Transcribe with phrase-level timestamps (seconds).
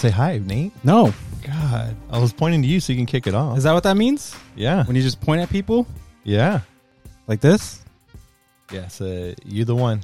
[0.00, 0.72] Say hi, Nate.
[0.82, 1.12] No.
[1.42, 3.58] God, I was pointing to you so you can kick it off.
[3.58, 4.34] Is that what that means?
[4.56, 5.86] yeah, When you just point at people
[6.24, 6.60] yeah,
[7.26, 7.82] like this?
[8.72, 8.88] yeah.
[8.88, 10.02] So you the one.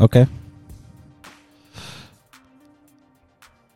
[0.00, 0.26] Okay.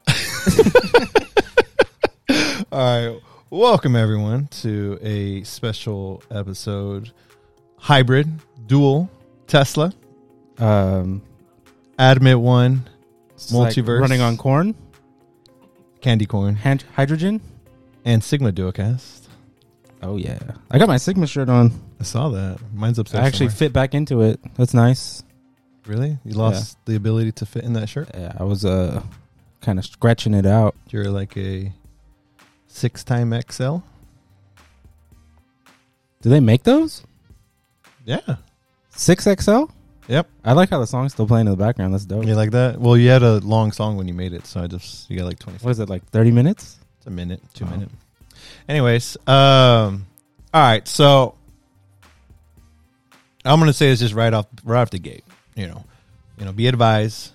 [2.73, 7.11] All right, welcome everyone to a special episode,
[7.77, 8.29] hybrid,
[8.67, 9.11] dual,
[9.47, 9.93] Tesla,
[10.59, 11.21] Um,
[11.99, 12.89] Admit One,
[13.35, 14.01] it's like Multiverse.
[14.01, 14.75] running on corn,
[16.03, 17.41] Candy Corn, hand- hydrogen.
[18.05, 19.21] and Sigma Duocast.
[20.03, 20.39] Oh yeah,
[20.71, 21.71] I got my Sigma shirt on.
[22.01, 22.59] I saw that.
[22.75, 23.23] Mine's upstairs.
[23.23, 23.57] I actually somewhere.
[23.69, 24.41] fit back into it.
[24.57, 25.23] That's nice.
[25.87, 26.19] really.
[26.25, 28.11] You lost the ability to fit in that shirt.
[28.15, 29.03] Yeah, I was uh
[29.61, 30.75] kind of scratching it out.
[30.91, 31.73] You're like a
[32.67, 33.77] six time XL.
[36.21, 37.05] Do they make those?
[38.05, 38.37] Yeah.
[38.91, 39.65] Six XL.
[40.09, 40.29] Yep.
[40.45, 41.95] I like how the song's still playing in the background.
[41.95, 42.25] That's dope.
[42.27, 42.79] You like that?
[42.81, 45.27] Well, you had a long song when you made it, so I just you got
[45.27, 45.59] like twenty.
[45.59, 46.05] What is it like?
[46.11, 46.79] Thirty minutes?
[46.99, 47.71] It's a minute, two Oh.
[47.71, 47.89] minute.
[48.69, 50.07] Anyways, um,
[50.53, 50.87] all right.
[50.89, 51.35] So
[53.45, 55.25] I'm gonna say this just right off right off the gate.
[55.55, 55.85] You know,
[56.39, 57.31] you know, be advised.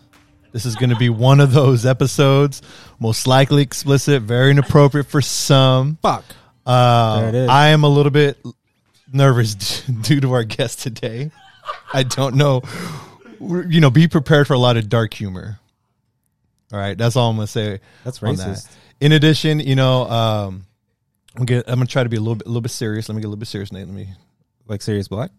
[0.53, 2.63] This is going to be one of those episodes,
[2.99, 5.97] most likely explicit, very inappropriate for some.
[6.01, 6.23] Fuck.
[6.65, 7.49] Uh, There it is.
[7.49, 8.37] I am a little bit
[9.13, 9.53] nervous
[10.01, 11.29] due to our guest today.
[11.93, 12.61] I don't know.
[13.39, 15.59] You know, be prepared for a lot of dark humor.
[16.73, 17.79] All right, that's all I'm gonna say.
[18.03, 18.67] That's racist.
[18.67, 18.77] that.
[18.99, 20.65] In addition, you know, um,
[21.35, 23.07] I'm gonna, I'm gonna try to be a little bit, a little bit serious.
[23.07, 23.85] Let me get a little bit serious, Nate.
[23.85, 24.09] Let me.
[24.67, 25.31] Like serious Black.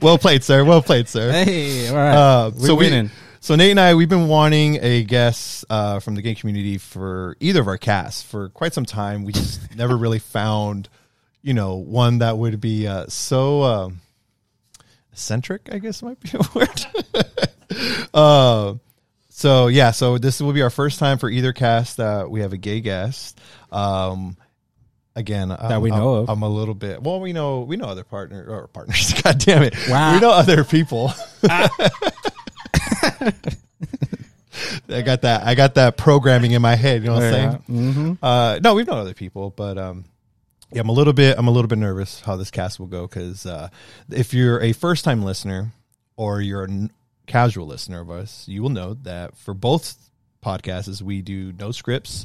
[0.02, 0.64] Well played, sir.
[0.64, 1.30] Well played, sir.
[1.30, 2.14] Hey, all right.
[2.16, 3.10] Uh, so we- winning.
[3.40, 7.36] So Nate and I, we've been wanting a guest uh, from the gay community for
[7.40, 9.24] either of our casts for quite some time.
[9.24, 10.88] We just never really found,
[11.42, 14.00] you know, one that would be uh, so um
[15.12, 15.68] eccentric.
[15.72, 18.08] I guess might be a word.
[18.14, 18.74] uh,
[19.30, 22.52] so yeah, so this will be our first time for either cast that we have
[22.52, 23.40] a gay guest.
[23.70, 24.36] Um,
[25.14, 26.30] again, that we know I'm, of.
[26.30, 27.02] I'm a little bit.
[27.02, 29.12] Well, we know we know other partner or partners.
[29.22, 29.74] God damn it!
[29.88, 30.14] Wow.
[30.14, 31.12] We know other people.
[34.90, 35.42] I got that.
[35.44, 37.02] I got that programming in my head.
[37.02, 37.62] You know what I'm saying?
[37.68, 38.24] Mm-hmm.
[38.24, 40.04] Uh, no, we've known other people, but um,
[40.72, 41.38] yeah, I'm a little bit.
[41.38, 43.68] I'm a little bit nervous how this cast will go because uh,
[44.10, 45.72] if you're a first time listener
[46.16, 46.90] or you're a n-
[47.26, 49.96] casual listener of us, you will know that for both
[50.44, 52.24] podcasts, we do no scripts,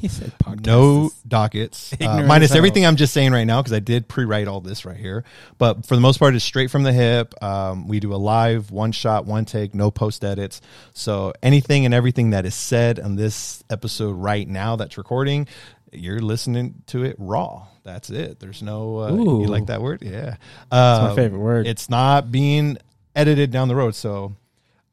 [0.66, 4.60] no dockets, uh, minus everything I'm just saying right now because I did pre-write all
[4.60, 5.24] this right here.
[5.58, 7.34] But for the most part, it's straight from the hip.
[7.42, 10.60] Um, we do a live, one shot, one take, no post edits.
[10.92, 15.48] So anything and everything that is said on this episode right now that's recording,
[15.92, 17.66] you're listening to it raw.
[17.84, 18.40] That's it.
[18.40, 18.98] There's no.
[18.98, 20.02] Uh, you like that word?
[20.02, 20.36] Yeah.
[20.70, 21.66] Uh, my favorite word.
[21.66, 22.78] It's not being
[23.14, 24.34] edited down the road, so.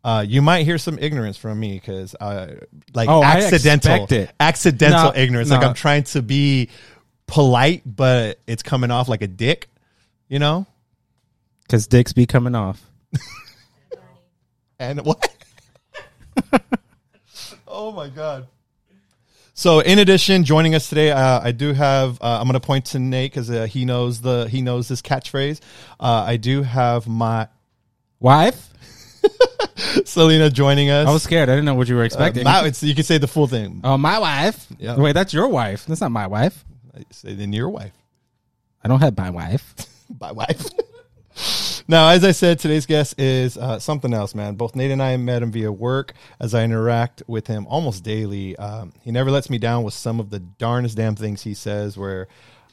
[0.03, 2.55] Uh, you might hear some ignorance from me because, uh,
[2.95, 4.07] like Oh, accidental,
[4.39, 5.51] accidental No, ignorance.
[5.51, 5.63] Like.
[5.63, 6.69] I'm trying to be
[7.27, 9.69] polite, but it's coming off like a dick.
[10.27, 10.65] You know?
[11.61, 12.83] Because dicks be coming off.
[14.81, 15.29] And what?
[17.67, 18.47] oh my god.
[19.61, 22.19] So, in addition, joining us today, uh, I do have.
[22.19, 25.03] Uh, I'm going to point to Nate because uh, he knows the he knows this
[25.03, 25.59] catchphrase.
[25.99, 27.47] Uh, I do have my
[28.19, 28.69] Wife?
[30.05, 31.07] Selena joining us.
[31.07, 31.47] I was scared.
[31.47, 32.43] I didn't know what you were Uh, expecting.
[32.43, 33.81] my- it's, you can say the full thing.
[33.83, 34.65] oh, my wife?
[34.79, 34.95] Yeah.
[34.97, 35.85] Wait, that's your wife.
[35.85, 36.65] That's not my wife.
[36.97, 37.93] I say then your wife.
[38.83, 39.75] I don't have my wife.
[40.19, 40.65] my wife.
[41.91, 44.55] now, as I said, today's guest is uh, something else, man.
[44.55, 48.55] Both Nate and I met him via work as I interact with him almost daily.
[48.55, 51.97] Um, he never lets me down with some of the darnest damn things he says
[51.97, 52.27] where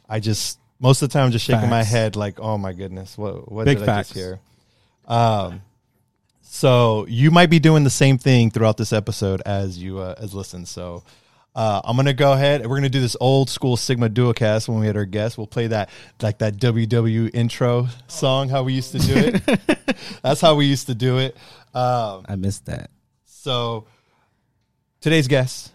[0.09, 3.19] I just, most of the time, I'm just shaking my head like, oh my goodness,
[3.19, 4.13] what, what Big did facts.
[4.13, 4.41] I just hear?
[5.07, 5.63] Um,
[6.43, 10.33] So you might be doing the same thing throughout this episode as you uh, as
[10.33, 10.65] listen.
[10.65, 11.03] So
[11.59, 12.65] uh, I'm gonna go ahead.
[12.65, 15.37] We're gonna do this old school Sigma Duocast when we had our guests.
[15.37, 15.91] We'll play that
[16.23, 19.89] like that WW intro song, how we used to do it.
[20.23, 21.37] That's how we used to do it.
[21.75, 22.91] Um, I missed that.
[23.25, 23.87] so
[25.01, 25.73] today's guest.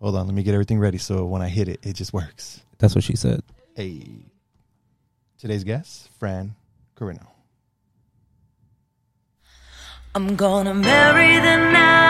[0.00, 2.62] Hold on, let me get everything ready so when I hit it, it just works.
[2.78, 3.42] That's what she said.
[3.74, 4.06] Hey,
[5.36, 6.54] today's guest, Fran
[6.94, 7.26] Carino.
[10.14, 12.09] I'm gonna marry the night.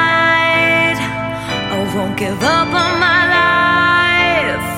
[1.92, 4.70] Won't give up on my life.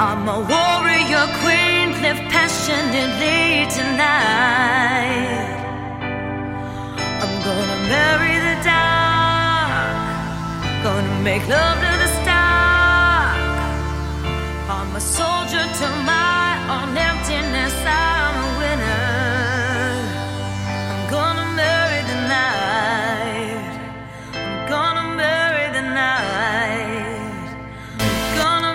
[0.00, 5.50] I'm a warrior queen, live passionately tonight.
[7.22, 9.94] I'm gonna marry the dark.
[10.82, 11.89] Gonna make love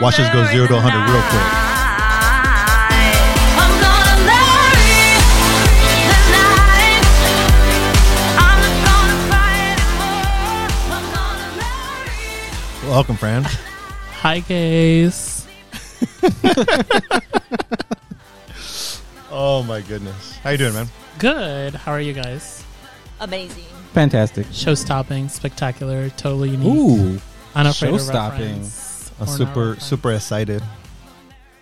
[0.06, 1.42] Watch us go zero to the 100 real quick.
[2.92, 3.25] night.
[3.57, 5.18] I'm gonna marry
[6.06, 7.02] the night.
[8.38, 10.69] I'm not gonna cry anymore.
[10.94, 12.86] I'm gonna marry.
[12.88, 13.48] Welcome, friend.
[14.22, 15.48] Hi, guys.
[19.31, 20.88] oh my goodness, how you doing, man?
[21.18, 21.74] Good.
[21.74, 22.63] How are you guys?
[23.22, 23.63] Amazing.
[23.94, 24.46] Fantastic.
[24.51, 26.75] Show stopping, spectacular, totally unique.
[26.75, 27.19] Ooh.
[27.56, 28.69] unafraid of show-stopping.
[29.20, 30.64] Reference I'm super super excited.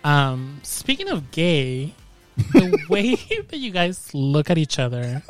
[0.04, 1.94] Um, speaking of gay,
[2.36, 3.14] the way
[3.48, 5.22] that you guys look at each other,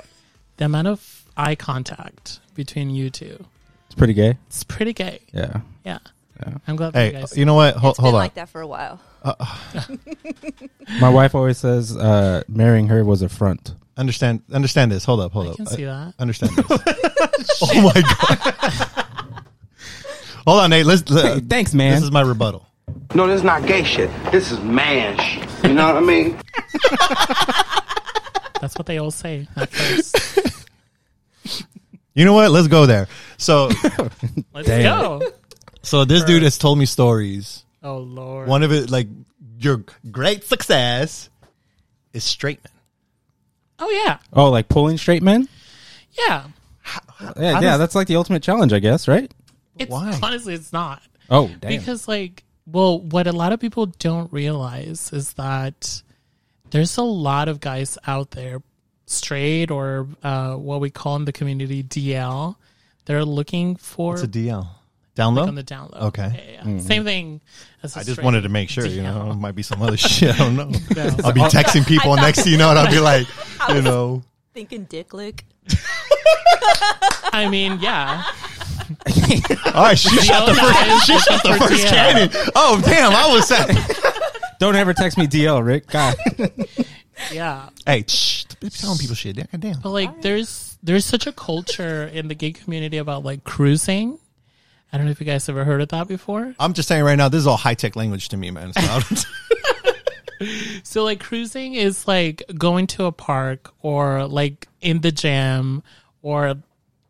[0.56, 3.44] the amount of eye contact between you two,
[3.87, 4.37] It's pretty gay.
[4.49, 5.21] it's pretty gay.
[5.32, 5.61] Yeah.
[5.85, 5.99] Yeah.
[6.44, 6.55] Yeah.
[6.67, 7.37] I'm glad that you Hey, guys.
[7.38, 7.76] you know what?
[7.76, 8.21] Hold, It's hold been on.
[8.21, 9.00] like that for a while.
[11.00, 13.75] My wife always says uh, marrying her was a front.
[13.97, 14.43] Understand?
[14.53, 15.05] Understand this.
[15.05, 15.32] Hold up.
[15.32, 15.56] Hold I up.
[15.56, 16.15] can Uh, see that.
[16.19, 17.59] understand this.
[17.62, 19.04] oh my god.
[20.46, 20.87] Hold on, Nate.
[20.87, 21.02] Let's.
[21.11, 21.94] Hey, Uh, thanks, man.
[21.94, 22.67] this is my rebuttal.
[23.14, 24.11] No, this is not gay shit.
[24.31, 25.49] This is man shit.
[25.64, 26.38] You know what I mean?
[28.61, 30.67] That's what they all say at first.
[32.14, 32.50] You know what?
[32.50, 33.08] Let's go there.
[33.37, 33.67] So,
[34.55, 34.82] Let's Damn.
[35.00, 35.23] go.
[35.82, 37.64] so this dude has told me stories.
[37.82, 38.49] Oh Lord.
[38.49, 39.08] One of it, like
[39.58, 41.29] your great success,
[42.12, 42.73] is straight men.
[43.81, 44.19] oh yeah.
[44.32, 45.49] oh, like pulling straight men?
[46.12, 46.44] Yeah.
[46.87, 49.32] Yeah, How yeah, does- that's like the ultimate challenge, I guess, right?
[49.79, 50.19] It's Why?
[50.23, 51.03] honestly it's not.
[51.31, 51.79] Oh, damn.
[51.79, 56.03] Because like well, what a lot of people don't realize is that
[56.71, 58.62] there's a lot of guys out there,
[59.06, 62.56] straight or uh, what we call in the community DL.
[63.05, 64.67] They're looking for It's a DL.
[65.15, 65.37] Download?
[65.37, 65.46] low.
[65.46, 66.03] on the download.
[66.05, 66.56] Okay.
[66.56, 66.79] Yeah, yeah.
[66.81, 67.41] Same thing
[67.84, 68.84] as a I just wanted to make sure.
[68.87, 70.34] You know, it might be some other shit.
[70.34, 70.72] I don't know.
[70.96, 71.03] No.
[71.22, 72.17] I'll be texting people.
[72.17, 73.27] Next thing you know, it, I'll be like,
[73.69, 74.22] you know,
[74.55, 75.44] Thinking dick lick.
[77.32, 78.25] I mean, yeah.
[79.74, 79.98] All right.
[79.98, 81.06] She shot the first.
[81.06, 82.31] She shot the first cannon.
[82.55, 83.12] Oh damn!
[83.12, 83.76] I was saying.
[84.60, 85.86] Don't ever text me DL, Rick.
[85.88, 86.17] God.
[87.32, 87.69] Yeah.
[87.86, 89.36] Hey, shh, be telling people shit.
[89.36, 89.81] God damn.
[89.81, 94.19] But like there's there's such a culture in the gay community about like cruising.
[94.93, 96.55] I don't know if you guys ever heard of that before.
[96.58, 98.72] I'm just saying right now, this is all high tech language to me, man.
[98.72, 99.26] So I don't-
[100.84, 105.82] So like cruising is like going to a park or like in the gym
[106.20, 106.56] or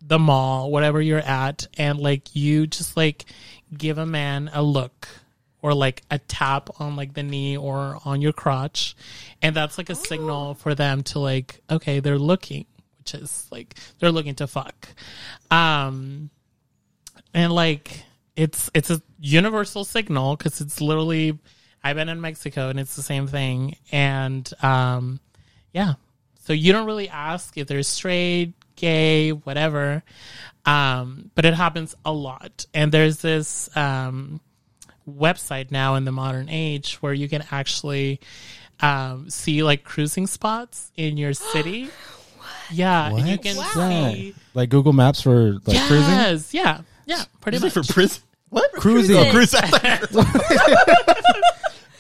[0.07, 3.25] the mall, whatever you're at, and like you just like
[3.77, 5.09] give a man a look
[5.63, 8.95] or like a tap on like the knee or on your crotch,
[9.41, 12.67] and that's like a signal for them to like okay they're looking,
[12.99, 14.89] which is like they're looking to fuck,
[15.51, 16.29] um,
[17.33, 18.03] and like
[18.37, 21.39] it's it's a universal signal because it's literally
[21.83, 25.19] I've been in Mexico and it's the same thing, and um,
[25.73, 25.95] yeah,
[26.41, 28.53] so you don't really ask if they're straight,
[28.85, 30.03] gay, whatever.
[30.67, 32.67] Um, but it happens a lot.
[32.75, 34.41] And there's this um,
[35.09, 38.21] website now in the modern age where you can actually
[38.81, 41.89] um, see like cruising spots in your city.
[42.71, 44.11] Yeah, and you can Yeah.
[44.13, 44.35] see.
[44.55, 46.11] Like Google Maps for like cruising?
[46.15, 47.73] yes, yeah, yeah, pretty much.
[47.73, 48.23] for prison.
[48.51, 49.17] What Cruising.
[49.17, 49.61] Oh, cruising.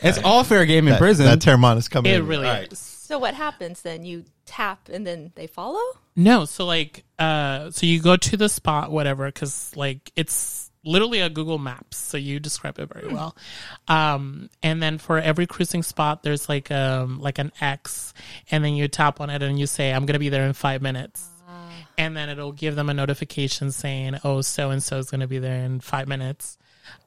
[0.06, 1.24] It's all fair game in that, prison.
[1.24, 2.12] That Terramon is coming.
[2.12, 2.26] It in.
[2.26, 2.70] really All right.
[2.70, 2.93] is.
[3.14, 4.04] So what happens then?
[4.04, 5.78] You tap and then they follow?
[6.16, 11.20] No, so like, uh, so you go to the spot, whatever, because like it's literally
[11.20, 13.36] a Google Maps, so you describe it very well.
[13.86, 18.14] Um, and then for every cruising spot, there's like um like an X,
[18.50, 20.82] and then you tap on it and you say, "I'm gonna be there in five
[20.82, 21.24] minutes,"
[21.96, 25.38] and then it'll give them a notification saying, "Oh, so and so is gonna be
[25.38, 26.58] there in five minutes."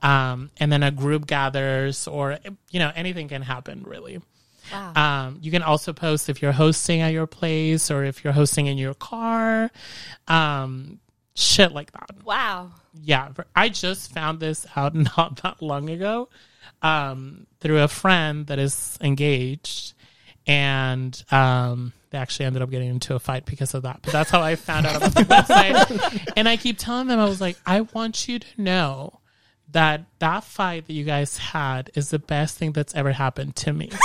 [0.01, 2.39] Um, and then a group gathers, or
[2.71, 4.21] you know, anything can happen really.
[4.71, 4.93] Wow.
[4.95, 8.67] Um, you can also post if you're hosting at your place or if you're hosting
[8.67, 9.71] in your car.
[10.27, 10.99] Um,
[11.35, 12.09] shit like that.
[12.25, 12.71] wow.
[12.99, 16.29] Yeah, I just found this out not that long ago
[16.81, 19.93] um, through a friend that is engaged,
[20.45, 23.99] and um, they actually ended up getting into a fight because of that.
[24.01, 26.33] But that's how I found out about the website.
[26.37, 29.19] And I keep telling them, I was like, I want you to know
[29.77, 33.71] that that fight that you guys had is the best thing that's ever happened to
[33.71, 33.91] me.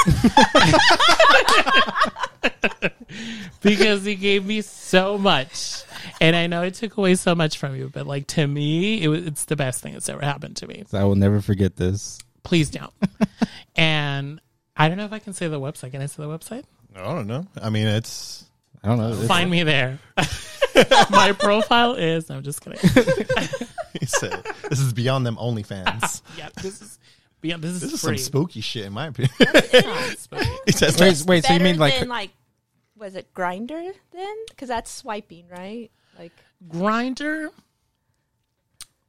[3.63, 5.83] because he gave me so much.
[6.21, 9.09] And I know it took away so much from you, but like to me, it
[9.09, 10.85] was, it's the best thing that's ever happened to me.
[10.89, 12.19] So I will never forget this.
[12.43, 12.93] Please don't.
[13.75, 14.43] and
[14.77, 15.93] I don't know if I can say the website.
[15.93, 16.65] Can I say the website?
[16.95, 17.47] I don't know.
[17.63, 18.45] I mean, it's
[18.85, 19.13] I don't know.
[19.13, 19.99] It's- Find me there.
[21.11, 22.29] My profile is.
[22.29, 22.79] No, I'm just kidding.
[24.01, 26.23] he said this is beyond them OnlyFans.
[26.39, 26.99] Yeah, this is.
[27.43, 28.19] Yeah, this is, This is free.
[28.19, 29.35] some spooky shit, in my opinion.
[29.41, 30.29] It's
[30.65, 31.45] he says, wait, wait.
[31.45, 32.31] So you mean like than like,
[32.97, 34.37] was it Grindr then?
[34.49, 35.91] Because that's swiping, right?
[36.17, 36.33] Like,
[36.69, 37.49] Grindr.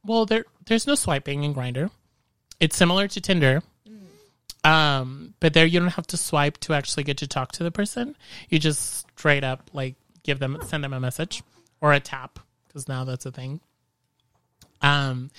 [0.04, 1.90] Well, there there's no swiping in Grindr.
[2.58, 3.62] It's similar to Tinder.
[4.64, 7.70] Um, but there you don't have to swipe to actually get to talk to the
[7.70, 8.16] person.
[8.48, 11.42] You just straight up like give them send them a message
[11.82, 13.60] or a tap because now that's a thing.
[14.84, 15.30] Um,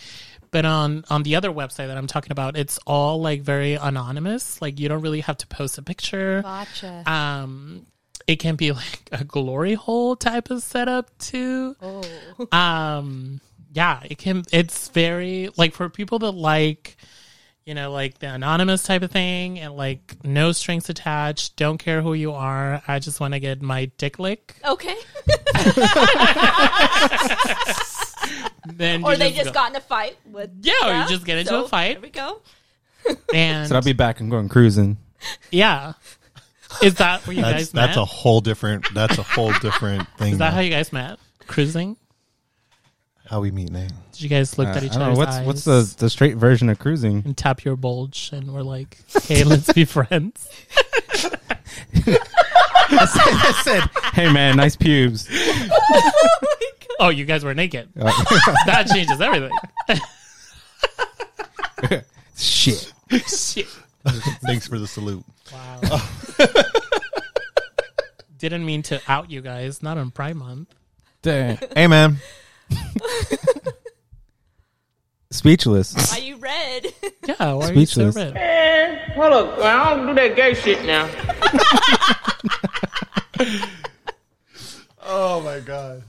[0.51, 4.61] but on on the other website that I'm talking about, it's all like very anonymous.
[4.61, 7.11] Like you don't really have to post a picture gotcha.
[7.11, 7.85] um
[8.27, 12.03] it can be like a glory hole type of setup too oh.
[12.51, 13.39] um
[13.73, 16.97] yeah it can it's very like for people that like
[17.65, 22.01] you know like the anonymous type of thing and like no strings attached don't care
[22.01, 24.95] who you are i just want to get my dick lick Okay.
[28.73, 30.51] then or they just go- got in a fight with.
[30.61, 31.93] Yeah, or you just get into so a fight.
[31.93, 32.41] There we go.
[33.33, 34.97] and so I'll be back and going cruising.
[35.51, 35.93] yeah
[36.81, 38.85] is that where you that's, guys that's a whole different.
[38.93, 40.33] That's a whole different thing.
[40.33, 40.55] is that now.
[40.55, 41.95] how you guys met cruising
[43.27, 43.91] how we meet, Nate?
[44.11, 46.35] did you guys look Uh, at each don't other's what's eyes what's the the straight
[46.37, 47.21] version of cruising.
[47.25, 50.47] and tap your bulge and we're like, hey, let's be friends.
[52.97, 55.27] I said, "Hey man, nice pubes."
[56.99, 57.89] Oh, you guys were naked.
[57.99, 58.05] Uh,
[58.65, 59.51] That changes everything.
[62.37, 62.93] Shit.
[63.27, 63.67] Shit.
[64.43, 65.23] Thanks for the salute.
[65.51, 66.01] Wow.
[68.37, 70.73] Didn't mean to out you guys, not on Pride Month.
[71.21, 71.57] Dang.
[71.75, 72.17] Hey, man.
[75.31, 76.11] Speechless.
[76.11, 76.87] Why you red?
[77.27, 78.33] Yeah, why are you so Speechless.
[78.35, 79.11] red?
[79.15, 81.09] Hold up, I don't do that gay shit now.
[85.07, 86.01] Oh my god.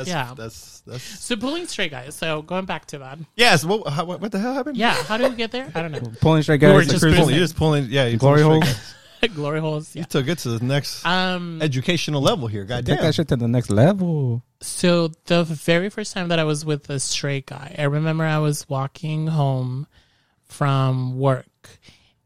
[0.00, 0.34] That's, Yeah.
[0.36, 1.02] That's that's.
[1.02, 2.14] So pulling straight guys.
[2.14, 3.18] So going back to that.
[3.36, 3.64] Yes.
[3.64, 3.86] What?
[3.88, 4.76] How, what what the hell happened?
[4.76, 5.70] Yeah, how did we get there?
[5.74, 6.00] I don't know.
[6.20, 6.88] Pulling straight We were guys.
[6.90, 7.20] just cruising.
[7.20, 7.86] Pulling, you're just pulling.
[7.90, 8.06] Yeah.
[8.06, 8.70] You Glory pulling hole.
[8.70, 8.86] straight-
[9.34, 9.94] Glory holes.
[9.94, 11.60] You took it to the next Um.
[11.60, 12.64] educational level here.
[12.66, 14.42] Take that shit to the next level.
[14.62, 18.38] So the very first time that I was with a straight guy, I remember I
[18.38, 19.86] was walking home
[20.44, 21.46] from work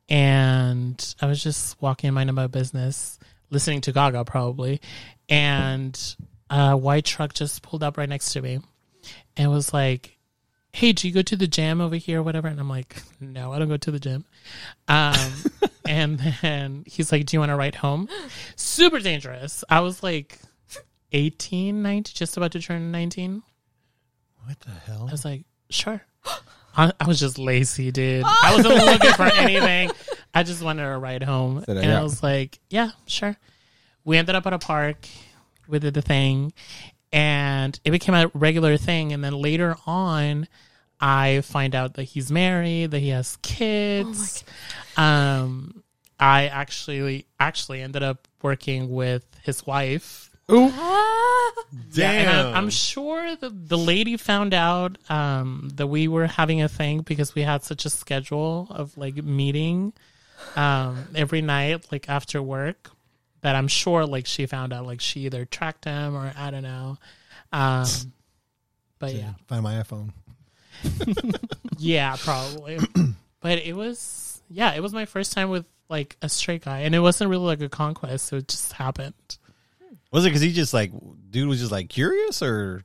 [0.09, 3.19] and I was just walking minding my business,
[3.51, 4.81] listening to Gaga probably,
[5.29, 5.99] and
[6.51, 8.61] a white truck just pulled up right next to me
[9.37, 10.19] and was like,
[10.73, 12.49] Hey, do you go to the gym over here or whatever?
[12.49, 14.25] And I'm like, No, I don't go to the gym.
[14.89, 15.33] Um,
[15.89, 18.09] and then he's like, Do you want to ride home?
[18.57, 19.65] Super dangerous.
[19.69, 20.39] I was like
[21.13, 23.43] 18, 19, just about to turn 19.
[24.47, 25.07] What the hell?
[25.09, 26.03] I was like, sure.
[26.77, 28.25] I, I was just lazy, dude.
[28.27, 29.93] I wasn't looking for anything.
[30.35, 31.65] I just wanted a ride home.
[31.69, 32.01] And yeah.
[32.01, 33.37] I was like, yeah, sure.
[34.05, 35.07] We ended up at a park.
[35.69, 36.53] We did the thing.
[37.13, 39.13] And it became a regular thing.
[39.13, 40.49] And then later on,
[41.01, 44.45] I find out that he's married, that he has kids.
[44.97, 45.83] um,
[46.19, 51.53] I actually actually ended up working with his wife Ah,
[51.95, 52.47] yeah, and Damn.
[52.47, 57.01] I'm, I'm sure the the lady found out um, that we were having a thing
[57.01, 59.95] because we had such a schedule of like meeting
[60.55, 62.91] um, every night, like after work.
[63.45, 66.63] That I'm sure like she found out, like she either tracked him or I don't
[66.63, 66.97] know.
[67.53, 67.87] Um,
[68.99, 70.13] but yeah, Find my iPhone.
[71.79, 72.79] yeah, probably.
[73.41, 76.95] but it was yeah, it was my first time with like a straight guy, and
[76.95, 79.13] it wasn't really like a conquest, so it just happened.
[80.11, 80.91] Was it because he just like
[81.31, 82.83] dude was just like curious or?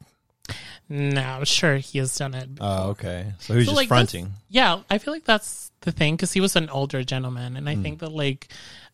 [0.90, 2.50] No, I'm sure he has done it.
[2.60, 3.32] Oh, okay.
[3.40, 4.34] So he was So, just like, fronting.
[4.50, 7.76] Yeah, I feel like that's the thing because he was an older gentleman, and I
[7.76, 8.50] think that like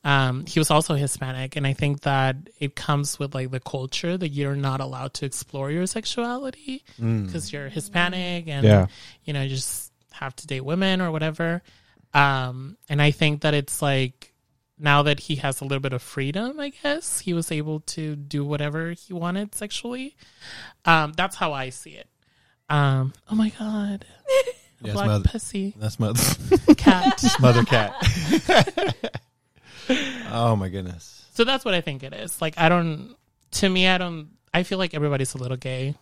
[0.06, 4.16] um, he was also Hispanic, and I think that it comes with like the culture
[4.18, 8.88] that you're not allowed to explore your sexuality because you're Hispanic, and Yeah.
[9.26, 11.62] you know you just have to date women or whatever.
[12.14, 14.32] Um, and I think that it's like
[14.80, 18.16] now that he has a little bit of freedom, I guess he was able to
[18.16, 20.16] do whatever he wanted sexually.
[20.86, 22.08] Um, that's how I see it.
[22.70, 24.06] Um, oh my god,
[24.82, 25.30] Yes, black mother.
[25.30, 26.24] pussy That's mother.
[26.78, 27.24] cat.
[27.42, 27.96] mother cat.
[29.90, 31.26] oh my goodness.
[31.34, 32.42] so that's what I think it is.
[32.42, 33.16] Like I don't.
[33.52, 34.30] To me, I don't.
[34.54, 35.96] I feel like everybody's a little gay.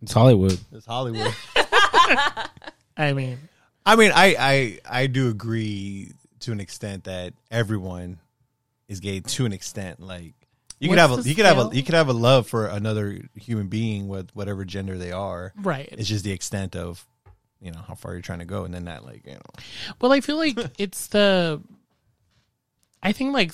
[0.00, 0.58] It's Hollywood.
[0.72, 1.34] It's Hollywood.
[2.96, 3.38] I mean,
[3.84, 8.18] I mean, I, I I do agree to an extent that everyone
[8.88, 10.00] is gay to an extent.
[10.00, 10.34] Like
[10.78, 11.74] you could What's have a the you could have a scale?
[11.74, 15.52] you could have a love for another human being with whatever gender they are.
[15.60, 15.88] right.
[15.90, 17.04] It's just the extent of
[17.60, 19.40] you know how far you're trying to go, and then that like you know
[20.00, 21.62] Well, I feel like it's the.
[23.02, 23.52] I think like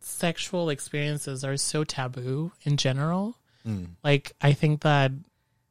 [0.00, 3.36] sexual experiences are so taboo in general.
[3.66, 3.90] Mm.
[4.02, 5.12] Like, I think that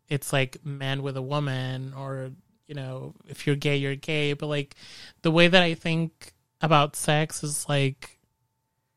[0.09, 2.31] it's like man with a woman, or,
[2.67, 4.33] you know, if you're gay, you're gay.
[4.33, 4.75] But like,
[5.21, 8.19] the way that I think about sex is like,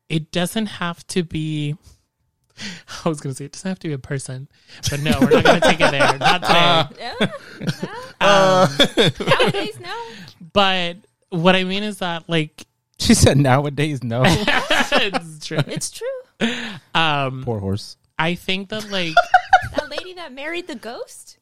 [0.09, 1.75] it doesn't have to be.
[3.05, 4.47] I was going to say, it doesn't have to be a person.
[4.89, 6.17] But no, we're not going to take it there.
[6.17, 6.41] Not
[6.91, 7.11] today.
[7.19, 7.31] Yeah,
[8.21, 8.69] Um,
[9.27, 10.07] nowadays, no.
[10.53, 10.97] but
[11.29, 12.65] what I mean is that, like,
[12.99, 14.23] She said nowadays, no.
[14.25, 15.59] it's true.
[15.67, 16.47] It's true.
[16.93, 17.97] Um, Poor horse.
[18.19, 19.15] I think that like
[19.75, 21.39] That lady that married the ghost.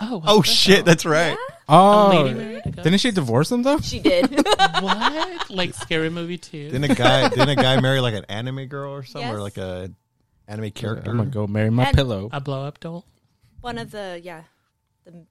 [0.00, 0.84] oh oh shit, hell?
[0.84, 1.36] that's right.
[1.68, 2.84] Oh, lady married a ghost?
[2.84, 3.78] didn't she divorce him though?
[3.80, 4.30] She did.
[4.80, 6.70] what like scary movie too.
[6.70, 9.56] Didn't a guy didn't a guy marry like an anime girl or something or like
[9.56, 9.90] a
[10.48, 11.10] anime character.
[11.10, 12.28] I'm gonna go marry my And- pillow.
[12.32, 13.04] A blow up doll.
[13.60, 14.44] One of the yeah,
[15.04, 15.26] the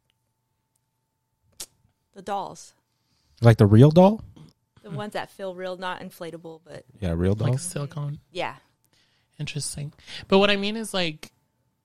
[2.13, 2.73] the dolls,
[3.41, 4.21] Like the real doll?
[4.84, 7.49] the ones that feel real, not inflatable, but Yeah, real doll.
[7.49, 8.19] Like silicone.
[8.32, 8.56] yeah.
[9.39, 9.93] Interesting.
[10.30, 11.32] But what I mean is like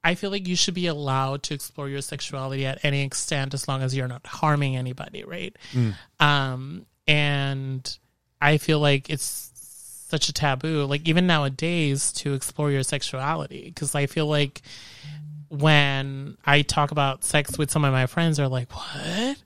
[0.04, 3.68] I feel like you should be allowed to explore your sexuality at any extent as
[3.68, 5.54] long as you're not harming anybody, right?
[6.18, 7.98] Um and
[8.40, 9.51] I feel like it's
[10.12, 14.60] such a taboo like even nowadays to explore your sexuality because I feel like
[15.48, 19.38] when I talk about sex with some of my friends they're like, "What?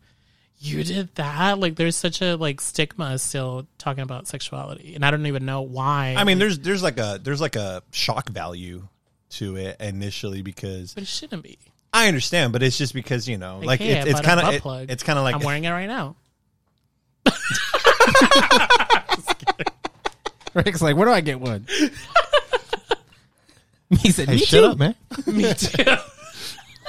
[0.59, 5.12] You did that?" Like there's such a like stigma still talking about sexuality and I
[5.12, 6.16] don't even know why.
[6.18, 8.88] I mean, there's there's like a there's like a shock value
[9.31, 11.59] to it initially because but it shouldn't be.
[11.92, 14.40] I understand, but it's just because you know, like, hey, it's I it's a kind
[14.40, 14.90] of plug.
[14.90, 16.16] it's kind of like I'm wearing it right now.
[20.57, 21.66] Rick's like, where do I get one?
[24.01, 24.71] he said, Hey, me shut too.
[24.71, 24.95] up, man.
[25.27, 25.85] Me too.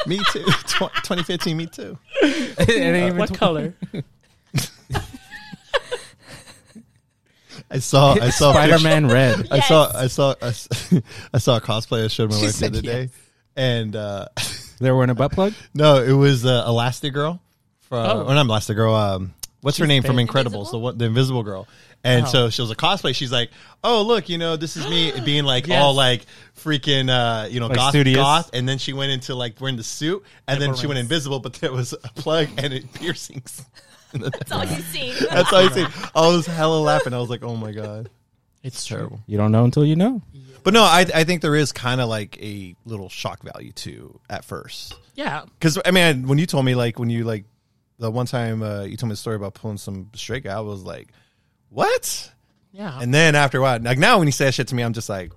[0.08, 0.43] me too.
[0.43, 1.97] Tw- 2015, me too.
[2.21, 3.73] It ain't even what tw- color?
[7.69, 9.47] I saw I saw Spider Man red.
[9.51, 10.93] I saw I saw I s-
[11.34, 13.10] I saw a cosplay I showed my wife the said other day,
[13.56, 14.27] and uh,
[14.80, 15.53] They were in a butt plug.
[15.73, 17.39] no, it was uh, Elastigirl
[17.82, 18.25] from Oh.
[18.27, 19.15] or not Elastigirl.
[19.15, 20.27] Um, what's her name from big.
[20.27, 20.45] Incredibles?
[20.45, 20.65] Invisible?
[20.71, 21.67] The one, the Invisible Girl.
[22.08, 22.30] And Oh.
[22.30, 23.13] so she was a cosplay.
[23.15, 23.52] She's like,
[23.84, 25.82] "Oh, look, you know, this is me being like Yes.
[25.82, 26.26] all like
[26.58, 28.15] freaking, uh, you know, Like goth, studious.
[28.17, 31.39] goth." And then she went into like wearing the suit, and then she went invisible.
[31.39, 33.65] But there was a plug and it piercings.
[34.13, 35.13] That's all you see.
[35.32, 35.86] That's all you see.
[36.15, 37.13] I was hella laughing.
[37.13, 38.10] I was like, "Oh my god,
[38.63, 40.22] It's terrible." You don't know until you know.
[40.63, 44.20] But no, I I think there is kind of like a little shock value too
[44.30, 44.96] at first.
[45.15, 45.43] Yeah.
[45.60, 47.46] Because I mean, when you told me like when you like
[48.00, 50.60] the one time uh, you told me the story about pulling some straight guy, I
[50.60, 51.10] was like,
[51.69, 52.32] "What?"
[52.71, 52.99] Yeah.
[53.01, 54.93] And then after a while, like now when you say that shit to me, I'm
[54.93, 55.32] just like,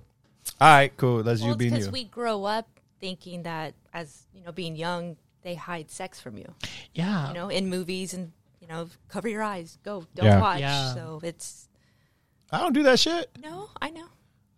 [0.59, 2.67] "All right, cool, that's Well, you it's being because you." we grow up
[2.99, 6.53] thinking that as you know, being young, they hide sex from you.
[6.93, 7.29] yeah.
[7.29, 10.39] You know, in movies and you know, cover your eyes, go, don't Yeah.
[10.41, 10.59] watch.
[10.59, 10.93] Yeah.
[10.93, 11.67] So it's
[12.51, 13.29] I don't do that shit.
[13.41, 14.07] no, I know.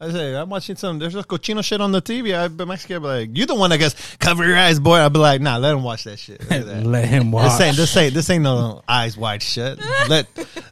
[0.03, 0.99] I say I'm watching some.
[0.99, 2.35] There's a cochino shit on the TV.
[2.37, 4.97] I bet my kid be like, "You the one that goes cover your eyes, boy."
[4.97, 6.65] I'll be like, "Nah, let him watch that shit." That.
[6.85, 7.61] Let him This watch.
[7.61, 9.79] ain't this ain't this ain't no eyes wide shut.
[10.09, 10.27] Let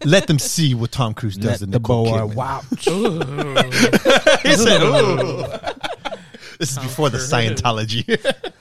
[0.06, 2.36] let them see what Tom Cruise does Let to the Nicole boy Kidman.
[2.36, 2.86] watch.
[4.44, 5.46] he said, "Ooh."
[6.60, 8.06] this is before the Scientology.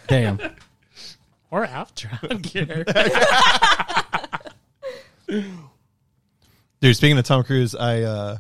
[0.07, 0.39] Damn.
[1.51, 2.09] Or after.
[2.23, 2.85] I don't care.
[6.81, 8.39] Dude, speaking of Tom Cruise, I uh,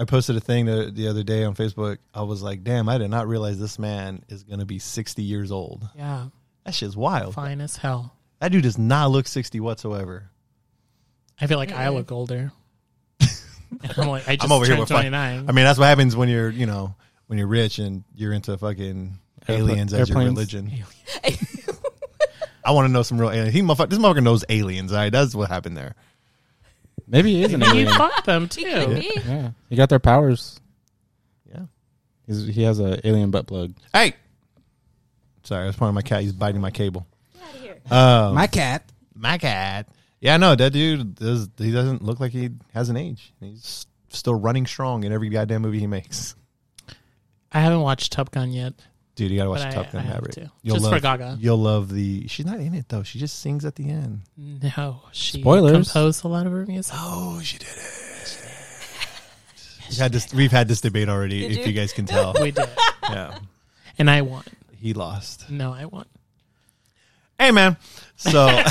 [0.00, 1.98] I posted a thing the, the other day on Facebook.
[2.14, 5.52] I was like, "Damn, I did not realize this man is gonna be 60 years
[5.52, 5.86] old.
[5.96, 6.28] yeah.
[6.64, 7.34] That shit's wild.
[7.34, 8.14] Fine as hell.
[8.40, 10.30] That dude does not look 60 whatsoever."
[11.40, 12.52] I feel like I look older.
[13.96, 15.44] I'm like, I just I'm over here turned with fuck- 29.
[15.48, 16.94] I mean, that's what happens when you're, you know,
[17.28, 20.36] when you're rich and you're into fucking Airpla- aliens as your airplanes.
[20.54, 20.84] religion.
[22.64, 23.54] I want to know some real aliens.
[23.54, 24.92] He motherfucker, this motherfucker knows aliens.
[24.92, 25.94] All right, that's what happened there.
[27.10, 27.92] Maybe he is an you alien.
[27.92, 28.62] fucked them too.
[28.94, 29.10] be.
[29.26, 30.60] Yeah, he got their powers.
[31.50, 31.64] Yeah.
[32.26, 33.74] He's, he has a alien butt plug.
[33.92, 34.14] Hey,
[35.42, 36.22] sorry, I was pointing my cat.
[36.22, 37.06] He's biting my cable.
[37.34, 37.80] Get out of here.
[37.90, 38.84] Um, My cat.
[39.14, 39.88] my cat.
[40.20, 41.48] Yeah, no, that dude does.
[41.58, 43.32] He doesn't look like he has an age.
[43.40, 46.34] He's still running strong in every goddamn movie he makes.
[47.52, 48.74] I haven't watched Top Gun yet.
[49.20, 50.32] Dude, you gotta watch But I- Top Gun I Maverick.
[50.36, 50.50] to.
[50.62, 51.36] You'll Just love, for Gaga.
[51.38, 52.26] You'll love the.
[52.26, 53.02] She's not in it though.
[53.02, 54.22] She just sings at the end.
[54.38, 55.72] No, she Spoilers.
[55.92, 56.94] composed a lot of her music.
[56.96, 58.36] Oh, she did it.
[59.90, 60.32] We've had this.
[60.32, 61.40] We've had this debate already.
[61.40, 61.64] Did if you?
[61.66, 62.66] you guys can tell, We did,
[63.10, 63.38] yeah,
[63.98, 64.44] and I won.
[64.78, 65.50] he lost.
[65.50, 66.06] No, I won.
[67.38, 67.76] Hey, man.
[68.16, 68.62] So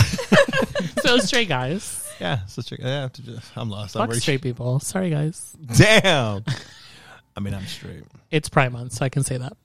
[1.04, 3.10] So straight guys, yeah, so yeah,
[3.56, 3.96] I'm lost.
[3.98, 4.80] I'm straight people.
[4.80, 6.44] Sorry guys, Damn.
[7.38, 8.04] I mean, I'm straight.
[8.32, 9.56] it's Pride Month, so I can say that.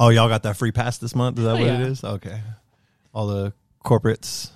[0.00, 1.38] Oh, y'all got that free pass this month?
[1.38, 1.80] Is that Oh, what yeah.
[1.80, 2.02] it is?
[2.04, 2.40] Okay.
[3.14, 3.52] All the
[3.84, 4.50] corporates.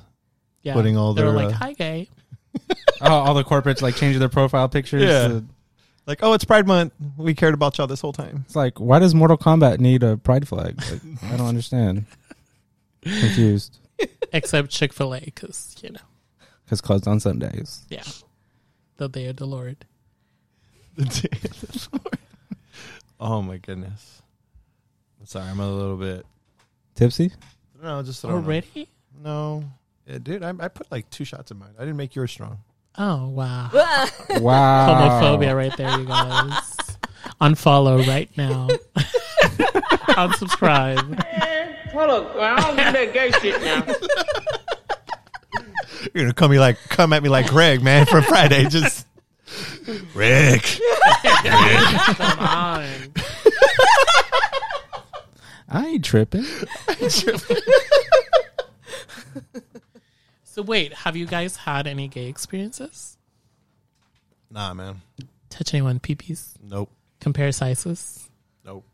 [0.63, 2.09] Yeah, Putting all they were their, like, uh, "Hi, gay."
[3.03, 5.03] Oh, all the corporates like changing their profile pictures.
[5.03, 5.29] Yeah.
[5.29, 5.45] to-
[6.07, 6.95] Like, oh, it's Pride Month.
[7.19, 8.45] We cared about y'all this whole time.
[8.47, 10.81] it's like, why does Mortal Kombat need a pride flag?
[10.91, 11.01] Like,
[11.33, 12.07] I don't understand.
[13.03, 13.79] Confused.
[14.33, 16.01] Except Chick Fil A, because you know,
[16.65, 17.85] Because closed on Sundays.
[17.91, 18.03] yeah,
[18.97, 19.85] the day of the Lord.
[20.97, 22.19] the day of the Lord.
[23.21, 24.23] oh my goodness.
[25.27, 26.25] Sorry, I'm a little bit.
[26.95, 27.33] Tipsy?
[27.83, 28.45] No, just I don't know.
[28.45, 28.89] Already?
[29.23, 29.65] No,
[30.07, 30.43] yeah, dude.
[30.45, 31.71] I, I put like two shots in mine.
[31.77, 32.59] I didn't make yours strong.
[32.97, 33.69] Oh wow,
[34.41, 35.21] Wow.
[35.21, 36.77] homophobia right there, you guys.
[37.41, 38.69] Unfollow right now.
[40.17, 41.23] Unsubscribe.
[41.91, 43.85] Hold up, I don't do that gay shit now.
[46.15, 48.69] You're gonna come me like come at me like Greg, man, from Friday.
[48.69, 49.07] Just
[50.15, 50.63] Rick.
[51.25, 52.87] Come on.
[55.69, 56.45] I ain't tripping.
[60.43, 63.19] So wait, have you guys had any gay experiences?
[64.51, 65.03] Nah, man.
[65.51, 66.55] Touch anyone peepees?
[66.63, 66.91] Nope.
[67.21, 68.31] Compare sizes?
[68.65, 68.87] Nope.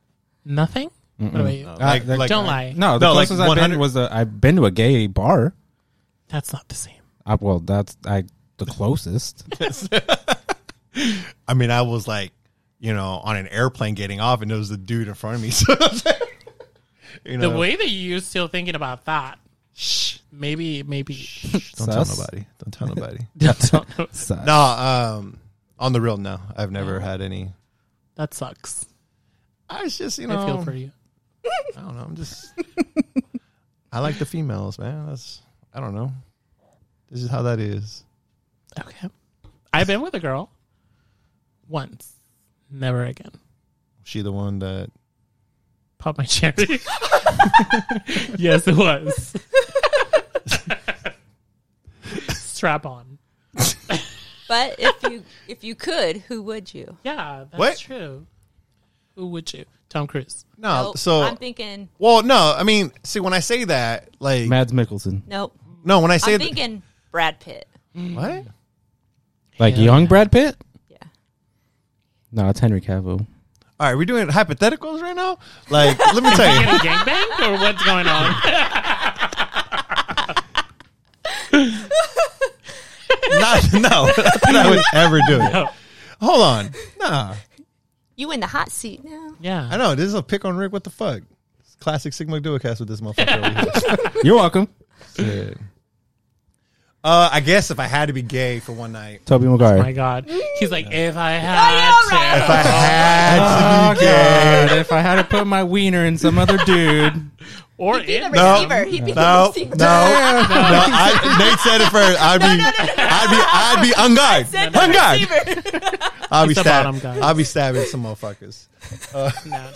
[0.45, 0.91] Nothing?
[1.19, 1.65] What about you?
[1.67, 1.73] No.
[1.75, 2.75] Uh, like- Don't lie.
[2.77, 5.07] No, the No, like closest I've 100 been was a, I've been to a gay
[5.07, 5.55] bar.
[6.27, 6.99] That's not the same.
[7.25, 8.25] Uh, well, that's I
[8.57, 9.47] the closest.
[11.47, 12.33] I mean, I was like,
[12.81, 15.43] you know, on an airplane getting off, and there was a dude in front of
[15.43, 15.51] me.
[15.51, 15.75] So,
[17.25, 19.38] you know, The way that you're still thinking about that,
[19.75, 21.29] shh, maybe, maybe.
[21.77, 22.46] don't tell nobody.
[22.59, 23.18] Don't tell nobody.
[23.37, 24.07] Don't know.
[24.12, 24.46] Sus.
[24.46, 25.38] no, um,
[25.79, 27.53] on the real, no, I've never had any.
[28.16, 28.87] that sucks.
[29.68, 30.90] I was just, you know, I feel for you.
[31.77, 32.03] I don't know.
[32.03, 32.53] I'm just.
[33.92, 35.07] I like the females, man.
[35.07, 35.40] That's.
[35.75, 36.12] I don't know.
[37.11, 38.05] This is how that is.
[38.79, 39.09] Okay.
[39.72, 40.51] I've been with a girl
[41.68, 42.12] once.
[42.70, 43.33] Never again.
[44.05, 44.90] She the one that.
[46.03, 46.55] Pop my cherry.
[48.37, 49.35] yes, it was.
[52.29, 53.19] Strap on.
[54.49, 56.99] But if you if you could, who would you?
[57.05, 57.79] Yeah, that's What?
[57.79, 58.27] true.
[59.15, 59.65] Who would you?
[59.88, 60.45] Tom Cruise.
[60.59, 60.99] No, Nope.
[60.99, 62.53] so I'm thinking well, no.
[62.57, 65.23] I mean, see, when I say that, like, Mads Mikkelsen.
[65.29, 65.57] nope.
[65.85, 67.69] no, when I say I'm th- thinking Brad Pitt.
[67.95, 68.45] what?
[69.61, 69.83] Like Yeah.
[69.85, 70.57] young Brad Pitt?
[70.88, 70.97] Yeah.
[72.33, 73.25] No, it's Henry Cavill.
[73.83, 75.40] All right, we're doing hypotheticals right now.
[75.68, 76.66] Like, let me tell you.
[76.83, 78.31] Getting gangbang or what's going on?
[83.40, 85.68] Not, no, not that I would ever do it.
[86.21, 86.71] Hold on.
[87.01, 87.35] Nah.
[88.14, 89.35] You in the hot seat now.
[89.40, 89.68] Yeah.
[89.68, 89.97] I know.
[89.97, 90.73] This is a pick on Rick.
[90.73, 91.23] What the fuck?
[91.59, 94.12] It's classic Sigma Duocast with this motherfucker over here.
[94.23, 94.68] You're welcome.
[95.16, 95.59] Shit.
[97.05, 99.93] Uh, I guess if I had to be gay for one night, Toby Oh my
[99.93, 100.25] God.
[100.61, 102.38] He's like, if I know, had right?
[102.38, 106.17] if I had to be gay, God, if I had to put my wiener in
[106.17, 107.29] some other dude.
[107.77, 108.53] or He'd be the No.
[108.55, 108.85] receiver.
[108.85, 109.77] He'd be no, the no, receiver.
[109.77, 109.85] no.
[109.88, 112.23] I, Nate said it first.
[112.23, 112.47] I'd be,
[113.03, 115.21] I'd be, I'd be on guard, the guard.
[115.21, 116.09] receiver.
[116.31, 117.21] I'll be It's the bottom stabbing.
[117.21, 117.27] guy.
[117.27, 118.67] I'll be stabbing some motherfuckers.
[119.45, 119.69] No.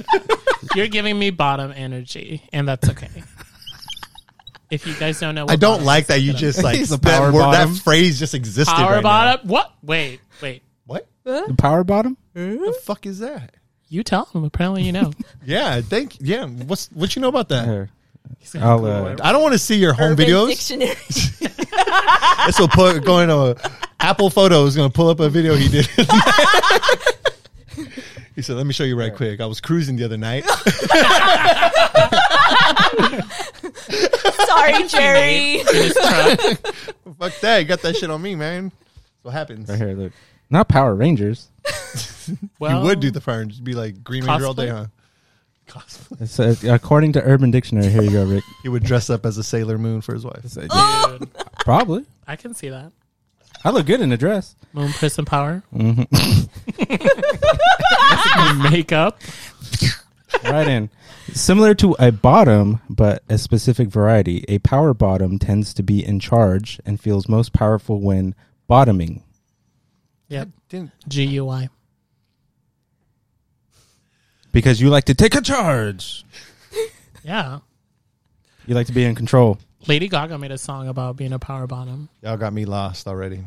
[0.77, 3.09] You're giving me bottom energy, and that's okay.
[4.71, 6.97] If you guys don't know, what I don't like that you just like He's a
[6.99, 7.75] that, word, that bottom.
[7.75, 8.75] phrase just existed.
[8.75, 9.49] power right bottom.
[9.49, 9.73] What?
[9.83, 10.63] Wait, wait.
[10.85, 11.03] Now.
[11.33, 12.17] What The power bottom?
[12.33, 13.55] What the fuck is that?
[13.89, 14.43] You tell him.
[14.45, 15.13] Apparently, you know.
[15.45, 16.17] Yeah, I think.
[16.21, 17.67] Yeah, what's what you know about that?
[17.67, 17.91] Here.
[18.57, 19.17] I'll, uh.
[19.23, 20.49] I don't want to see your home Urban videos.
[20.49, 20.97] Dictionary.
[22.47, 23.57] This will put going to
[24.01, 24.77] Apple Photos.
[24.77, 25.87] Going to pull up a video he did.
[28.37, 29.41] he said, "Let me show you right quick.
[29.41, 30.45] I was cruising the other night.
[34.47, 35.61] Sorry, Jerry.
[35.61, 36.41] In his truck.
[37.19, 37.59] Fuck that.
[37.59, 38.71] You got that shit on me, man.
[38.71, 39.69] That's what happens.
[39.69, 40.13] Right here, look.
[40.51, 41.49] Not Power Rangers.
[42.59, 44.69] Well, you would do the fire and just be like Green Ranger all day,
[45.69, 46.09] Cosplay?
[46.09, 46.17] huh?
[46.21, 48.45] It's, uh, according to Urban Dictionary, here you go, Rick.
[48.63, 50.43] He would dress up as a Sailor Moon for his wife.
[50.55, 51.29] dude,
[51.61, 52.07] Probably.
[52.27, 52.93] I can see that.
[53.65, 54.55] I look good in a dress.
[54.73, 55.65] Moon Prism Power.
[55.75, 56.05] Mm-hmm.
[58.73, 59.21] Makeup.
[60.45, 60.91] Right in.
[61.33, 66.21] Similar to a bottom, but a specific variety, a power bottom tends to be in
[66.21, 68.35] charge and feels most powerful when
[68.69, 69.23] bottoming.
[70.29, 70.49] Yep.
[71.09, 71.69] GUI.
[74.53, 76.25] Because you like to take a charge.
[77.25, 77.59] Yeah.
[78.67, 79.59] You like to be in control.
[79.89, 82.09] Lady Gaga made a song about being a power bottom.
[82.23, 83.41] y'all got me lost already?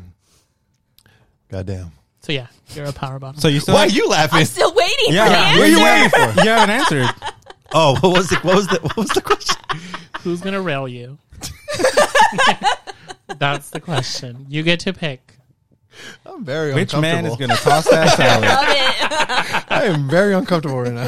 [1.49, 1.93] Goddamn.
[2.19, 3.39] So yeah, you're a power bottom.
[3.39, 4.39] So you still Why are you laughing?
[4.39, 5.59] I'm still waiting Yeah, for the answer.
[5.59, 6.41] What are you waiting for?
[6.43, 7.09] you haven't answered.
[7.73, 9.55] Oh, what was the what was the what was the question?
[10.21, 11.17] Who's gonna rail you?
[13.37, 14.45] That's the question.
[14.49, 15.35] You get to pick.
[16.25, 17.33] I'm very Which man uncomfortable.
[17.33, 18.47] is going to toss that salad?
[18.47, 19.65] Love it.
[19.71, 21.07] I am very uncomfortable right now.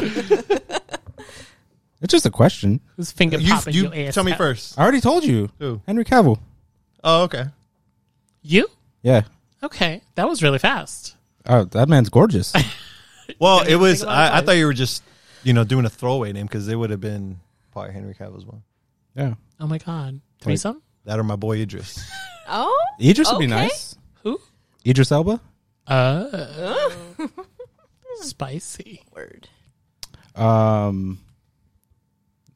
[2.02, 2.80] It's just a question.
[2.97, 4.15] Who's finger You, popping you your ass?
[4.15, 4.38] tell me out?
[4.38, 4.78] first.
[4.78, 5.50] I already told you.
[5.60, 5.82] Who?
[5.88, 6.39] Henry Cavill.
[7.04, 7.45] Oh, okay.
[8.43, 8.67] You?
[9.02, 9.21] Yeah.
[9.63, 11.15] Okay, that was really fast.
[11.45, 12.54] Oh, that man's gorgeous.
[13.39, 14.04] Well, it was.
[14.04, 15.02] I, I thought you were just,
[15.43, 17.39] you know, doing a throwaway name because it would have been
[17.71, 18.63] probably Henry Cavill's one.
[19.15, 19.34] yeah.
[19.60, 20.82] Oh my god, threesome?
[21.06, 21.99] That or my boy Idris.
[22.54, 23.54] Oh, Idris would be Okay.
[23.54, 23.95] nice.
[24.23, 24.38] Who?
[24.86, 25.39] Idris Elba.
[25.88, 26.89] Uh,
[28.15, 29.04] spicy.
[29.13, 29.47] word.
[30.36, 31.19] Um,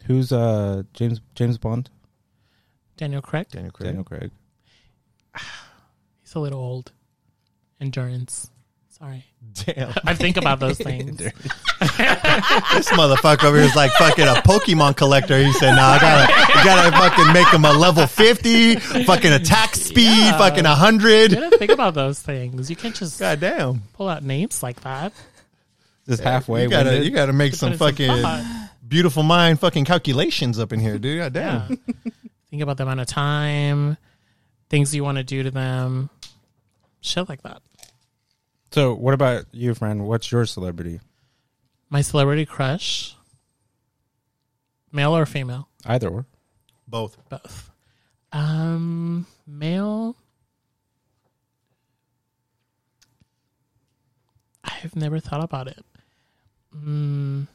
[0.06, 1.89] who's uh James James Bond?
[2.98, 3.48] Daniel Craig.
[3.52, 3.88] Daniel Craig.
[3.88, 4.32] Daniel Craig.
[6.24, 6.91] He's a little old.
[7.80, 8.50] Endurance.
[8.97, 9.25] Sorry,
[9.65, 9.93] Damn.
[10.05, 11.17] I think about those things.
[11.19, 11.34] this
[12.91, 15.38] motherfucker over here is like fucking a Pokemon collector.
[15.38, 19.75] He said, "Nah, I gotta, I gotta fucking make him a level fifty, fucking attack
[19.75, 20.38] speed, Yeah.
[20.38, 21.31] fucking hundred.
[21.31, 22.69] You gotta think about those things.
[22.69, 23.79] You can't just God damn.
[23.93, 25.12] pull out names like that.
[26.08, 26.63] Just halfway.
[26.63, 28.23] You gotta, you gotta make Put some in some fucking
[28.88, 31.17] beautiful mind fucking calculations up in here, dude.
[31.19, 31.65] God Yeah.
[31.67, 31.77] damn.
[32.49, 33.97] think about the amount of time,
[34.69, 36.10] things you want to do to them,
[37.01, 37.62] shit like that.
[38.75, 40.05] So, what about you, friend?
[40.05, 40.99] What's your celebrity?
[41.89, 43.15] My celebrity crush,
[44.91, 46.25] male or female, Either or.
[46.85, 47.15] Both.
[47.29, 47.71] both.
[48.33, 50.17] Um, male.
[54.61, 55.85] I've never thought about it.
[56.75, 57.47] Mm,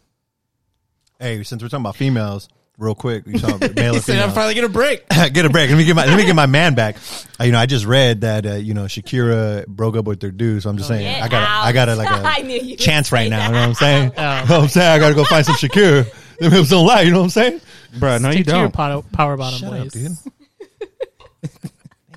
[1.18, 2.48] Hey, since we're talking about females,
[2.80, 5.08] real quick, you talking about male or Said, I'm finally gonna break.
[5.32, 5.68] get a break.
[5.70, 6.96] Let me get my let me get my man back.
[7.38, 10.30] Uh, you know, I just read that uh, you know Shakira broke up with their
[10.32, 11.64] dude, so I'm just saying I got out.
[11.64, 13.46] I got a like I a knew you would chance right now.
[13.46, 14.12] You know what I'm saying?
[14.16, 14.20] Oh.
[14.20, 14.90] You know what I'm saying?
[14.90, 16.10] I got to go find some Shakira.
[16.38, 17.02] Them hips don't lie.
[17.02, 17.60] You know what I'm saying?
[17.98, 18.72] Bro, no, you stick to don't.
[18.72, 19.86] power, power bottom Shut boys.
[19.86, 20.16] up, dude.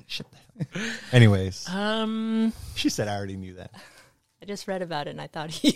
[0.06, 0.90] Shut the hell.
[1.12, 3.70] Anyways, Um, she said I already knew that.
[4.44, 5.72] I just read about it and I thought you.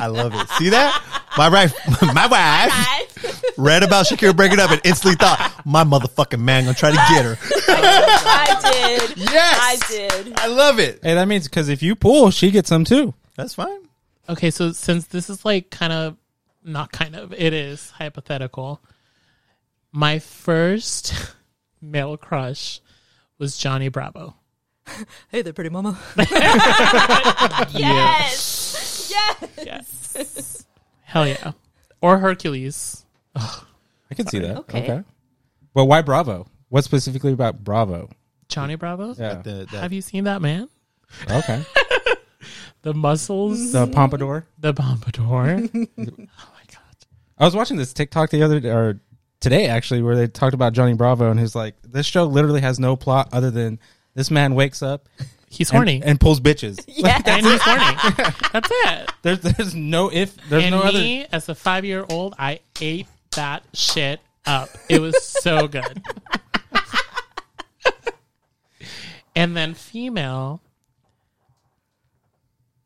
[0.00, 0.48] I love it.
[0.58, 1.00] See that?
[1.36, 1.72] My wife,
[2.12, 6.90] my wife read about Shakira breaking up and instantly thought, my motherfucking man gonna try
[6.90, 7.38] to get her.
[7.68, 9.16] I did.
[9.16, 9.58] Yes!
[9.62, 10.32] I did.
[10.40, 10.98] I love it.
[11.04, 13.14] Hey, that means because if you pull, she gets some too.
[13.36, 13.78] That's fine.
[14.28, 16.16] okay, so since this is like kind of
[16.64, 18.82] not kind of, it is hypothetical.
[19.92, 21.14] My first
[21.80, 22.80] male crush
[23.38, 24.34] was Johnny Bravo.
[25.30, 25.98] Hey there, pretty mama.
[27.70, 29.12] yes.
[29.14, 30.14] Yes.
[30.14, 30.66] Yes.
[31.04, 31.52] Hell yeah.
[32.00, 33.04] Or Hercules.
[33.34, 34.56] I can see that.
[34.58, 34.82] Okay.
[34.82, 35.02] Okay.
[35.74, 36.46] Well, why Bravo?
[36.68, 38.10] What specifically about Bravo?
[38.48, 39.14] Johnny Bravo?
[39.14, 39.42] Yeah.
[39.42, 40.68] The- that- Have you seen that man?
[41.30, 41.62] Okay.
[42.82, 44.46] The muscles, The pompadour.
[44.56, 45.24] the pompadour.
[45.26, 46.96] oh my god.
[47.36, 49.00] I was watching this TikTok the other day or
[49.40, 52.78] today actually, where they talked about Johnny Bravo and he's like, this show literally has
[52.78, 53.80] no plot other than
[54.18, 55.08] this man wakes up
[55.48, 56.02] He's horny.
[56.04, 56.84] and pulls bitches.
[56.88, 57.22] Yes.
[57.24, 58.34] and he's horny.
[58.52, 59.10] That's it.
[59.22, 60.98] There's there's no if there's and no other.
[60.98, 64.68] me, as a five year old, I ate that shit up.
[64.90, 66.02] It was so good.
[69.34, 70.60] and then female,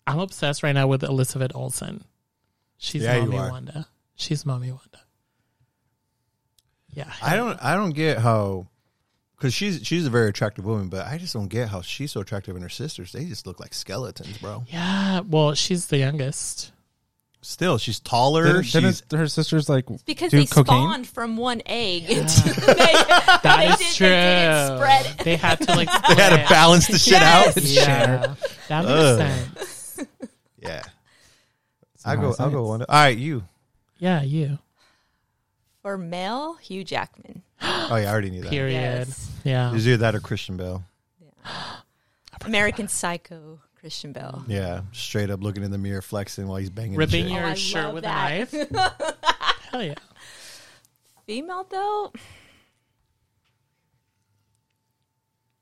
[0.07, 2.05] I'm obsessed right now with Elizabeth Olsen.
[2.79, 3.37] She's Yeah, Mommy.
[3.37, 3.87] Wanda.
[4.15, 5.01] She's Mommy Wanda.
[6.91, 7.11] Yeah.
[7.23, 8.67] I don't I don't get how
[9.43, 12.21] because she's she's a very attractive woman, but I just don't get how she's so
[12.21, 14.65] attractive and her sisters they just look like skeletons, bro.
[14.69, 15.21] Yeah.
[15.21, 16.71] Well, she's the youngest.
[17.41, 18.45] Still, she's taller.
[18.45, 20.65] Didn't, she's didn't her sisters like Because do they cocaine?
[20.65, 22.05] spawned from one egg.
[22.09, 22.21] Yeah.
[22.23, 24.07] they, That they is did- true.
[24.07, 25.25] They didn't spread.
[25.25, 25.89] They had to like.
[26.09, 27.57] they had to balance the shit Yes.
[27.57, 27.63] out.
[27.65, 28.35] Yeah,
[28.69, 29.19] that makes Ugh.
[29.19, 30.07] sense.
[30.61, 30.83] Yeah,
[32.05, 32.83] I go I'll go one.
[32.83, 33.43] All right, you.
[33.99, 34.61] Yeah, you.
[35.83, 37.43] For male, Hugh Jackman.
[37.63, 38.51] Oh yeah, I already knew that.
[38.51, 38.75] Period.
[39.09, 39.31] Yes.
[39.45, 39.73] Yeah.
[39.75, 40.83] Is either that or Christian Bale?
[42.45, 44.45] American Psycho, Christian Bale.
[44.49, 46.97] Yeah, straight up looking in the mirror, flexing while he's banging.
[46.97, 48.53] Ripping your Oh, shirt with that.
[48.53, 49.21] a knife.
[49.71, 49.95] Hell yeah.
[51.27, 52.13] Female though,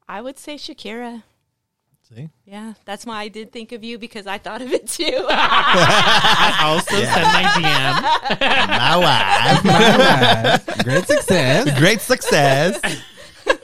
[0.09, 1.23] I would say Shakira.
[2.14, 2.29] See?
[2.44, 5.05] Yeah, that's why I did think of you because I thought of it too.
[5.29, 8.03] I also sent my DM.
[8.68, 8.96] My
[10.66, 10.85] wife.
[10.85, 11.79] Great success.
[11.79, 12.81] Great success.
[13.46, 13.55] All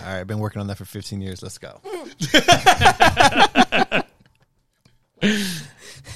[0.00, 1.42] right, I've been working on that for 15 years.
[1.42, 1.80] Let's go.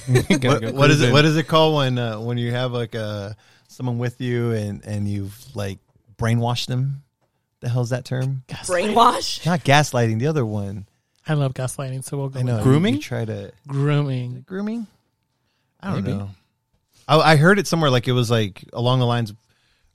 [0.07, 1.11] What, what is it?
[1.11, 3.31] What is it called when uh, when you have like uh,
[3.67, 5.79] someone with you and and you've like
[6.17, 7.03] brainwashed them?
[7.61, 8.43] The hell's that term?
[8.47, 9.45] Brainwash.
[9.45, 10.19] Not gaslighting.
[10.19, 10.87] The other one.
[11.27, 12.55] I love gaslighting, so we'll go I know.
[12.55, 12.93] with Grooming?
[12.95, 14.43] You, you try to grooming.
[14.47, 14.87] grooming.
[15.79, 16.17] I don't Maybe.
[16.17, 16.29] know.
[17.07, 19.37] I, I heard it somewhere like it was like along the lines, of,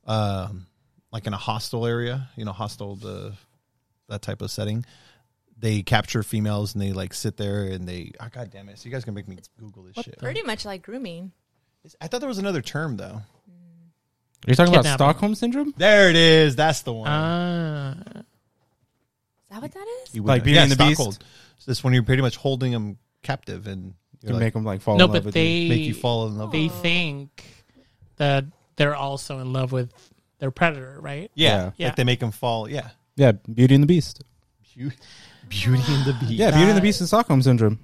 [0.06, 0.66] um,
[1.12, 2.28] like in a hostel area.
[2.36, 3.34] You know, hostel the
[4.08, 4.84] that type of setting.
[5.58, 8.12] They capture females and they like sit there and they.
[8.20, 8.78] Oh, God damn it!
[8.78, 10.18] So you guys can make me Google this shit.
[10.18, 11.32] Pretty much like grooming.
[12.00, 13.20] I thought there was another term though.
[13.22, 13.24] Are
[14.46, 14.96] You're talking about Kidnapping.
[14.96, 15.74] Stockholm syndrome?
[15.76, 16.56] There it is.
[16.56, 17.08] That's the one.
[17.10, 18.22] Ah, Is
[19.50, 20.14] that what that is?
[20.14, 21.00] You like would- Beauty yeah, and the Beast?
[21.00, 21.18] Stockhold.
[21.58, 24.52] So this when you're pretty much holding them captive and You you're can like, make
[24.54, 25.68] them like fall no, in love but with they you.
[25.68, 26.52] make you fall in love.
[26.52, 27.44] they with think
[28.16, 28.44] that
[28.76, 29.92] they're also in love with
[30.38, 31.30] their predator, right?
[31.34, 31.88] Yeah, Yeah.
[31.88, 32.68] like they make them fall.
[32.68, 34.22] Yeah, Yeah, Beauty and the Beast.
[34.74, 34.96] Beauty,
[35.48, 36.32] Beauty and the Beast.
[36.32, 37.78] Yeah, Beauty and the Beast and Stockholm syndrome.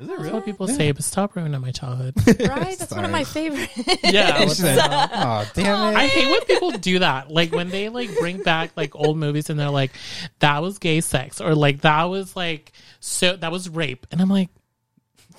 [0.00, 2.14] That's what people say, but stop ruining my childhood.
[2.40, 2.78] Right?
[2.78, 3.72] That's one of my favorites.
[4.02, 4.44] yeah.
[4.44, 5.10] what the hell?
[5.12, 7.30] oh, damn I hate when people do that.
[7.30, 9.92] Like when they like bring back like old movies and they're like,
[10.38, 14.06] that was gay sex or like that was like so that was rape.
[14.10, 14.48] And I'm like,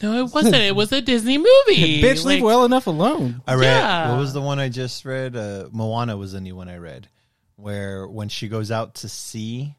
[0.02, 0.56] no, it wasn't.
[0.56, 2.02] It was a Disney movie.
[2.02, 3.42] Bitch, leave Like, well enough alone.
[3.48, 3.64] I read.
[3.66, 4.12] Yeah.
[4.12, 5.36] What was the one I just read?
[5.36, 7.08] Uh, Moana was the new one I read,
[7.56, 9.76] where when she goes out to sea,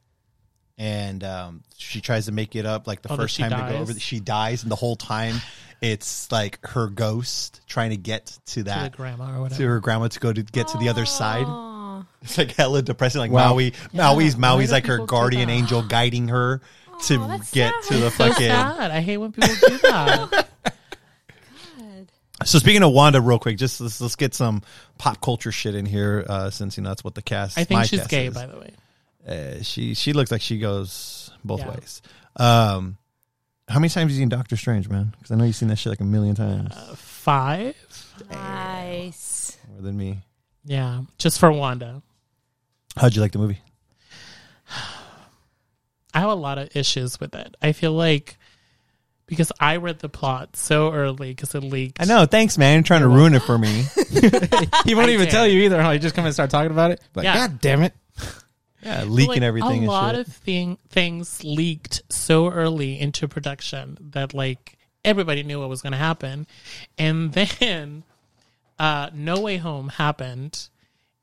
[0.83, 3.73] and um, she tries to make it up, like the Oh, first she time to
[3.73, 5.37] go over, she dies, and the whole time
[5.81, 9.67] it's like her ghost trying to get to to that grandma or to whatever.
[9.75, 11.47] her grandma to go to get to the other side.
[12.23, 13.21] It's like hella depressing.
[13.21, 13.51] Like Wow.
[13.51, 16.61] Maui, Maui's Maui's like her guardian angel, guiding her
[17.05, 17.95] to that's get sad.
[17.95, 18.49] to the so fucking.
[18.49, 18.91] sad.
[18.91, 20.31] I hate when people do that.
[20.31, 20.47] God.
[22.45, 24.63] So speaking of Wanda, real quick, just let's, let's get some
[24.99, 27.57] pop culture shit in here, uh, since you know that's what the cast.
[27.57, 28.35] I think my she's cast gay, is.
[28.35, 28.75] by the way.
[29.27, 31.71] Uh, she she looks like she goes both Yeah.
[31.71, 32.03] ways.
[32.37, 32.97] Um,
[33.69, 35.15] how many times have you seen Doctor Strange, man?
[35.17, 37.77] Because I know you've seen that shit like a million times Uh, Five.
[38.31, 39.57] Nice.
[39.71, 40.21] more than me.
[40.65, 42.03] Yeah, just for Wanda.
[42.97, 43.61] How'd you like the movie?
[46.15, 47.57] I have a lot of issues with it.
[47.63, 48.37] I feel like
[49.27, 52.01] because I read the plot so early because it leaked.
[52.03, 52.27] I know.
[52.27, 52.75] Thanks, man.
[52.75, 53.85] You're trying to ruin it for me.
[54.85, 55.31] He won't I even did.
[55.31, 55.81] tell you either.
[55.81, 57.01] How you just come and start talking about it?
[57.15, 57.35] Like, Yeah.
[57.35, 57.95] God damn it!
[58.83, 60.27] Yeah, But, leaking like, everything A lot shit.
[60.27, 65.93] of thing, things leaked so early into production that like everybody knew what was going
[65.93, 66.47] to happen,
[66.99, 68.03] and then
[68.79, 70.69] uh, No Way Home happened,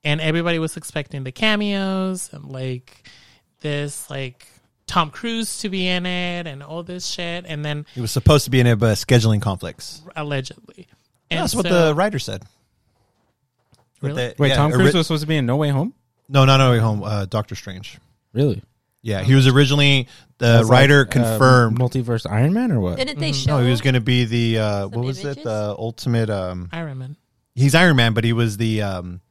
[0.04, 3.08] and everybody was expecting the cameos and like
[3.62, 4.48] this like
[4.88, 8.45] Tom Cruise to be in it and all this shit, and then it was supposed
[8.45, 10.02] to be in it, but scheduling conflicts.
[10.15, 10.88] allegedly.
[11.30, 12.43] And That's what the writer said.
[14.02, 14.30] Really?
[14.30, 15.93] the- Wait, yeah, Tom ori- Cruise was supposed to be in No Way Home.
[16.30, 17.04] No, not No Way Home.
[17.04, 17.98] Uh, Doctor Strange.
[18.34, 18.62] Really?
[19.02, 20.08] Yeah, he was originally
[20.39, 21.80] the That's writer like, uh, confirmed.
[21.80, 22.98] multiverse Iron Man or what?
[22.98, 23.58] Didn't they show?
[23.58, 25.26] no, he was going to be the uh, what Some was it?
[25.26, 25.44] images?
[25.46, 26.30] The ultimate.
[26.30, 27.15] Um, Iron Man.
[27.56, 29.22] he's Iron Man, but he was the um,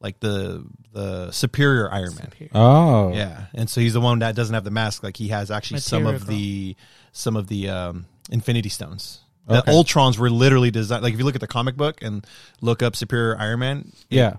[0.00, 2.32] like the the superior Iron Man.
[2.54, 5.02] Oh, Yeah, and so he's the one that doesn't have the mask.
[5.02, 6.38] Like he has actually some of Material.
[6.38, 6.76] the
[7.12, 9.20] some of the um, Infinity Stones.
[9.46, 9.72] The Okay.
[9.72, 11.02] Ultrons were literally designed.
[11.04, 12.26] Like if you look at the comic book and
[12.62, 14.36] look up Superior Iron Man, yeah.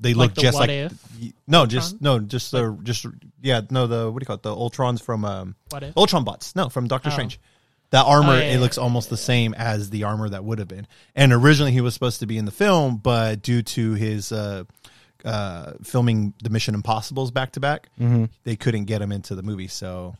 [0.00, 3.06] They Like look the just What like If no, just no, just the just
[3.42, 4.42] yeah, no, the what do you call it?
[4.42, 5.96] The Ultrons from um, What If?
[5.96, 6.54] Ultron bots.
[6.56, 7.12] No, from Doctor Oh.
[7.12, 7.40] Strange.
[7.90, 10.42] That armor Oh, yeah, it yeah, looks yeah, almost the same as the armor that
[10.44, 10.86] would have been.
[11.14, 14.64] And originally he was supposed to be in the film, but due to his uh,
[15.24, 17.88] uh, filming the Mission Impossibles back to back,
[18.42, 20.14] they couldn't get him into the movie, so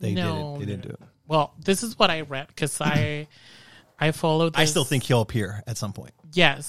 [0.00, 0.58] they No, didn't.
[0.60, 1.00] They didn't do it.
[1.26, 3.26] Well, this is what I read because I
[3.98, 4.52] I followed.
[4.54, 4.60] This.
[4.60, 6.12] I still think he'll appear at some point.
[6.32, 6.64] yes,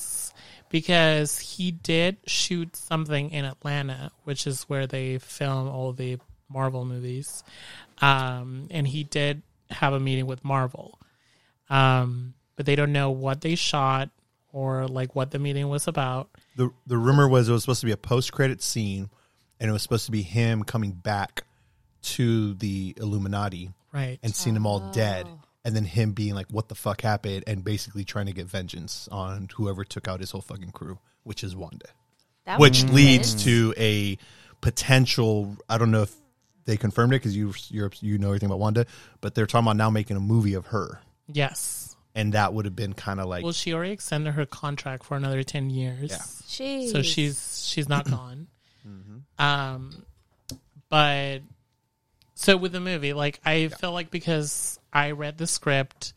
[0.70, 6.18] because he did shoot something in Atlanta, which is where they film all the
[6.50, 7.44] Marvel movies,
[8.02, 10.98] um, and he did have a meeting with Marvel,
[11.70, 14.10] um, but they don't know what they shot
[14.54, 16.30] or like what the meeting was about.
[16.56, 19.10] the The rumor was it was supposed to be a post credit scene,
[19.60, 21.44] and it was supposed to be him coming back
[22.02, 24.20] to the Illuminati Right.
[24.24, 25.28] and seeing them all dead,
[25.68, 29.10] and then him being like, "What the fuck happened?" and basically trying to get vengeance
[29.12, 31.88] on whoever took out his whole fucking crew, which is Wanda,
[32.46, 33.44] That which leads intense.
[33.44, 34.18] to a
[34.62, 35.58] potential.
[35.70, 36.16] I don't know if
[36.66, 38.86] they confirmed it because you you're, you know everything about Wanda,
[39.20, 41.96] but they're talking about now making a movie of her, yes.
[42.16, 45.18] and that would have been kind of like Well, she already extended her contract for
[45.18, 46.12] another ten years.
[46.12, 46.18] Yeah.
[46.48, 46.92] Jeez.
[46.92, 48.48] so she's she's not gone.
[48.88, 49.44] Mm-hmm.
[49.44, 50.06] Um,
[50.90, 51.40] but
[52.36, 56.14] So with the movie, like I feel like because I read the script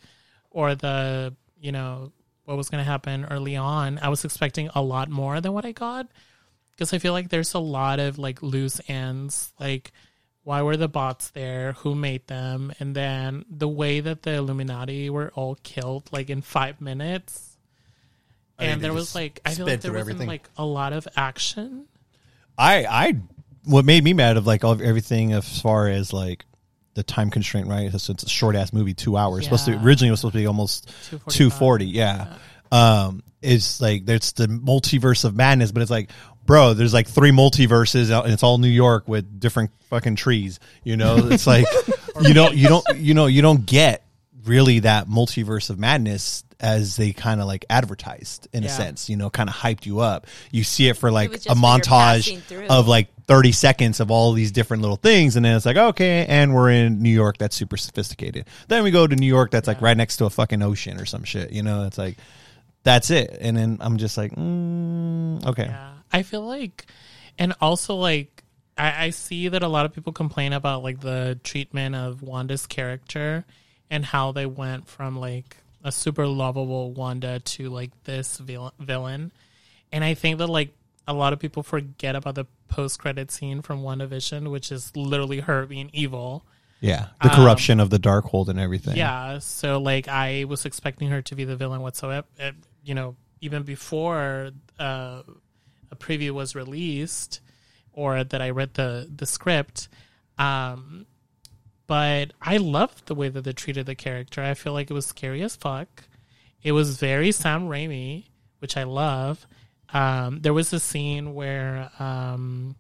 [0.50, 2.12] or the you know
[2.44, 5.64] what was going to happen early on, I was expecting a lot more than what
[5.64, 6.08] I got
[6.72, 9.92] because I feel like there's a lot of like loose ends, like
[10.42, 15.10] why were the bots there, who made them, and then the way that the Illuminati
[15.10, 17.56] were all killed like in five minutes.
[18.58, 21.06] I think And there was like I feel like there wasn't like a lot of
[21.16, 21.86] action.
[22.58, 23.16] I I
[23.64, 26.44] what made me mad of like all everything as far as like
[27.00, 27.90] the time constraint, right?
[28.00, 29.44] So it's a short ass movie, two hours.
[29.44, 29.82] Supposed to Yeah.
[29.82, 30.90] originally it was supposed to be almost
[31.28, 31.86] two forty.
[31.86, 32.34] Yeah.
[32.70, 36.10] Um, it's like there's the multiverse of madness, but it's like,
[36.46, 40.60] bro, there's like three multiverses, and it's all New York with different fucking trees.
[40.84, 41.66] You know, it's like
[42.20, 44.04] you don't you don't you know you don't get
[44.44, 49.08] really that multiverse of madness as they kind of like advertised in a sense.
[49.08, 50.26] You know, kind of hyped you up.
[50.50, 53.52] You see it for like was a just when you're passing montage of like 30
[53.52, 57.00] seconds of all these different little things and then it's like okay and we're in
[57.00, 58.46] new york that's super sophisticated.
[58.66, 61.04] Then we go to new york that's like right next to a fucking ocean or
[61.04, 61.84] some shit you know?
[61.84, 62.16] It's like
[62.82, 63.38] that's it.
[63.40, 65.66] And then i'm just like mm, okay.
[65.66, 66.86] Yeah, I feel like,
[67.38, 68.42] and also like,
[68.76, 72.66] I, I see that a lot of people complain about like the treatment of Wanda's
[72.66, 73.44] character
[73.90, 79.32] and how they went from like a super lovable Wanda to like this vil- villain,
[79.92, 80.74] and I think that like
[81.08, 85.40] a lot of people forget about the post credit scene from WandaVision, which is literally
[85.40, 86.44] her being evil.
[86.80, 91.20] yeah the corruption of the Darkhold and everything Yeah, so like I was expecting her
[91.22, 92.26] to be the villain whatsoever.
[92.40, 92.52] uh,
[92.84, 95.22] You know, even before uh,
[95.90, 97.40] a preview was released,
[97.92, 99.88] or that I read the the script.
[100.38, 101.06] Um,
[101.90, 104.40] but I loved the way that they treated the character.
[104.44, 106.04] I feel like it was scary as fuck.
[106.62, 108.26] It was very Sam Raimi,
[108.60, 109.44] which I love.
[109.92, 112.76] Um, there was a scene where, um,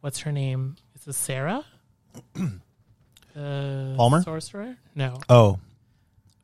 [0.00, 0.76] what's her name?
[0.94, 1.64] Is it Sarah?
[3.36, 4.22] Uh, Palmer?
[4.22, 4.76] sorcerer?
[4.96, 5.58] No, oh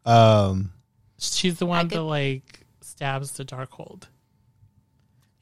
[0.04, 0.70] um
[1.18, 4.04] she's the one could- that like stabs the Darkhold,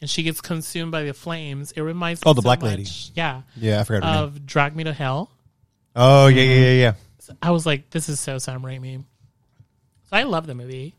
[0.00, 1.72] and she gets consumed by the flames.
[1.72, 2.86] It reminds me Oh, the so black lady.
[3.14, 5.30] yeah, yeah i forgot her name of Drag Me to Hell.
[5.96, 6.94] Oh yeah yeah yeah yeah
[7.40, 8.98] I was like, this is so Sam Raimi.
[8.98, 10.94] So I love the movie.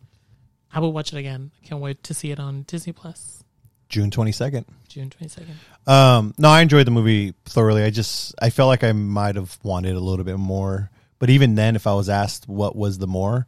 [0.74, 1.52] I will watch it again.
[1.62, 3.43] I can't wait to see it on Disney Plus,
[3.89, 4.66] june 22nd
[4.96, 5.56] June twenty second.
[5.86, 7.84] Um, no, I enjoyed the movie thoroughly.
[7.84, 10.89] I just I felt like I might have wanted a little bit more,
[11.20, 13.46] but even then, if I was asked what was the more,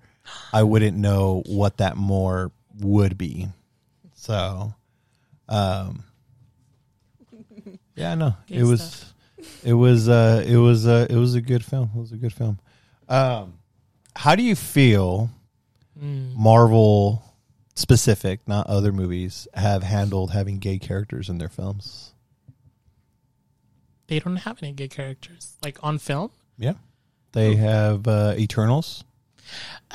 [0.51, 3.47] I wouldn't know what that more would be.
[4.15, 4.73] So,
[5.47, 6.03] um,
[7.95, 9.13] yeah, no, Good it was, stuff.
[9.63, 11.91] It was, uh, it was, uh, it was a good film.
[11.95, 12.59] It was a good film.
[13.07, 13.53] Um,
[14.15, 15.29] how do you feel
[15.95, 17.23] Marvel
[17.75, 22.11] specific, not other movies, have handled having gay characters in their films?
[24.07, 26.31] They don't have any gay characters like on film.
[26.57, 26.73] Yeah.
[27.33, 29.03] They have uh, Eternals.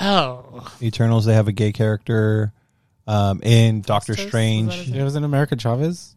[0.01, 2.53] Oh, Eternals, they have a gay character.
[3.07, 6.15] Um, in Doctor Phastos, is that Strange, It was in America Chavez.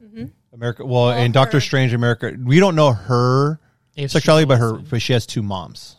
[0.56, 0.86] America.
[0.86, 3.60] Well, in Well, Doctor her- Strange, America, we don't know her
[3.96, 5.96] if sexuality, but her, but she has two moms.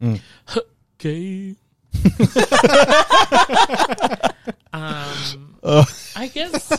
[0.98, 1.54] Okay.
[4.72, 5.56] um,
[6.16, 6.72] I guess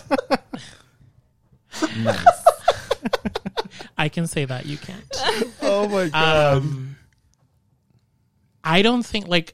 [3.97, 5.03] I can say that you can't.
[5.61, 6.95] Oh my Um,
[8.63, 9.53] I don't think like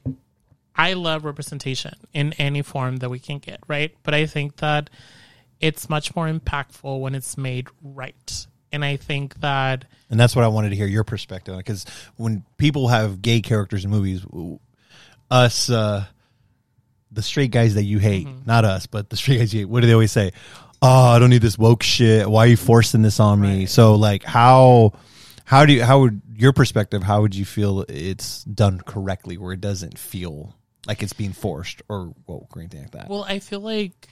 [0.74, 3.94] I love representation in any form that we can get, right?
[4.02, 4.88] But I think that
[5.64, 8.46] it's much more impactful when it's made right.
[8.70, 11.86] And I think that And that's what I wanted to hear your perspective on because
[12.16, 14.24] when people have gay characters in movies,
[15.30, 16.04] us, uh,
[17.10, 18.46] the straight guys that you hate, Mm-hmm.
[18.46, 20.32] not us, but the straight guys you hate, what do they always say?
[20.82, 22.28] Oh, I don't need this woke shit.
[22.28, 23.66] Why are you forcing this on me?
[23.66, 24.92] So, like, how,
[25.44, 29.52] how do you, how would your perspective, how would you feel it's done correctly where
[29.52, 30.54] it doesn't feel
[30.86, 33.08] like it's being forced or woke or anything like that?
[33.08, 34.08] well, I feel like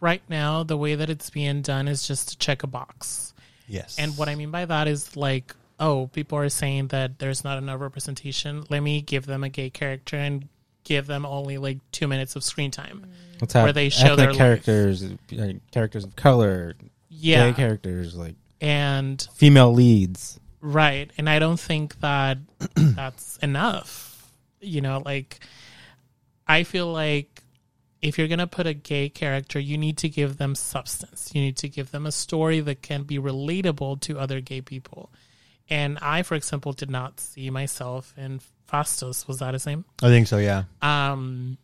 [0.00, 3.34] right now the way that it's being done is just to check a box.
[3.68, 3.96] yes.
[3.98, 7.58] And what I mean by that is like, oh, people are saying that there's not
[7.58, 8.64] enough representation.
[8.70, 10.48] Let me give them a gay character and
[10.84, 13.04] give them only like two minutes of screen time.
[13.40, 15.04] Let's Where they show their characters,
[15.72, 16.74] characters of color,
[17.10, 17.50] Yeah.
[17.50, 20.40] gay characters, like And female leads.
[20.60, 21.10] right.
[21.18, 22.38] And I don't think that
[22.74, 24.32] that's enough.
[24.60, 25.40] You know, like,
[26.48, 27.35] I feel like
[28.06, 31.30] if you're going to put a gay character, you need to give them substance.
[31.34, 35.10] You need to give them a story that can be relatable to other gay people.
[35.68, 38.40] And I, for example, did not see myself in
[38.70, 39.26] Phastos.
[39.26, 39.84] Was that his name?
[40.02, 40.64] I think so, yeah.
[40.80, 41.58] Um,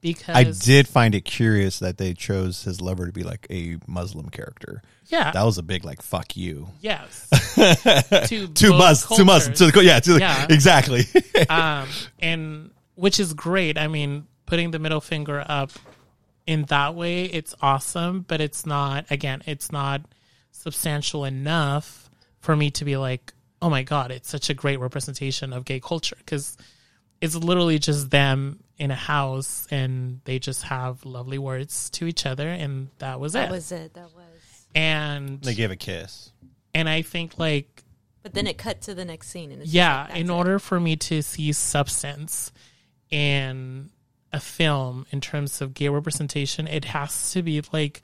[0.00, 3.76] because I did find it curious that they chose his lover to be like a
[3.86, 4.82] Muslim character.
[5.08, 5.32] Yeah.
[5.32, 6.68] That was a big like fuck you.
[6.80, 7.28] yes.
[8.28, 10.46] to To Mus to Muslim to the yeah to the, Yeah.
[10.50, 11.04] exactly.
[11.50, 13.76] um, and which is great.
[13.76, 15.70] I mean, putting the middle finger up
[16.46, 19.06] in that way, it's awesome, but it's not.
[19.10, 20.02] Again, it's not
[20.50, 23.32] substantial enough for me to be like,
[23.62, 26.58] oh my god, it's such a great representation of gay culture because
[27.22, 32.26] it's literally just them in a house and they just have lovely words to each
[32.26, 33.46] other, and that was That it.
[33.48, 33.94] That was it.
[33.94, 34.66] That was.
[34.74, 36.30] and they gave a kiss.
[36.74, 37.84] and I think like
[38.22, 40.36] But then it cut to the next scene, and it's yeah like, in that's it.
[40.36, 42.52] order for me to see substance
[43.10, 43.88] in
[44.32, 48.00] a film in terms of gay representation it has to be like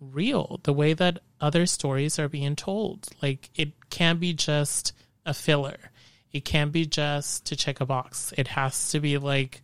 [0.00, 3.08] real the way that other stories are being told.
[3.22, 4.92] Like it can't be just
[5.24, 5.90] a filler.
[6.32, 8.32] It can't be just to check a box.
[8.36, 9.62] It has to be like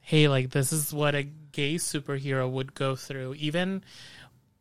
[0.00, 3.34] hey like this is what a gay superhero would go through.
[3.34, 3.82] Even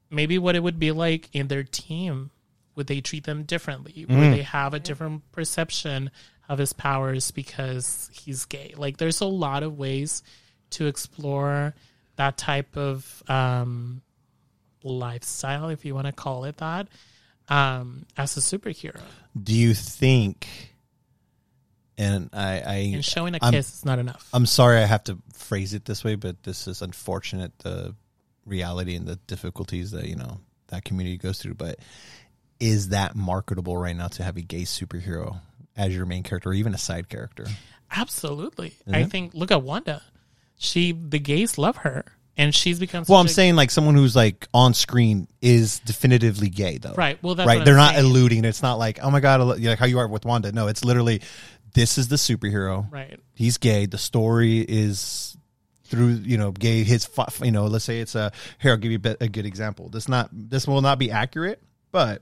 [0.10, 2.32] maybe what it would be like in their team
[2.76, 4.06] would they treat them differently?
[4.08, 4.36] Would mm.
[4.36, 6.12] they have a different perception
[6.48, 8.74] of his powers because he's gay?
[8.78, 10.22] Like there's a lot of ways
[10.72, 11.74] to explore
[12.16, 14.02] that type of um,
[14.84, 16.88] lifestyle if you want to call it that
[17.50, 19.00] um, as a superhero
[19.42, 20.48] Do you think?
[21.98, 25.04] And I, I and showing a I'm- kiss is not enough I'm sorry I have
[25.06, 27.96] to phrase it this way, but this is unfortunate the
[28.46, 31.56] reality and the difficulties that, you know, that community goes through.
[31.56, 31.80] But
[32.60, 35.40] is that marketable right now to have a gay superhero
[35.76, 37.46] as your main character or even a side character?
[37.90, 40.02] absolutely i think look at wanda
[40.58, 42.04] she the gays love her
[42.38, 46.50] and she's become Well, I'm a- saying like someone who's like on screen is definitively
[46.50, 46.94] gay though.
[46.94, 47.66] Right, well, that's right.
[47.66, 48.46] They're not alluding.
[48.46, 50.52] It's not like, oh my God, like how you are with Wanda.
[50.52, 51.22] No, it's literally,
[51.74, 52.92] this is the superhero.
[52.92, 53.86] right he's gay.
[53.86, 55.38] The story is
[55.86, 56.84] through you know gay.
[56.84, 57.08] His
[57.42, 58.72] you know let's say it's a here.
[58.72, 59.90] I'll give you a good example.
[59.90, 62.22] This not this will not be accurate, but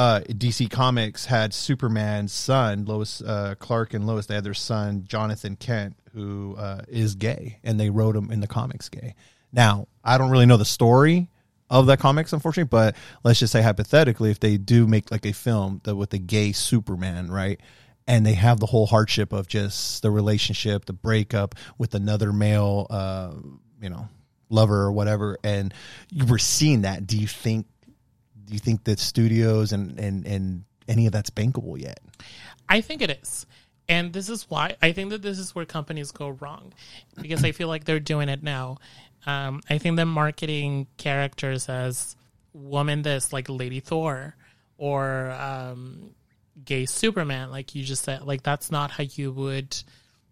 [0.00, 4.24] uh, DC Comics had Superman's son Lois uh, Clark and Lois.
[4.24, 8.40] They had their son Jonathan Kent, who uh, is gay, and they wrote him in
[8.40, 9.14] the comics gay.
[9.52, 11.28] Now I don't really know the story
[11.68, 15.32] of that comics, unfortunately, but let's just say hypothetically, if they do make like a
[15.32, 17.60] film that with a gay Superman, right?
[18.06, 22.86] and they have the whole hardship of just the relationship, the breakup with another male,
[22.90, 23.32] uh,
[23.80, 24.08] you know,
[24.48, 25.72] lover or whatever, and
[26.10, 27.06] you were seeing that.
[27.06, 27.66] Do you think?
[28.50, 32.00] Do you think that studios and and and any of that's bankable yet?
[32.68, 33.46] I think it is.
[33.88, 36.72] And this is why I think that this is where companies go wrong
[37.20, 38.78] because I feel like they're doing it now.
[39.26, 42.16] Um, I think they're marketing characters as
[42.52, 44.36] woman this, like Lady Thor
[44.78, 46.14] or um,
[46.64, 48.22] gay Superman, like you just said.
[48.22, 49.76] Like, that's not how you would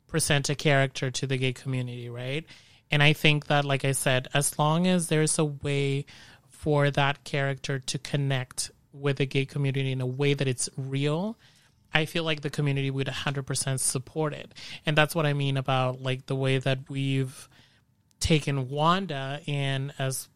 [0.06, 2.44] present a character to the gay community, right?
[2.90, 6.06] And I think that, like I said, as long as there's a way
[6.58, 11.38] for that character to connect with the gay community in a way that it's real,
[11.94, 14.52] I feel like the community would 100% support it.
[14.84, 17.48] And that's what I mean about like the way that we've
[18.18, 20.28] taken Wanda in as,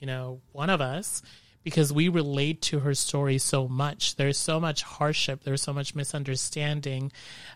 [0.00, 1.20] you know, one of us
[1.62, 4.16] because we relate to her story so much.
[4.16, 7.12] There's so much hardship, there's so much misunderstanding,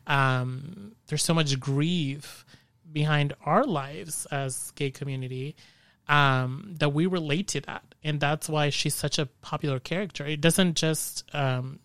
[0.06, 2.44] um, there's so much grief
[2.92, 5.56] behind our lives as gay community
[6.08, 10.26] um, that we relate to that, and that's why she's such a popular character.
[10.26, 11.78] It doesn't just um,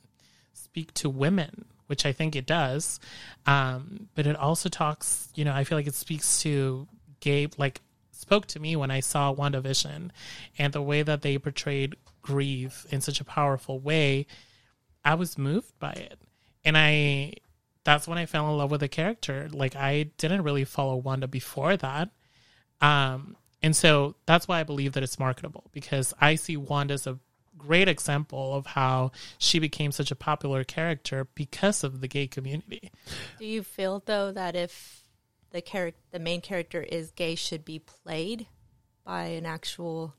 [0.54, 3.00] speak to women, which I think it does,
[3.46, 5.30] um, but it also talks.
[5.36, 6.88] You know, I feel like it speaks to
[7.20, 10.10] gay, like spoke to me when I saw WandaVision,
[10.58, 14.28] and the way that they portrayed grief in such a powerful way.
[15.06, 16.20] I was moved by it,
[16.66, 17.34] and I.
[17.84, 19.48] That's when I fell in love with the character.
[19.50, 22.10] Like I didn't really follow Wanda before that.
[22.82, 27.08] Um, and so that's why I believe that it's marketable because I see Wanda as
[27.08, 27.20] a
[27.58, 32.92] great example of how she became such a popular character because of the gay community.
[33.40, 35.04] Do you feel though that if
[35.52, 38.46] the character, the main character is gay, should be played
[39.06, 40.14] by an actual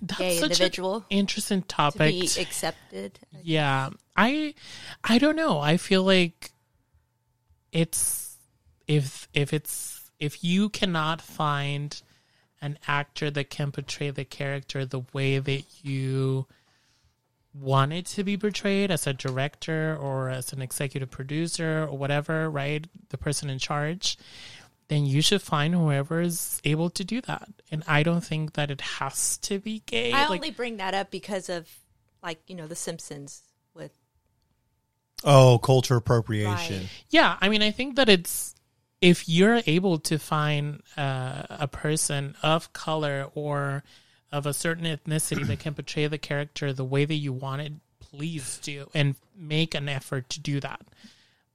[0.00, 2.10] That's gay such individual an interesting to topic.
[2.12, 3.18] be accepted?
[3.42, 4.54] yeah, I
[5.02, 5.58] I don't know.
[5.58, 6.52] I feel like
[7.72, 8.36] it's
[8.86, 12.00] if if it's if you cannot find
[12.62, 16.46] an actor that can portray the character the way that you
[17.52, 22.48] want it to be portrayed as a director or as an executive producer or whatever,
[22.48, 22.86] right?
[23.08, 24.18] The person in charge,
[24.88, 27.48] then you should find whoever is able to do that.
[27.70, 30.12] And I don't think that it has to be gay.
[30.12, 31.68] I like, only bring that up because of,
[32.22, 33.42] like you know, The Simpsons
[33.74, 33.92] with
[35.24, 36.80] Oh, culture appropriation.
[36.80, 37.04] Right.
[37.08, 38.54] yeah, I mean, I think that it's
[39.00, 43.82] if you're able to find uh, a person of color or
[44.32, 47.72] of a certain ethnicity that can portray the character the way that you want it,
[47.98, 50.80] please do and make an effort to do that.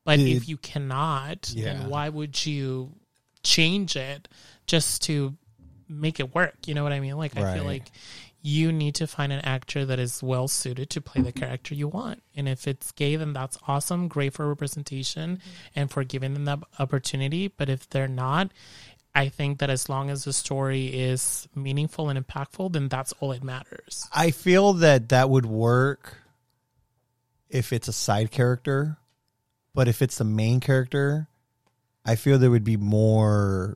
[0.04, 1.66] But Did- if you cannot, Yeah.
[1.74, 2.91] then why would you
[3.43, 4.28] change it
[4.68, 5.36] just to
[5.88, 6.56] make it work?
[6.66, 7.18] You know what I mean?
[7.18, 7.91] Like I feel like
[8.46, 11.39] you need to find an actor that is well suited to play the mm-hmm.
[11.39, 12.22] character you want.
[12.36, 15.50] And if it's gay, then that's awesome, great for representation mm-hmm.
[15.76, 17.48] and for giving them that opportunity.
[17.48, 18.52] But if they're not,
[19.16, 23.32] I think that as long as the story is meaningful and impactful, then that's all
[23.32, 24.08] it matters.
[24.14, 26.16] I feel that that would work
[27.50, 29.00] if it's a side character,
[29.74, 31.28] but if it's the main character,
[32.06, 33.76] I feel there would be more.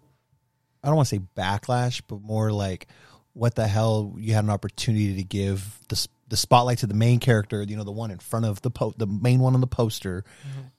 [0.84, 2.88] I don't want to say backlash, but more like,
[3.34, 4.15] what the hell?
[4.17, 7.63] You had an opportunity to give the the spotlight to the main character.
[7.63, 10.23] You know, the one in front of the po- the main one on the poster.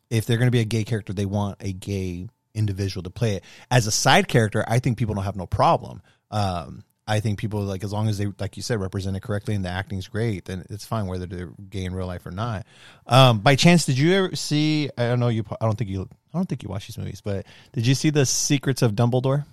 [0.09, 3.36] If they're going to be a gay character, they want a gay individual to play
[3.36, 3.44] it.
[3.70, 6.03] As a side character, I think people don't have no problem.
[6.32, 9.57] Um, I think people like as long as they, like you said, represent it correctly
[9.57, 12.66] and the acting's great, then it's fine whether they're gay in real life or not.
[13.07, 14.90] Um, by chance, did you ever see?
[14.96, 15.44] I don't know you.
[15.61, 16.09] I don't think you.
[16.32, 19.44] I don't think you watch these movies, but did you see the Secrets of Dumbledore?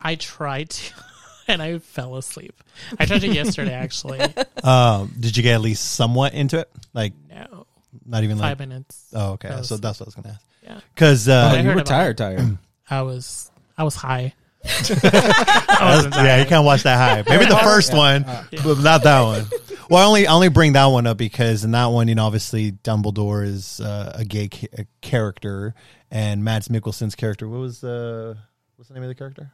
[0.00, 0.94] I tried to,
[1.50, 2.62] and I fell asleep.
[2.98, 4.20] I tried it yesterday, actually.
[4.62, 6.70] Um, did you get at least somewhat into it?
[6.94, 7.66] Like No,
[8.06, 8.50] not even like.
[8.50, 9.06] five minutes.
[9.14, 9.48] Oh, okay.
[9.48, 9.80] Fell So asleep.
[9.82, 10.46] that's what I was gonna ask.
[10.62, 10.80] Yeah.
[10.94, 12.58] Because Oh, uh, I you heard were about tired, tired.
[12.88, 14.34] I was, I was high.
[15.02, 17.24] yeah, you can't watch that high.
[17.28, 19.46] Maybe the first one, but not that one.
[19.88, 22.26] Well, I only I only bring that one up because in that one, you know,
[22.26, 25.74] obviously Dumbledore is uh, a gay ca- a character,
[26.10, 27.48] and Mads Mikkelsen's character.
[27.48, 28.34] What was uh,
[28.76, 29.50] what's the name of the character?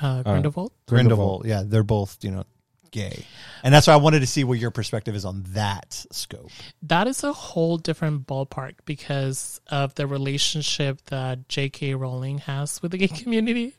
[0.00, 0.72] Uh, Grindelwald.
[0.86, 1.46] Grindelwald.
[1.46, 2.44] Yeah, they're both you know
[2.90, 3.24] gay,
[3.62, 6.50] and that's why I wanted to see what your perspective is on that scope.
[6.82, 11.94] that is a whole different ballpark because of the relationship that J.K.
[11.94, 13.74] Rowling has with the gay community.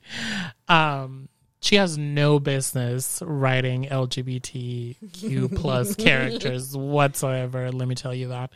[0.68, 1.30] Um,
[1.62, 7.72] she has no business writing LGBTQ plus characters whatsoever.
[7.72, 8.52] Let me tell you that,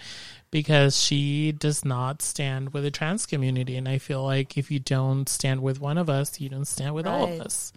[0.51, 4.79] because she does not stand with the trans community, and I feel like if you
[4.79, 7.73] don't stand with one of us, you don't stand with all of us.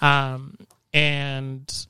[0.00, 0.56] Um,
[0.92, 1.86] and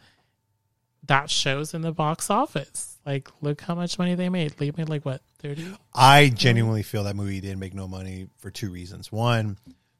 [1.06, 2.98] that shows in the box office.
[3.06, 4.52] Like, look how much money they made.
[4.52, 5.64] They made like what thirty?
[5.94, 9.12] I genuinely feel that movie didn't make no money for two reasons.
[9.12, 9.56] One,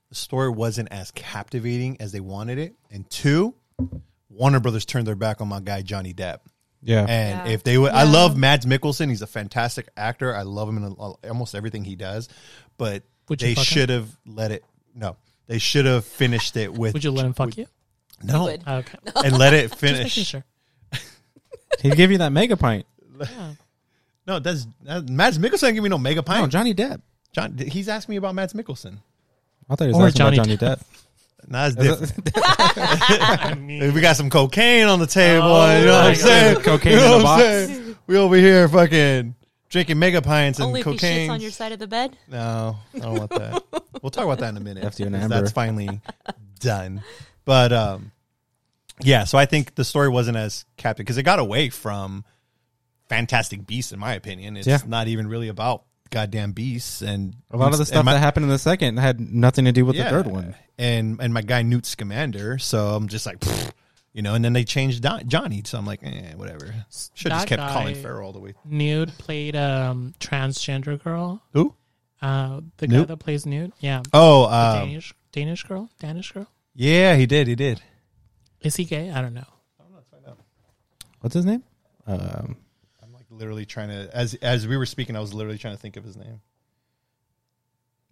[0.09, 3.55] the story wasn't as captivating as they wanted it, and two,
[4.29, 6.39] Warner Brothers turned their back on my guy Johnny Depp.
[6.83, 7.07] Yeah.
[7.09, 7.53] And Yeah.
[7.55, 9.09] if they would, I love Mads Mikkelsen.
[9.09, 10.35] He's a fantastic actor.
[10.35, 12.29] I love him in almost everything he does.
[12.77, 14.65] But Would they should have let it.
[14.95, 16.93] No, they should have finished it with.
[16.95, 17.67] Would you let him fuck you?
[18.23, 18.63] No, would.
[18.67, 20.13] Oh, okay, and let it just finish.
[20.13, 20.45] sure.
[21.81, 22.87] He'd give you that mega pint.
[24.27, 25.75] No, that's that, Mads Mikkelsen.
[25.75, 26.47] Give me no mega No.
[26.47, 27.01] Johnny Depp.
[27.33, 28.99] John, he's asking me about Mads Mikkelsen.
[29.69, 30.83] I thought he was Or asking Johnny about Johnny Depp.
[31.49, 32.31] Nah, that's different.
[32.37, 35.47] I mean, we got some cocaine on the table.
[35.47, 36.61] Oh you know what I'm saying?
[36.63, 37.43] Cocaine You know in a box.
[37.43, 37.97] saying?
[38.09, 39.37] We over here fucking
[39.69, 41.29] drinking mega pints and Only if he cocaine.
[41.29, 42.17] shits on your side of the bed.
[42.27, 43.63] No, I don't want that.
[44.03, 44.83] we'll talk about that in a minute.
[44.83, 45.41] Left you in because amber.
[45.43, 46.01] That's finally
[46.59, 47.05] done.
[47.45, 48.11] But um,
[49.03, 52.25] yeah, so I think the story wasn't as captive because it got away from
[53.09, 54.57] Fantastic Beasts, in my opinion.
[54.57, 54.79] It's Yeah.
[54.85, 58.45] not even really about goddamn beasts and A lot of the stuff my- that happened
[58.45, 60.55] in the second had nothing to do with the third one.
[60.79, 62.59] And and my guy Newt Scamander.
[62.59, 63.73] So I'm just like, pfft,
[64.13, 64.35] you know.
[64.35, 66.67] And then they changed Don, Johnny, so I'm like, eh, whatever.
[66.67, 68.55] Should have just That kept Colin Farrell all the way.
[68.65, 71.43] Newt played um transgender girl.
[71.53, 71.75] Who?
[72.23, 73.73] Uh, the guy that plays Newt.
[73.81, 75.91] Yeah, Oh, the um, Danish Danish girl.
[75.99, 76.47] Danish girl.
[76.75, 77.47] yeah, he did.
[77.47, 77.81] He did.
[78.61, 79.11] Is he gay?
[79.11, 79.45] I don't know.
[79.79, 80.37] I don't know.
[81.21, 81.63] What's his name?
[82.07, 82.57] Um, I'm like
[83.39, 86.05] literally trying to as as we were speaking, I was literally trying to think of
[86.05, 86.41] his name.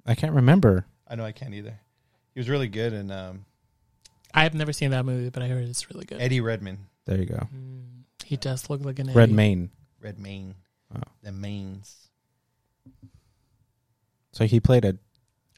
[0.07, 0.87] I can't remember.
[1.09, 1.79] I know I can't either.
[2.35, 3.45] He was really good, and um,
[4.35, 6.21] I've never seen that movie, but I heard it's really good.
[6.21, 7.47] Eddie Redmayne, There you go.
[8.25, 9.33] He does look like an Red Eddie.
[9.33, 9.71] Mane.
[10.01, 10.55] Red Main,
[10.95, 11.01] Oh.
[11.23, 12.09] the mains
[14.33, 14.99] So he played a.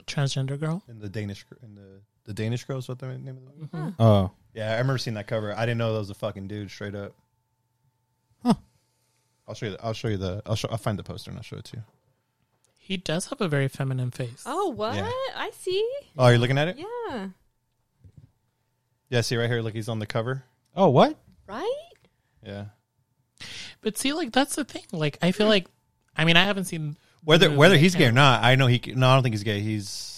[0.06, 0.82] transgender girl.
[0.88, 3.94] in the Danish in the the Danish girl is what the name of the movie.
[3.98, 5.52] Oh, Yeah, I remember seeing that cover.
[5.56, 7.12] I didn't know that was a fucking dude straight up.
[8.44, 8.54] Huh.
[9.48, 9.72] I'll show you.
[9.72, 10.42] The, I'll show you the.
[10.46, 10.68] I'll show.
[10.70, 11.82] I'll find the poster and I'll show it to you.
[12.78, 14.42] He does have a very feminine face.
[14.46, 14.94] Oh, what?
[14.96, 15.10] Yeah.
[15.36, 15.88] I see.
[16.16, 16.76] Oh, you're looking at it?
[16.78, 17.28] Yeah.
[19.10, 19.20] Yeah.
[19.22, 19.60] See right here.
[19.60, 20.44] Look, he's on the cover.
[20.74, 21.16] oh, what?
[21.46, 21.82] Right?
[22.44, 22.66] Yeah.
[23.82, 24.82] But see, like that's the thing.
[24.92, 25.66] Like I feel like,
[26.16, 28.66] I mean, I haven't seen Whether whether I he's gay or can't- not, I know
[28.66, 28.80] he.
[28.94, 29.60] No, I don't think he's gay.
[29.60, 30.15] He's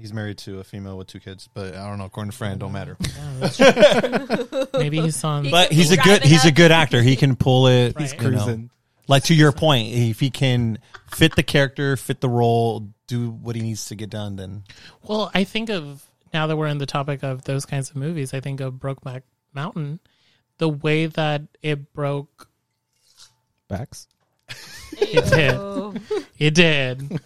[0.00, 2.06] he's married to a female with two kids, but I don't know.
[2.06, 2.96] According to Fran, don't matter.
[3.16, 3.56] Yeah, that's
[4.50, 4.66] true.
[4.80, 5.44] Maybe he's on.
[5.44, 6.22] He- But he's a good.
[6.22, 7.02] He's a good actor.
[7.02, 7.98] He can pull it.
[7.98, 8.68] He's you know.
[9.08, 10.78] Like to your point, if he can
[11.10, 14.62] fit the character, fit the role, do what he needs to get done, then
[15.02, 18.32] Well, I think of now that we're in the topic of those kinds of movies,
[18.32, 19.22] I think of Brokeback
[19.52, 19.98] Mountain,
[20.58, 22.48] the way that it broke.
[23.66, 24.06] Backs.
[24.92, 26.02] It did.
[26.38, 27.20] It did.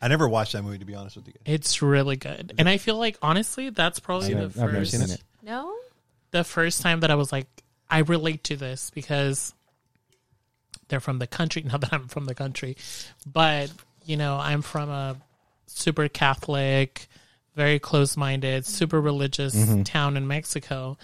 [0.00, 1.34] I never watched that movie to be honest with you.
[1.34, 1.54] guys.
[1.54, 5.02] It's really good, and I feel like honestly, that's probably the I've never first seen
[5.02, 5.22] it.
[5.42, 5.74] No?
[6.30, 7.46] the first time that I was like,
[7.90, 9.54] I relate to this because
[10.88, 11.62] they're from the country.
[11.66, 12.76] Not that I'm from the country,
[13.26, 13.72] but
[14.04, 15.16] you know, I'm from a
[15.66, 17.08] super Catholic,
[17.54, 19.82] very close minded, super religious mm-hmm.
[19.82, 20.96] town in Mexico.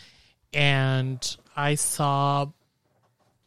[0.53, 2.47] And I saw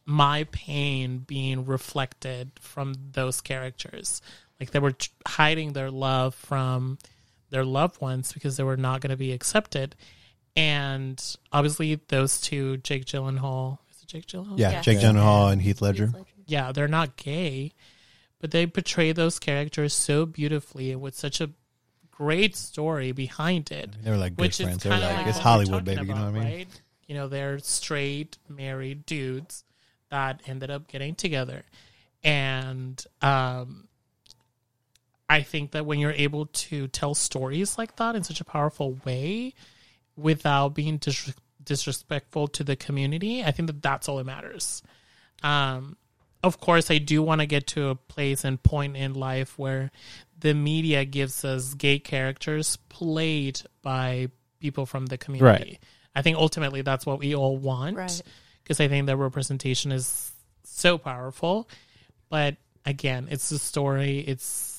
[0.04, 4.22] my pain being reflected from those characters.
[4.60, 4.94] Like they were
[5.26, 6.98] hiding their love from
[7.50, 9.94] their loved ones because they were not going to be accepted.
[10.56, 14.58] And obviously, those two, Jake Gyllenhaal, is it Jake Gyllenhaal?
[14.58, 14.82] Yeah, Yeah.
[14.82, 16.12] Jake Gyllenhaal and Heath Ledger.
[16.46, 17.72] yeah, they're not gay,
[18.40, 21.50] but they portray those characters so beautifully and with such a
[22.10, 23.90] great story behind it.
[24.02, 24.82] They were like good which friends.
[24.82, 26.08] They were like, like it's Hollywood, talking baby.
[26.08, 26.58] You know what I mean?
[26.58, 26.82] Right?
[27.06, 29.62] You know, they're straight married dudes
[30.10, 31.62] that ended up getting together,
[32.24, 33.87] and um,
[35.28, 38.98] I think that when you're able to tell stories like that in such a powerful
[39.04, 39.54] way,
[40.16, 44.82] without being dis- disrespectful to the community, I think that that's all that matters.
[45.42, 45.96] Um,
[46.42, 49.90] of course, I do want to get to a place and point in life where
[50.38, 54.28] the media gives us gay characters played by
[54.60, 55.70] people from the community.
[55.72, 55.78] Right.
[56.14, 58.22] I think ultimately that's what we all want Right.
[58.62, 60.32] because I think that representation is
[60.64, 61.68] so powerful.
[62.28, 62.56] But
[62.86, 64.77] again, it's the story, it's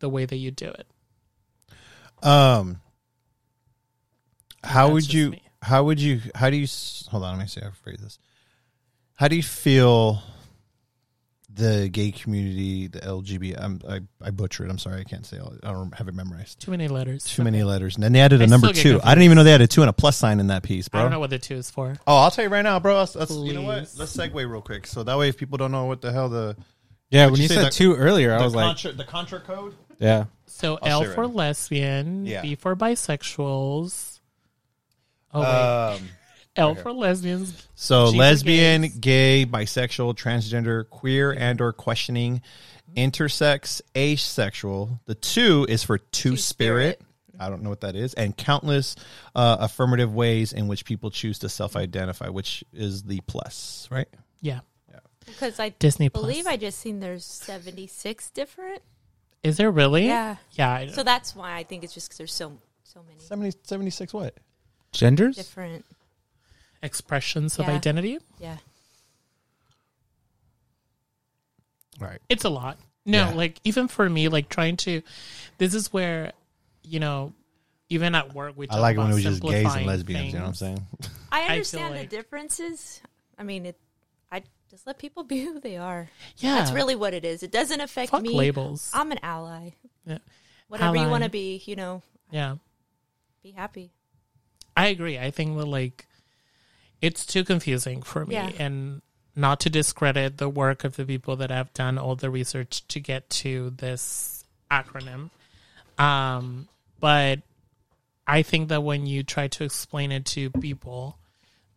[0.00, 0.86] the way that you do it.
[2.26, 2.80] Um,
[4.64, 5.30] how That's would you?
[5.30, 5.42] me.
[5.62, 6.20] How would you?
[6.34, 6.66] How do you?
[7.10, 7.60] Hold on, let me see.
[7.60, 8.18] how to phrase this.
[9.14, 10.22] How do you feel?
[11.50, 13.56] The gay community, the LGBT.
[13.60, 14.70] I'm, I I butcher it.
[14.70, 15.38] I'm sorry, I can't say.
[15.38, 16.60] All, I don't have it memorized.
[16.60, 17.24] Too many letters.
[17.24, 19.00] Too many letters, and then they added a I number still get two.
[19.04, 20.88] I didn't even know they had a two and a plus sign in that piece,
[20.88, 21.00] bro.
[21.00, 21.96] I don't know what the two is for.
[22.06, 22.98] Oh, I'll tell you right now, bro.
[22.98, 23.78] Let's, let's, you know what?
[23.78, 23.98] Please.
[23.98, 26.56] Let's segue real quick, so that way, if people don't know what the hell the
[27.10, 29.74] Yeah, when you you said the- two earlier, I the was like, the contra code.
[29.98, 30.24] Yeah.
[30.46, 32.42] So I'll L for right lesbian, Yeah.
[32.42, 34.20] B for bisexuals.
[35.32, 35.46] Oh wait,
[35.96, 36.08] Um,
[36.56, 37.68] L for lesbians.
[37.74, 38.96] So G for lesbian, gays.
[38.98, 42.42] gay, bisexual, transgender, queer and or questioning,
[42.96, 45.00] intersex, asexual.
[45.06, 47.00] The two is for two spirit.
[47.40, 48.96] I don't know what that is, and countless
[49.36, 54.08] uh, affirmative ways in which people choose to self-identify, which is the plus, right?
[54.40, 54.98] Yeah, Yeah.
[55.24, 56.54] Because I Disney believe Plus.
[56.54, 58.82] I just seen there's 76 different.
[59.42, 60.06] Is there really?
[60.06, 60.36] Yeah.
[60.52, 60.70] Yeah.
[60.72, 64.12] I, So that's why I think it's just because there's so so many 70, 76
[64.14, 64.34] what?
[64.92, 65.36] Genders?
[65.36, 65.84] different.
[66.82, 67.74] expressions of Yeah.
[67.74, 68.18] identity.
[68.38, 68.56] Yeah.
[72.00, 72.20] Right.
[72.28, 72.78] It's a lot.
[73.04, 73.34] No, Yeah.
[73.34, 75.02] like even for me, like trying to.
[75.58, 76.32] This is where,
[76.82, 77.32] you know,
[77.88, 78.68] even at work we.
[78.68, 80.26] I like when about it was just gays and simplifying lesbians.
[80.26, 80.86] You know what I'm saying?
[81.32, 83.00] I feel understand like- the differences.
[83.38, 83.78] I mean, it.
[84.70, 86.10] Just let people be who they are.
[86.38, 87.42] Yeah, That's really what it is.
[87.42, 88.30] It doesn't affect fuck me.
[88.30, 88.90] labels.
[88.94, 89.70] I'm an ally.
[90.06, 90.18] Yeah.
[90.68, 92.56] Whatever you want to be, you know, yeah.
[93.42, 93.90] be happy.
[94.76, 95.18] I agree.
[95.18, 96.06] I think that like
[97.00, 98.50] it's too confusing for me Yeah.
[98.58, 99.00] and
[99.34, 103.00] not to discredit the work of the people that have done all the research to
[103.00, 105.30] get to this acronym.
[105.98, 106.68] Um
[107.00, 107.40] but
[108.26, 111.18] I think that when you try to explain it to people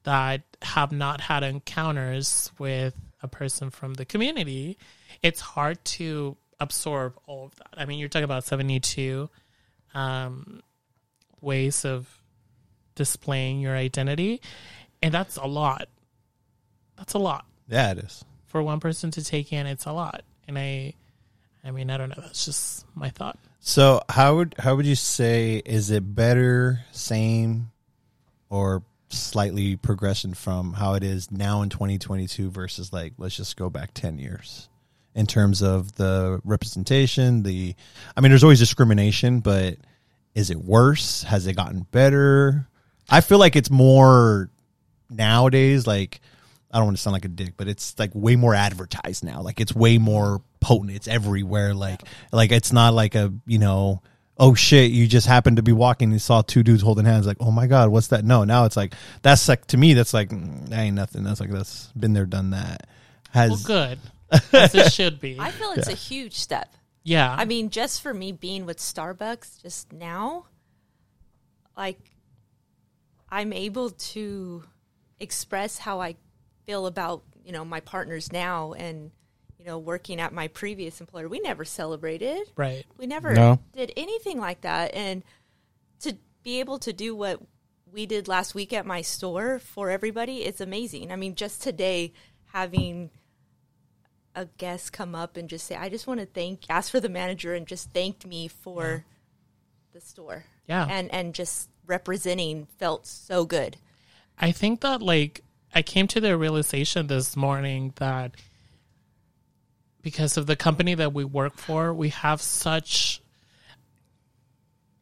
[0.04, 4.78] that have not had encounters with a person from the community,
[5.22, 7.70] it's hard to absorb all of that.
[7.78, 9.30] I mean, you're talking about 72
[9.93, 10.62] um,
[11.41, 12.08] ways of
[12.95, 14.41] displaying your identity,
[15.02, 15.88] and that's a lot.
[16.97, 18.24] That's a lot Yeah, it is.
[18.45, 19.66] for one person to take in.
[19.66, 20.93] It's a lot, and I,
[21.64, 22.16] I mean, I don't know.
[22.18, 23.39] That's just my thought.
[23.60, 27.72] So how would how would you say is it better, same,
[28.49, 33.70] or slightly progression from how it is now in 2022 versus like let's just go
[33.70, 34.70] back 10 years
[35.14, 37.76] in terms of the representation, the
[38.16, 39.78] I mean there's always discrimination, but
[40.34, 41.24] is it worse?
[41.24, 42.68] Has it gotten better?
[43.09, 44.49] I feel like it's more
[45.09, 46.22] nowadays like
[46.74, 49.41] I don't want to sound like a dick, but it's like way more advertised now.
[49.41, 50.91] Like it's way more potent.
[50.91, 51.74] It's everywhere.
[51.74, 52.01] Like
[52.32, 54.01] like it's not like a you know
[54.38, 57.38] oh shit you just happened to be walking and saw two dudes holding hands like
[57.40, 58.26] oh my god what's that?
[58.26, 61.24] No, now it's like that's like to me that's like mm, that ain't nothing.
[61.24, 62.88] That's like that's been there done that.
[63.32, 64.00] Has Well, good
[64.54, 65.38] as it should be.
[65.40, 66.74] I feel it's a huge step.
[67.04, 70.46] yeah, I mean, just for me being with Starbucks just now,
[71.78, 72.00] like
[73.30, 74.64] I'm able to
[75.20, 76.16] express how I
[76.66, 79.12] feel about, you know, my partners now and
[79.62, 82.51] you know, working at my previous employer, we never celebrated.
[82.55, 82.84] Right.
[82.97, 83.59] We never No.
[83.74, 84.95] did anything like that.
[84.95, 85.24] And
[85.99, 87.39] to be able to do what
[87.86, 91.12] we did last week at my store for everybody, it's amazing.
[91.12, 92.12] I mean, just today
[92.45, 93.12] having
[94.34, 97.09] a guest come up and just say, I just want to thank, ask for the
[97.09, 99.05] manager and just thanked me for
[99.93, 100.45] the store.
[100.68, 100.88] Yeah.
[100.89, 103.78] And, and just representing felt so good.
[104.39, 105.41] I think that like
[105.76, 108.32] I came to the realization this morning that
[110.02, 113.22] because of the company that we work for, we have such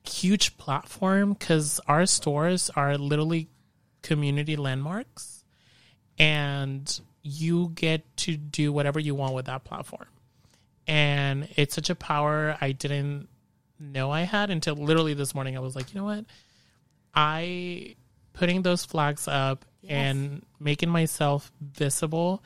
[0.03, 3.47] huge platform because our stores are literally
[4.01, 5.43] community landmarks
[6.17, 10.07] and you get to do whatever you want with that platform.
[10.87, 13.29] And it's such a power I didn't
[13.79, 15.55] know I had until literally this morning.
[15.55, 16.25] I was like, you know what?
[17.13, 17.95] I
[18.33, 22.43] putting those flags up and making myself visible,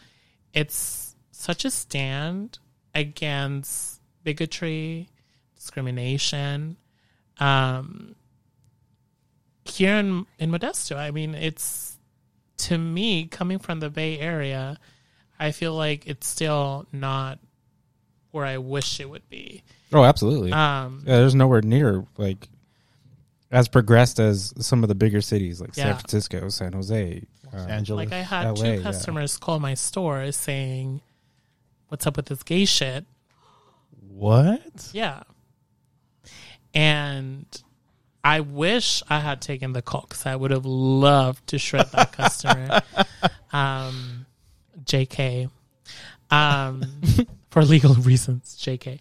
[0.54, 1.13] it's
[1.44, 2.60] such a stand
[2.96, 5.10] against bigotry,
[5.56, 6.78] discrimination.
[7.40, 8.16] Um,
[9.66, 11.98] here in, in Modesto, I mean, it's
[12.60, 14.80] to me coming from the Bay Area,
[15.40, 17.40] I feel like it's still not
[18.32, 19.64] where I wish it would be.
[19.92, 20.54] Oh, absolutely.
[20.54, 22.48] Um, yeah, there's nowhere near like
[23.52, 25.84] as progressed as some of the bigger cities like Yeah.
[25.86, 27.24] San Francisco, San Jose.
[27.54, 28.10] uh, Angeles.
[28.10, 28.82] Like I had LA, two yeah.
[28.82, 31.02] customers call my store saying,
[31.90, 33.06] "What's up with this gay shit?"
[34.10, 34.90] What?
[34.94, 35.24] Yeah,
[36.74, 37.46] and
[38.24, 42.12] I wish I had taken the call because I would have loved to shred that
[42.14, 42.82] customer.
[43.52, 44.26] um,
[44.86, 45.50] Jk,
[46.32, 46.84] um,
[47.50, 48.58] for legal reasons.
[48.62, 48.86] Jk.
[48.86, 49.00] we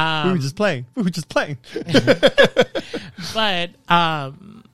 [0.00, 0.86] Um, were just playing.
[0.94, 1.58] We were just playing.
[3.34, 4.64] but um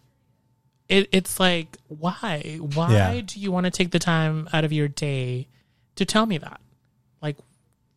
[0.89, 3.21] it, it's like why why Yeah.
[3.25, 5.47] do you want to take the time out of your day
[5.97, 6.61] to tell me that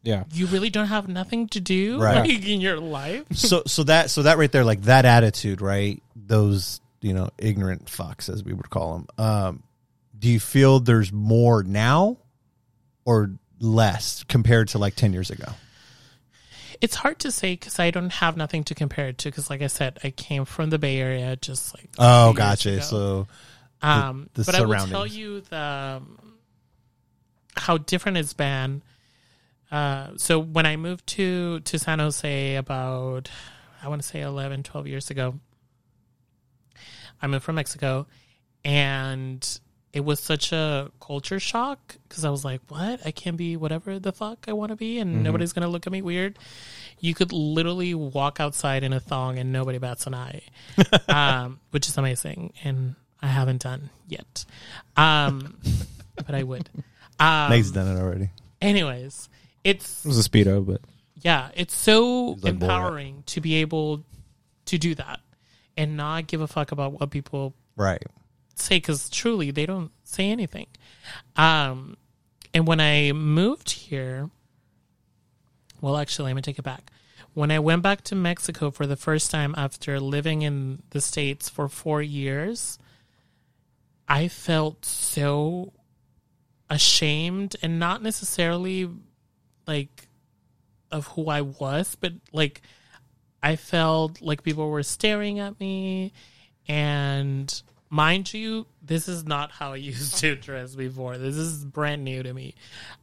[0.04, 0.26] yeah.
[0.34, 2.20] you really don't have nothing to do Right.
[2.28, 6.02] like, in your life so so that so that right there, like that attitude, right?
[6.16, 9.08] Those you know ignorant fucks, as we would call them.
[9.26, 9.64] Um,
[10.18, 12.18] do you feel there's more now,
[13.06, 15.48] or less compared to like ten years ago?
[16.82, 19.62] it's hard to say because i don't have nothing to compare it to because like
[19.62, 22.82] i said i came from the bay area just like Oh, gotcha.
[22.82, 23.28] So
[23.82, 26.34] Um, the but I will tell you the um,
[27.56, 28.82] how different it's been.
[29.74, 33.32] Uh, so when I moved to to San Jose about
[33.84, 35.40] I want to say 11, 12 years ago,
[37.20, 38.06] I moved from Mexico,
[38.64, 39.60] and
[39.92, 43.02] it was such a culture shock because I was like, "What?
[43.04, 45.92] I can be whatever the fuck I want to be, and nobody's gonna look at
[45.92, 46.38] me weird."
[47.00, 50.44] You could literally walk outside in a thong and nobody bats an eye,
[51.08, 52.94] um, which is amazing, and
[53.24, 54.46] I haven't done yet,
[54.96, 55.58] um,
[56.16, 56.70] but I would.
[57.20, 58.30] Um, Meg's done it already.
[58.62, 59.30] anyways,
[59.64, 60.82] it's It was a speedo, but
[61.22, 62.62] yeah, it's so He's like Borat.
[62.64, 64.04] empowering to be able
[64.66, 65.20] to do that
[65.78, 68.04] and not give a fuck about what people Right.
[68.56, 70.68] say because truly they don't say anything.
[71.36, 71.98] Um,
[72.54, 74.30] and when I moved here,
[75.82, 76.92] well, actually, let me take it back.
[77.34, 81.50] When I went back to Mexico for the first time after living in the States
[81.50, 82.78] for four years,
[84.08, 85.74] I felt so
[86.70, 88.90] ashamed and not necessarily
[89.68, 90.08] like
[90.92, 92.62] of who I was, but like
[93.42, 96.14] I felt like people were staring at me
[96.68, 101.18] and mind you, this is not how I used to dress before.
[101.18, 102.56] This is brand new to me.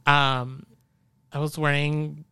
[0.05, 0.65] Um
[1.33, 2.25] I was wearing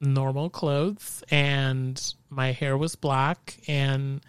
[0.00, 4.20] normal clothes and my hair was black and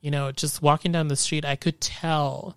[0.00, 2.56] you know, just walking down the street I could tell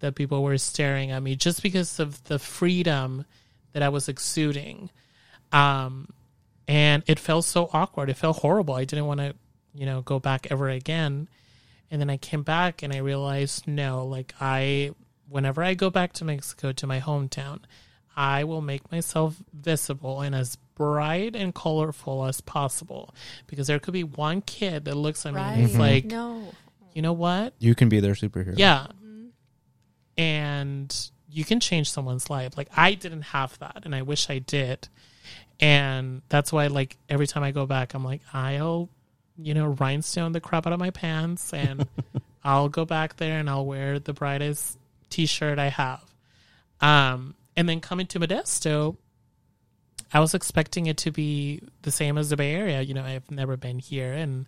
[0.00, 3.24] that people were staring at me just because of the freedom
[3.72, 4.90] that I was exuding.
[5.52, 6.08] Um
[6.68, 8.08] and it felt so awkward.
[8.08, 8.74] It felt horrible.
[8.74, 9.34] I didn't want to,
[9.74, 11.28] you know, go back ever again.
[11.90, 14.92] And then I came back and I realized no, like I
[15.28, 17.60] whenever I go back to Mexico to my hometown,
[18.16, 23.14] I will make myself visible and as bright and colorful as possible
[23.46, 26.52] because there could be one kid that looks at me and is like, no.
[26.94, 27.54] you know what?
[27.58, 28.54] you can be their superhero.
[28.56, 28.88] Yeah.
[30.18, 32.56] And you can change someone's life.
[32.56, 34.88] Like I didn't have that and I wish I did.
[35.60, 38.88] And that's why like every time I go back I'm like I'll
[39.38, 41.86] you know rhinestone the crap out of my pants and
[42.44, 44.78] I'll go back there and I'll wear the brightest
[45.10, 46.02] t-shirt I have.
[46.80, 48.96] Um and then coming to Modesto
[50.12, 52.82] I was expecting it to be the same as the Bay Area.
[52.82, 54.44] You know, I've never been here and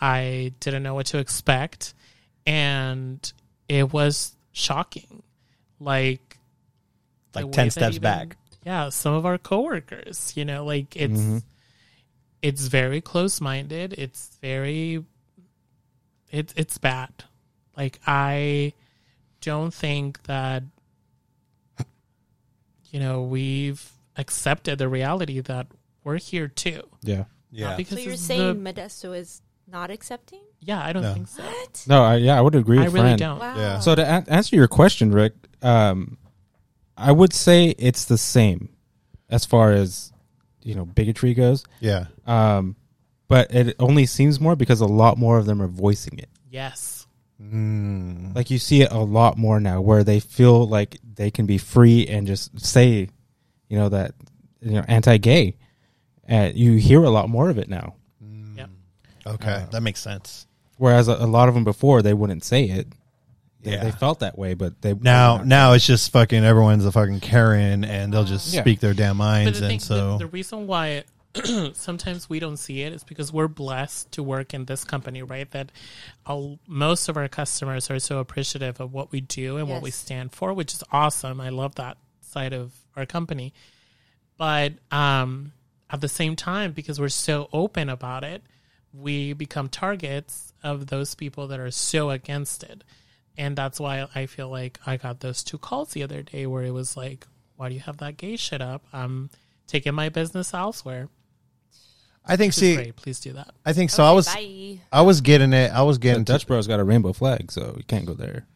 [0.00, 1.94] I didn't know what to expect.
[2.44, 3.32] And
[3.68, 5.22] it was shocking.
[5.78, 6.38] Like,
[7.36, 8.36] Like 10 steps even- back.
[8.66, 11.38] Yeah, some of our coworkers, you know, like it's Mm-hmm.
[12.42, 13.94] it's very close minded.
[13.96, 15.04] It's very
[16.30, 17.12] it's it's bad.
[17.76, 18.72] Like I
[19.40, 20.64] don't think that
[22.90, 25.66] you know, we've accepted the reality that
[26.04, 26.82] we're here too.
[27.02, 27.24] Yeah.
[27.50, 27.76] Yeah.
[27.76, 30.40] because So you're saying the- Modesto is not accepting?
[30.60, 31.14] yeah, I don't No.
[31.14, 31.42] think so.
[31.42, 31.84] What?
[31.86, 32.78] No, I, yeah, I would agree.
[32.78, 33.18] I really Fran.
[33.18, 33.38] don't.
[33.38, 33.56] Wow.
[33.56, 33.78] Yeah.
[33.80, 36.16] So to a- answer your question, Rick, um,
[36.96, 38.70] I would say it's the same
[39.28, 40.12] as far as
[40.62, 41.64] you know bigotry goes.
[41.80, 42.06] Yeah.
[42.26, 42.76] Um,
[43.28, 46.28] but it only seems more because a lot more of them are voicing it.
[46.50, 47.06] Yes.
[47.42, 48.34] Mm.
[48.34, 51.58] Like you see it a lot more now, where they feel like they can be
[51.58, 53.08] free and just say,
[53.68, 54.14] you know, that
[54.60, 55.56] you know anti-gay.
[56.28, 57.94] Uh, you hear a lot more of it now,
[58.56, 58.66] Yeah.
[59.24, 60.46] Okay, that makes sense.
[60.76, 62.88] whereas a, a lot of them before they wouldn't say it.
[63.66, 63.84] They, Yeah.
[63.84, 67.84] they felt that way, but they Now, now it's just fucking everyone's a fucking Karen,
[67.84, 68.60] and they'll just Yeah.
[68.62, 71.04] speak their damn minds, the, thing, and so the, the reason why
[71.74, 75.50] sometimes we don't see it is because we're blessed to work in this company, right?
[75.50, 75.70] That
[76.24, 79.90] i most of our customers are so appreciative of what we do and what we
[79.90, 81.40] stand for, which is awesome.
[81.40, 83.52] I love that side of our company.
[84.38, 85.52] But um,
[85.90, 88.42] at the same time, because we're so open about it,
[88.94, 92.82] we become targets of those people that are so against it.
[93.38, 96.62] And that's why I feel like I got those two calls the other day where
[96.62, 97.26] it was like,
[97.56, 98.84] why do you have that gay shit up?
[98.92, 99.30] I'm
[99.66, 101.08] taking my business elsewhere.
[102.24, 102.96] I think Which see, great.
[102.96, 103.50] Please do that.
[103.64, 104.02] I think so.
[104.02, 104.78] Okay, I was, bye.
[104.92, 105.70] I was getting it.
[105.70, 108.46] I was getting to- Dutch Bro's got a rainbow flag, so you can't go there.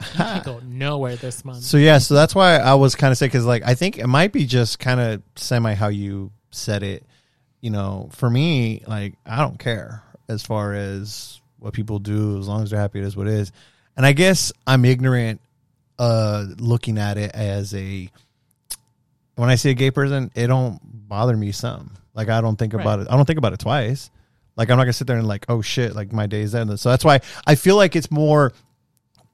[0.00, 1.62] You can go nowhere this month.
[1.62, 4.06] So yeah, so that's why I was kind of sick because like I think it
[4.06, 7.06] might be just kind of semi how you said it.
[7.60, 12.48] You know, for me, like I don't care as far as what people do as
[12.48, 13.00] long as they're happy.
[13.00, 13.52] It is what it is,
[13.96, 15.40] and I guess I'm ignorant,
[15.98, 18.10] uh, looking at it as a.
[19.36, 21.94] When I see a gay person, it don't bother me some.
[22.14, 23.08] Like I don't think about it.
[23.10, 24.10] I don't think about it twice.
[24.56, 26.78] Like I'm not gonna sit there and like, oh shit, like my day's ended.
[26.78, 28.52] So that's why I feel like it's more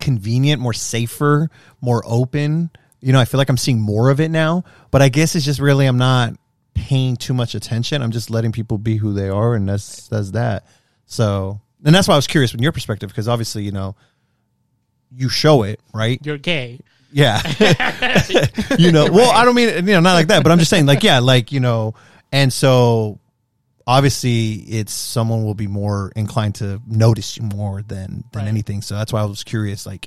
[0.00, 1.50] convenient, more safer,
[1.80, 2.70] more open.
[3.00, 5.44] You know, I feel like I'm seeing more of it now, but I guess it's
[5.44, 6.34] just really I'm not
[6.74, 8.02] paying too much attention.
[8.02, 10.66] I'm just letting people be who they are, and that's that's that.
[11.06, 13.96] So, and that's why I was curious from your perspective because obviously, you know,
[15.14, 16.20] you show it, right?
[16.24, 16.80] You're gay.
[17.12, 17.40] Yeah.
[18.78, 20.86] you know, well, I don't mean, you know, not like that, but I'm just saying,
[20.86, 21.94] like, yeah, like, you know,
[22.32, 23.18] and so
[23.86, 28.48] obviously it's someone will be more inclined to notice you more than, than Right.
[28.48, 28.82] anything.
[28.82, 30.06] So that's why I was curious, like,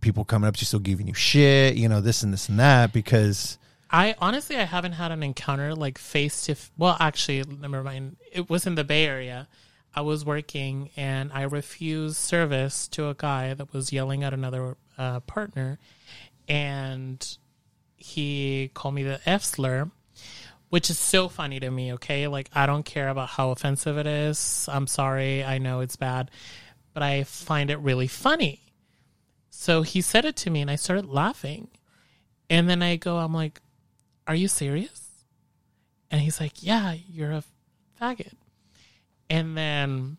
[0.00, 2.58] people coming up to you still giving you shit, you know, this and this and
[2.60, 3.58] that, because
[3.90, 8.16] I honestly I haven't had an encounter like face to f- well actually never mind
[8.32, 9.48] it was in the Bay Area.
[9.98, 14.76] I was working and I refused service to a guy that was yelling at another
[14.96, 15.80] uh, partner,
[16.46, 17.36] and
[17.96, 19.90] he called me the F slur,
[20.68, 21.94] which is so funny to me.
[21.94, 24.68] Okay, like I don't care about how offensive it is.
[24.70, 26.30] I'm sorry, I know it's bad,
[26.94, 28.62] but I find it really funny.
[29.50, 31.70] So he said it to me, and I started laughing.
[32.48, 33.60] And then I go, I'm like,
[34.28, 35.08] Are you serious?
[36.08, 37.42] And he's like, Yeah, you're a
[38.00, 38.34] faggot.
[39.30, 40.16] And then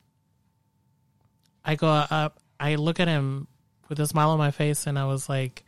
[1.66, 3.48] I go up, I look at him
[3.90, 5.64] with a smile on my face, and I was like,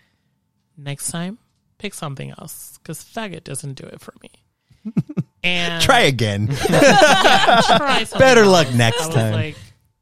[0.78, 1.38] Next time,
[1.78, 4.94] pick something else, because faggot doesn't do it for me.
[5.44, 6.48] And try again.
[6.56, 9.34] try Better luck next I was time.
[9.34, 9.56] like,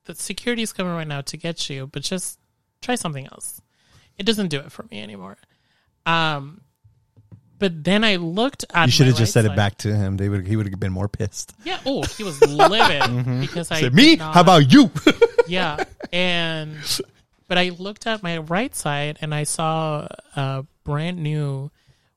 [0.04, 2.40] the security's coming right now to get you, but just
[2.82, 3.62] try something else.
[4.18, 5.38] It doesn't do it for me anymore.
[6.06, 6.60] Um,
[7.60, 8.86] but then I looked at.
[8.86, 10.18] You should have just said it back to him.
[10.18, 11.54] They would, he would have been more pissed.
[11.66, 11.80] Yeah.
[11.86, 13.42] Oh, he was livid mm-hmm.
[13.42, 14.16] because I Said, me?
[14.16, 14.90] did How about you?
[15.48, 16.78] yeah, and
[17.48, 21.70] but I looked at my right side and I saw a brand new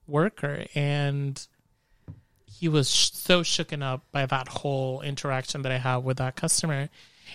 [0.07, 1.45] worker, and
[2.47, 6.37] he was sh- so shooken up by that whole interaction that I had with that
[6.37, 6.89] customer,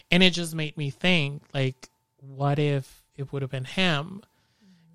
[0.09, 1.89] and it just made me think, like,
[2.21, 4.23] what if it would have been him?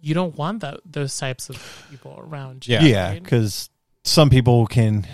[0.02, 2.74] You don't want that those types of people around you.
[2.74, 2.82] Yeah.
[2.82, 3.22] yeah, right?
[3.22, 3.70] because
[4.04, 5.06] some people can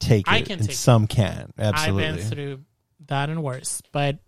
[0.00, 0.76] take it can and take it.
[0.76, 1.52] some can.
[1.58, 2.06] Absolutely.
[2.06, 2.60] I've been through
[3.06, 4.18] that and worse, but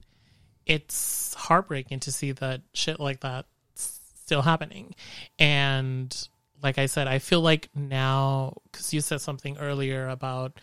[0.64, 4.94] it's heartbreaking to see that shit like that still happening.
[5.38, 6.16] And
[6.62, 10.60] like I said, I feel like now, because you said something earlier about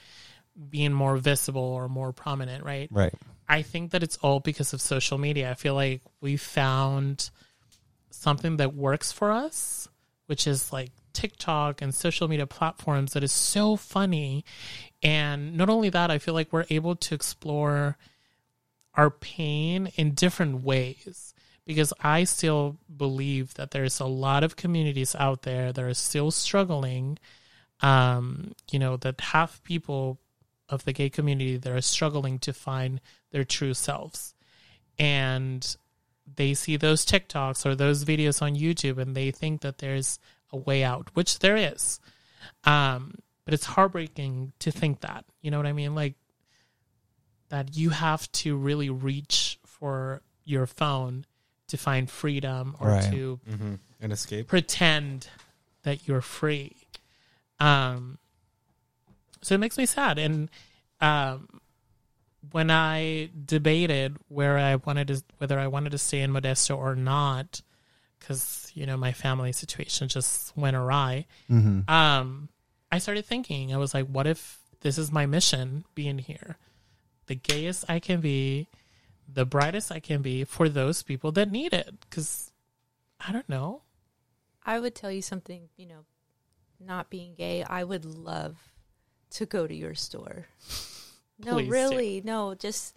[0.69, 2.89] being more visible or more prominent, right?
[2.91, 3.13] right.
[3.47, 5.51] I think that it's all because of social media.
[5.51, 7.29] I feel like we found
[8.09, 9.87] something that works for us,
[10.27, 14.45] which is like TikTok and social media platforms that is so funny.
[15.01, 17.97] And not only that, I feel like we're able to explore
[18.95, 21.33] our pain in different ways
[21.65, 26.31] because I still believe that there's a lot of communities out there that are still
[26.31, 27.19] struggling.
[27.81, 30.19] Um, you know, that have people
[30.67, 32.99] of the gay community that are struggling to find
[33.31, 34.33] their true selves.
[34.97, 35.75] And
[36.35, 40.19] they see those TikToks or those videos on YouTube and they think that there's
[40.51, 41.99] a way out, which there is.
[42.65, 43.15] Um,
[43.45, 45.25] but it's heartbreaking to think that.
[45.41, 45.95] You know what I mean?
[45.95, 46.15] Like
[47.49, 51.25] that you have to really reach for your phone
[51.67, 53.11] to find freedom or Right.
[53.11, 53.73] to Mm-hmm.
[54.01, 54.47] An escape.
[54.47, 55.27] pretend
[55.83, 56.75] that you're free.
[57.59, 58.17] Um,
[59.41, 60.17] so it makes me sad.
[60.17, 60.49] And
[61.01, 61.59] um,
[62.51, 66.95] when I debated where I wanted to, whether I wanted to stay in Modesto or
[66.95, 67.61] not,
[68.19, 71.25] because you know my family situation just went awry.
[71.89, 72.49] Um,
[72.91, 73.73] I started thinking.
[73.73, 76.57] I was like, what if this is my mission being here?
[77.27, 78.67] The gayest I can be,
[79.31, 81.93] the brightest I can be for those people that need it.
[82.01, 82.51] Because
[83.19, 83.81] I don't know.
[84.65, 86.05] I would tell you something, you know,
[86.79, 88.57] not being gay, I would love
[89.31, 90.47] to go to your store.
[91.43, 91.71] No, Please do.
[91.71, 92.95] really, no, just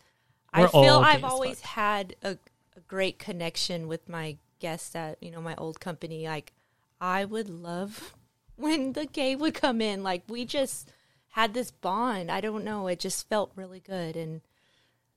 [0.56, 1.70] We're I feel I've always fuck.
[1.70, 2.30] had a,
[2.76, 6.26] a great connection with my guests at, you know, my old company.
[6.26, 6.52] Like
[7.00, 8.14] I would love
[8.56, 10.02] when the gay would come in.
[10.02, 10.90] Like we just
[11.28, 12.30] had this bond.
[12.30, 14.40] I don't know, it just felt really good and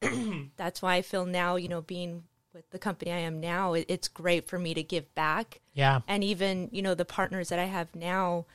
[0.58, 2.24] that's why I feel now, you know, being
[2.54, 6.02] with the company I am now, it, it's great for me to give back Yeah.
[6.08, 8.46] and even you know the partners that i have now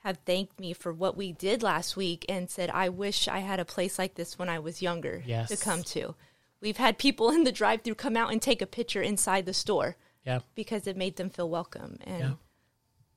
[0.00, 3.60] have thanked me for what we did last week and said i wish i had
[3.60, 5.48] a place like this when i was younger Yes.
[5.48, 6.14] to come to
[6.60, 9.54] we've had people in the drive through come out and take a picture inside the
[9.54, 10.40] store Yeah.
[10.54, 12.32] because it made them feel welcome and Yeah.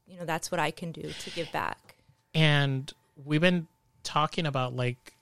[0.08, 1.96] you know that's what i can do to give back
[2.34, 2.92] and
[3.24, 3.68] we've been
[4.04, 5.14] talking about like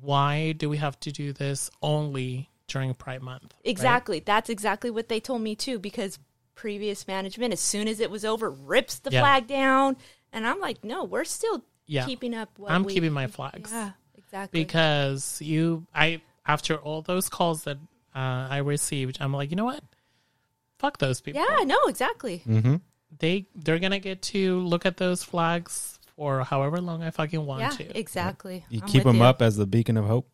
[0.00, 3.52] why do we have to do this only during pride month right?
[3.64, 6.18] exactly that's exactly what they told me too because
[6.54, 9.20] previous management as soon as it was over rips the Yeah.
[9.20, 9.96] flag down
[10.32, 12.04] and i'm like no we're still Yeah.
[12.06, 13.70] keeping up what i'm we- keeping my flags.
[13.72, 14.62] Yeah exactly.
[14.64, 17.78] Because you i after all those calls that
[18.14, 19.82] uh, i received i'm like you know what?
[20.78, 21.40] Fuck those people.
[21.42, 22.42] Yeah no exactly.
[22.46, 22.76] Mm-hmm.
[23.18, 27.62] they they're gonna get to look at those flags for however long i fucking want
[27.62, 27.98] yeah to.
[27.98, 28.64] exactly.
[28.68, 29.22] You I'm keep them you.
[29.22, 30.28] up as the beacon of hope.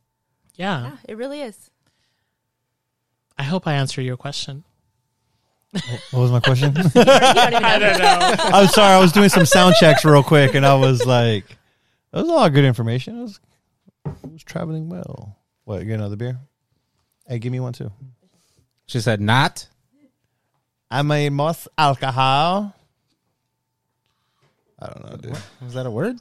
[0.56, 0.82] yeah.
[0.82, 1.70] Yeah it really is.
[3.38, 4.64] I hope i answer your question
[6.12, 6.74] What was my question?
[6.76, 7.78] You don't even i know.
[7.78, 8.94] don't know I'm sorry.
[8.94, 11.44] I was doing some sound checks real quick, and I was like,
[12.12, 13.18] "That was a lot of good information.
[13.18, 13.40] It was,
[14.06, 15.80] it was traveling well." What?
[15.80, 16.38] You get another beer?
[17.26, 17.90] Hey, give me one too.
[18.86, 19.68] She said, "Not."
[20.90, 22.72] I made most alcohol.
[24.78, 25.38] I don't know, dude.
[25.62, 26.18] Was that a word?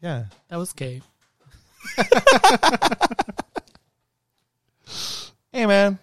[0.00, 0.26] Yeah.
[0.48, 1.00] that was gay
[5.52, 5.98] Hey, man.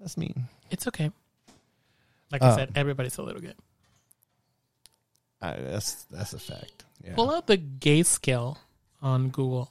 [0.00, 0.34] That's me.
[0.70, 1.10] it's okay
[2.32, 3.54] like i Uh, said everybody's a little gay
[5.40, 6.84] I, that's that's a fact.
[7.04, 7.14] Yeah.
[7.14, 8.58] pull out the gay scale
[9.02, 9.68] on google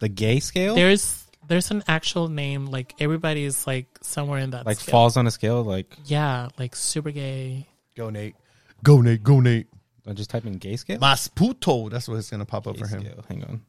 [0.00, 4.78] The gay scale, there's there's an actual name like everybody's like somewhere in that like
[4.80, 4.92] scale.
[4.92, 5.62] falls on a scale.
[5.62, 8.34] Like, yeah like super gay Go Nate.
[8.82, 9.22] Go Nate.
[9.22, 9.68] Go Nate.
[10.06, 10.98] I just type in gay scale.
[11.00, 11.88] Mas puto.
[11.88, 13.00] That's what it's gonna pop up Gay for him.
[13.02, 13.24] scale.
[13.28, 13.60] Hang on.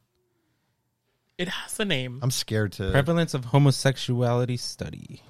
[1.37, 2.91] it has a name I'm scared to.
[2.91, 5.21] Prevalence of homosexuality study.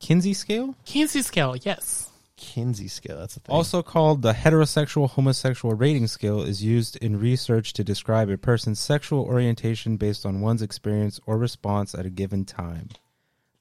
[0.00, 2.08] Kinsey scale, kinsey scale yes
[2.38, 3.18] Kinsey scale.
[3.18, 3.54] That's a thing.
[3.54, 8.80] also called the heterosexual homosexual rating scale, is used in research to describe a person's
[8.80, 12.88] sexual orientation based on one's experience or response at a given time.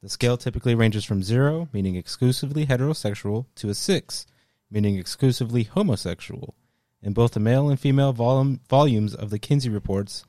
[0.02, 4.28] The scale typically ranges from zero, meaning exclusively heterosexual, to a six,
[4.70, 6.54] meaning exclusively homosexual.
[7.02, 10.24] In both the male and female volum- volumes of the Kinsey reports,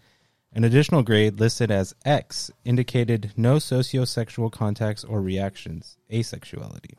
[0.53, 6.95] an additional grade listed as X indicated no sociosexual contacts or reactions, asexuality.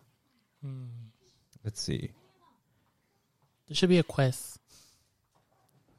[0.63, 0.98] Hmm.
[1.63, 2.11] Let's see.
[3.67, 4.57] there should be a quiz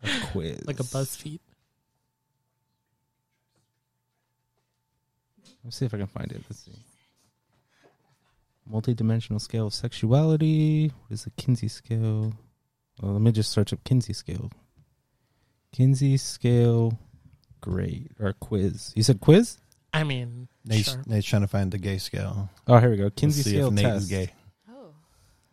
[0.03, 0.67] A quiz.
[0.67, 1.41] like a buzzfeed
[5.65, 6.43] Let's see if I can find it.
[6.49, 6.73] Let's see.
[8.71, 10.89] Multidimensional scale of sexuality.
[10.89, 12.33] What is the Kinsey scale?
[13.03, 14.51] Well, let me just search up Kinsey scale.
[15.73, 16.99] Kinsey scale
[17.61, 18.93] grade or quiz.
[18.97, 19.59] You said quiz?
[19.93, 21.03] i mean Nate's, sure.
[21.07, 22.49] Nate's trying to find the gay scale.
[22.67, 23.05] Oh, here we go.
[23.05, 24.03] Let's Kinsey see scale if Nate test.
[24.05, 24.33] is gay.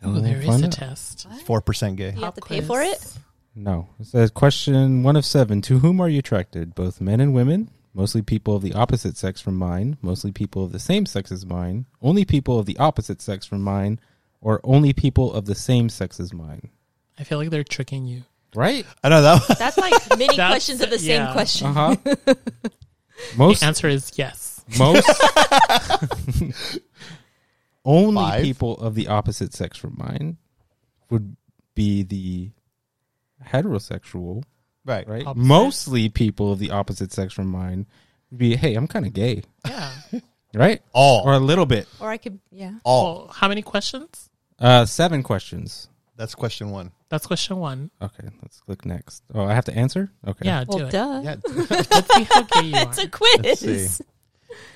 [0.03, 0.72] Oh there is a it.
[0.72, 2.11] test Four percent gay.
[2.15, 3.14] you have to pay for it.
[3.56, 3.90] No.
[3.99, 5.61] It says question one of seven.
[5.64, 6.76] To whom are you attracted?
[6.76, 7.72] Both men and women?
[7.94, 9.98] Mostly people of the opposite sex from mine.
[10.03, 11.88] Mostly people of the same sex as mine.
[12.02, 13.99] Only people of the opposite sex from mine.
[14.41, 16.69] Or only people of the same sex as mine.
[17.18, 18.22] i feel like they're tricking you
[18.56, 18.86] Right?
[19.03, 19.57] I know that.
[19.57, 21.95] that's like many That's- questions of the same question Uh huh.
[23.38, 25.07] most the answer is yes most
[27.88, 28.43] only Five?
[28.43, 30.38] people of the opposite sex from mine
[31.09, 31.35] would
[31.73, 32.51] be the
[33.45, 34.43] heterosexual,
[34.85, 35.07] Right.
[35.07, 35.26] right?
[35.26, 35.45] Opposite.
[35.45, 37.85] Mostly people of the opposite sex from mine
[38.31, 39.91] would be, hey, I'm kind of gay, Yeah.
[40.53, 40.81] right?
[40.93, 41.23] All.
[41.26, 41.88] Or a little bit.
[41.99, 42.73] Or I could, yeah.
[42.84, 43.15] all.
[43.26, 44.30] Well, how many questions?
[44.59, 45.88] Uh, seven questions.
[46.15, 46.91] That's question one.
[47.09, 47.91] That's question one.
[48.01, 49.23] Okay, let's click next.
[49.34, 50.11] Oh, I have to answer.
[50.27, 50.45] Okay.
[50.45, 50.91] Yeah, do Well, it.
[50.91, 51.22] duh.
[51.23, 51.35] Yeah.
[51.45, 52.81] Let's see how gay you are.
[52.89, 53.39] It's a quiz.
[53.43, 54.03] Let's see.
[54.03, 54.03] I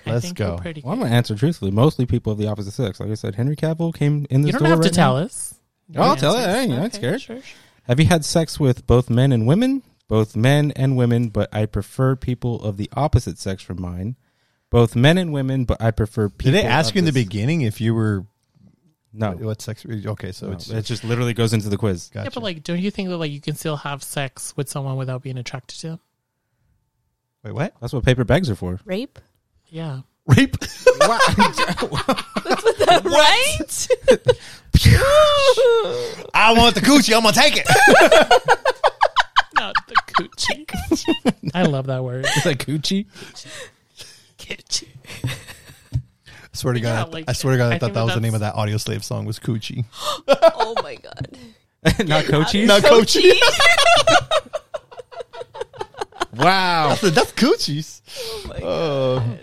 [0.06, 0.60] Let's go.
[0.64, 1.72] Well, I'm gonna answer truthfully.
[1.72, 3.00] Mostly people of the opposite sex.
[3.00, 5.16] Like I said, Henry Cavill came in this You don't door have to right tell
[5.18, 5.24] now.
[5.24, 5.56] us.
[5.96, 6.44] Oh, I'll tell it.
[6.48, 7.22] I ain't- I ain't Okay, scared.
[7.22, 7.58] sure, sure.
[7.84, 9.84] Have you had sex with both men and women?
[10.08, 14.16] Both men and women, but I prefer people of the opposite sex from mine.
[14.70, 16.52] Both men and women, but I prefer people.
[16.54, 18.26] Did they ask of you in the this- beginning if you were
[19.14, 19.32] No.
[19.34, 19.86] what sex?
[19.86, 22.10] Okay, so No, it's it just literally goes into the quiz.
[22.14, 22.26] gotcha.
[22.26, 24.96] Yeah, but like, don't you think that like you can still have sex with someone
[24.96, 26.00] without being attracted to them?
[27.44, 27.74] Wait, what?
[27.82, 28.80] That's what paper bags are for.
[28.86, 29.18] Rape?
[29.72, 30.02] Yeah.
[30.28, 30.56] Rape?
[33.04, 33.88] Right?
[36.34, 37.16] I want the coochie.
[37.16, 37.66] I'm gonna take it.
[39.58, 41.52] Not the coochie.
[41.54, 42.26] I love that word.
[42.26, 43.06] Is that coochie?
[44.38, 44.88] Coochie.
[45.24, 45.30] I
[46.54, 48.04] swear to God, Yeah, I- like, I swear to God, I, I thought think that
[48.04, 49.86] was the name of that Audioslave song was Coochie.
[50.28, 51.38] oh my god.
[52.08, 52.68] Not coachies.
[52.68, 53.32] Not Coochie.
[56.36, 56.96] wow.
[57.02, 58.02] That's Coochies.
[58.18, 59.38] Oh my Oh,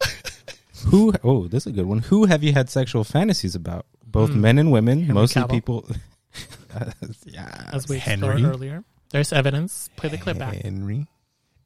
[0.86, 1.12] Who?
[1.22, 1.98] Oh, this is a good one.
[2.00, 3.86] Who have you had sexual fantasies about?
[4.04, 5.00] Both men and women.
[5.00, 5.50] Henry mostly Cavill.
[5.50, 5.86] people.
[7.26, 7.70] yeah.
[7.72, 8.44] As we explored Henry.
[8.44, 8.84] earlier.
[9.10, 9.90] There's evidence.
[9.96, 10.54] Play the clip back.
[10.62, 11.06] Henry,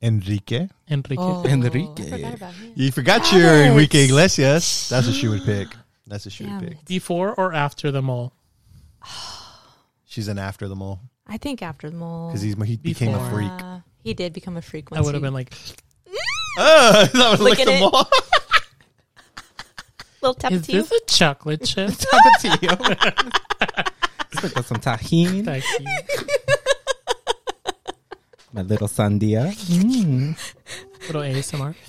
[0.03, 0.69] Enrique.
[0.91, 1.17] Enrique.
[1.19, 2.03] Oh, Enrique.
[2.03, 2.73] I forgot about him.
[2.75, 3.71] You forgot your Yes.
[3.71, 4.89] Enrique Iglesias.
[4.89, 5.69] That's what she would pick.
[6.07, 6.79] That's what she Damn would pick.
[6.81, 6.85] it.
[6.87, 8.33] Before or after the mole?
[10.07, 12.29] She's an after the mole I think after the mole.
[12.29, 13.31] because he's he became a Before.
[13.31, 13.51] freak.
[13.51, 15.53] Uh, he did become a freak I would have he- been like,
[16.57, 17.81] Oh, that was like Look the at it.
[17.81, 17.93] mole.
[20.23, 20.67] little is tapatio.
[20.67, 21.91] this a chocolate chip?
[21.91, 22.79] Tapatio.
[24.43, 25.45] Let's put some tahini.
[25.45, 25.87] Thank you.
[28.53, 29.51] My little sandia.
[29.53, 30.37] Mm.
[31.09, 31.75] Little ASMR.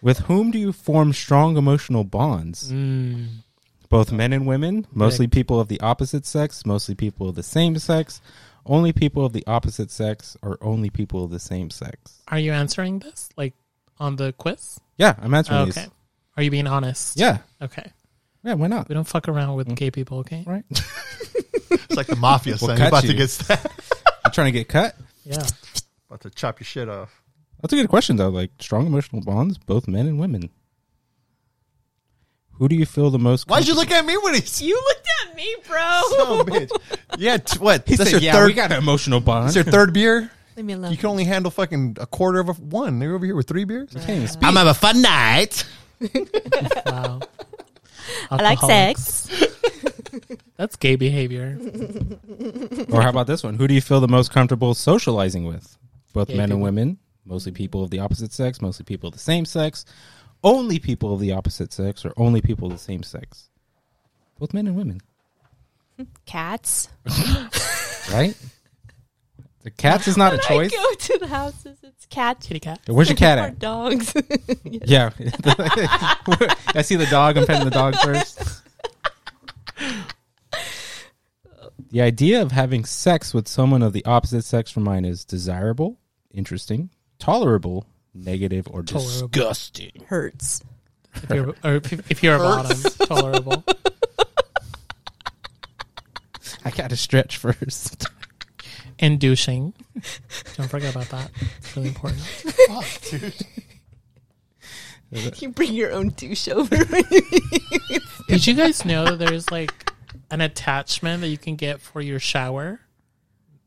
[0.00, 2.70] With whom do you form strong emotional bonds?
[2.72, 3.26] Mm.
[3.88, 7.76] Both men and women, mostly people of the opposite sex, mostly people of the same
[7.78, 8.20] sex,
[8.68, 12.22] only people of the opposite sex, or only people of the same sex.
[12.28, 13.54] Are you answering this like
[13.98, 14.78] on the quiz?
[14.96, 15.70] Yeah, I'm answering Okay.
[15.82, 15.90] these.
[16.36, 17.18] Are you being honest?
[17.18, 17.90] Yeah, Okay.
[18.44, 18.88] yeah, why not?
[18.88, 19.74] We don't fuck around with mm-hmm.
[19.74, 20.44] gay people, okay?
[20.46, 20.64] Right?
[21.70, 22.76] It's like the mafia We'll son.
[22.76, 23.10] cut You're about you.
[23.10, 23.66] to get stabbed.
[24.24, 24.94] You trying to get cut?
[25.24, 25.46] Yeah.
[26.08, 27.22] About to chop your shit off.
[27.60, 28.28] That's a good question though.
[28.28, 30.50] Like strong emotional bonds, both men and women.
[32.58, 33.48] Who do you feel the most?
[33.48, 36.00] Why'd you look at me when he's you looked at me, bro.
[36.16, 36.70] so bitch?
[37.16, 37.86] Yeah, t- what?
[37.88, 38.56] He said, your "Yeah, we third.
[38.56, 40.30] got an emotional bond." That's your third beer.
[40.56, 40.90] Leave me alone.
[40.90, 42.98] You can only handle fucking a quarter of a one.
[42.98, 43.90] They're over here with three beers.
[43.92, 44.44] Can't even speak.
[44.44, 45.64] I'm have a fun night.
[46.86, 47.20] Wow.
[48.30, 49.28] I like sex.
[50.56, 51.58] That's gay behavior.
[52.90, 53.54] Or how about this one?
[53.56, 55.76] Who do you feel the most comfortable socializing with?
[56.14, 56.60] Both Gay men and people.
[56.62, 59.84] women, mostly people of the opposite sex, mostly people of the same sex,
[60.42, 63.48] only people of the opposite sex, or only people of the same sex.
[64.38, 65.00] Both men and women,
[66.26, 66.88] Cats.
[68.12, 68.36] right?
[69.62, 70.72] The cats is not a choice.
[70.72, 72.46] I go to the houses, it's cats.
[72.46, 72.80] Kitty cat.
[72.86, 73.58] Where's your cat at?
[73.58, 74.14] dogs.
[74.64, 75.10] Yeah,
[76.74, 77.36] I see the dog.
[77.36, 78.62] I'm petting the dog first.
[81.90, 85.98] The idea of having sex with someone of the opposite sex from mine is desirable,
[86.30, 89.28] interesting, tolerable, negative, or Tolerable.
[89.28, 89.92] disgusting.
[90.06, 90.62] Hurts.
[91.14, 93.64] If you're, or if, if you're a bottom, tolerable.
[96.64, 98.06] I got to stretch first.
[99.00, 99.74] And douching.
[100.56, 101.30] Don't forget about that.
[101.58, 102.20] It's really important.
[105.10, 106.76] Dude, You bring your own douche over.
[108.28, 109.92] Did you guys know that there's like
[110.30, 112.80] an attachment that you can get for your shower?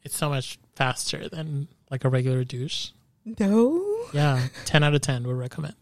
[0.04, 2.90] It's so much faster than like a regular douche.
[3.26, 3.91] no.
[4.14, 5.76] Yeah, 10 out of 10 would recommend.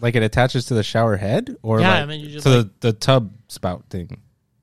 [0.00, 2.50] Like it attaches to the shower head, or Yeah, like and then you just, to
[2.50, 4.20] the, the tub spout thing.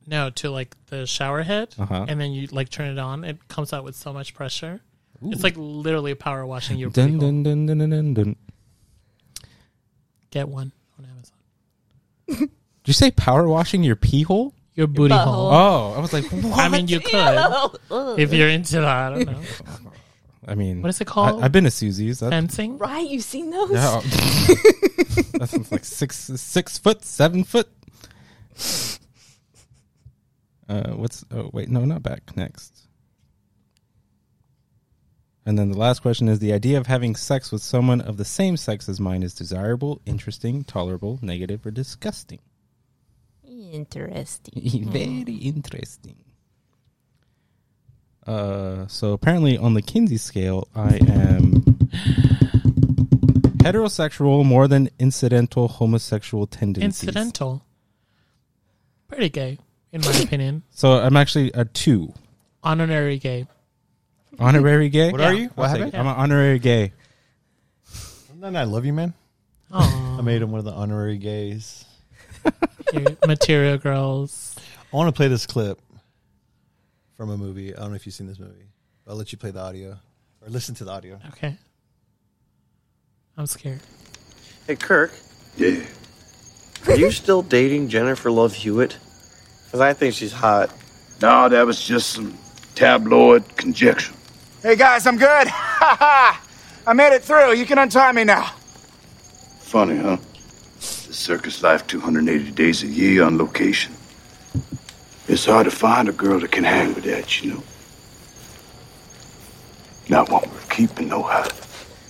[0.07, 2.05] No, to like the shower head, Uh-huh.
[2.07, 3.23] and then you like turn it on.
[3.23, 4.81] It comes out with so much pressure.
[5.23, 8.35] It's like literally power washing your Dun, dun, dun, dun, dun, dun, dun.
[10.31, 12.49] Get one on Amazon.
[12.83, 14.53] Did you say power washing your pee hole?
[14.73, 15.25] Your booty butthole.
[15.25, 15.51] hole.
[15.51, 16.57] Oh, I was like, what?
[16.59, 17.11] I mean, you could
[18.19, 18.87] if you're into that.
[18.87, 19.90] I don't know.
[20.47, 21.43] I mean, What is it called?
[21.43, 22.19] I've been to Susie's.
[22.19, 22.77] That, Fencing.
[22.77, 23.71] Right, You've seen those?
[23.71, 24.01] yeah,
[25.33, 27.69] that's like six six foot, seven foot.
[30.67, 31.23] Uh, what's?
[31.31, 32.35] Oh wait, no, not back.
[32.35, 32.87] Next.
[35.45, 38.25] And then the last question is the idea of having sex with someone of the
[38.25, 42.39] same sex as mine is desirable, interesting, tolerable, negative, or disgusting.
[43.43, 44.87] Interesting.
[44.91, 46.23] Very interesting.
[48.25, 51.63] Uh, so apparently on the Kinsey scale, I am
[53.57, 57.03] heterosexual more than incidental homosexual tendencies.
[57.03, 57.63] Incidental.
[59.07, 59.57] Pretty gay,
[59.91, 60.63] in my opinion.
[60.71, 62.13] So I'm actually a two.
[62.63, 63.47] Honorary gay.
[64.39, 65.11] Honorary gay.
[65.11, 65.49] What are you?
[65.55, 65.93] What I'll take happened?
[65.95, 65.99] it.
[65.99, 66.93] I'm an honorary gay.
[68.35, 69.13] Then I love you, man.
[69.71, 71.85] Aw, I made him one of the honorary gays.
[73.27, 74.55] Material girls.
[74.91, 75.79] I want to play this clip
[77.21, 77.71] from a movie.
[77.75, 78.65] I don't know if you've seen this movie.
[79.07, 79.89] I'll let you play the audio
[80.41, 81.19] or listen to the audio.
[81.27, 81.55] Okay.
[83.37, 83.81] I'm scared.
[84.65, 85.11] Hey, Kirk,
[85.55, 85.83] Yeah.
[86.87, 88.97] are you still dating Jennifer Love Hewitt?
[89.65, 90.71] Because I think she's hot.
[91.21, 92.35] No, that was just some
[92.73, 94.13] tabloid conjecture.
[94.63, 95.47] Hey guys, I'm good.
[95.51, 96.39] I
[96.95, 97.53] made it through.
[97.53, 98.45] You can untie me now.
[99.59, 100.17] Funny, huh?
[100.79, 103.93] The circus life 280 days a year on location.
[105.31, 107.63] It's hard to find a girl that can hang with that, you know.
[110.09, 111.47] Not one worth keeping, no how.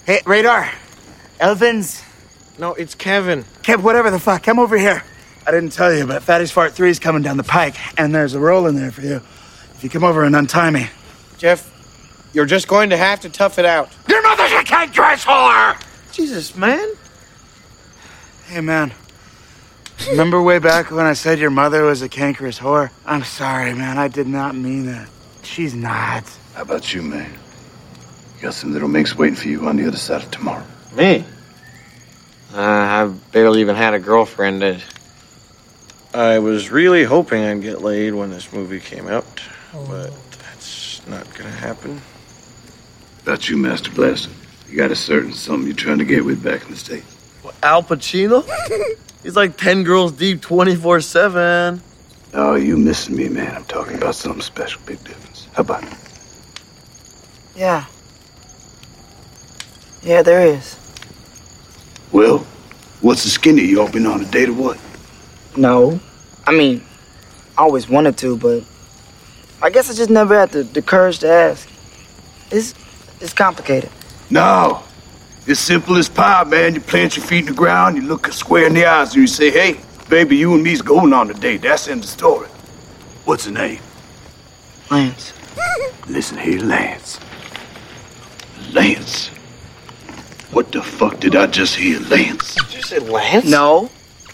[0.08, 0.72] Hey, Radar.
[1.40, 2.04] Elvins.
[2.58, 3.44] No, it's Kevin.
[3.62, 5.04] Kev, whatever the fuck, come over here.
[5.46, 8.34] I didn't tell you, but Fatty's Fart 3 is coming down the pike, and there's
[8.34, 9.18] a roll in there for you.
[9.76, 10.90] If you come over and untie me.
[11.38, 11.70] Jeff,
[12.34, 13.92] you're just going to have to tough it out.
[14.10, 15.80] Your mother's a cake dress whore!
[16.12, 16.90] Jesus, man.
[18.48, 18.92] Hey, man.
[20.10, 22.92] Remember way back when I said your mother was a cankerous whore?
[23.06, 23.98] I'm sorry, man.
[23.98, 25.08] I did not mean that.
[25.44, 26.24] She's not.
[26.54, 27.32] How about you, man?
[28.36, 30.66] You got some little minx waiting for you on the other side of tomorrow.
[30.96, 31.24] Me?
[32.54, 34.64] Uh, I've barely even had a girlfriend.
[34.64, 34.78] Uh,
[36.14, 39.42] I was really hoping I'd get laid when this movie came out,
[39.72, 42.02] but that's not gonna happen.
[43.24, 44.32] About you, Master Blaster.
[44.68, 47.06] You got a certain something you're trying to get with back in the States.
[47.64, 48.44] Alpa Chino?
[49.24, 51.82] He's like 10 girls deep 24 7.
[52.34, 53.56] Oh, you missing me, man.
[53.56, 54.82] I'm talking about something special.
[54.86, 55.48] Big difference.
[55.54, 55.94] How about it?
[57.56, 57.86] Yeah.
[60.02, 60.78] Yeah, there is.
[62.12, 62.40] Well,
[63.02, 63.64] what's the skinny?
[63.64, 64.80] You all been on a date or what?
[65.56, 66.00] No.
[66.48, 66.84] I mean,
[67.58, 68.64] I always wanted to, but
[69.62, 71.70] I guess I just never had the, the courage to ask.
[72.50, 72.74] It's
[73.20, 73.90] it's complicated.
[74.30, 74.82] No.
[75.48, 76.76] It's simple as pie, man.
[76.76, 79.22] You plant your feet in the ground, you look her square in the eyes, and
[79.22, 81.62] you say, hey, baby, you and me's going on a date.
[81.64, 82.48] That's in the story.
[83.26, 83.80] What's her name?
[84.92, 85.34] Lance.
[86.08, 87.20] Listen here, Lance.
[88.72, 89.30] Lance.
[90.52, 92.56] What the fuck did I just hear, Lance?
[92.56, 93.46] Did you say Lance?
[93.50, 93.90] No.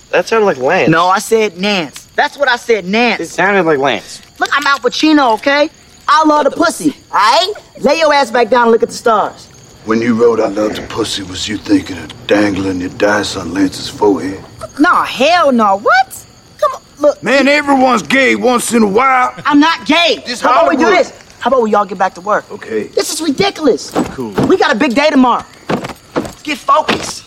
[0.10, 0.90] That sounded like Lance.
[0.90, 2.06] No, I said Nance.
[2.16, 3.22] That's what I said, Nance.
[3.22, 4.22] It sounded like Lance.
[4.40, 5.70] Look, I'm Alpa Chino, okay?
[6.08, 7.50] I love the pussy, alright?
[7.80, 9.47] Lay your ass back down and look at the stars.
[9.88, 13.54] When you wrote I Love the Pussy, was you thinking of dangling your dice on
[13.54, 14.44] Lance's forehead?
[14.78, 15.78] Nah, hell no.
[15.78, 16.26] What?
[16.58, 17.24] Come on, look.
[17.24, 19.34] Man, everyone's gay once in a while.
[19.46, 20.22] I'm not gay.
[20.26, 21.12] This How about we do this?
[21.40, 22.52] How about we all get back to work?
[22.52, 22.88] Okay.
[22.88, 23.92] This is ridiculous.
[24.12, 24.34] Cool.
[24.48, 25.46] We got a big day tomorrow.
[25.70, 27.24] Let's get focused.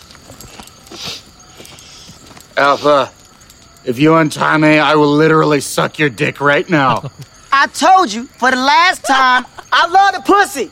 [2.57, 3.11] Alpa,
[3.85, 7.09] if you untie me, I will literally suck your dick right now.
[7.51, 10.69] I told you for the last time, I love the pussy.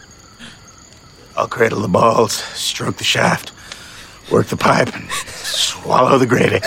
[1.38, 3.52] I'll cradle the balls, stroke the shaft,
[4.32, 6.60] work the pipe, and swallow the gravy.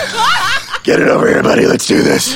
[0.83, 1.65] Get it over here, buddy.
[1.65, 2.35] Let's do this.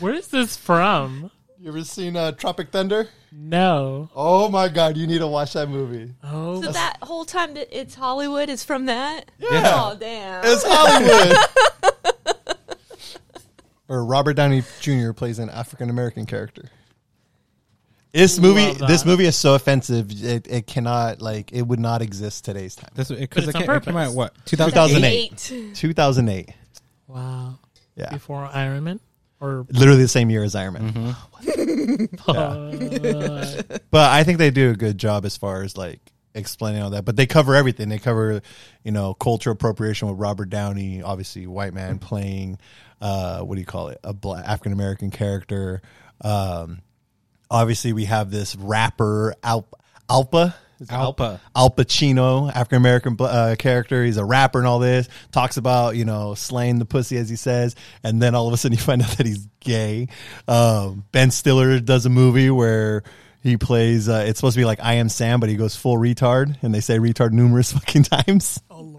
[0.00, 1.30] Where is this from?
[1.58, 3.08] You ever seen uh, Tropic Thunder?
[3.32, 4.10] No.
[4.14, 6.12] Oh my god, you need to watch that movie.
[6.22, 9.30] Oh, So that whole time that it's Hollywood is from that?
[9.38, 9.72] Yeah.
[9.74, 10.42] Oh, damn.
[10.44, 11.36] It's Hollywood.
[13.88, 15.12] or Robert Downey Jr.
[15.12, 16.68] plays an African American character.
[18.14, 18.88] This movie, Love that.
[18.88, 20.10] this movie is so offensive.
[20.24, 22.90] It, it cannot like it would not exist today's time.
[22.94, 24.08] This because But it, it's on ca- it came purpose.
[24.10, 25.36] out what 2008.
[25.36, 25.74] 2008.
[25.74, 26.50] 2008.
[27.08, 27.58] wow.
[27.96, 29.00] Yeah, Before Iron Man?
[29.40, 31.16] Or literally the same year as Iron Man.
[32.26, 36.00] uh, But I think they do a good job as far as like
[36.34, 37.04] explaining all that.
[37.04, 37.88] But they cover everything.
[37.88, 38.40] They cover,
[38.84, 42.58] you know, cultural appropriation with Robert Downey, obviously white man playing,
[43.00, 45.82] uh, what do you call it, a black African American character.
[46.20, 46.80] Um,
[47.50, 49.68] obviously, we have this rapper Al-
[50.08, 50.54] Alpa.
[50.80, 51.38] Is Alpa.
[51.54, 54.04] Al Pacino, African American uh, character.
[54.04, 55.08] He's a rapper and all this.
[55.30, 58.56] Talks about you know slaying the pussy as he says, and then all of a
[58.56, 60.08] sudden you find out that he's gay.
[60.48, 63.04] Um, ben Stiller does a movie where
[63.40, 64.08] he plays.
[64.08, 66.74] Uh, it's supposed to be like I Am Sam, but he goes full retard, and
[66.74, 68.60] they say retard numerous fucking times.
[68.70, 68.93] oh, Lord.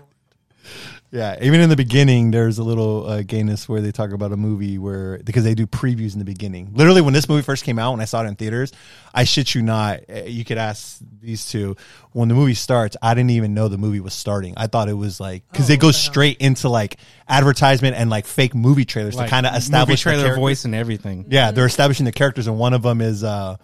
[1.15, 4.37] Yeah, even in the beginning, there's a little uh, gayness where they talk about a
[4.37, 6.71] movie where because they do previews in the beginning.
[6.73, 8.73] Literally, when this movie first came out, when I saw it in theaters,
[9.13, 11.77] I shit you not, uh, you could ask these two.
[12.11, 14.55] When the movie starts, I didn't even know the movie was starting.
[14.57, 16.97] I thought it was like because they go straight into like
[17.29, 20.75] advertisement and like fake movie trailers Like, to kind of establish the trailer voice and
[20.75, 21.27] everything.
[21.29, 23.55] Yeah, they're establishing the characters, and one of them is uh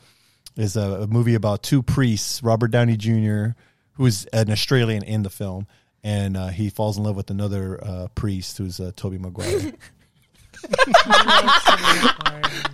[0.56, 3.58] is a, a movie about two priests, Robert Downey Jr.,
[3.94, 5.68] who is an Australian in the film,
[6.04, 9.74] and uh, he falls in love with another uh, priest who's uh, Tobey Maguire.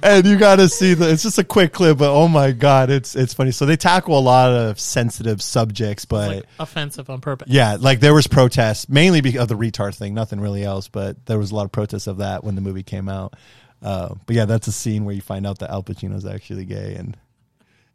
[0.03, 1.09] and you got to see the.
[1.09, 3.51] It's just a quick clip, but oh my god, it's it's funny.
[3.51, 7.47] So they tackle a lot of sensitive subjects, but like offensive on purpose.
[7.49, 10.87] yeah, like there was protests mainly because of the retard thing, nothing really else.
[10.87, 13.35] But there was a lot of protests of that when the movie came out.
[13.81, 16.95] Uh, but yeah, that's a scene where you find out that Alpa Chino's actually gay,
[16.95, 17.15] and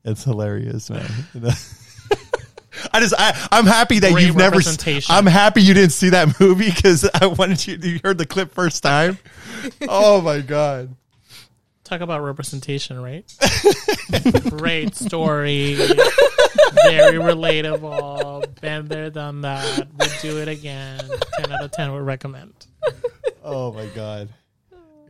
[0.04, 1.10] it's hilarious, man.
[2.92, 4.60] I just, I, I'm happy that Great you've never.
[5.08, 7.76] I'm happy you didn't see that movie because I wanted you.
[7.76, 9.18] You heard the clip first time.
[9.88, 10.94] oh my god.
[11.84, 13.30] Talk about representation, right?
[14.50, 15.74] Great story.
[15.74, 18.60] Very relatable.
[18.60, 19.88] Been there, done that.
[19.98, 21.00] Would do it again.
[21.40, 22.54] 10 out of 10 would recommend.
[23.44, 24.30] Oh my god.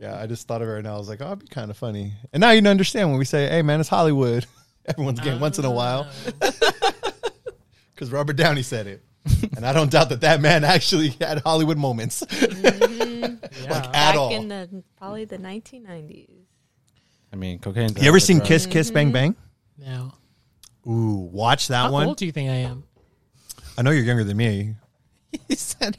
[0.01, 0.95] Yeah, I just thought of it right now.
[0.95, 2.13] I was like, oh, it'd be kind of funny.
[2.33, 4.45] And now you understand when we say, "Hey, man, it's Hollywood."
[4.85, 6.09] Everyone's getting once in a while.
[7.93, 9.03] Because Robert Downey said it,
[9.55, 12.23] and I don't doubt that that man actually had Hollywood moments.
[13.61, 13.69] Yeah.
[13.71, 14.33] Like, at Back all.
[14.33, 16.27] in the probably the 1990s.
[17.31, 17.91] I mean, cocaine.
[17.99, 19.35] You ever seen Kiss Kiss Bang Bang?
[19.77, 20.11] no.
[20.85, 22.07] Ooh, watch that How one.
[22.07, 22.83] old do you think I am?
[23.77, 24.75] I know you're younger than me.
[25.47, 25.97] He said,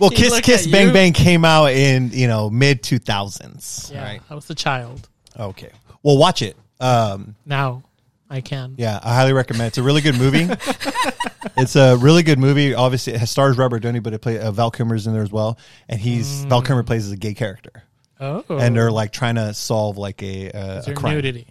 [0.00, 0.92] Well, He Kiss Kiss Bang you.
[0.92, 3.90] Bang came out in you know mid two thousands.
[3.94, 4.02] Yeah.
[4.02, 4.20] Right.
[4.28, 5.08] I was a child.
[5.38, 5.70] Okay.
[6.02, 6.56] Well, watch it.
[6.80, 7.82] Um, Now
[8.28, 8.74] I can.
[8.76, 9.68] Yeah, I highly recommend.
[9.68, 10.48] It's a really good movie.
[11.56, 12.74] it's a really good movie.
[12.74, 15.58] Obviously, it stars Robert Downey, but it play uh, Val Kilmer's in there as well,
[15.88, 17.84] and he's Val Kilmer plays as a gay character,
[18.20, 18.42] Oh.
[18.50, 21.14] and they're like trying to solve like a, uh, a crime.
[21.14, 21.46] nudity?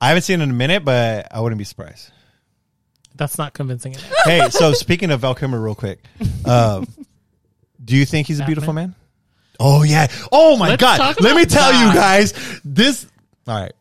[0.00, 2.10] I haven't seen it in a minute, but I wouldn't be surprised.
[3.14, 4.12] That's not convincing enough.
[4.24, 6.02] hey, so speaking of Val Kilmer, real quick,
[6.46, 6.86] um,
[7.84, 8.94] do you think he's a beautiful man?
[9.60, 10.08] Oh yeah.
[10.32, 11.20] Oh my Let's god.
[11.20, 12.32] Let me tell you guys
[12.64, 13.06] this.
[13.46, 13.72] All right,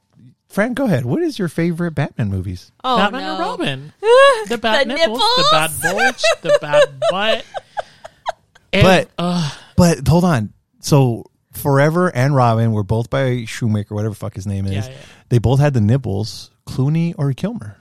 [0.54, 1.04] Fran, go ahead.
[1.04, 2.72] What is your favorite Batman movies?
[2.84, 3.36] Oh Batman no.
[3.38, 3.94] or Robin?
[4.50, 7.46] The bad The nipples, the bad bulge, the bad butt.
[8.74, 10.54] And, But- uh, But hold on.
[10.80, 14.74] So Forever and Robin were both by Shoemaker, whatever fuck his name is.
[14.88, 14.98] Yeah, yeah.
[15.30, 16.50] They both had the nipples.
[16.68, 17.78] Clooney or Kilmer?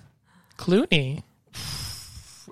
[0.59, 1.23] Clooney.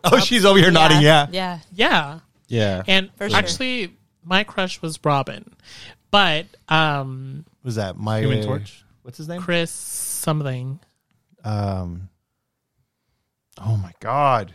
[0.03, 1.03] Oh, she's over here nodding.
[1.03, 1.27] Yeah.
[1.31, 1.59] Yeah.
[1.75, 2.21] Yeah.
[2.49, 2.83] Yeah.
[2.87, 3.39] And For sure.
[3.39, 3.95] actually,
[4.25, 5.55] my crush was Robin.
[6.11, 8.83] But um, Was that my Human Torch?
[9.03, 9.43] What's his name?
[9.43, 9.71] Chris
[10.21, 10.81] something.
[11.45, 12.09] Um.
[13.59, 14.53] Oh my god.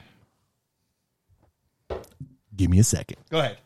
[2.56, 3.18] Give me a second.
[3.30, 3.58] Go ahead.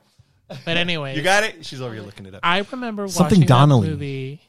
[0.66, 1.64] But anyway, You got it.
[1.66, 2.40] She's over here looking it up.
[2.44, 3.88] I remember Something watching Donnelly.
[3.88, 4.42] that movie.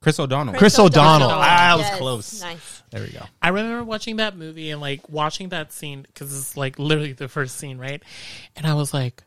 [0.00, 0.54] Chris O'Donnell.
[0.54, 1.30] Chris O'Donnell.
[1.30, 2.42] Ah, I was Yes, close.
[2.42, 2.82] Nice.
[2.90, 3.20] There we go.
[3.40, 7.28] I remember watching that movie and like watching that scene because it's like literally the
[7.28, 8.02] first scene, right?
[8.56, 9.22] And I was like,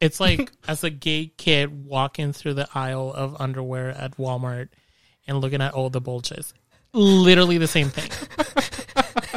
[0.00, 4.68] it's like as a gay kid walking through the aisle of underwear at Walmart
[5.26, 6.52] and looking at all the bulges.
[6.92, 8.10] Literally the same thing.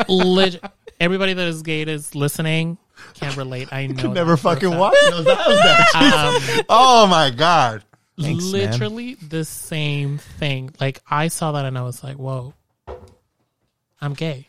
[0.07, 0.59] Leg-
[0.99, 2.77] Everybody that is gay is listening
[3.15, 3.71] can't relate.
[3.73, 4.11] I know.
[4.13, 4.79] Never that for a fucking fact.
[4.79, 5.25] watched those.
[5.25, 6.55] That was that.
[6.59, 7.83] Um, Oh my god.
[8.19, 8.51] Thanks, man.
[8.51, 10.71] literally the same thing.
[10.79, 12.53] Like I saw that and I was like, "Whoa,
[13.99, 14.47] I'm gay,"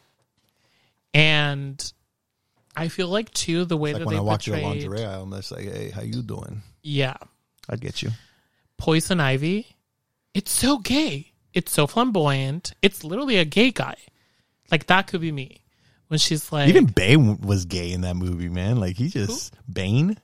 [1.14, 1.92] and
[2.76, 5.04] I feel like too the way Like that when they I walk a portrayed, lingerie
[5.04, 6.62] aisle, I'm just like, hey, how you doing?
[6.82, 7.16] yeah,
[7.68, 8.10] I get you.
[8.76, 9.66] Poison Ivy,
[10.34, 11.31] it's so gay.
[11.54, 12.72] It's so flamboyant.
[12.82, 13.96] It's literally a gay guy.
[14.70, 15.62] Like that could be me
[16.08, 18.78] when she's like, Even Bane was gay in that movie, man.
[18.80, 20.18] Like he just Bane.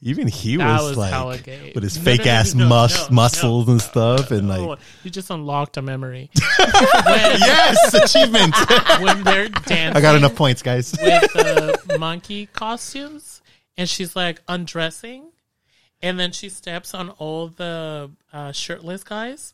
[0.00, 1.44] Even he That was, like
[1.74, 5.28] with his No, fake no, ass no, mus- muscles and stuff, and like you just
[5.28, 6.30] unlocked a memory.
[6.60, 8.54] yes, achievement.
[9.00, 10.92] when they're dancing, I got enough points, guys.
[10.92, 13.42] with the monkey costumes,
[13.76, 15.32] and she's like undressing,
[16.00, 19.52] and then she steps on all the uh, shirtless guys.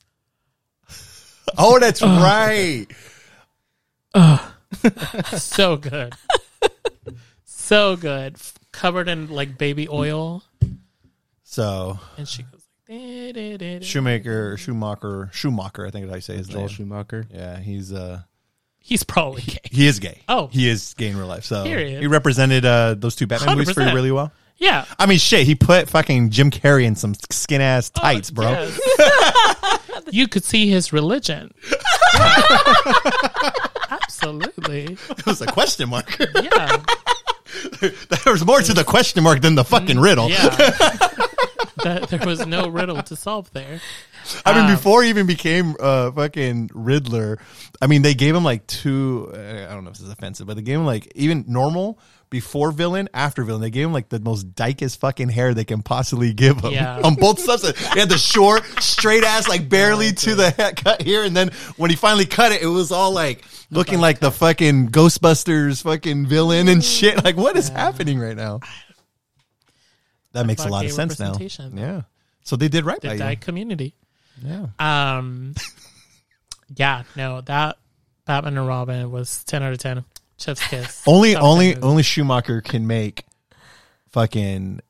[1.58, 2.86] Oh, that's right.
[5.38, 6.14] So good,
[7.44, 10.42] so good, F- covered in like baby oil,
[11.44, 16.10] So and she goes like, "Da, da, da, da." Shoemaker, Schumacher, Schumacher, I think is
[16.10, 16.68] how you say his Joel name.
[16.68, 17.26] Schumacher.
[17.32, 18.22] Yeah, he's uh
[18.78, 19.58] he's probably gay.
[19.70, 20.20] he is gay.
[20.28, 20.48] Oh.
[20.48, 21.44] he is gay in real life.
[21.44, 22.00] So Period.
[22.00, 23.94] he represented uh those two Batman movies for you 100%.
[23.94, 24.32] really well.
[24.56, 28.30] Yeah, I mean, shit, he put fucking Jim Carrey in some skin ass Oh, tights,
[28.30, 28.50] bro.
[28.50, 29.80] yes.
[30.10, 31.52] you could see his religion.
[33.90, 36.16] Absolutely, It was a question mark.
[36.18, 36.82] yeah.
[37.80, 40.28] there was more to the question mark than the fucking riddle.
[40.30, 40.48] Yeah.
[41.84, 43.80] that, there was no riddle to solve there.
[44.44, 47.38] I mean, Um, before he even became uh, fucking Riddler,
[47.80, 49.30] I mean, they gave him like two.
[49.34, 51.98] Uh, I don't know if this is offensive, but they gave him like even normal
[52.30, 53.60] before villain, after villain.
[53.60, 57.00] They gave him like the most dykest fucking hair they can possibly give him Yeah.
[57.04, 57.62] on both sides.
[57.92, 61.50] He had the short, straight ass, like barely to the head cut here, and then
[61.76, 66.26] when he finally cut it, it was all like looking like the fucking Ghostbusters fucking
[66.26, 67.22] villain and shit.
[67.24, 68.60] Like, what is happening right now?
[70.32, 71.34] That makes a lot of sense now.
[71.72, 72.02] Yeah.
[72.42, 73.36] So they did right The by you.
[73.36, 73.94] community.
[74.42, 74.66] Yeah.
[74.78, 75.54] Um,
[76.76, 77.76] yeah, no, that
[78.26, 80.04] Batman and Robin was ten out of ten.
[80.36, 81.02] Chef's kiss.
[81.06, 83.24] Only, only, only Schumacher can make
[84.08, 84.80] fucking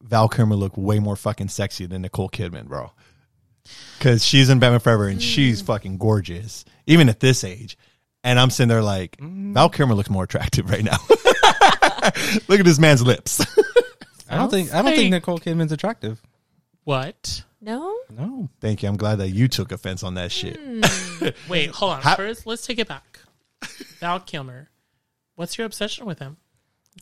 [0.00, 2.90] Val Kilmer look way more fucking sexy than Nicole Kidman, bro.
[3.98, 7.76] Because she's in Batman Forever and she's fucking gorgeous, even at this age.
[8.24, 10.96] And I'm sitting there like, Val Kilmer looks more attractive right now.
[12.48, 13.44] Look at this man's lips.
[14.28, 16.20] I don't think I don't think Nicole Kidman's attractive.
[16.84, 17.44] What?
[17.62, 17.96] No?
[18.10, 18.48] No.
[18.60, 18.88] Thank you.
[18.88, 20.58] I'm glad that you took offense on that shit.
[20.60, 20.80] Hmm.
[21.48, 22.02] Wait, hold on.
[22.02, 23.20] Ha- First, let's take it back.
[24.00, 24.68] Val Kilmer.
[25.36, 26.36] What's your obsession with him?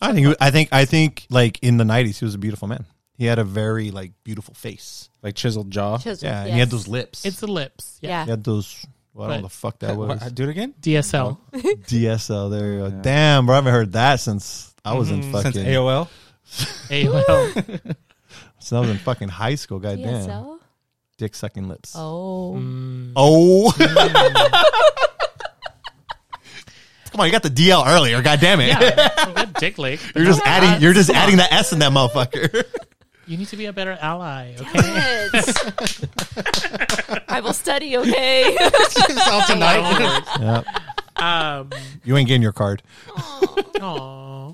[0.02, 2.84] I think, I think, I think, like in the '90s, he was a beautiful man.
[3.16, 5.08] He had a very like beautiful face.
[5.22, 5.98] Like chiseled jaw.
[5.98, 7.24] Chisel, Yeah, and he had those lips.
[7.24, 7.98] It's the lips.
[8.02, 8.10] Yeah.
[8.10, 8.24] Yeah.
[8.24, 8.86] he had those.
[9.14, 10.08] Well, I don't know But- the fuck that was.
[10.20, 10.74] What, do it again.
[10.80, 11.38] DSL.
[11.52, 12.50] DSL.
[12.50, 12.90] There you go.
[13.02, 15.32] Damn, bro, I haven't heard that since I was in mm-hmm.
[15.32, 15.64] Since fucking.
[15.64, 16.08] AOL.
[16.88, 17.96] AOL.
[18.60, 19.78] Since I was in fucking high school.
[19.80, 20.58] Goddamn, DSL?
[21.18, 21.94] dick sucking lips.
[21.96, 22.54] Oh.
[22.58, 23.12] Mm.
[23.16, 23.72] Oh.
[27.10, 28.22] Come on, you got the DL earlier.
[28.22, 28.68] God damn it.
[28.68, 29.08] yeah.
[29.28, 30.00] You got dick lick.
[30.14, 30.80] You're just adding.
[30.80, 32.64] You're just adding the S in that motherfucker.
[33.26, 35.28] You need to be a better ally, okay?
[35.32, 35.54] Yes.
[37.28, 38.56] I will study, okay?
[39.30, 40.22] all tonight.
[40.40, 40.64] yep.
[41.22, 41.70] um,
[42.02, 42.82] You ain't getting your card.
[43.80, 44.52] aw.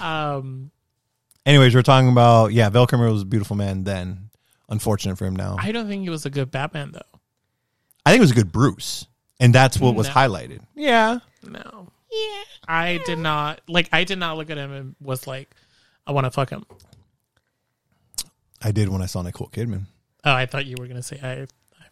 [0.00, 0.70] um,
[1.48, 2.68] Anyways, we're talking about yeah.
[2.68, 4.28] Val Kilmer was a beautiful man then.
[4.68, 5.56] Unfortunate for him now.
[5.58, 7.18] I, I don't think he was a good Batman, though.
[8.04, 9.06] I think it was a good Bruce,
[9.40, 10.12] and that's what was No.
[10.12, 10.60] highlighted.
[10.74, 11.20] Yeah.
[11.42, 11.88] No.
[12.12, 12.42] Yeah.
[12.68, 15.50] I did not, like, I did not look at him and was like,
[16.06, 16.66] I want to fuck him.
[18.60, 19.86] I did when I saw Nicole Kidman.
[20.24, 21.46] Oh, I thought you were going to say, I.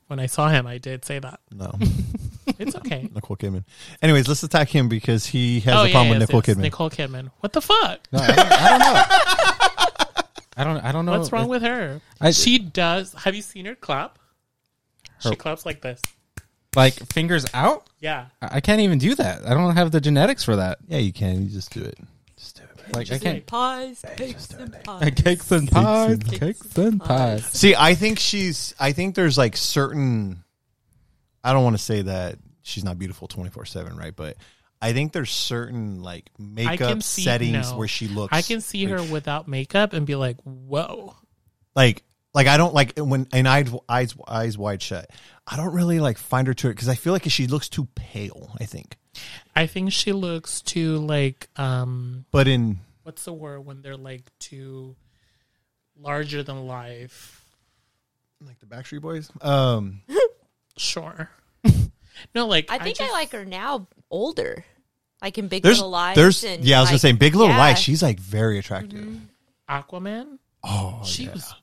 [0.07, 1.41] when I saw him, I did say that.
[1.53, 1.73] No,
[2.59, 3.09] It's okay.
[3.13, 3.65] Nicole Kidman.
[4.01, 6.57] Anyways, let's attack him because he has oh, a yeah, problem yes, with Nicole yes,
[6.57, 6.63] Kidman.
[6.63, 7.31] Nicole Kidman.
[7.41, 8.01] What the fuck?
[8.13, 10.23] No, I don't, I don't know.
[10.59, 10.85] I don't.
[10.85, 11.19] I don't know.
[11.19, 12.01] What's wrong with her?
[12.21, 13.13] I- she does.
[13.15, 14.19] Have you seen her clap?
[15.19, 16.01] She claps like this.
[16.77, 17.89] like fingers out?
[18.01, 18.27] Yeah.
[18.41, 19.47] I I can't even do that.
[19.47, 20.79] I don't have the genetics for that.
[20.87, 21.43] yeah, you can.
[21.43, 21.99] You just do it.
[22.93, 22.99] Just do it.
[22.99, 23.47] Like I can't.
[23.47, 25.13] Pies, cakes, and pies.
[25.17, 26.19] Cakes and pies.
[26.31, 27.45] Cakes and pies.
[27.47, 28.75] See, I think she's.
[28.79, 30.45] I think there's like certain.
[31.45, 34.15] I don't want to say that she's not beautiful twenty four seven, right?
[34.15, 34.37] But
[34.81, 37.79] I think there's certain like makeup see settings no.
[37.79, 38.33] where she looks.
[38.33, 41.15] I can see her without makeup and be like, "Whoa."
[41.77, 42.03] like
[42.35, 45.11] like I don't like when and eyes eyes eyes wide shut.
[45.47, 47.87] I don't really like find her to it because I feel like she looks too
[47.95, 48.57] pale.
[48.59, 48.97] I think,
[49.55, 54.25] I think she looks too like um but in what's the word when they're like
[54.39, 54.97] too
[55.99, 57.45] larger than life.
[58.45, 60.03] like the Backstreet Boys, um,
[60.77, 61.31] Sure.
[62.35, 64.65] no, like I think I, just- like her now older.
[65.23, 66.15] Like in Big there's Little Lies.
[66.17, 67.59] there's and yeah, I was gonna say Big Little yeah.
[67.59, 67.79] Lies.
[67.79, 69.19] She's like very attractive.
[69.69, 70.39] Aquaman.
[70.63, 71.33] Oh, She yeah.
[71.33, 71.55] was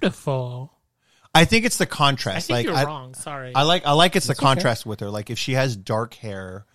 [0.00, 0.70] beautiful.
[1.34, 2.46] I think it's the I contrast.
[2.48, 3.14] think like you're I, wrong.
[3.14, 3.52] Sorry.
[3.54, 4.46] I like I like it's the It's okay.
[4.46, 5.08] contrast with her.
[5.10, 6.66] Like if she has dark hair,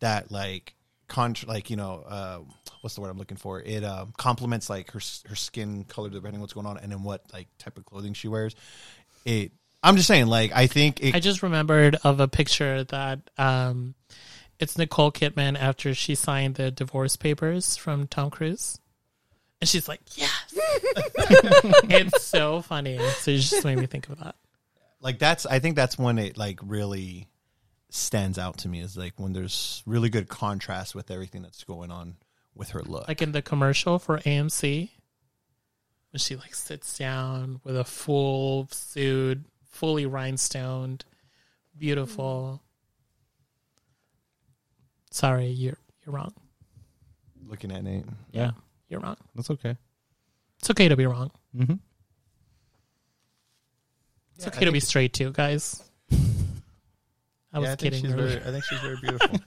[0.00, 0.74] that like
[1.08, 2.38] contra like you know uh,
[2.80, 3.60] what's the word I'm looking for?
[3.60, 7.02] It um, complements like her her skin color depending on what's going on, and then
[7.02, 8.54] what like type of clothing she wears.
[9.24, 9.52] It.
[9.82, 11.14] I'm just saying, like I think it.
[11.14, 13.94] I just remembered of a picture that um,
[14.58, 18.80] it's Nicole Kidman after she signed the divorce papers from Tom Cruise,
[19.60, 22.98] and she's like, "Yes." it's so funny.
[23.18, 24.34] So it just made me think of that.
[25.00, 27.28] like that's I think that's when it like really
[27.90, 31.90] stands out to me is like when there's really good contrast with everything that's going
[31.90, 32.16] on
[32.54, 33.06] with her look.
[33.08, 34.90] Like in the commercial for AMC,
[36.10, 39.40] when she like sits down with a full suit,
[39.70, 41.04] fully rhinestoned,
[41.76, 42.62] beautiful.
[45.10, 46.32] Sorry, you're you're wrong.
[47.46, 48.04] looking at Nate.
[48.32, 48.52] Yeah,
[48.88, 49.16] you're wrong.
[49.34, 49.76] That's okay.
[50.58, 51.30] It's okay to be wrong.
[51.56, 51.74] Mm-hmm.
[54.36, 55.82] It's okay to be straight too, guys.
[57.56, 58.26] I was Yeah, I think she's earlier.
[58.40, 59.38] very, I think she's very beautiful.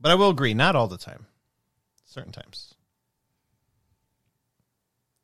[0.00, 1.26] but I will agree, not all the time.
[2.04, 2.74] Certain times.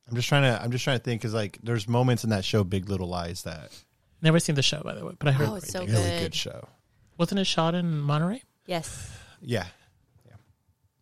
[0.08, 0.62] I'm just trying to.
[0.62, 3.42] I'm just trying to think because like there's moments in that show, Big Little Lies,
[3.44, 3.70] that
[4.20, 6.20] Never seen the show, by the way, but I heard Oh, it's so really good.
[6.20, 6.68] good show.
[7.18, 8.42] wasn't it shot in Monterey?
[8.66, 9.10] Yes.
[9.40, 9.66] Yeah.
[10.26, 10.32] Yeah.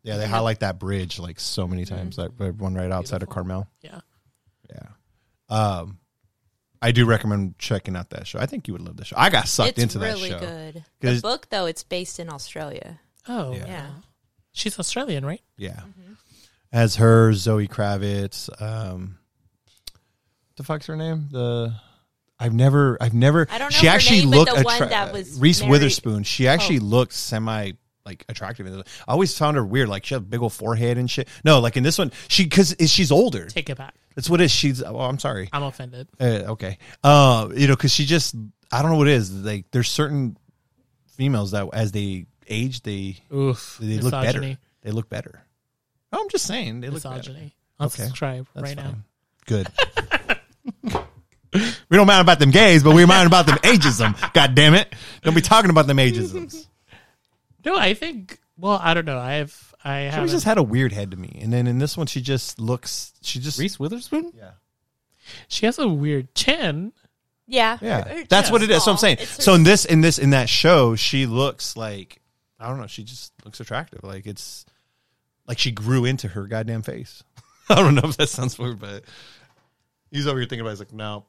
[0.02, 2.16] Yeah, they highlight that bridge like so many times.
[2.16, 3.66] That one right outside of Carmel.
[3.82, 4.00] Yeah.
[4.70, 4.88] Yeah.
[5.48, 5.98] Um,
[6.82, 8.38] I do recommend checking out that show.
[8.38, 9.16] I think you would love the show.
[9.18, 10.46] I got sucked it's into really that show.
[10.46, 10.84] good.
[11.16, 13.00] The book, though, it's based in Australia.
[13.28, 13.66] Oh, Yeah.
[13.66, 13.90] Yeah.
[14.52, 15.42] she's Australian, right?
[15.58, 15.80] Yeah.
[16.72, 18.48] As her, Zoe Kravitz.
[18.62, 19.18] Um,
[20.56, 21.28] the fuck's her name?
[21.30, 21.74] The
[22.38, 23.46] I've never, I've never.
[23.50, 25.60] I don't know she her actually name, but looked the one attra- that was Reese
[25.60, 26.22] married- Witherspoon.
[26.22, 26.84] She actually Oh.
[26.84, 27.72] looked semi
[28.06, 28.66] like attractive.
[29.06, 29.90] I always found her weird.
[29.90, 31.28] Like she had a big old forehead and shit.
[31.44, 33.44] No, like in this one, she because she's older.
[33.46, 33.94] Take it back.
[34.20, 34.50] That's what it is.
[34.50, 34.82] She's.
[34.82, 35.48] Oh, I'm sorry.
[35.50, 36.06] I'm offended.
[36.20, 36.76] Uh, okay.
[37.02, 38.34] Uh, you know, because she just,
[38.70, 39.32] I don't know what it is.
[39.32, 40.36] Like, there's certain
[41.16, 43.78] females that as they age, they Oof.
[43.80, 44.40] they look better.
[44.40, 44.58] Misogyny.
[44.82, 45.40] They look better.
[46.12, 47.16] Oh, I'm just saying they look better.
[47.16, 47.54] Misogyny.
[47.80, 48.02] Okay.
[48.02, 48.82] Unsubscribe That's right now.
[48.82, 49.04] fine.
[49.46, 49.68] Good.
[51.88, 54.34] we don't mind about them gays, but we mind about them ageism.
[54.34, 54.94] God damn it!
[55.22, 56.66] Don't be talking about them ageisms.
[57.62, 58.38] No, I think.
[58.56, 59.18] Well, I don't know.
[59.18, 60.28] I've I She haven't.
[60.30, 63.12] just had a weird head to me, and then in this one, she just looks.
[63.22, 64.32] She just Reese Witherspoon?
[64.36, 64.50] Yeah.
[65.48, 66.92] she has a weird chin.
[67.46, 67.78] Yeah.
[67.80, 68.84] Yeah, Her- that's yeah, what it is.
[68.84, 68.98] So I'm small.
[68.98, 69.16] saying.
[69.20, 72.20] It's her- So in this, in this, in that show, she looks like
[72.58, 72.86] I don't know.
[72.86, 74.04] She just looks attractive.
[74.04, 74.66] Like it's
[75.46, 77.22] like she grew into her goddamn face.
[77.70, 79.04] I don't know if that sounds weird, but
[80.10, 80.70] he's over here thinking about.
[80.70, 80.72] It.
[80.74, 81.24] He's like, no,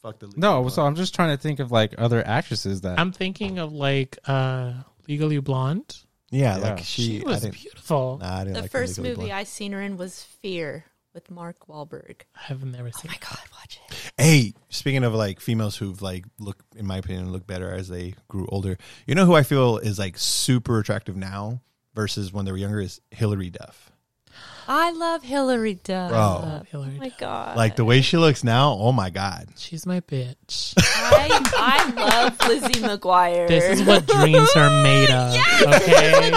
[0.00, 0.26] fuck the.
[0.28, 0.38] lead.
[0.38, 3.00] No, so I'm just trying to think of like other actresses that.
[3.00, 4.72] I'm thinking of like uh
[5.08, 5.96] Legally Blonde.
[6.30, 6.62] Yeah, Yeah.
[6.70, 8.18] like she, She I was didn't, beautiful.
[8.20, 9.32] Nah, I didn't the like first movie Blonde.
[9.32, 10.84] I seen her in was Fear
[11.14, 12.22] with Mark Wahlberg.
[12.48, 13.10] I've never seen.
[13.10, 14.12] Oh my god, watch it.
[14.18, 18.14] Hey, speaking of like females who've like look, in my opinion, look better as they
[18.28, 18.76] grew older.
[19.06, 21.60] You know who I feel is like super attractive now
[21.94, 23.90] versus when they were younger is Hilary Duff.
[24.68, 26.10] I love Hilary Duff.
[26.10, 26.18] Bro.
[26.18, 26.98] Oh Hilary.
[26.98, 27.56] my god.
[27.56, 28.72] Like the way she looks now.
[28.80, 29.46] Oh my god.
[29.56, 30.74] She's my bitch.
[30.76, 31.90] I, I
[32.24, 33.46] love Lizzie McGuire.
[33.46, 35.36] this is what dreams are made of.
[35.66, 36.32] Okay.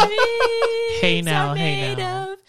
[1.02, 2.34] Hey now, hey now.
[2.34, 2.40] of.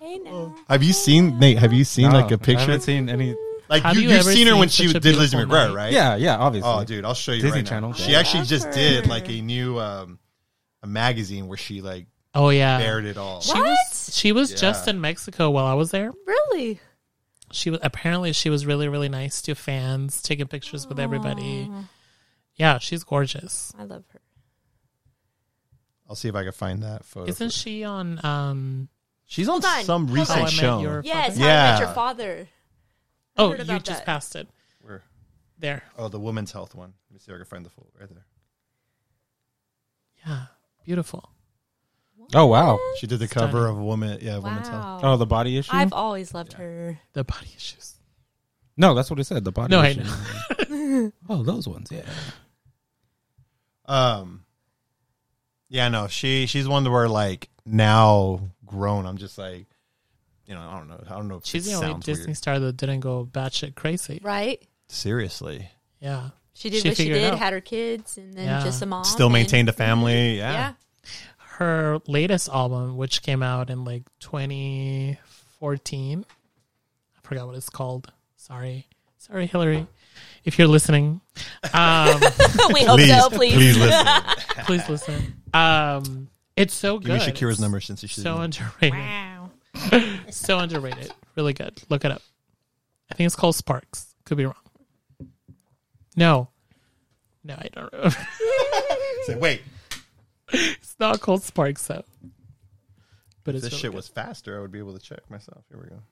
[0.00, 0.56] Hey now.
[0.68, 1.58] Have you seen Nate?
[1.58, 2.60] Have you seen No, like a picture?
[2.62, 3.36] haven't seen any.
[3.68, 5.74] Like Have you, you you have ever seen her when she did Lizzie McGuire, Night?
[5.74, 5.92] right?
[5.92, 6.68] Yeah, yeah, obviously.
[6.72, 7.90] Oh, dude, I'll show you Disney right Channel.
[7.90, 7.94] now.
[7.96, 8.72] She actually just her.
[8.72, 10.18] did like a new um
[10.82, 12.78] a magazine where she like Oh yeah.
[12.78, 13.40] bared it all.
[13.40, 13.62] She What?
[13.62, 14.56] was she was Yeah.
[14.58, 16.12] just in Mexico while I was there.
[16.26, 16.80] Really?
[17.52, 21.70] She was apparently she was really really nice to fans, taking pictures with everybody.
[22.54, 23.72] Yeah, she's gorgeous.
[23.78, 24.20] I love her.
[26.08, 27.28] I'll see if I can find that photo.
[27.28, 28.88] Isn't she on um
[29.26, 29.84] She's on Hold on.
[29.84, 30.80] some Hold recent How I Met show.
[30.82, 31.40] Your- Yes, Father?
[31.40, 31.78] How I Met Yeah.
[31.78, 32.48] Your Father.
[33.36, 34.06] Oh, heard you about just that.
[34.06, 34.48] passed it.
[34.82, 35.04] Where?
[35.58, 35.84] There.
[35.96, 36.94] Oh, the women's health one.
[37.08, 38.26] Let me see if I can find the full right there.
[40.26, 40.46] Yeah.
[40.84, 41.30] Beautiful.
[42.34, 42.78] Oh wow.
[42.98, 44.18] She did the cover of a woman.
[44.22, 45.00] Yeah, women's health.
[45.04, 45.70] Oh, the body issue.
[45.74, 46.98] I've always loved her.
[47.12, 47.94] The body issues.
[48.76, 49.44] no, that's what it said.
[49.44, 49.70] The body.
[49.70, 51.12] No, I issue.
[51.28, 51.90] oh, those ones.
[51.90, 52.02] Yeah.
[53.86, 54.44] Um.
[55.68, 59.06] Yeah, no, she she's one where like now grown.
[59.06, 59.66] I'm just like,
[60.46, 61.02] you know, I don't know.
[61.08, 61.36] I don't know.
[61.36, 62.36] If She's it the only sounds Disney weird.
[62.36, 64.20] star that didn't go batshit crazy.
[64.22, 64.60] Right?
[64.88, 65.68] Seriously,
[66.00, 66.30] Yeah.
[66.52, 68.62] She did She what she did, had her kids, and then Yeah.
[68.64, 69.04] just a mom.
[69.04, 70.36] still and- maintained a family.
[70.38, 70.52] Yeah.
[70.52, 70.72] Yeah.
[71.60, 78.10] Her latest album, which came out in like 2014, I forgot what it's called.
[78.36, 78.86] Sorry,
[79.18, 79.86] sorry, Hilary,
[80.42, 81.20] if you're listening.
[81.74, 82.18] Um,
[82.72, 83.52] we hope Please, so, please.
[83.52, 84.06] please listen.
[84.64, 85.34] please listen.
[85.52, 87.20] Um, it's so Give good.
[87.20, 88.22] me Shakira's It's number since you should.
[88.22, 88.98] So underrated.
[88.98, 89.50] wow.
[90.30, 91.12] so underrated.
[91.36, 91.82] Really good.
[91.90, 92.22] Look it up.
[93.10, 94.14] I think it's called Sparks.
[94.24, 94.54] Could be wrong.
[96.16, 96.48] No.
[97.44, 98.08] No, I don't know.
[99.26, 99.60] Say, wait,
[100.52, 102.04] it's not called Sparks though.
[103.44, 103.96] But if it's this really shit good.
[103.96, 105.64] was faster, I would be able to check myself.
[105.68, 106.02] Here we go.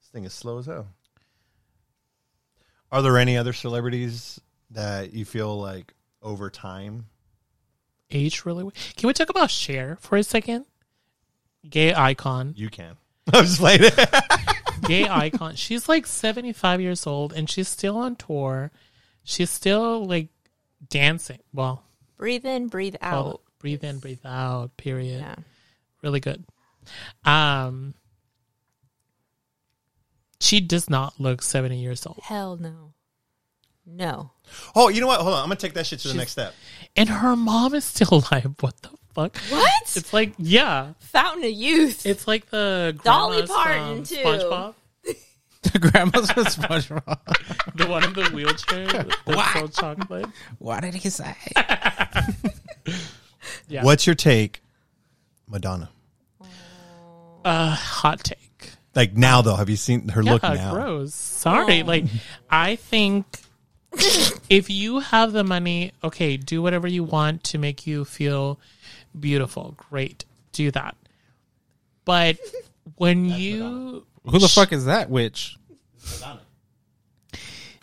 [0.00, 0.86] This thing is slow as hell.
[2.90, 4.40] Are there any other celebrities
[4.70, 5.92] that you feel like
[6.22, 7.06] over time?
[8.14, 8.70] age really.
[8.96, 10.64] Can we talk about Cher for a second?
[11.68, 12.54] Gay icon.
[12.56, 12.96] You can.
[13.32, 14.08] I'm just playing it.
[14.82, 15.56] Gay icon.
[15.56, 18.70] She's like 75 years old and she's still on tour.
[19.24, 20.28] She's still like
[20.88, 21.40] dancing.
[21.52, 21.82] Well,
[22.16, 23.40] Breathe in, breathe call it out.
[23.58, 25.20] breathe in, breathe out, period.
[25.20, 25.34] Yeah.
[26.02, 26.44] Really good.
[27.24, 27.94] Um
[30.40, 32.18] she does not look 70 years old.
[32.22, 32.92] Hell no.
[33.86, 34.30] No.
[34.74, 35.20] oh, you know what?
[35.20, 35.40] Hold on.
[35.42, 36.54] I'm gonna take that shit to the next step.
[36.96, 38.54] And her mom is still alive.
[38.60, 39.36] What the fuck?
[39.50, 39.70] What?
[39.96, 40.92] It's like, yeah.
[41.00, 42.06] Fountain of Youth.
[42.06, 44.16] It's like the Dolly Parton, from too.
[44.16, 44.74] SpongeBob.
[45.72, 47.18] The grandma's with SpongeBob.
[47.76, 50.26] The one in the wheelchair that's so chocolate.
[50.58, 51.34] what did he say?
[53.68, 53.84] Yeah.
[53.84, 54.62] What's your take,
[55.48, 55.90] Madonna?
[57.44, 58.70] Uh, hot take.
[58.94, 60.72] Like now, though, have you seen her look yeah, now?
[60.72, 61.14] gross.
[61.14, 61.82] Sorry.
[61.82, 62.04] Like,
[62.48, 63.26] I think
[64.48, 68.58] if you have the money, okay, do whatever you want to make you feel
[69.18, 70.96] beautiful, great, do that.
[72.04, 72.38] But
[72.96, 75.56] when you Who the fuck is that witch?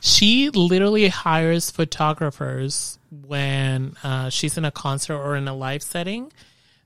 [0.01, 6.31] she literally hires photographers when uh, she's in a concert or in a live setting,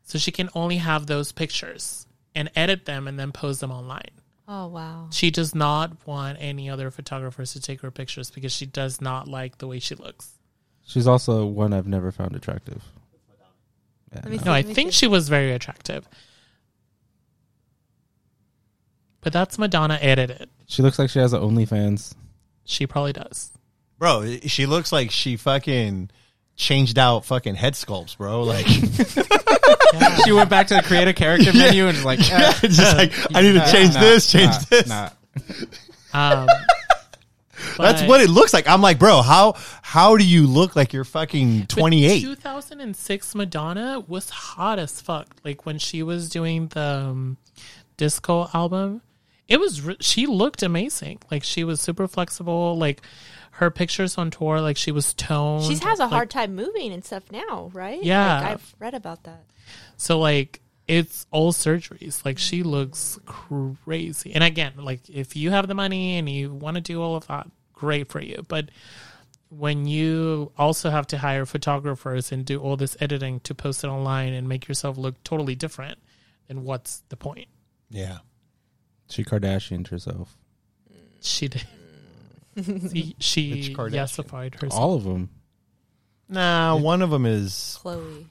[0.04, 4.10] so she can only have those pictures and edit them and then post them online.
[4.48, 5.08] Oh wow.
[5.12, 9.28] She does not want any other photographers to take her pictures because she does not
[9.28, 10.34] like the way she looks.
[10.86, 12.84] She's also one I've never found attractive.
[14.14, 14.38] Yeah, no.
[14.38, 14.98] see, No, I think see.
[14.98, 16.08] she was very attractive.
[19.26, 20.52] But that's Madonna edited.
[20.68, 22.14] She looks like she has an OnlyFans.
[22.64, 23.50] She probably does.
[23.98, 26.12] Bro, she looks like she fucking
[26.56, 28.44] changed out fucking head sculpts, bro.
[28.44, 28.68] Like,
[30.26, 33.14] She went back to the create a character menu and was like, uh, just like
[33.36, 34.88] I need to change nah, this, change nah, this.
[34.88, 35.10] nah.
[36.14, 36.48] Um,
[37.80, 38.70] That's what it looks like.
[38.70, 42.22] I'm like, bro, how how do you look like you're fucking 28?
[42.22, 45.36] 2006 Madonna was hot as fuck.
[45.44, 47.38] Like when she was doing the um,
[47.98, 49.02] disco album,
[49.48, 51.20] it was re- she looked amazing.
[51.30, 52.78] Like she was super flexible.
[52.78, 53.02] Like
[53.52, 55.66] her pictures on tour, like she was toned.
[55.66, 58.04] She has a like- hard time moving and stuff now, right?
[58.04, 58.40] Yeah.
[58.42, 59.44] Like, I've read about that.
[59.98, 62.24] So like it's all surgeries.
[62.26, 64.34] Like she looks crazy.
[64.34, 67.28] And again, like if you have the money and you want to do all of
[67.28, 68.46] that, great for you.
[68.48, 68.70] But
[69.50, 73.88] when you also have to hire photographers and do all this editing to post it
[73.88, 76.00] online and make yourself look totally different,
[76.48, 77.48] then what's the point?
[77.90, 78.20] Yeah.
[79.10, 80.36] She Kardashianed herself.
[81.22, 81.64] She did.
[82.92, 83.92] she she Which Kardashian?
[84.26, 84.74] yesified herself.
[84.82, 85.30] All of them.
[86.30, 88.26] Nah, one of them is Khloé.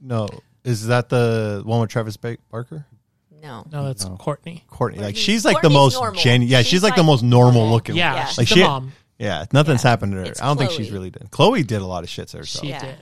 [0.00, 0.28] no.
[0.62, 2.86] Is that the one with Travis ba- Barker?
[3.42, 3.66] No.
[3.70, 4.16] no, that's No.
[4.16, 4.62] Kourtney.
[4.66, 4.96] Kourtney.
[4.98, 6.20] Like Kourtney's- she's like the Kourtney's most normal.
[6.22, 6.50] genuine.
[6.50, 7.72] Yeah, she's, She's like, the like most normal normal.
[7.74, 7.96] looking.
[7.96, 8.24] Yeah, Yeah.
[8.26, 8.92] she's Like the she, mom.
[9.18, 9.90] yeah, nothing's Yeah.
[9.90, 10.24] happened to her.
[10.24, 10.76] It's I don't think Khloé.
[10.78, 11.28] she's really done.
[11.30, 12.64] Khloé did a lot of shit to herself.
[12.64, 12.80] She Yeah.
[12.80, 12.96] did.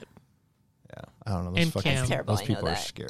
[0.89, 1.51] yeah, I don't know.
[1.51, 1.99] Those And fucking Cam.
[1.99, 2.83] That's terrible, those I people are that.
[2.83, 3.09] scary.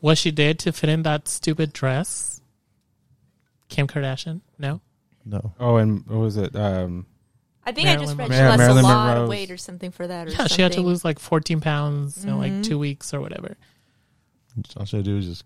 [0.00, 2.40] What she did to fit in that stupid dress.
[3.72, 4.40] Kim Kardashian?
[4.58, 4.80] No.
[5.24, 6.54] No, Oh, and what was it?
[6.56, 7.06] Um,
[7.64, 8.36] I think I just read Monroe.
[8.36, 9.22] she lost Marilyn a lot Monroe.
[9.22, 10.26] of weight or something for that.
[10.26, 10.84] Or Yeah, she had to something.
[10.86, 12.38] lose like 14 pounds in Mm-hmm.
[12.38, 13.56] like two weeks or whatever.
[14.76, 15.44] all she had to do was just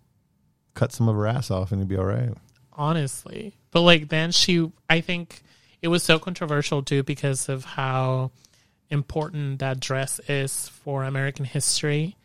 [0.74, 2.30] cut some of her ass off and it'd be all right.
[2.72, 3.54] Honestly.
[3.70, 5.42] But like then she, I think
[5.82, 8.30] it was so controversial too because of how
[8.90, 12.16] important that dress is for American history.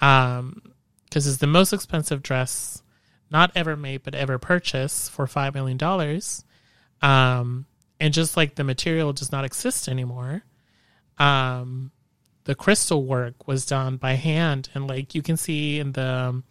[0.00, 0.62] Um,
[1.04, 2.82] because it's the most expensive dress
[3.30, 6.44] not ever made but ever purchased for five million dollars.
[7.02, 7.66] Um,
[8.00, 10.44] and just like the material does not exist anymore.
[11.18, 11.90] Um,
[12.44, 16.44] the crystal work was done by hand, and like you can see in the um,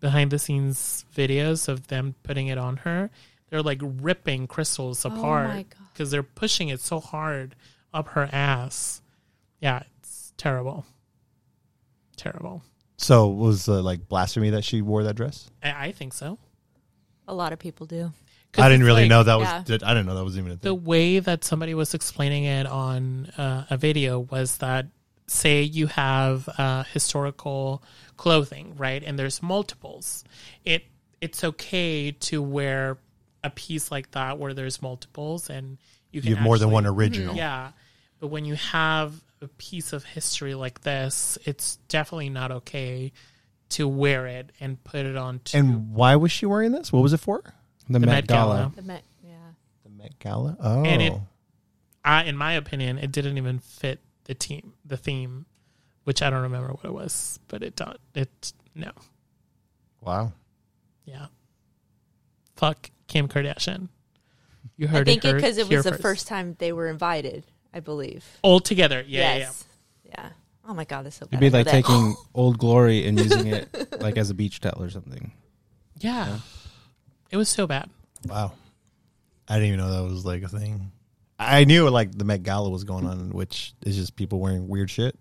[0.00, 3.10] behind the scenes videos of them putting it on her,
[3.48, 7.54] they're like ripping crystals Oh apart because they're pushing it so hard
[7.92, 9.02] up her ass.
[9.60, 10.86] Yeah, it's terrible.
[12.16, 12.62] Terrible.
[12.98, 15.50] So was uh, like blasphemy that she wore that dress?
[15.62, 16.38] I, I think so.
[17.26, 18.12] A lot of people do.
[18.56, 19.46] I didn't really like know that was.
[19.48, 19.62] yeah.
[19.64, 20.60] did- I didn't know that was even a thing.
[20.62, 24.86] The way that somebody was explaining it on uh, a video was that
[25.26, 27.82] say you have uh, historical
[28.16, 29.02] clothing, right?
[29.04, 30.24] And there's multiples.
[30.64, 30.84] It
[31.20, 32.96] it's okay to wear
[33.44, 35.78] a piece like that where there's multiples and
[36.10, 37.36] you can You have more than one original.
[37.36, 37.72] Yeah.
[38.18, 43.12] But when you have a piece of history like this, it's definitely not okay
[43.68, 46.92] to wear it and put it on to And why was she wearing this?
[46.92, 47.42] What was it for?
[47.86, 48.56] the, the Met, Met Gala.
[48.56, 48.72] Gala.
[48.74, 49.34] The Met, yeah.
[49.84, 50.56] The Met Gala.
[50.60, 51.12] Oh, And it-
[52.04, 55.46] I, in my opinion, it didn't even fit the team, the theme,
[56.04, 57.98] which I don't remember what it was, but it don't.
[58.14, 58.92] It no,
[60.00, 60.32] wow.
[61.04, 61.26] yeah.
[62.56, 63.88] Fuck Kim Kardashian.
[64.76, 65.10] You heard it?
[65.10, 66.02] I think it because it, here was the first.
[66.02, 67.44] first time they were invited,
[67.78, 68.26] I believe.
[68.42, 69.04] all together.
[69.06, 69.64] Yeah, yes.
[70.04, 70.30] Yeah.
[70.68, 71.40] Oh my god, that's so bad.
[71.40, 71.70] It'd be like that.
[71.70, 75.32] taking Old Glory and using it like as a beach towel or something.
[75.96, 76.38] yeah, yeah.
[77.30, 77.88] It was so bad.
[78.26, 78.52] Wow.
[79.48, 80.90] I didn't even know that was like a thing.
[81.38, 84.90] I knew like the Met Gala was going on, which is just people wearing weird
[84.90, 85.16] shit.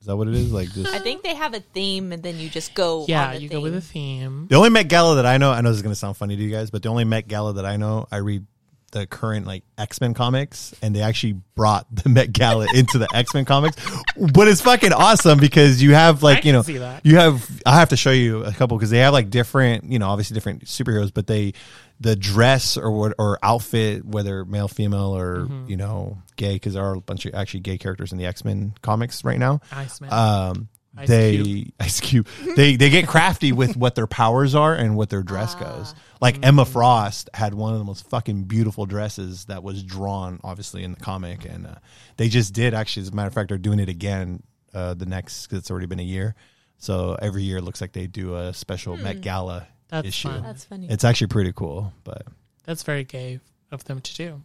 [0.00, 0.52] Is that what it is?
[0.52, 3.06] Like just I think they have a theme, and then you just go.
[3.08, 3.58] Yeah, on the you theme.
[3.58, 4.46] go with a theme.
[4.50, 5.50] the only Met Gala that I know.
[5.50, 7.54] I know this is gonna sound funny to you guys, but the only Met Gala
[7.54, 8.46] that I know, I read
[8.92, 13.08] the current like X Men comics, and they actually brought the Met Gala into the
[13.14, 13.76] X Men comics.
[14.16, 16.62] But it's fucking awesome because you have like you know
[17.04, 17.48] you have.
[17.66, 20.34] I have to show you a couple because they have like different, you know, obviously
[20.34, 21.52] different superheroes, but they
[22.00, 25.64] the dress or what or outfit, whether male, female, or Mm-hmm.
[25.68, 28.44] you know, gay, because there are a bunch of actually gay characters in the X
[28.44, 29.60] Men comics right now.
[29.72, 30.12] Iceman.
[30.12, 31.68] Um, Ice they Cube.
[31.80, 32.26] Ice Cube.
[32.56, 35.60] They they get crafty with what their powers are and what their dress Ah.
[35.60, 35.94] goes.
[36.20, 40.82] Like Emma Frost had one of the most fucking beautiful dresses that was drawn, obviously
[40.84, 41.74] in the comic, and uh,
[42.16, 43.02] they just did actually.
[43.02, 44.42] As a matter of fact, they're doing it again.
[44.74, 46.34] Uh, the next, cause it's already been a year.
[46.76, 50.28] So every year it looks like they do a special Met Gala That's issue.
[50.28, 50.42] fun.
[50.42, 50.88] That's funny.
[50.90, 52.22] It's actually pretty cool, but
[52.64, 53.40] That's very gay
[53.72, 54.42] of them to do.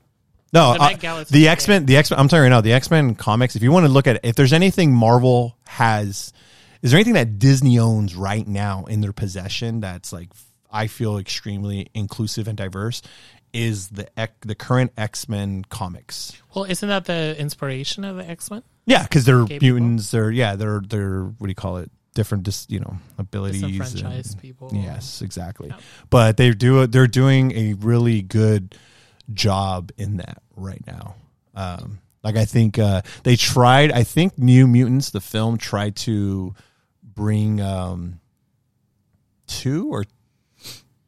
[0.54, 1.48] No, The uh, the.
[1.48, 2.20] X Men, the X Men.
[2.20, 3.56] I'm right now, the X Men comics.
[3.56, 6.32] If you want to look at it, if there's anything Marvel has,
[6.82, 10.30] is there anything that Disney owns right now in their possession that's like
[10.72, 13.02] I feel extremely inclusive and diverse?
[13.52, 14.08] Is the
[14.42, 16.34] the current X Men comics?
[16.56, 18.64] Well, isn't that the inspiration of the X Men?
[18.86, 19.80] Yeah, because they're Gay people?
[19.80, 20.12] mutants.
[20.12, 21.92] They're yeah, they're they're what do you call it?
[22.16, 23.64] Different, just you know, abilities.
[23.64, 24.70] and- people.
[24.72, 25.70] Yes, exactly.
[25.70, 25.78] Yeah.
[26.12, 28.76] But they do they're doing a really good
[29.32, 31.16] job in that right now.
[31.56, 33.92] Um, like I think uh, they tried.
[33.92, 36.56] I think New Mutants, the film, tried to
[37.04, 38.20] bring um,
[39.48, 40.06] two or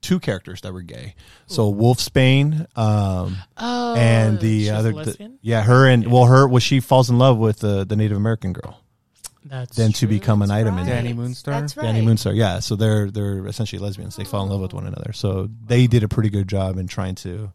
[0.02, 1.16] two characters that were gay.
[1.48, 6.48] So Wolfsbane, um, Oh, and the she's a other, the- yeah, her and well, her
[6.48, 8.82] well, she falls in love with the the Native American girl.
[9.48, 10.08] That's Then to true.
[10.08, 11.06] become an item in right.
[11.06, 11.46] Dani Moonstar?
[11.46, 11.86] That's right.
[11.94, 12.60] Dani Moonstar, yeah.
[12.60, 14.16] So they're they're essentially lesbians.
[14.16, 15.14] They fall in love with one another.
[15.14, 17.52] So they did a pretty good job in trying to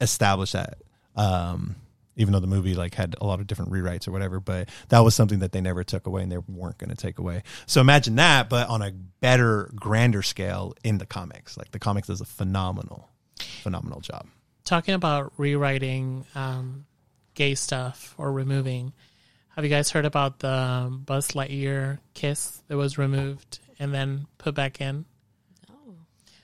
[0.00, 0.78] establish that.
[1.14, 1.76] Um,
[2.16, 5.00] even though the movie like had a lot of different rewrites or whatever, but that
[5.00, 7.42] was something that they never took away and they weren't going to take away.
[7.66, 11.56] So imagine that, but on a better, grander scale in the comics.
[11.58, 13.10] Like the comics does a phenomenal,
[13.62, 14.26] phenomenal job.
[14.64, 16.86] talking about rewriting um,
[17.34, 18.92] gay stuff or removing.
[19.54, 24.26] Have you guys heard about the um, Buzz Lightyear kiss that was removed and then
[24.38, 25.04] put back in?
[25.70, 25.94] Oh.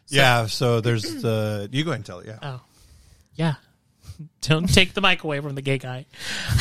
[0.08, 0.46] Yeah.
[0.46, 2.26] So there's the you go ahead and tell it.
[2.26, 2.38] Yeah.
[2.42, 2.60] Oh,
[3.34, 3.54] yeah.
[4.42, 6.06] Don't take the mic away from the gay guy.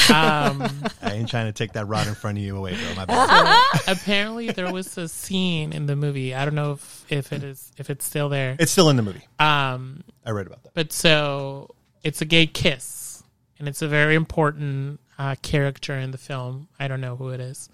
[0.10, 0.64] Um,
[1.02, 2.96] I ain't trying to take that rod in front of you away, bro.
[2.96, 3.82] My bad.
[3.88, 6.34] apparently, there was a scene in the movie.
[6.34, 8.56] I don't know if, if it is if it's still there.
[8.60, 9.28] it's still in the movie.
[9.40, 10.74] Um, I read about that.
[10.74, 13.24] But so it's a gay kiss,
[13.60, 16.68] and it's a very important uh, character in the film.
[16.80, 17.70] I don't know who it is.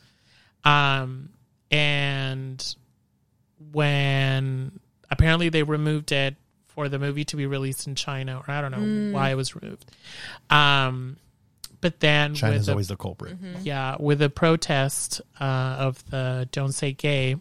[0.64, 1.30] Um,
[1.72, 2.76] and
[3.72, 4.80] when
[5.10, 6.36] apparently they removed it
[6.78, 9.56] for the movie to be released in China, or I don't know why it was
[9.56, 9.92] removed.
[10.52, 11.18] Um,
[11.82, 13.36] but then China's with the, always the culprit.
[13.64, 15.44] yeah, with the protest uh,
[15.80, 17.38] of the "Don't Say Gay"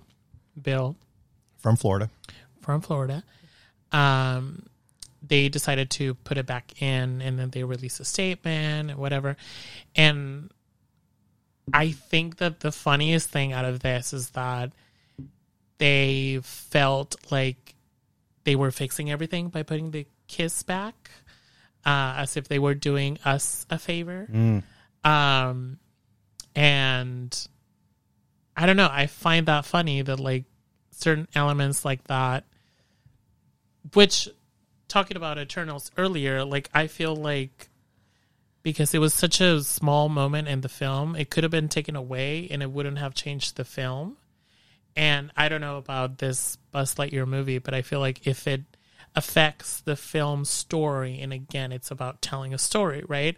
[0.60, 0.96] bill,
[1.58, 2.08] From Florida.
[2.62, 3.22] from Florida.
[3.92, 4.62] Um,
[5.22, 9.36] they decided to put it back in, and then they released a statement and whatever.
[9.94, 10.50] And
[11.74, 14.72] I think that the funniest thing out of this is that
[15.76, 17.74] they felt like
[18.47, 21.10] they were fixing everything by putting the kiss back,
[21.85, 24.28] uh, as if they were doing us a favor.
[25.05, 25.78] Um,
[26.55, 27.48] and
[28.56, 28.89] I don't know.
[28.90, 30.44] I find that funny that like
[30.93, 32.44] certain elements like that,
[33.94, 34.28] which
[34.89, 37.68] talking about Eternals earlier, like I feel like
[38.62, 41.97] because it was such a small moment in the film, it could have been taken
[41.97, 44.16] away and it wouldn't have changed the film.
[44.97, 48.62] And I don't know about this Buzz Lightyear movie, but I feel like if it
[49.14, 53.36] affects the film's story, and again, it's about telling a story, right?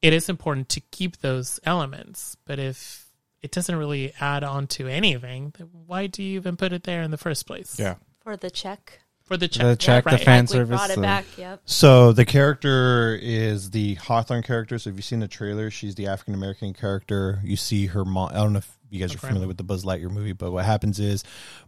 [0.00, 3.10] It is important to keep those elements, but if
[3.42, 7.02] it doesn't really add on to anything, then why do you even put it there
[7.02, 7.78] in the first place?
[7.78, 7.96] Yeah.
[8.22, 9.00] For the check.
[9.22, 9.62] For the check.
[9.64, 10.20] The check, the right.
[10.20, 10.76] fan Like service.
[10.76, 11.24] brought it uh, back.
[11.38, 11.62] Yep.
[11.64, 14.78] So the character is the Hawthorne character.
[14.78, 17.40] So if you've seen the trailer, she's the African American character.
[17.44, 18.30] You see her mom.
[18.30, 20.64] I don't know if you guys are familiar with the Buzz Lightyear movie, but what
[20.64, 21.24] happens is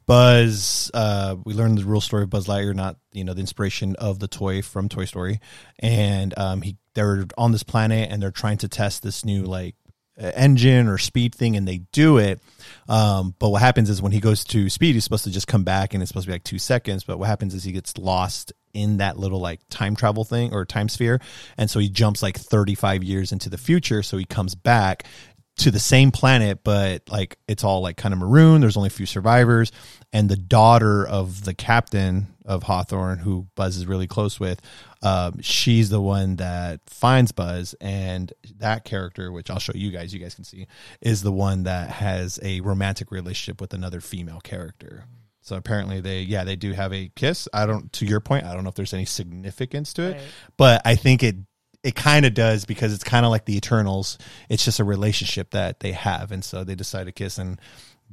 [0.07, 0.91] Buzz.
[0.93, 4.19] Uh, we learn the real story of Buzz Lightyear, not you know the inspiration of
[4.19, 5.41] the toy from Toy Story,
[5.79, 9.75] and um, he they're on this planet and they're trying to test this new like
[10.19, 12.41] engine or speed thing and they do it.
[12.89, 15.65] Um, but what happens is when he goes to speed he's supposed to just come
[15.65, 17.05] back and it's supposed to be like two seconds.
[17.05, 20.65] But what happens is he gets lost in that little like time travel thing or
[20.65, 21.21] time sphere.
[21.57, 24.03] And so he jumps like 35 years into the future.
[24.03, 25.05] So he comes back
[25.55, 28.61] to the same planet but like it's all like kind of maroon.
[28.61, 29.71] There's only a few survivors.
[30.13, 34.61] And the daughter of the captain of hawthorne who buzz is really close with
[35.03, 37.75] um, she's the one that finds buzz.
[37.81, 40.67] And that character which i'll show you guys you guys can see
[41.01, 45.05] is the one that has a romantic relationship with another female character.
[45.43, 47.47] So apparently they yeah they do have a kiss.
[47.53, 50.13] I don't to your point i don't know if there's any significance to it.
[50.13, 50.23] Right.
[50.57, 51.37] but i think it
[51.83, 54.19] it kind of does because it's kind of like the Eternals.
[54.49, 57.39] It's just a relationship that they have, and so they decide to kiss.
[57.39, 57.61] And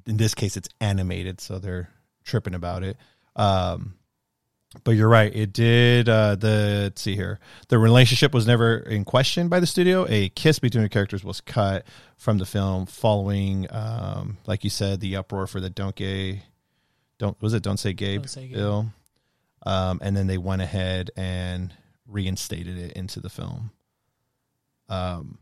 [0.05, 1.89] in this case, it's animated, so they're
[2.23, 2.97] tripping about it.
[3.35, 3.95] Um,
[4.83, 6.09] but you're right; it did.
[6.09, 7.39] Uh, the let's see here,
[7.69, 10.05] the relationship was never in question by the studio.
[10.09, 11.85] A kiss between the characters was cut
[12.17, 16.43] from the film following, um, like you said, the uproar for the "Don't Gay."
[17.17, 17.63] Don't was it?
[17.63, 18.55] Don't say gay Don't Say Gay.
[18.55, 18.91] bill.
[19.65, 21.73] Um, and then they went ahead and
[22.09, 23.71] reinstated it into the film.
[24.89, 25.37] Um,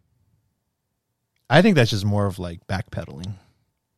[1.49, 3.33] I think that's just more of like backpedaling.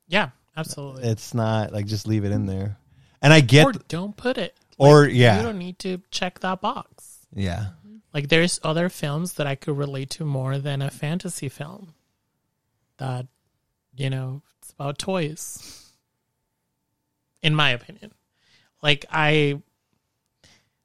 [0.07, 1.03] Yeah, absolutely.
[1.03, 2.77] It's not like just leave it in there.
[3.21, 4.55] And I get or don't put it.
[4.77, 5.37] Or, Like, yeah.
[5.37, 7.25] you don't need to check that box.
[7.33, 7.69] yeah.
[8.13, 11.93] Like there's other films that I could relate to more than a fantasy film.
[12.97, 13.27] That,
[13.95, 15.91] you know, it's about toys.
[17.43, 18.11] In my opinion.
[18.81, 19.61] Like I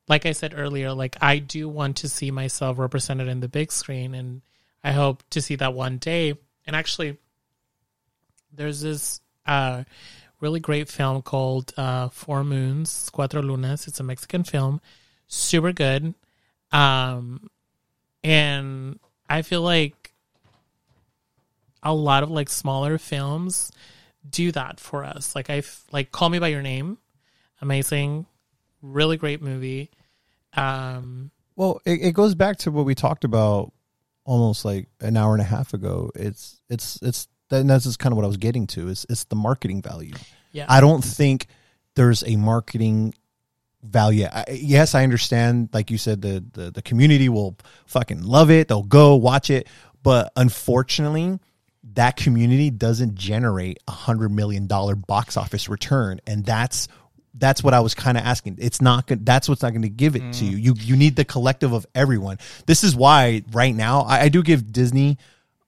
[0.09, 3.73] like I said earlier, like I do want to see myself represented in the big
[3.73, 4.43] screen and
[4.83, 6.35] I hope to see that one day.
[6.67, 7.17] And actually
[8.53, 9.85] there's this uh
[10.41, 13.89] really great film called uh Four Moons, Cuatro Lunas.
[13.89, 14.81] It's a Mexican film.
[15.27, 16.15] Super good.
[16.71, 17.49] Um
[18.23, 18.99] and
[19.29, 20.13] I feel like
[21.83, 23.73] a lot of like smaller films
[24.29, 25.35] do that for us.
[25.35, 25.63] Like I
[25.93, 26.99] like Call Me by Your Name,
[27.61, 28.27] amazing,
[28.85, 29.91] really great movie.
[30.55, 33.73] Um, Well, it, it goes back to what we talked about
[34.25, 36.11] almost like an hour and a half ago.
[36.15, 38.89] It's it's it's and that's just kind of what I was getting to.
[38.89, 40.15] Is it's the marketing value.
[40.53, 40.67] Yeah.
[40.69, 41.47] I don't think
[41.95, 43.15] there's a marketing
[43.83, 44.27] value.
[44.33, 45.71] I, yes, I understand.
[45.73, 47.57] Like you said, the, the the community will
[47.87, 48.69] fucking love it.
[48.69, 49.69] They'll go watch it,
[50.03, 51.39] but unfortunately.
[51.93, 56.89] That community doesn't generate a hundred million dollar box office return, and that's
[57.35, 58.59] that's what I was kind of asking.
[58.61, 59.27] It's not good.
[59.27, 60.57] That's what's not going to give it to you.
[60.57, 62.39] You you need the collective of everyone.
[62.67, 65.19] This is why right now I, I do give Disney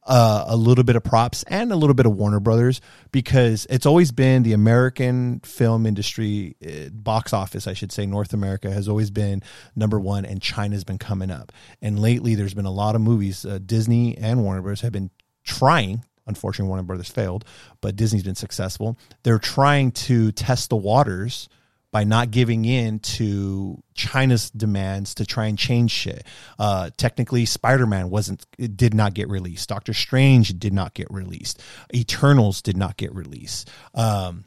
[0.06, 2.80] uh, a little bit of props and a little bit of Warner Brothers
[3.10, 8.32] because it's always been the American film industry uh, box office, I should say, North
[8.32, 9.42] America has always been
[9.74, 11.52] number one, and China's been coming up.
[11.82, 13.44] And lately, there's been a lot of movies.
[13.44, 15.10] Uh, Disney and Warner Brothers have been
[15.44, 16.04] trying.
[16.26, 17.44] Unfortunately, Warner Brothers failed,
[17.80, 18.98] but Disney's been successful.
[19.22, 21.48] They're trying to test the waters
[21.92, 26.26] by not giving in to China's demands to try and change shit.
[26.58, 29.68] Uh, technically, Spider Man wasn't, it did not get released.
[29.68, 31.62] Doctor Strange did not get released.
[31.94, 33.70] Eternals did not get released.
[33.94, 34.44] Um,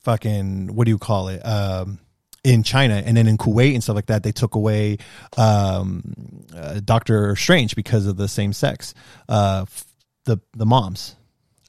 [0.00, 1.40] fucking, what do you call it?
[1.46, 2.00] Um,
[2.42, 4.98] in China and then in Kuwait and stuff like that, they took away
[5.36, 6.14] um,
[6.54, 8.94] uh, Doctor Strange because of the same sex.
[9.28, 9.66] Uh,
[10.26, 11.16] the the moms,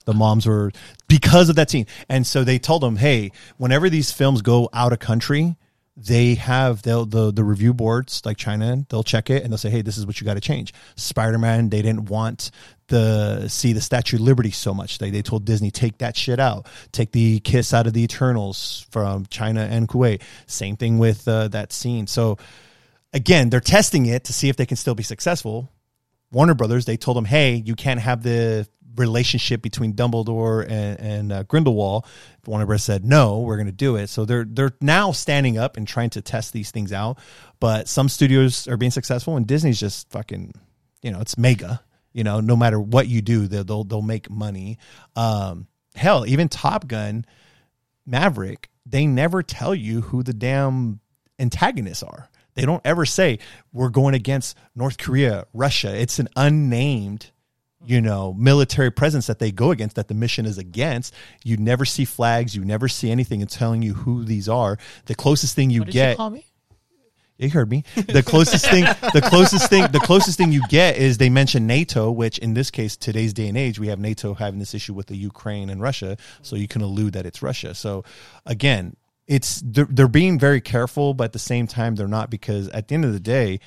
[0.05, 0.71] the moms were
[1.07, 4.91] because of that scene, and so they told them, hey, whenever these films go out
[4.91, 5.55] of country,
[5.97, 9.81] they have the the review boards like China, they'll check it and they'll say, hey,
[9.81, 10.73] this is what you got to change.
[10.95, 12.51] Spider Man, they didn't want
[12.88, 14.99] the see the Statue of Liberty so much.
[14.99, 18.85] They they told Disney take that shit out, take the kiss out of the Eternals
[18.91, 20.21] from China and Kuwait.
[20.45, 22.05] Same thing with uh, that scene.
[22.05, 22.38] So
[23.11, 25.71] again, they're testing it to see if they can still be successful.
[26.31, 31.31] Warner Brothers, they told them, hey, you can't have the relationship between Dumbledore and, and
[31.31, 32.05] uh, Grindelwald.
[32.45, 34.07] Warner Brothers said, no, we're going to do it.
[34.07, 37.19] So they're they're now standing up and trying to test these things out.
[37.59, 40.53] But some studios are being successful, and Disney's just fucking,
[41.01, 41.81] you know, it's mega.
[42.13, 44.79] You know, no matter what you do, they'll they'll, they'll make money.
[45.15, 47.25] Um, hell, even Top Gun,
[48.05, 50.99] Maverick, they never tell you who the damn
[51.39, 52.29] antagonists are.
[52.57, 53.38] They don't ever say
[53.71, 55.95] we're going against North Korea, Russia.
[55.95, 57.29] It's an unnamed,
[57.85, 61.13] you know, military presence that they go against that the mission is against.
[61.43, 64.79] You never see flags, you never see anything and telling you who these are.
[65.05, 66.47] The closest thing you get you call me?
[67.38, 67.84] you heard me.
[67.95, 72.09] The closest thing, the closest thing, the closest thing you get is they mention NATO,
[72.09, 75.05] which in this case, today's day and age, we have NATO having this issue with
[75.05, 77.75] the Ukraine and Russia, so you can allude that it's Russia.
[77.75, 78.03] So
[78.47, 78.95] again,
[79.27, 82.87] it's they're, they're being very careful, but at the same time, they're not because at
[82.87, 83.59] the end of the day,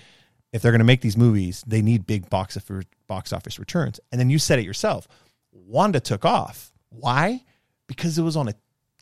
[0.53, 4.01] if they're going to make these movies, they need big box office box office returns.
[4.11, 5.07] And then you said it yourself,
[5.53, 6.73] Wanda took off.
[6.89, 7.45] Why?
[7.87, 8.55] Because it was on a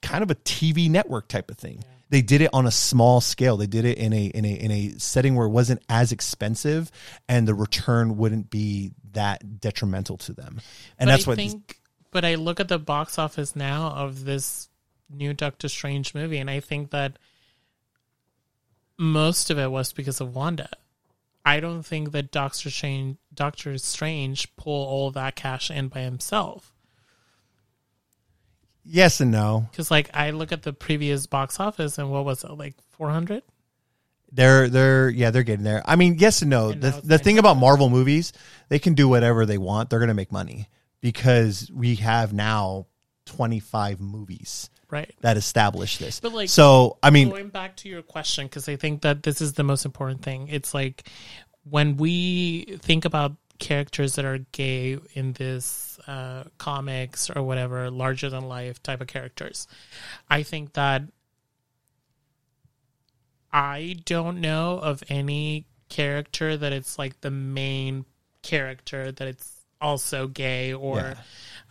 [0.03, 1.85] kind of a TV network type of thing.
[2.11, 3.59] They did it on a small scale.
[3.59, 6.91] They did it in a in a in a setting where it wasn't as expensive,
[7.29, 10.61] and the return wouldn't be that detrimental to them.
[10.99, 11.81] And but that's I what think.
[12.11, 14.71] But I look at the box office now of this
[15.11, 17.19] new Doctor Strange movie, and I think that
[18.99, 20.69] most of it was because of Wanda.
[21.45, 26.75] I don't think that Doctor Strange, Doctor Strange, pull all that cash in by himself.
[28.85, 29.67] yes and no.
[29.71, 33.11] Because like I look at the previous box office, and what was it like four
[33.11, 33.43] hundred?
[34.31, 35.83] They're they're yeah they're getting there.
[35.87, 36.71] I mean yes and no.
[36.71, 38.33] And the the thing about Marvel movies,
[38.69, 39.89] they can do whatever they want.
[39.89, 40.69] They're gonna make money
[41.01, 42.87] because we have now
[43.25, 45.15] twenty five movies Right.
[45.21, 46.21] that establish this.
[46.21, 49.41] But like, so I mean, going back to your question, because I think that this
[49.41, 50.49] is the most important thing.
[50.49, 51.09] It's like
[51.69, 58.31] when we think about characters that are gay in this uh, comics or whatever, larger
[58.31, 59.67] than life type of characters,
[60.31, 61.03] I think that
[63.53, 68.05] I don't know of any character that it's like the main
[68.43, 71.15] character that it's also gay or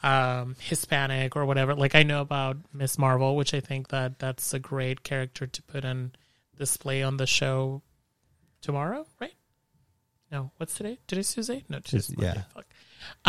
[0.03, 1.75] um, Hispanic or whatever.
[1.75, 5.63] Like I know about Miss Marvel, which I think that that's a great character to
[5.63, 6.13] put on
[6.57, 7.81] display on the show
[8.61, 9.33] tomorrow, right?
[10.31, 10.99] No, what's today?
[11.07, 11.63] Today's Tuesday?
[11.69, 12.43] No, today's Tuesday, yeah.
[12.53, 12.65] Fuck.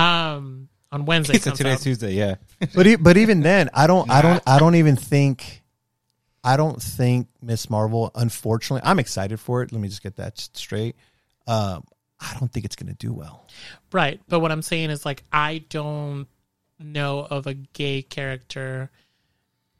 [0.03, 1.35] Um, on Wednesday.
[1.35, 1.83] He said comes today's out.
[1.83, 2.13] Tuesday.
[2.15, 2.37] Yeah.
[2.75, 5.63] but e- but even then, I don't I don't I don't even think
[6.43, 8.11] I don't think Miss Marvel.
[8.15, 9.73] Unfortunately, I'm excited for it.
[9.73, 10.97] Let me just get that straight.
[11.47, 11.85] Um,
[12.21, 13.47] I don't think it's going to do well.
[13.93, 14.21] Right.
[14.29, 16.27] But what I'm saying is like I don't
[16.79, 18.91] know of a gay character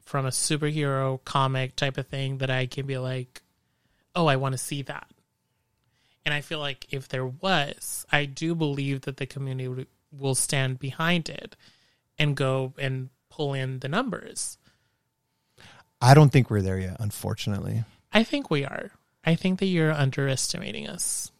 [0.05, 3.41] from a superhero comic type of thing that I can be like,
[4.15, 5.07] "Oh, I want to see that."
[6.25, 10.35] And I feel like if there was, I do believe that the community would- will
[10.35, 11.55] stand behind it
[12.17, 14.57] and go and pull in the numbers.
[16.01, 16.97] I don't think we're there yet.
[16.99, 18.91] Unfortunately, I think we are.
[19.25, 21.31] I think that you're underestimating us.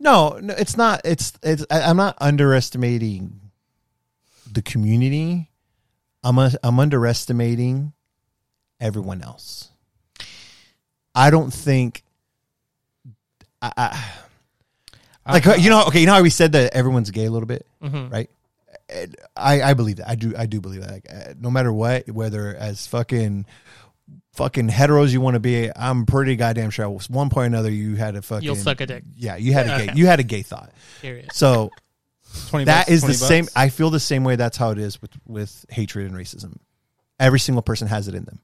[0.00, 1.00] No, no, it's not.
[1.04, 1.64] It's it's.
[1.70, 3.40] I, I'm not underestimating
[4.50, 5.50] the community.
[6.22, 7.92] I'm a, I'm underestimating
[8.80, 9.70] everyone else.
[11.14, 12.02] I don't think.
[13.62, 13.72] I,
[15.26, 17.46] I, like you know, okay, you know how we said that everyone's gay a little
[17.46, 18.10] bit, Mhm.
[18.12, 18.30] right?
[19.36, 20.08] I I believe that.
[20.08, 20.90] I do I do believe that.
[20.90, 23.46] Like, uh, no matter what, whether as fucking
[24.34, 26.84] fucking heteros you want to be, I'm pretty goddamn sure.
[26.86, 29.04] at One point or another, you had a fucking You'll suck a dick.
[29.16, 29.82] Yeah, you had a gay.
[29.90, 29.92] Okay.
[29.98, 30.72] You had a gay thought.
[31.00, 31.30] Period.
[31.32, 31.70] So
[32.48, 33.48] 20 that bucks, is the 20 same.
[33.54, 34.36] I feel the same way.
[34.36, 36.56] That's how it is with with hatred and racism.
[37.20, 38.40] Every single person has it in them.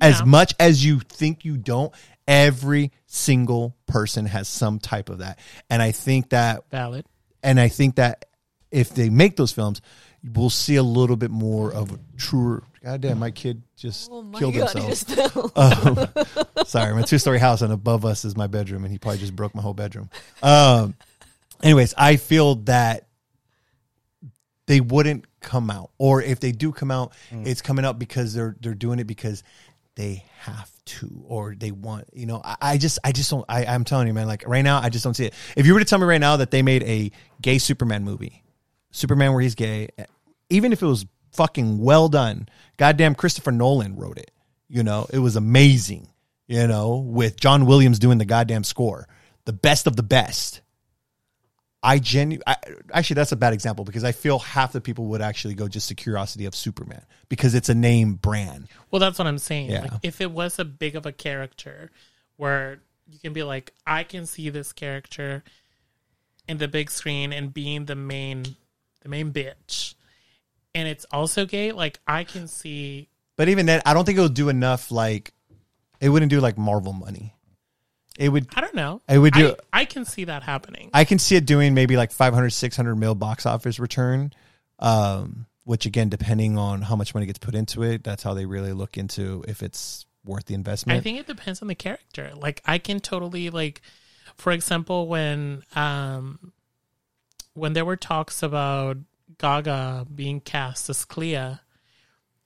[0.00, 0.26] As Yeah.
[0.26, 1.92] much as you think you don't,
[2.28, 5.38] every single person has some type of that.
[5.68, 7.04] And I think that Valid.
[7.42, 8.26] and I think that
[8.70, 9.80] if they make those films,
[10.24, 12.62] we'll see a little bit more of a truer.
[12.82, 15.54] Goddamn, my kid just Oh my killed God, himself.
[15.54, 15.56] just.
[15.56, 16.08] Um,
[16.66, 19.36] sorry, my two story house, and above us is my bedroom, and he probably just
[19.36, 20.10] broke my whole bedroom.
[20.42, 20.94] Um,
[21.62, 23.06] anyways, I feel that
[24.66, 28.56] they wouldn't come out, or if they do come out, it's coming out because they're
[28.60, 29.42] they're doing it because
[29.94, 32.08] they have to, or they want.
[32.12, 33.44] You know, I, I just I just don't.
[33.48, 34.26] I, I'm telling you, man.
[34.26, 35.34] Like right now, I just don't see it.
[35.56, 38.42] If you were to tell me right now that they made a gay Superman movie,
[38.90, 39.88] Superman where he's gay,
[40.50, 44.30] even if it was fucking well done, goddamn Christopher Nolan wrote it.
[44.68, 46.08] You know, it was amazing.
[46.46, 49.08] You know, with John Williams doing the goddamn score,
[49.44, 50.60] the best of the best.
[51.82, 52.44] I genuinely,
[52.92, 55.88] actually that's a bad example because I feel half the people would actually go just
[55.88, 58.68] the curiosity of Superman because it's a name brand.
[58.90, 59.70] Well, that's what I'm saying.
[59.70, 59.80] Yeah.
[59.82, 61.90] Like, if it was a big of a character
[62.36, 65.42] where you can be like, I can see this character
[66.46, 68.44] in the big screen and being the main,
[69.00, 69.94] the main bitch,
[70.74, 71.72] and it's also gay.
[71.72, 73.08] Like I can see.
[73.36, 74.90] But even then, I don't think it would do enough.
[74.90, 75.32] Like,
[76.00, 77.34] it wouldn't do like Marvel money.
[78.18, 78.48] It would.
[78.54, 79.00] I don't know.
[79.08, 79.56] It would do.
[79.72, 80.90] I, I can see that happening.
[80.92, 84.32] I can see it doing maybe like 500, 600 mil box office return.
[84.78, 88.46] Um, which again, depending on how much money gets put into it, that's how they
[88.46, 90.98] really look into if it's worth the investment.
[90.98, 92.32] I think it depends on the character.
[92.34, 93.80] Like I can totally like,
[94.36, 96.52] for example, when um,
[97.54, 98.96] when there were talks about
[99.42, 101.58] Gaga being cast as Clea,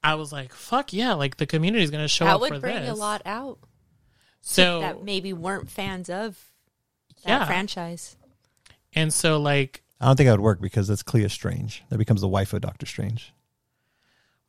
[0.02, 2.50] I was like, "Fuck yeah!" Like the community is going to show that up That
[2.52, 2.90] would bring this.
[2.90, 3.58] a lot out
[4.40, 6.38] So that maybe weren't fans of
[7.24, 7.44] that Yeah.
[7.46, 8.16] franchise.
[8.94, 11.82] and so like I don't think that would work because that's Clea Strange.
[11.90, 13.32] That becomes the wife of Doctor Strange.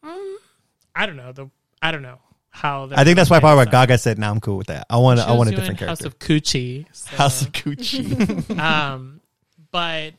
[0.03, 1.49] I don't know the
[1.81, 2.19] I don't know
[2.49, 2.89] how.
[2.95, 4.87] I think that's why part probably why Gaga said, "No, I'm cool with that.
[4.89, 5.19] I want.
[5.19, 6.85] I want a different character." House of Coochie.
[6.91, 8.57] so- House of Gucci.
[8.59, 9.21] um,
[9.71, 10.13] but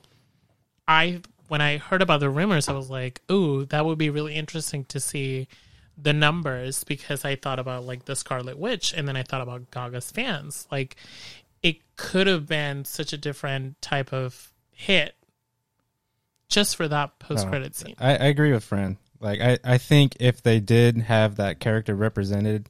[0.86, 4.34] I when I heard about the rumors, I was like, "Ooh, that would be really
[4.34, 5.48] interesting to see
[5.96, 9.70] the numbers." Because I thought about like the Scarlet Witch, and then I thought about
[9.70, 10.66] Gaga's fans.
[10.70, 10.96] Like,
[11.62, 15.16] it could have been such a different type of hit
[16.48, 17.94] just for that post credit scene.
[17.98, 18.96] I, I agree with Fran.
[19.20, 22.68] Like I, I think if they did have that character represented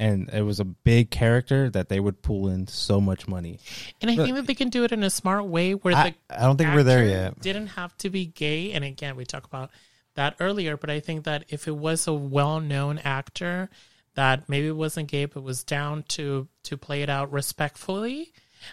[0.00, 3.60] and it was a big character that they would pull in so much money.
[4.00, 6.10] And I Look- think that they can do it in a smart way where I,
[6.10, 7.38] the I don't think we're there yet.
[7.40, 9.70] Didn't have to be gay, and again, we talked about
[10.14, 10.76] that earlier.
[10.78, 13.68] But I think that if it was a well-known actor
[14.14, 18.32] that maybe wasn't gay but was down to to play it out respectfully,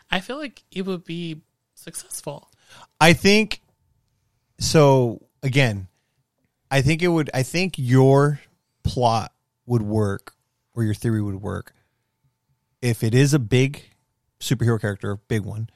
[0.09, 1.41] I feel like it would be
[1.75, 2.49] successful.
[3.01, 3.61] I think
[4.59, 5.23] so.
[5.43, 5.87] Again,
[6.71, 7.29] I think it would.
[7.33, 8.39] I think your
[8.83, 9.33] plot
[9.65, 10.33] would work,
[10.77, 11.73] or your theory would work,
[12.81, 13.83] if it is a big
[14.39, 15.69] superhero character, big one,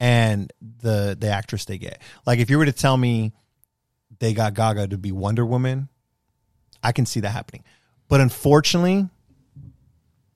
[0.00, 2.02] and the the actress they get.
[2.26, 3.32] Like if you were to tell me
[4.18, 5.88] they got Gaga to be Wonder Woman,
[6.82, 7.64] I can see that happening.
[8.08, 9.08] But unfortunately,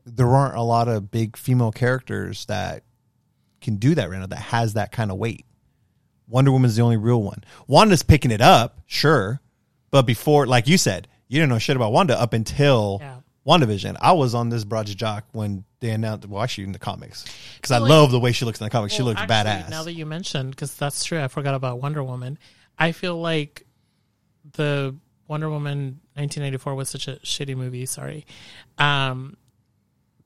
[0.07, 2.85] there aren't a lot of big female characters that
[3.61, 5.45] can do that right now that has that kind of weight
[6.29, 7.43] Wonder Woman's the only real one.
[7.67, 9.41] Wanda's picking it up, sure,
[9.91, 13.20] but before, like you said, you didn't know shit about Wanda up until Yeah.
[13.47, 13.97] WandaVision.
[14.01, 16.29] I was on this broad jock when they announced.
[16.29, 17.25] Well, actually, in the comics,
[17.57, 18.95] because I Well, like- love the way she looks in the comics.
[18.95, 19.71] she looks actually, badass.
[19.71, 22.39] Now that you mentioned, because that's true, I forgot about Wonder Woman.
[22.79, 23.67] I feel like
[24.53, 24.95] the
[25.29, 27.87] Wonder Woman 1994 was such a shitty movie.
[27.87, 28.27] Sorry,
[28.79, 29.37] um,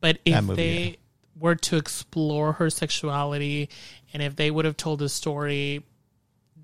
[0.01, 0.97] but if movie, they yeah.
[1.39, 3.69] were to explore her sexuality,
[4.13, 5.85] and if they would have told the story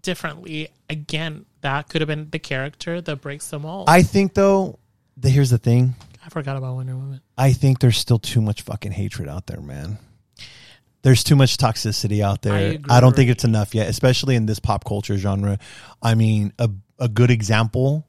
[0.03, 3.85] differently, again, that could have been the character that breaks them all.
[3.87, 4.79] I, I think though,
[5.17, 5.95] the, here's the thing.
[6.29, 7.21] Forgot about Wonder Woman.
[7.39, 9.99] I think there's still too much fucking hatred out there, man.
[11.03, 12.53] There's too much toxicity out there.
[12.53, 15.59] I I, don't think it's enough yet, especially in this pop culture genre.
[16.03, 18.07] I mean, a a good example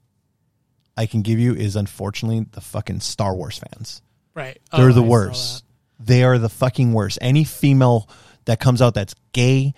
[0.97, 4.01] I can give you is unfortunately the fucking Star Wars fans.
[4.35, 5.63] Right, They're Oh, the I worst.
[5.99, 7.17] They are the fucking worst.
[7.21, 8.09] Any female
[8.45, 9.73] that comes out that's gay,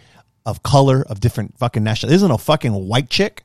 [0.45, 3.43] of color, of different fucking national, isn't a fucking white chick.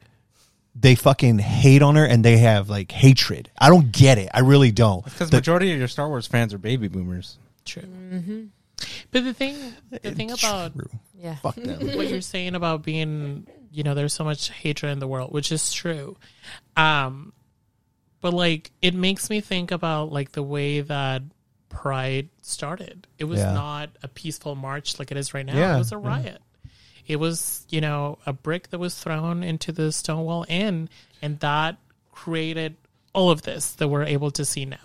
[0.81, 3.51] They fucking hate on her and they have like hatred.
[3.59, 4.29] I don't get it.
[4.33, 5.05] I really don't.
[5.05, 7.39] Because The- majority of your Star Wars fans are baby boomers.
[7.65, 7.83] True.
[9.11, 9.57] But the thing,
[9.91, 10.89] the thing It's about true.
[11.19, 11.35] Yeah.
[11.37, 11.97] Fuck them.
[11.97, 15.51] what you're saying about being, you know, there's so much hatred in the world, which
[15.51, 16.17] is true.
[16.77, 17.33] Um,
[18.21, 21.23] but like, it makes me think about like the way that
[21.71, 23.07] Pride started.
[23.19, 23.53] It was Yeah.
[23.53, 25.57] not a peaceful march like it is right now.
[25.57, 26.07] Yeah, it was a yeah.
[26.09, 26.43] riot.
[27.09, 30.89] It was, you know, a brick that was thrown into the Stonewall Inn,
[31.23, 31.79] and that
[32.13, 32.77] created
[33.15, 34.77] all of this that we're able to see now.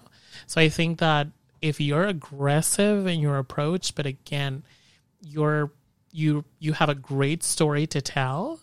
[0.48, 1.28] So I think that
[1.62, 4.64] if you're aggressive in your approach, but again,
[5.22, 5.72] you're
[6.12, 8.60] you you have a great story to tell,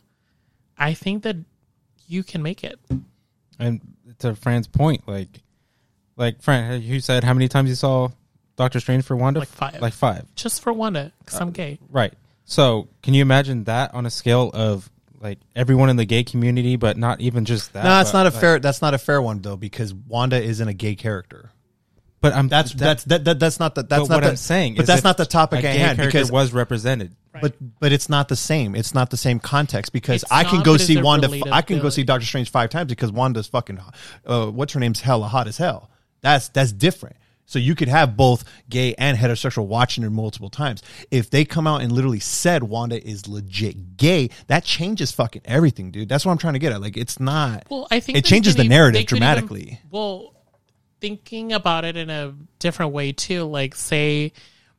[0.78, 1.36] I think that
[2.08, 2.78] you can make it.
[3.58, 3.80] And
[4.20, 5.42] to Fran's point, like,
[6.16, 8.08] like Fran, you said how many times you saw
[8.56, 9.40] Doctor Strange for Wanda?
[9.40, 9.80] Like five.
[9.80, 10.24] Like five.
[10.34, 11.78] Just for Wanda, because Uh, I'm gay.
[11.90, 12.14] Right.
[12.50, 14.90] So can you imagine that on a scale of
[15.20, 17.84] like everyone in the gay community, but not even just that?
[17.84, 18.58] No, that's but, not a like- fair.
[18.58, 21.52] That's not a fair one though, because Wanda isn't a gay character.
[22.20, 24.36] But I'm That's that's that, that that's not the that's but not what the, I'm
[24.36, 24.74] saying.
[24.74, 27.14] But is that's not the topic a at hand character because was represented.
[27.40, 28.74] but but it's not the same.
[28.74, 31.30] It's not the same context because It's I can not, go see Wanda.
[31.52, 33.78] I can go see Doctor Strange five times because Wanda's fucking.
[34.26, 35.88] Uh, what's her name's hella hot as hell.
[36.20, 37.16] That's that's different.
[37.50, 40.84] So you could have both gay and heterosexual watching her multiple times.
[41.10, 45.90] If they come out and literally said Wanda is legit gay, that changes fucking everything,
[45.90, 46.08] dude.
[46.08, 46.80] That's what I'm trying to get at.
[46.80, 47.66] Like it's not.
[47.68, 49.80] Well, I think it changes the narrative could even- dramatically.
[49.90, 50.32] well,
[51.00, 54.32] thinking about it in a different way too, like say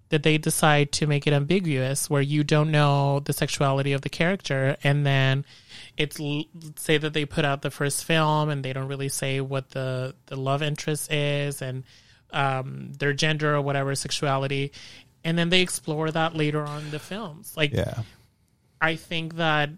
[0.07, 4.09] that they decide to make it ambiguous, where you don't know the sexuality of the
[4.09, 5.43] character, and then
[5.97, 6.21] it's
[6.77, 10.15] say that they put out the first film and they don't really say what the
[10.27, 11.83] the love interest is and
[12.31, 14.71] um, their gender or whatever sexuality,
[15.23, 17.53] and then they explore that later on in the films.
[17.55, 18.01] Like yeah.
[18.79, 19.69] I think that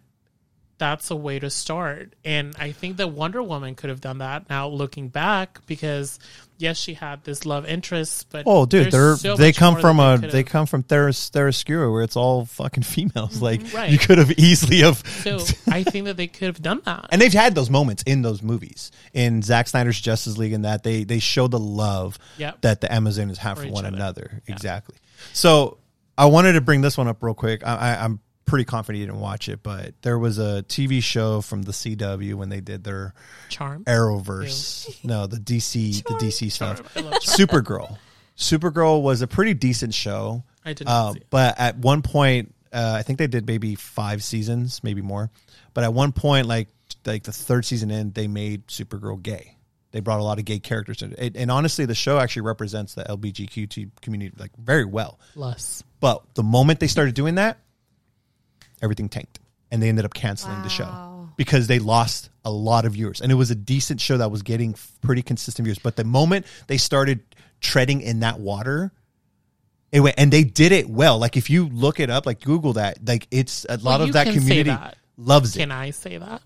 [0.78, 2.14] that's a way to start.
[2.26, 6.20] And I think that Wonder Woman could have done that now looking back because
[6.58, 10.18] yes, she had this love interest, but Oh, dude, they're so they come from a
[10.18, 13.41] they come from Theris Themyscira where it's all fucking females.
[13.41, 13.78] Like Mm-hmm.
[13.78, 13.91] right.
[13.91, 14.98] you could have easily have.
[15.08, 15.38] So
[15.72, 17.06] I think that they could have done that.
[17.12, 20.84] and they've had those moments in those movies in Zack Snyder's Justice League, and that
[20.84, 22.62] they they show the love Yep.
[22.62, 23.95] that the Amazons have For for one other.
[23.95, 24.41] another.
[24.48, 24.95] Exactly.
[25.34, 25.78] So
[26.18, 27.66] I wanted to bring this one up real quick.
[27.66, 28.20] I, I, I'm
[28.54, 32.36] pretty confident you didn't watch it, but there was a TV show from the CW
[32.36, 33.16] when they did their
[33.50, 33.84] Charm.
[33.86, 35.04] Arrowverse.
[35.04, 36.94] no, the DC the DC stuff.
[36.94, 37.06] Charm.
[37.14, 37.98] Supergirl.
[38.38, 40.44] Supergirl was a pretty decent show.
[40.64, 41.28] I did Uh, not see it.
[41.32, 45.32] but at one point, uh, I think they did maybe five seasons, maybe more.
[45.74, 46.68] But at one point, like
[47.06, 49.58] like the third season in, they made Supergirl gay.
[49.94, 52.94] They brought a lot of gay characters in it, and honestly, the show actually represents
[52.94, 55.20] the LGBTQ community like very well.
[55.36, 55.84] Less.
[56.00, 57.58] But the moment they started doing that,
[58.84, 59.39] everything tanked,
[59.72, 63.22] and they ended up canceling the show because they lost a lot of viewers.
[63.22, 65.80] And it was a decent show that was getting pretty consistent viewers.
[65.80, 67.22] But the moment they started
[67.61, 68.91] treading in that water,
[69.91, 71.18] it went, and they did it well.
[71.18, 74.14] Like if you look it up, like Google that, like it's a lot Well, of
[74.14, 74.97] that community that.
[75.18, 75.60] loves it.
[75.60, 76.41] Can I say that?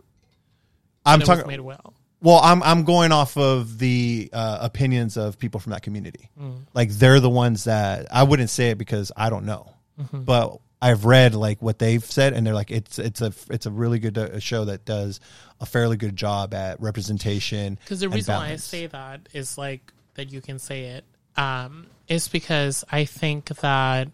[1.06, 1.48] I'm That it was talking.
[1.52, 1.94] made well.
[2.22, 6.30] Well, I'm I'm going off of the uh, opinions of people from that community.
[6.42, 6.62] Mm.
[6.74, 10.22] Like they're the ones that I wouldn't say it because I don't know, Mm-hmm.
[10.24, 13.72] but I've read like what they've said, and they're like it's it's a it's a
[13.72, 15.20] really good uh, show that does
[15.60, 17.80] a fairly good job at representation.
[17.84, 21.06] Because the reason why I say that is like that you can say it
[21.36, 24.10] um, is because I think that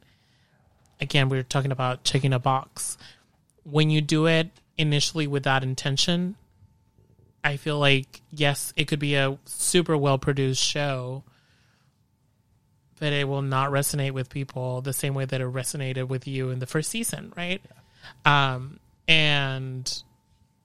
[1.01, 2.97] again we were talking about checking a box.
[3.63, 6.35] When you do it initially with that intention,
[7.43, 11.23] I feel like yes, it could be a super well produced show,
[12.99, 16.49] but it will not resonate with people the same way that it resonated with you
[16.49, 17.61] in the first season, right?
[18.25, 20.03] Um, and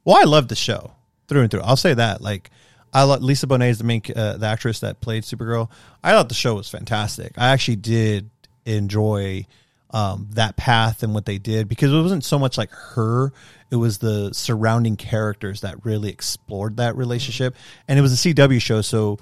[0.04, 0.92] Well, I love the show
[1.26, 1.62] through and through.
[1.62, 2.20] I'll say that.
[2.20, 2.50] Like,
[2.92, 5.68] I love Lisa Bonet is the main uh, the actress that played Supergirl.
[6.02, 7.32] I thought the show was fantastic.
[7.36, 8.30] I actually did
[8.64, 9.46] enjoy
[9.90, 13.32] um, that path and what they did because it wasn't so much like her;
[13.70, 17.54] it was the surrounding characters that really explored that relationship.
[17.86, 19.18] And it was a CW show, so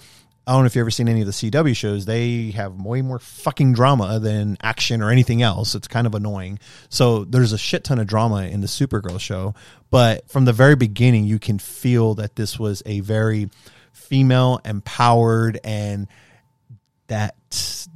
[0.46, 2.04] I don't know if you've ever seen any of the CW shows.
[2.04, 5.74] They have way more fucking drama than action or anything else.
[5.74, 6.60] It's kind of annoying.
[6.88, 9.54] So there's a shit ton of drama in the Supergirl show.
[9.90, 13.50] But from the very beginning, you can feel that this was a very
[13.92, 16.06] female empowered and
[17.08, 17.34] that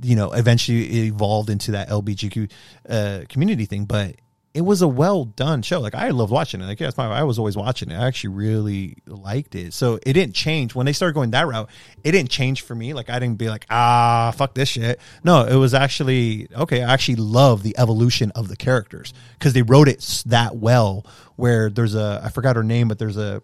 [0.03, 2.51] you know eventually evolved into that LBGQ
[2.89, 3.85] uh, community thing.
[3.85, 4.17] But
[4.53, 5.81] it was a well done show.
[5.81, 6.67] Like I love watching it.
[6.67, 7.97] Like yeah, it's my, I was always watching it.
[7.97, 9.73] I actually really liked it.
[9.73, 11.71] So it didn't change when they started going that route.
[12.03, 12.93] It didn't change for me.
[12.93, 15.01] Like I didn't be like ah fuck this shit.
[15.23, 16.83] No, it was actually okay.
[16.83, 21.07] I actually love the evolution of the characters because they wrote it that well.
[21.37, 23.43] Where there's a I forgot her name, but there's a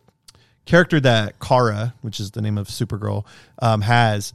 [0.64, 3.24] character that Kara, which is the name of Supergirl,
[3.60, 4.34] um, has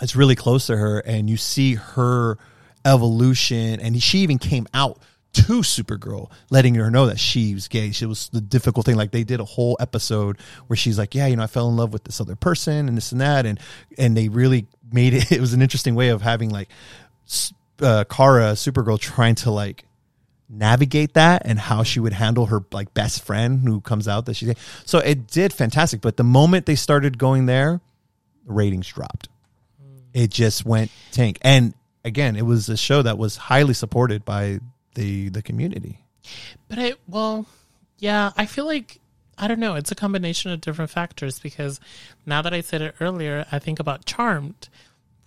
[0.00, 2.38] it's really close to her and you see her
[2.84, 5.00] evolution and she even came out
[5.36, 7.90] to Supergirl letting her know that she was gay.
[7.90, 11.26] She was the difficult thing like they did a whole episode where she's like, "Yeah,
[11.26, 13.60] you know, I fell in love with this other person and this and that." And
[13.98, 16.68] and they really made it it was an interesting way of having like
[17.80, 19.84] uh Kara Supergirl trying to like
[20.48, 24.34] navigate that and how she would handle her like best friend who comes out that
[24.34, 24.60] she's gay.
[24.84, 27.80] So it did fantastic, but the moment they started going there,
[28.46, 29.28] the ratings dropped
[30.16, 31.38] it just went tank.
[31.42, 34.60] And again, it was a show that was highly supported by
[34.96, 36.00] the the community.
[36.68, 37.46] But I well,
[37.98, 38.98] yeah, I feel like
[39.38, 39.74] I don't know.
[39.74, 41.78] It's a combination of different factors because
[42.24, 44.68] now that I said it earlier, I think about Charmed,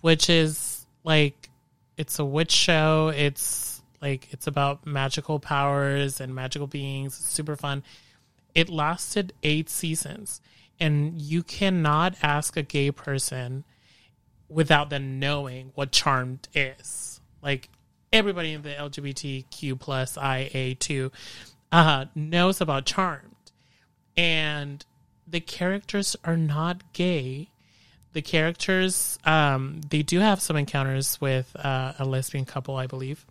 [0.02, 1.48] which is like
[1.96, 3.12] it's a witch show.
[3.16, 7.18] It's like it's about magical powers and magical beings.
[7.18, 7.82] It's super fun.
[8.54, 10.40] It lasted eight seasons,
[10.78, 13.64] and you cannot ask a gay person
[14.48, 17.20] without them knowing what Charmed is.
[17.40, 17.68] Like
[18.12, 21.12] everybody in the LGBTQ plus IA two
[21.72, 23.52] uh, knows about Charmed,
[24.16, 24.84] and
[25.26, 27.50] the characters are not gay.
[28.12, 33.24] The characters, um, they do have some encounters with uh, a lesbian couple, I believe.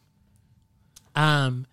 [1.16, 1.68] Um,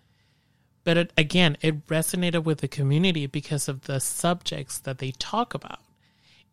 [0.83, 5.53] but it, again, it resonated with the community because of the subjects that they talk
[5.53, 5.79] about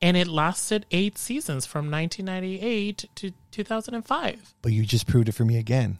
[0.04, 4.54] and it lasted eight seasons from 1998 to 2005.
[4.60, 5.98] But you just proved it for me again.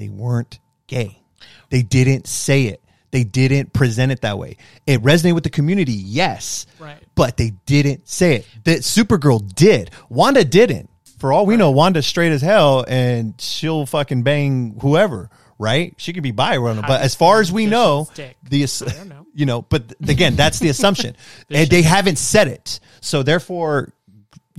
[0.00, 1.20] They weren't gay.
[1.68, 2.82] They didn't say it.
[3.10, 4.56] They didn't present it that way.
[4.86, 6.64] It resonated with the community, yes.
[6.78, 6.96] Right.
[7.14, 8.46] But they didn't say it.
[8.64, 9.90] That Supergirl did.
[10.08, 10.88] Wanda didn't.
[11.18, 15.28] For all we know, Wanda's straight as hell and she'll fucking bang whoever,
[15.58, 15.92] right?
[15.98, 18.08] She could be bi, but as far as we know,
[18.48, 18.82] the ass-
[19.34, 21.14] you know, but again, that's the assumption.
[21.50, 22.80] and they haven't said it.
[23.02, 23.92] So therefore,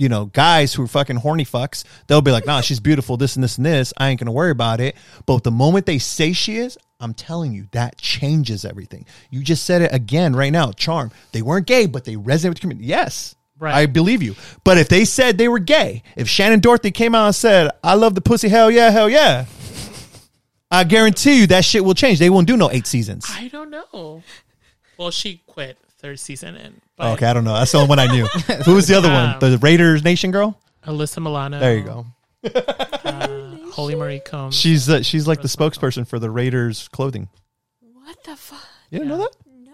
[0.02, 3.36] you know, guys who are fucking horny fucks, they'll be like, nah, she's beautiful, this
[3.36, 3.92] and this and this.
[3.96, 4.96] I ain't gonna worry about it.
[5.26, 9.06] But the moment they say she is, I'm telling you, that changes everything.
[9.30, 10.72] You just said it again right now.
[10.72, 11.12] Charm.
[11.30, 12.88] They weren't gay, but they resonate with the community.
[12.88, 13.36] Yes.
[13.60, 13.74] Right.
[13.74, 14.34] I believe you.
[14.64, 17.94] But if they said they were gay, if Shannen Doherty came out and said, I
[17.94, 19.44] love the pussy, hell yeah, hell yeah.
[20.68, 22.18] I guarantee you that shit will change.
[22.18, 23.26] They won't do no eight seasons.
[23.28, 24.24] I don't know.
[24.98, 26.80] Well, she quit third season in.
[26.96, 27.54] But Okay, I don't know.
[27.54, 28.26] That's the only one I knew.
[28.64, 29.30] Who was the other one?
[29.34, 30.60] Um, The Raiders Nation girl?
[30.86, 31.58] Alyssa Milano.
[31.60, 32.06] There you go.
[32.44, 34.54] Uh, Holly Marie Combs.
[34.54, 37.28] She's uh, she's like the spokesperson for the Raiders clothing.
[37.80, 38.60] What the fuck?
[38.90, 39.30] You didn't know that?
[39.46, 39.72] No.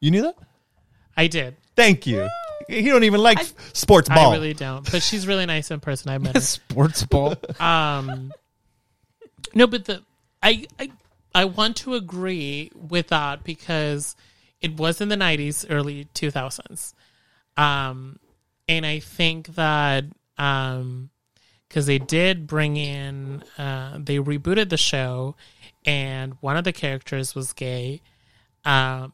[0.00, 0.36] You knew that?
[1.16, 1.56] I did.
[1.76, 2.28] Thank you.
[2.68, 3.38] You don't even like
[3.74, 4.30] sports ball.
[4.30, 4.90] I really don't.
[4.90, 6.10] But she's really nice in person.
[6.10, 6.40] I met her.
[6.40, 7.34] Sports ball.
[7.60, 8.32] Um,
[9.54, 10.02] no, but the
[10.42, 10.90] I I
[11.34, 14.16] I want to agree with that because
[14.62, 16.94] it was in the '90s, early 2000s,
[17.56, 18.18] um,
[18.68, 20.04] and I think that
[20.38, 21.10] um,
[21.68, 25.36] because they did bring in, uh, they rebooted the show,
[25.84, 28.02] and one of the characters was gay.
[28.64, 29.12] Um,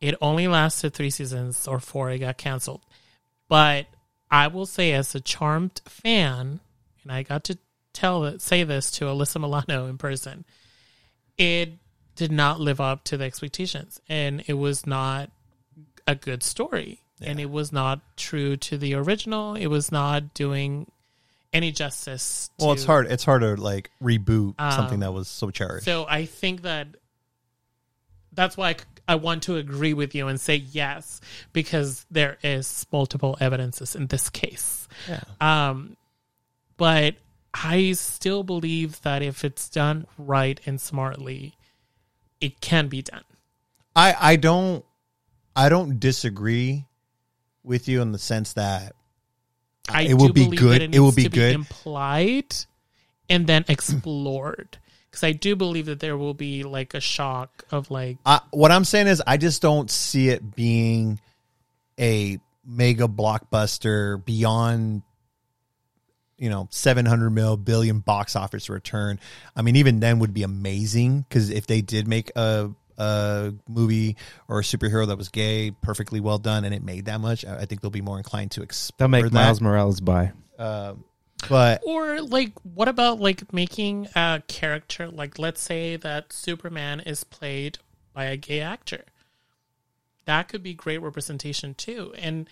[0.00, 2.10] it only lasted three seasons or four.
[2.10, 2.82] It got canceled,
[3.48, 3.86] but
[4.30, 6.60] I will say, as a Charmed fan,
[7.02, 7.58] and I got to
[7.92, 10.44] tell say this to Alyssa Milano in person,
[11.36, 11.72] it
[12.20, 15.30] did not live up to the expectations, and it was not
[16.06, 19.54] a good story, and it was not true to the original.
[19.54, 20.90] It was not doing
[21.50, 22.50] any justice.
[22.58, 23.06] well, it's hard.
[23.10, 25.86] It's hard to like reboot Um, something that was so cherished.
[25.86, 26.88] So I think that
[28.34, 28.76] that's why
[29.08, 31.22] I want to agree with you and say yes
[31.54, 34.88] because there is multiple evidences in this case.
[35.08, 35.22] Yeah.
[35.40, 35.96] Um,
[36.76, 37.14] but
[37.54, 41.54] I still believe that if it's done right and smartly,
[42.40, 43.24] it can be done.
[43.94, 44.84] I I don't
[45.54, 46.86] I don't disagree
[47.62, 48.94] with you in the sense that
[49.88, 50.82] I it will be good.
[50.82, 51.54] It, It, will be to good.
[51.54, 52.54] implied
[53.28, 54.78] and then explored.
[55.10, 58.70] Because I do believe that there will be like a shock of like I, what
[58.70, 61.20] I'm saying is, I just don't see it being
[61.98, 65.02] a mega blockbuster beyond,
[66.40, 69.20] you know, 700 mil billion box office return.
[69.54, 74.16] I mean, even then would be amazing because if they did make a a movie
[74.48, 77.58] or a superhero that was gay, perfectly well done, and it made that much, I
[77.58, 79.32] I think they'll be more inclined to explore They'll make that.
[79.32, 80.32] Miles Morales buy.
[80.58, 81.04] Um,
[81.48, 87.24] but Or like, what about like making a character like, let's say that Superman is
[87.24, 87.78] played
[88.12, 89.04] by a gay actor.
[90.26, 92.48] That could be great representation too, and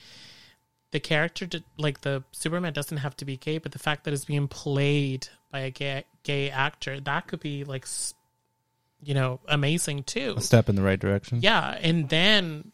[0.91, 4.15] the character, did, like the Superman, doesn't have to be gay, but the fact that
[4.15, 7.87] it's being played by a gay gay actor, that could be like,
[9.03, 10.35] you know, amazing too.
[10.37, 11.41] A step in the right direction.
[11.43, 12.73] Yeah, and then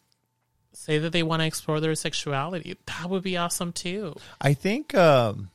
[0.73, 2.77] say that they want to explore their sexuality.
[2.85, 4.15] That would be awesome too.
[4.39, 4.93] I think.
[4.95, 5.49] Um,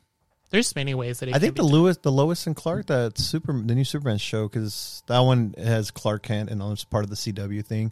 [0.49, 3.17] There's many ways that it I think the can Lewis, the Lois and Clark, that
[3.17, 7.09] super, the new Superman show, because that one has Clark Kent and it's part of
[7.09, 7.91] the CW thing.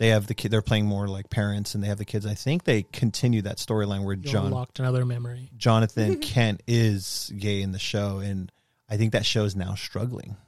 [0.00, 2.24] They have the kid; they're playing more like parents, and they have the kids.
[2.24, 5.50] I think they continue that storyline where You'll John locked another memory.
[5.58, 8.50] Jonathan Kent is gay in the show, and
[8.88, 10.38] I think that show is now struggling.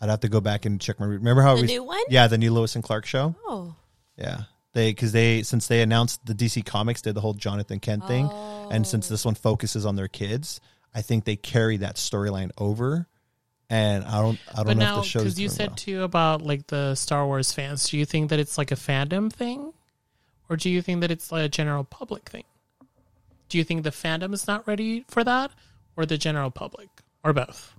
[0.00, 1.04] I'd have to go back and check my.
[1.04, 2.00] Remember how The we, new one?
[2.08, 3.34] Yeah, the new Lois and Clark show.
[3.46, 3.76] Oh.
[4.16, 8.08] Yeah, they because they since they announced the DC Comics did the whole Jonathan Kent
[8.08, 8.30] thing,
[8.70, 9.12] and since oh.
[9.12, 10.62] this one focuses on their kids,
[10.94, 13.08] I think they carry that storyline over.
[13.68, 15.76] And I don't, I don't But know now, if the show's because you said well.
[15.76, 19.32] too about like the Star Wars fans, do you think that it's like a fandom
[19.32, 19.72] thing,
[20.48, 22.44] or do you think that it's like a general public thing?
[23.48, 25.50] Do you think the fandom is not ready for that,
[25.96, 26.88] or the general public,
[27.24, 27.72] or both?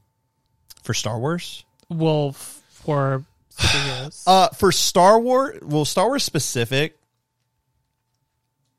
[0.84, 1.65] for Star Wars.
[1.89, 6.97] Well, f- for superheroes, Uh, for Star Wars, well, Star Wars specific,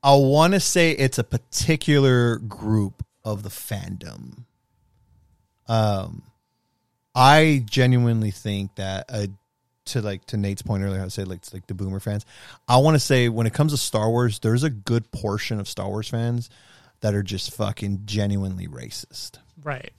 [0.03, 4.45] I want to say it's a particular group of the fandom.
[5.67, 6.23] Um,
[7.19, 9.27] I genuinely think that uh,
[9.87, 12.25] to like to Nate's point earlier, I said like it's like the boomer fans.
[12.69, 15.69] I want to say when it comes to Star Wars, there's a good portion of
[15.69, 16.49] Star Wars fans
[17.01, 19.93] that are just fucking genuinely racist right?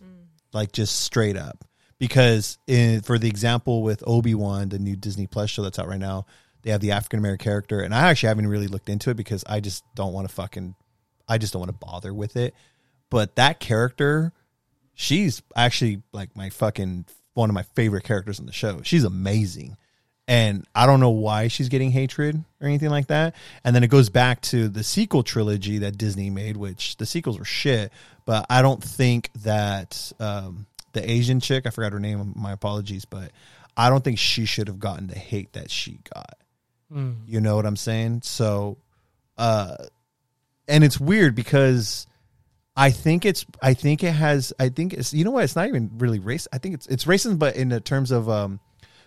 [0.53, 1.65] like just straight up
[1.97, 5.99] because in, for the example with obi-wan the new disney plus show that's out right
[5.99, 6.25] now
[6.63, 9.43] they have the african american character and i actually haven't really looked into it because
[9.47, 10.75] i just don't want to fucking
[11.27, 12.53] i just don't want to bother with it
[13.09, 14.33] but that character
[15.01, 19.77] she's actually like my fucking one of my favorite characters in the show she's amazing
[20.27, 23.33] and I don't know why she's getting hatred or anything like that.
[23.63, 27.39] And then it goes back to the sequel trilogy that Disney made, which the sequels
[27.39, 27.91] were shit.
[28.25, 33.05] But I don't think that um, the Asian chick, I forgot her name, my apologies,
[33.05, 33.31] but
[33.75, 36.37] I don't think she should have gotten the hate that she got.
[37.25, 38.21] You know what I'm saying?
[38.21, 38.77] So,
[39.35, 39.77] uh,
[40.67, 42.05] and it's weird because
[42.79, 45.43] I think it's, I think it has, I think it's, you know what?
[45.43, 46.47] It's not even really race.
[46.53, 48.61] I think it's, it's racism, but in the terms of, um,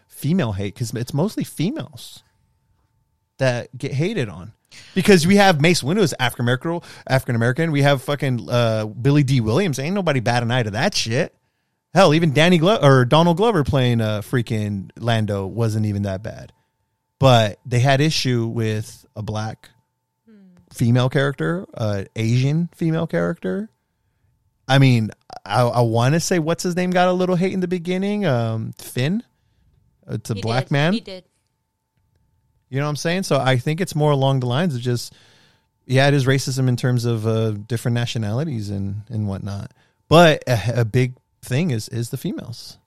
[0.08, 2.22] female hate because it's mostly females
[3.38, 4.52] that get hated on.
[4.94, 7.72] Because we have Mace Windu as African American, African American.
[7.72, 9.78] We have fucking uh, Billy Dee Williams.
[9.78, 11.34] Ain't nobody bat an eye to that shit.
[11.92, 16.52] Hell, even Danny Glover or Donald Glover playing uh, freaking Lando wasn't even that bad.
[17.18, 19.70] But they had issue with a black
[20.72, 23.68] female character, uh, Asian female character.
[24.68, 25.10] I mean,
[25.44, 28.24] I, I want to say what's his name got a little hate in the beginning.
[28.24, 29.22] Um, Finn.
[30.08, 30.70] It's a He black did.
[30.72, 30.92] man.
[30.92, 31.24] He did.
[32.68, 33.24] You know what I'm saying?
[33.24, 35.12] So I think it's more along the lines of just,
[35.84, 39.72] yeah, it is racism in terms of uh, different nationalities and and whatnot.
[40.08, 42.78] But a, a big thing is is the females,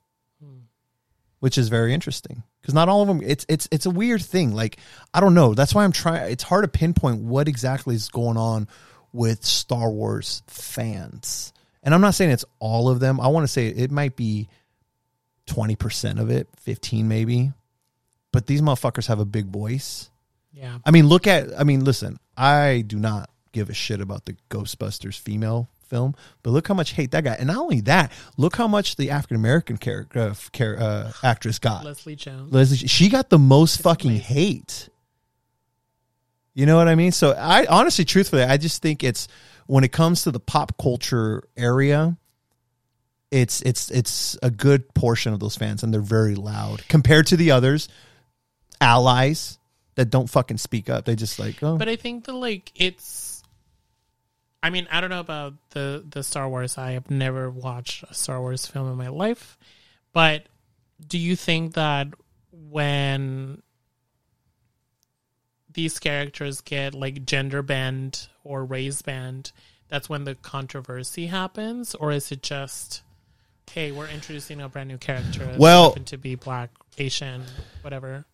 [1.40, 3.20] which is very interesting because not all of them.
[3.24, 4.54] It's it's it's a weird thing.
[4.54, 4.78] Like
[5.12, 5.54] I don't know.
[5.54, 6.30] That's why I'm trying.
[6.30, 8.68] It's hard to pinpoint what exactly is going on
[9.12, 11.52] with Star Wars fans.
[11.82, 13.20] And I'm not saying it's all of them.
[13.20, 14.48] I want to say it might be
[15.46, 17.52] 20% of it, 15 maybe.
[18.32, 20.10] But these motherfuckers have a big voice.
[20.52, 20.78] Yeah.
[20.84, 24.36] I mean, look at I mean, listen, I do not give a shit about the
[24.50, 27.38] Ghostbusters female film, but look how much hate that got.
[27.38, 31.84] And not only that, look how much the African American character uh, uh, actress got.
[31.84, 32.52] Leslie Jones.
[32.52, 34.88] Leslie, she got the most fucking hate.
[36.54, 37.12] You know what I mean?
[37.12, 39.28] So I honestly, truthfully, I just think it's
[39.66, 42.16] when it comes to the pop culture area,
[43.30, 47.36] it's it's it's a good portion of those fans, and they're very loud compared to
[47.36, 47.88] the others,
[48.80, 49.58] allies
[49.96, 51.04] that don't fucking speak up.
[51.04, 53.25] They just like, oh, But I think the like it's
[54.66, 56.76] I mean, I don't know about the the Star Wars.
[56.76, 59.56] I have never watched a Star Wars film in my life.
[60.12, 60.46] But
[61.06, 62.08] do you think that
[62.50, 63.62] when
[65.72, 69.52] these characters get like gender bend or race bend,
[69.86, 73.02] that's when the controversy happens, or is it just,
[73.70, 75.54] hey, we're introducing a brand new character?
[75.56, 77.44] Well- to be black, Asian,
[77.82, 78.24] whatever.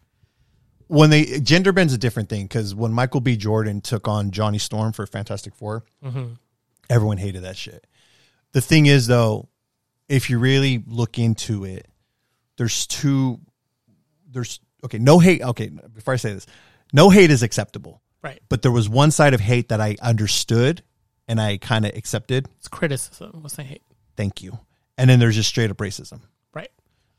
[0.93, 3.37] When they gender bend's a different thing because when Michael B.
[3.37, 6.37] Jordan took on Johnny Storm for Fantastic 4 Mhm.
[6.91, 7.87] everyone hated that shit.
[8.53, 9.49] The thing is, though,
[10.09, 11.87] if you really look into it,
[12.59, 13.41] there's two.
[14.31, 15.41] There's okay, no hate.
[15.43, 16.47] Okay, before I say this,
[16.93, 18.03] no hate is acceptable.
[18.21, 18.43] Right.
[18.51, 20.83] But there was one side of hate that I understood
[21.27, 22.49] and I kind of accepted.
[22.59, 23.43] It's criticism.
[23.43, 23.83] What's the hate?
[24.17, 24.59] Thank you.
[24.99, 26.21] And then there's just straight up racism.
[26.53, 26.71] Right.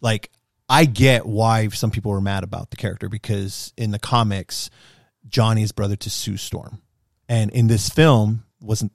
[0.02, 0.30] like
[0.70, 4.70] I get why some people were mad about the character because in the comics,
[5.28, 6.82] Johnny's brother to Sue Storm,
[7.28, 8.92] and in this film wasn't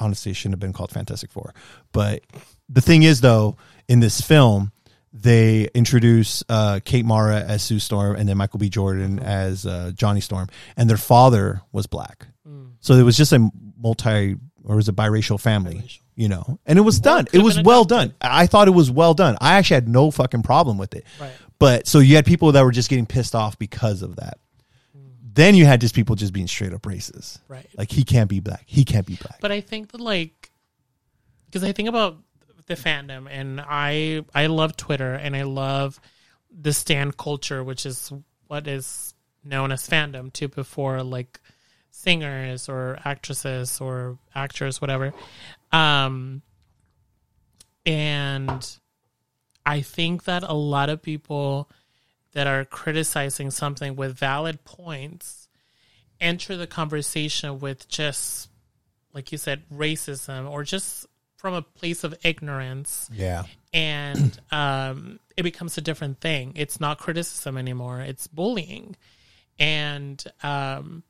[0.00, 1.54] honestly it shouldn't have been called Fantastic Four.
[1.92, 2.22] But
[2.68, 3.56] the thing is, though,
[3.88, 4.72] in this film,
[5.12, 8.68] they introduce uh, Kate Mara as Sue Storm and then Michael B.
[8.68, 12.28] Jordan as uh, Johnny Storm, and their father was black.
[12.80, 14.36] So it was just a multi
[14.68, 15.82] or was a biracial family,
[16.14, 17.26] you know, and it was done.
[17.32, 18.14] It was well done.
[18.20, 19.36] I thought it was well done.
[19.40, 21.04] I actually had no fucking problem with it.
[21.18, 21.32] Right.
[21.58, 24.38] But so you had people that were just getting pissed off because of that.
[25.22, 27.38] Then you had just people just being straight up racist.
[27.48, 27.66] Right.
[27.76, 28.64] Like he can't be black.
[28.66, 29.40] He can't be black.
[29.40, 30.52] But I think that like
[31.46, 32.18] because I think about
[32.66, 35.98] the fandom and I I love Twitter and I love
[36.50, 38.12] the stand culture, which is
[38.48, 39.14] what is
[39.44, 41.40] known as fandom too before like
[41.98, 45.12] singers or actresses or actors, whatever.
[45.72, 46.42] Um
[47.84, 48.78] and
[49.64, 51.70] I think that a lot of people
[52.32, 55.48] that are criticizing something with valid points
[56.20, 58.48] enter the conversation with just
[59.14, 61.06] like you said racism or just
[61.36, 63.44] from a place of ignorance yeah.
[63.72, 68.96] and um, it becomes a different thing it's not criticism anymore it's bullying
[69.58, 71.02] and um,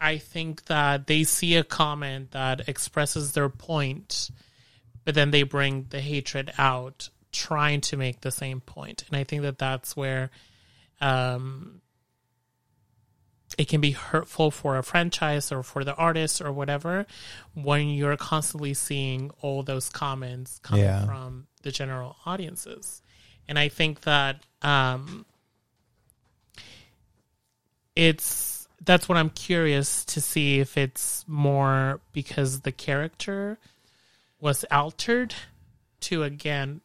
[0.00, 4.30] i think that they see a comment that expresses their point
[5.04, 9.04] but then they bring the hatred out trying to make the same point.
[9.08, 10.30] and i think that that's where
[11.00, 11.80] um,
[13.56, 17.06] it can be hurtful for a franchise or for the artist or whatever
[17.54, 21.06] when you're constantly seeing all those comments coming Yeah.
[21.06, 23.00] from the general audiences
[23.48, 25.24] and i think that um,
[27.96, 33.58] it's that's what i'm curious to see if it's more because the character
[34.40, 35.34] was altered
[36.00, 36.80] to again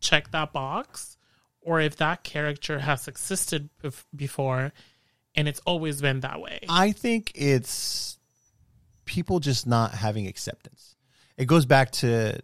[0.00, 1.16] check that box
[1.62, 4.72] or if that character has existed bef- before
[5.34, 6.60] and it's always been that way.
[6.68, 8.18] I think it's
[9.04, 10.96] people just not having acceptance.
[11.36, 12.40] It goes back to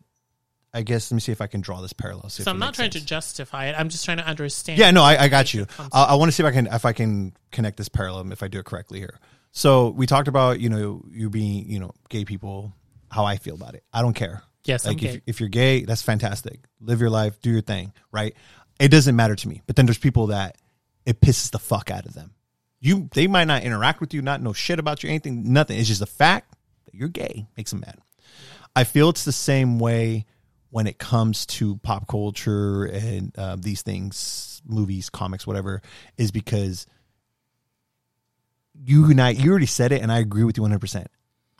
[0.72, 2.28] I guess let me see if I can draw this parallel.
[2.28, 3.02] so I'm not trying sense.
[3.02, 3.74] to justify it.
[3.78, 4.78] I'm just trying to understand.
[4.78, 5.66] Yeah, no, I, I got you.
[5.66, 5.94] concept.
[5.94, 8.48] I, want to see if I can if I can connect this parallel if I
[8.48, 9.18] do it correctly here.
[9.52, 12.74] So we talked about you know you being you know gay people,
[13.10, 13.84] how I feel about it.
[13.92, 14.42] I don't care.
[14.64, 16.60] Yes, like if if you're gay, that's fantastic.
[16.80, 18.34] Live your life, do your thing, right?
[18.78, 19.62] It doesn't matter to me.
[19.66, 20.56] But then there's people that
[21.06, 22.34] it pisses the fuck out of them.
[22.80, 25.78] You they might not interact with you, not know shit about you, anything, nothing.
[25.78, 26.54] It's just the fact
[26.84, 27.98] that you're gay makes them mad.
[28.76, 30.26] I feel it's the same way
[30.70, 35.82] when it comes to pop culture and uh, these things, movies, comics, whatever,
[36.16, 36.86] is because
[38.74, 41.06] you and I, you already said it, and I agree with you 100%.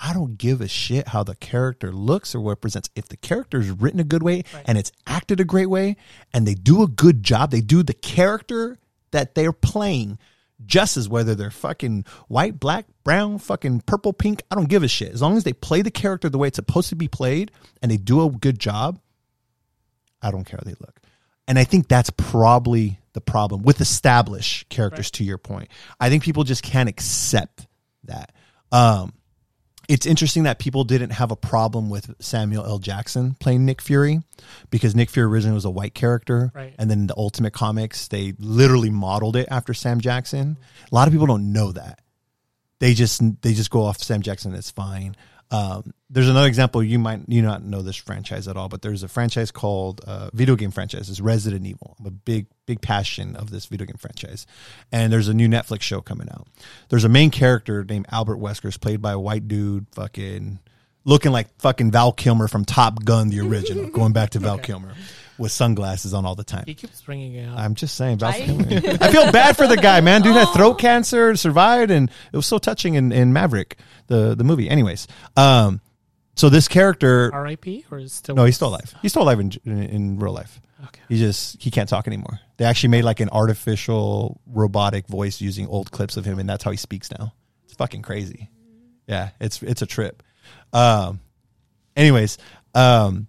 [0.00, 2.88] I don't give a shit how the character looks or what it presents.
[2.94, 5.96] If the character is written a good way and it's acted a great way
[6.32, 8.78] and they do a good job, they do the character
[9.10, 10.18] that they're playing
[10.64, 14.42] just as whether they're fucking white, black, brown, fucking purple, pink.
[14.50, 15.12] I don't give a shit.
[15.12, 17.90] As long as they play the character the way it's supposed to be played and
[17.90, 19.00] they do a good job,
[20.20, 21.00] I don't care how they look.
[21.46, 25.68] And I think that's probably the problem with established characters, to your point.
[25.98, 27.66] I think people just can't accept
[28.04, 28.32] that.
[28.70, 29.14] Um,
[29.88, 32.78] it's interesting that people didn't have a problem with Samuel L.
[32.78, 34.20] Jackson playing Nick Fury
[34.70, 36.52] because Nick Fury originally was a white character.
[36.54, 36.74] Right.
[36.78, 40.58] And then the Ultimate Comics, they literally modeled it after Sam Jackson.
[40.90, 42.00] A lot of people don't know that.
[42.80, 44.54] They just they just go off Sam Jackson.
[44.54, 45.16] It's fine.
[45.50, 46.82] Um, there's another example.
[46.82, 50.30] You might you not know this franchise at all, but there's a franchise called uh,
[50.32, 51.08] video game franchise.
[51.08, 51.96] It's Resident Evil.
[51.98, 54.46] I'm a big big passion of this video game franchise,
[54.92, 56.46] and there's a new Netflix show coming out.
[56.90, 60.58] There's a main character named Albert Wesker's played by a white dude, fucking
[61.04, 63.86] looking like fucking Val Kilmer from Top Gun, the original.
[63.90, 64.94] going back to Val Kilmer
[65.38, 66.64] with sunglasses on all the time.
[66.66, 67.58] He keeps bringing it up.
[67.58, 68.40] I'm just saying, Val Right?
[69.02, 70.22] I feel bad for the guy, man.
[70.22, 73.78] Dude had throat cancer, survived, and it was so touching in, in Maverick,
[74.08, 74.68] the the movie.
[74.68, 75.06] Anyways,
[75.36, 75.80] um,
[76.34, 77.86] so this character, R.I.P.
[77.90, 78.94] or is still no, he's still alive.
[79.00, 80.60] He's still alive in in, in real life.
[80.84, 81.00] Okay.
[81.08, 82.40] He just he can't talk anymore.
[82.56, 86.64] They actually made like an artificial robotic voice using old clips of him, and that's
[86.64, 87.32] how he speaks now.
[87.64, 88.50] It's fucking crazy.
[89.06, 90.22] Yeah, it's it's a trip.
[90.72, 91.20] Um,
[91.96, 92.38] anyways,
[92.74, 93.27] um,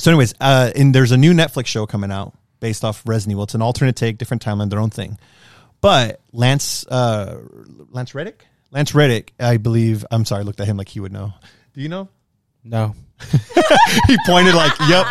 [0.00, 3.44] so anyways, uh, and there's a new Netflix show coming out based off Resident Evil.
[3.44, 5.18] It's an alternate take, different timeline, their own thing.
[5.80, 7.38] But Lance, uh,
[7.90, 10.04] Lance Reddick, Lance Reddick, I believe.
[10.10, 11.32] I'm sorry, I looked at him like he would know.
[11.74, 12.08] Do you know?
[12.64, 12.94] No.
[14.06, 15.06] he pointed like, "Yep."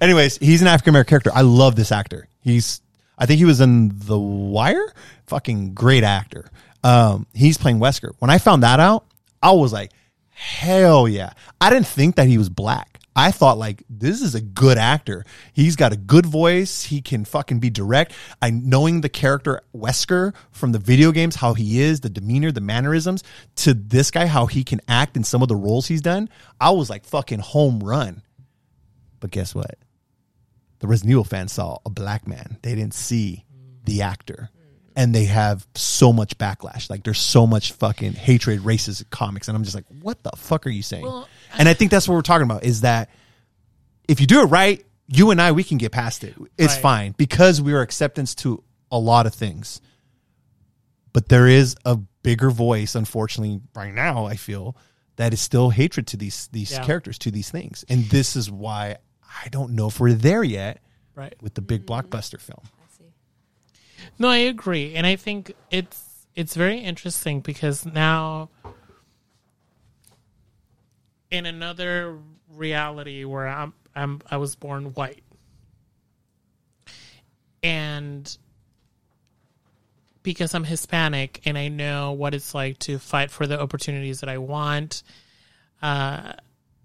[0.00, 1.30] Anyways, he's an African American character.
[1.34, 2.28] I love this actor.
[2.40, 2.80] He's,
[3.18, 4.92] I think he was in The Wire.
[5.26, 6.50] Fucking great actor.
[6.84, 8.12] Um, he's playing Wesker.
[8.18, 9.06] When I found that out,
[9.42, 9.92] I was like,
[10.30, 11.32] hell yeah.
[11.60, 12.91] I didn't think that he was black.
[13.14, 15.24] I thought like this is a good actor.
[15.52, 16.84] He's got a good voice.
[16.84, 18.12] He can fucking be direct.
[18.40, 22.60] I knowing the character Wesker from the video games, how he is, the demeanor, the
[22.60, 23.22] mannerisms,
[23.56, 26.28] to this guy, how he can act in some of the roles he's done.
[26.60, 28.22] I was like fucking home run.
[29.20, 29.76] But guess what?
[30.80, 32.58] The Resident Evil fans saw a black man.
[32.62, 33.44] They didn't see
[33.84, 34.50] the actor.
[34.94, 36.90] And they have so much backlash.
[36.90, 39.48] Like there's so much fucking hatred, racist comics.
[39.48, 41.04] And I'm just like, what the fuck are you saying?
[41.04, 41.28] Well,
[41.58, 43.10] and I think that's what we're talking about is that
[44.08, 46.34] if you do it right, you and I, we can get past it.
[46.58, 46.82] It's Right.
[46.82, 49.80] fine because we are acceptance to a lot of things.
[51.12, 54.76] But there is a bigger voice, unfortunately, right now, I feel,
[55.16, 56.84] that is still hatred to these these Yeah.
[56.84, 57.84] characters, to these things.
[57.88, 58.96] And this is why
[59.44, 60.80] I don't know if we're there yet
[61.14, 61.34] Right.
[61.42, 62.62] with the big blockbuster film.
[64.18, 68.48] No, I agree, and I think it's it's very interesting because now,
[71.32, 72.18] in another
[72.50, 75.24] reality where I'm I'm I was born white,
[77.62, 78.36] and
[80.22, 84.28] because I'm Hispanic and I know what it's like to fight for the opportunities that
[84.28, 85.02] I want.
[85.80, 86.34] Uh,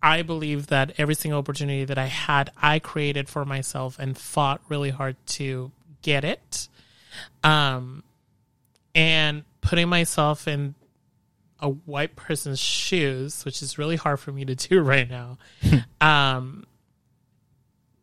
[0.02, 4.62] I believe that every single opportunity that I had, I created for myself and fought
[4.70, 5.72] really hard to
[6.02, 6.68] get it
[7.44, 8.04] um,
[8.96, 10.76] and putting myself in
[11.60, 15.38] a white person's shoes, which is really hard for me to do right now,
[16.02, 16.66] um,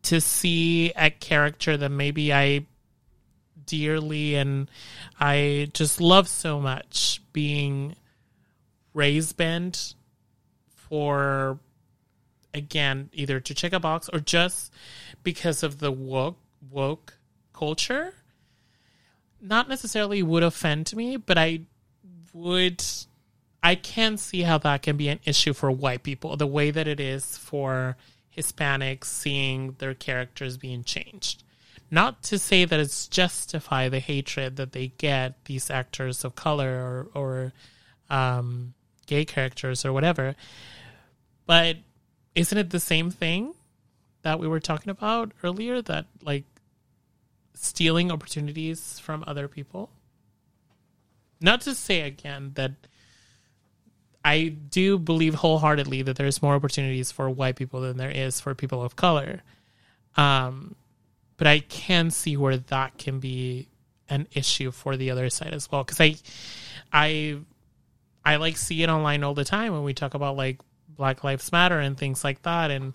[0.03, 2.67] to see a character that maybe I
[3.67, 4.71] dearly and
[5.19, 7.97] I just love so much being
[8.93, 9.95] raised bent
[10.69, 11.59] for
[12.53, 14.73] again either to check a box or just
[15.23, 16.39] because of the woke
[16.71, 17.15] woke
[17.53, 18.15] culture.
[19.41, 21.63] Not necessarily would offend me, but I
[22.33, 22.83] would
[23.65, 26.87] I can see how that can be an issue for white people, the way that
[26.87, 27.97] it is for
[28.37, 31.43] Hispanics seeing their characters being changed.
[31.91, 37.09] Not to say that it's justify the hatred that they get these actors of color
[37.15, 37.53] or or
[38.11, 38.75] um,
[39.07, 40.35] gay characters or whatever,
[41.47, 41.79] but
[42.35, 43.55] isn't it the same thing
[44.23, 45.81] that we were talking about earlier?
[45.81, 46.45] That like
[47.55, 49.89] stealing opportunities from other people.
[51.41, 52.73] Not to say again that
[54.25, 58.55] I do believe wholeheartedly that there's more opportunities for white people than there is for
[58.55, 59.43] people of color.
[60.17, 60.75] Um,
[61.37, 63.69] but I can see where that can be
[64.09, 65.85] an issue for the other side as well.
[65.85, 66.17] Cause I,
[66.93, 67.39] I,
[68.25, 71.53] I like see it online all the time when we talk about like Black Lives
[71.53, 72.71] Matter and things like that.
[72.71, 72.95] And,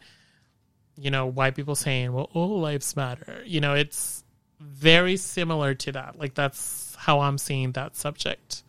[0.98, 3.44] you know, white people saying, well, all lives matter.
[3.46, 4.24] You know, it's
[4.60, 6.18] very similar to that.
[6.18, 8.64] Like that's how I'm seeing that subject.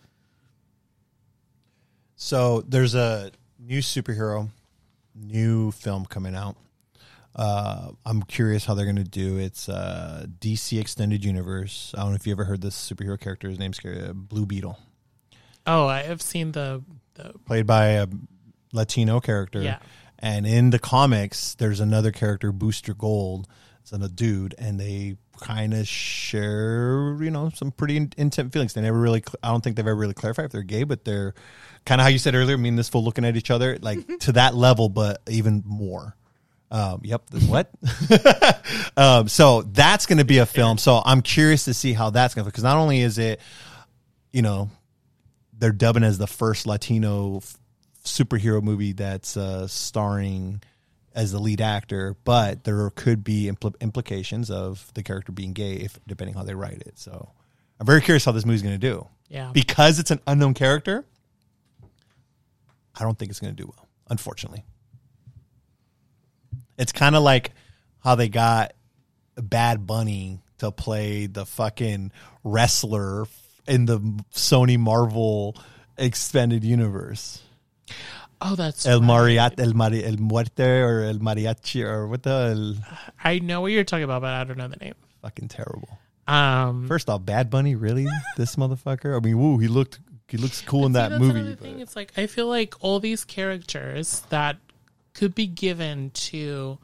[2.22, 4.50] So there's a new superhero,
[5.14, 6.54] new film coming out.
[7.34, 9.38] Uh, I'm curious how they're going to do.
[9.38, 11.94] It's uh, DC Extended Universe.
[11.96, 13.48] I don't know if you ever heard this superhero character.
[13.48, 14.78] His name's uh, Blue Beetle,
[15.66, 16.82] Oh, I have seen the
[17.14, 18.06] the played by a
[18.74, 19.62] Latino character.
[19.62, 19.78] Yeah.
[20.18, 23.48] And in the comics, there's another character, Booster Gold.
[23.82, 28.74] It's a dude, and they kind of share, you know, some pretty in- intimate feelings.
[28.74, 31.34] They never really, I don't think they've ever really clarified if they're gay, but they're
[31.86, 34.06] kind of how you said earlier, me and this fool looking at each other, like
[34.20, 36.14] to that level, but even more.
[36.70, 37.22] Um, yep.
[37.48, 37.70] What?
[38.96, 40.78] um, so that's going to be a film.
[40.78, 43.40] So I'm curious to see how that's going to, because not only is it,
[44.32, 44.70] you know,
[45.58, 47.58] they're dubbing as the first Latino f-
[48.04, 50.62] superhero movie that's uh, starring
[51.14, 55.74] as the lead actor, but there could be impl- implications of the character being gay
[55.74, 56.98] if depending on how they write it.
[56.98, 57.30] So
[57.78, 59.06] I'm very curious how this movie's going to do.
[59.28, 59.50] Yeah.
[59.52, 61.04] Because it's an unknown character,
[62.98, 64.64] I don't think it's going to do well, unfortunately.
[66.78, 67.52] It's kind of like
[68.00, 68.72] how they got
[69.36, 72.12] Bad Bunny to play the fucking
[72.44, 73.26] wrestler
[73.66, 73.98] in the
[74.32, 75.56] Sony Marvel
[75.96, 77.42] expanded universe.
[78.42, 79.08] Oh, that's El right.
[79.10, 82.74] Mariat, El Mari, El Muerte, or El Mariachi, or what the el,
[83.22, 84.94] I know what you're talking about, but I don't know the name.
[85.22, 85.98] fucking terrible.
[86.26, 88.06] Um, First off, Bad Bunny, really?
[88.36, 89.16] this motherfucker?
[89.16, 91.50] I mean, woo, he looked he looks cool in that that's movie.
[91.50, 91.80] but- thing.
[91.80, 94.56] It's like I feel like all these characters that
[95.12, 96.78] could be given to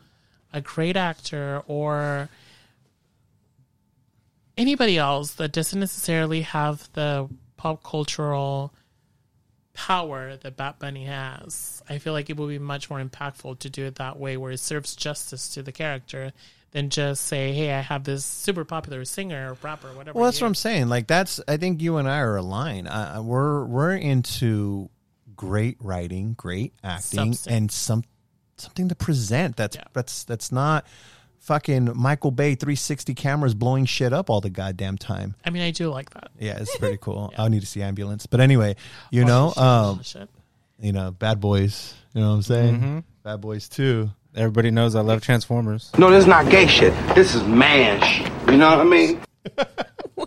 [0.52, 2.28] a great actor or
[4.56, 8.72] anybody else that doesn't necessarily have the pop cultural
[9.76, 11.82] power that Bad Bunny has.
[11.88, 14.50] I feel like it would be much more impactful to do it that way, where
[14.52, 16.32] it serves justice to the character.
[16.72, 20.40] Than just say, "Hey, I have this super popular singer or rapper, whatever." Well, that's
[20.42, 20.88] what I'm saying.
[20.88, 22.88] Like that's I think you and I are aligned.
[22.88, 24.90] Uh, we're we're into
[25.34, 27.46] great writing, great acting, Substance.
[27.46, 28.04] and some
[28.58, 29.56] something to present.
[29.56, 29.84] That's Yeah.
[29.94, 30.84] that's that's not
[31.46, 35.34] fucking Michael Bay 360 cameras blowing shit up all the goddamn time.
[35.44, 36.30] I mean, I do like that.
[36.38, 37.32] Yeah, it's pretty cool.
[37.38, 38.76] I need to see ambulance, but anyway,
[39.10, 40.28] you Oh, know, shit, um, shit.
[40.80, 41.94] you know, Bad Boys.
[42.14, 42.80] You know what I'm saying?
[42.80, 43.04] Mhm.
[43.22, 44.10] Bad Boys too.
[44.34, 45.90] Everybody knows I love Transformers.
[45.96, 46.92] No, this is not gay shit.
[47.14, 48.30] This is man shit.
[48.50, 49.20] You know what I mean?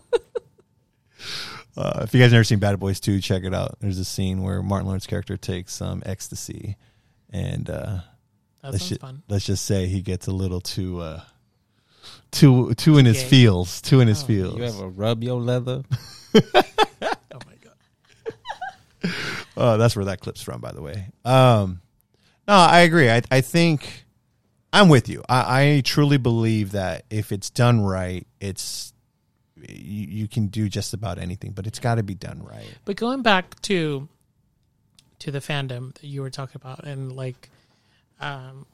[1.77, 3.77] Uh, if you guys never seen Bad Boys 2, check it out.
[3.80, 6.75] There's a scene where Martin Lawrence character takes some ecstasy,
[7.30, 7.99] and uh,
[8.61, 9.23] That let's sounds ju- fun.
[9.29, 11.21] let's just say he gets a little too uh,
[12.31, 13.27] too too in his Gay.
[13.29, 14.57] feels, too in his Oh, feels.
[14.57, 15.83] You ever rub your leather?
[17.31, 19.13] Oh my god.
[19.57, 21.07] Oh, that's where that clip's from, by the way.
[21.25, 21.81] Um,
[22.47, 23.09] no, I agree.
[23.09, 24.05] I I think
[24.71, 25.23] I'm with you.
[25.27, 28.93] I, I truly believe that if it's done right, it's
[29.57, 32.67] you, you can do just about anything, but it's got to be done right.
[32.85, 34.07] But going back to
[35.19, 37.49] to the fandom that you were talking about and like
[38.19, 38.65] um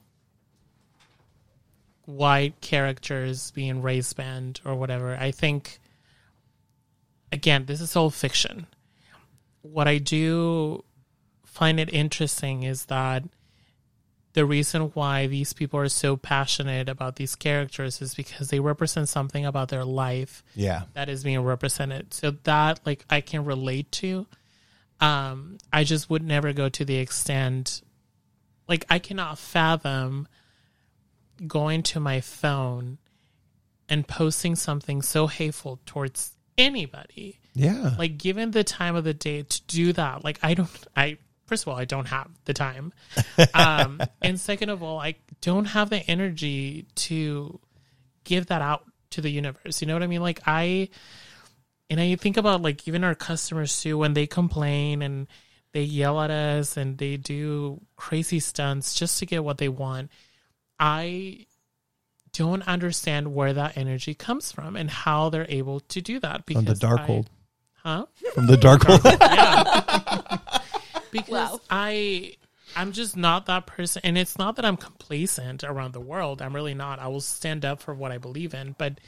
[2.06, 5.80] white characters being race banned or whatever, I think
[7.32, 8.68] again, this is all fiction.
[9.62, 10.84] What I do
[11.44, 13.24] find it interesting is that
[14.34, 19.08] the reason why these people are so passionate about these characters is because they represent
[19.08, 22.14] something about their life Yeah, that is being represented.
[22.14, 24.28] So that like I can relate to.
[25.00, 27.82] Um, I just would never go to the extent
[28.68, 30.28] like I cannot fathom
[31.46, 32.98] going to my phone
[33.90, 37.40] and posting something so hateful towards anybody.
[37.54, 37.96] yeah.
[37.98, 41.64] Like given the time of the day to do that, like I don't I first
[41.64, 42.94] of all, I don't have the time.
[43.54, 47.60] Um and second of all, I don't have the energy to
[48.24, 49.82] give that out to the universe.
[49.82, 50.22] You know what I mean?
[50.22, 50.90] Like I
[51.90, 55.28] and I think about like even our customers too when they complain and
[55.76, 60.10] they yell at us and they do crazy stunts just to get what they want.
[60.80, 61.46] I
[62.32, 66.64] don't understand where that energy comes from and how they're able to do that because
[66.64, 67.30] From the dark I- hold.
[67.84, 68.06] Huh?
[68.34, 69.04] From the Darkhold.
[71.12, 71.62] because Wow.
[71.70, 72.36] I
[72.76, 76.42] I'm just not that person and it's not that I'm complacent around the world.
[76.42, 77.00] I'm really not.
[77.00, 79.00] I will stand up for what I believe in, but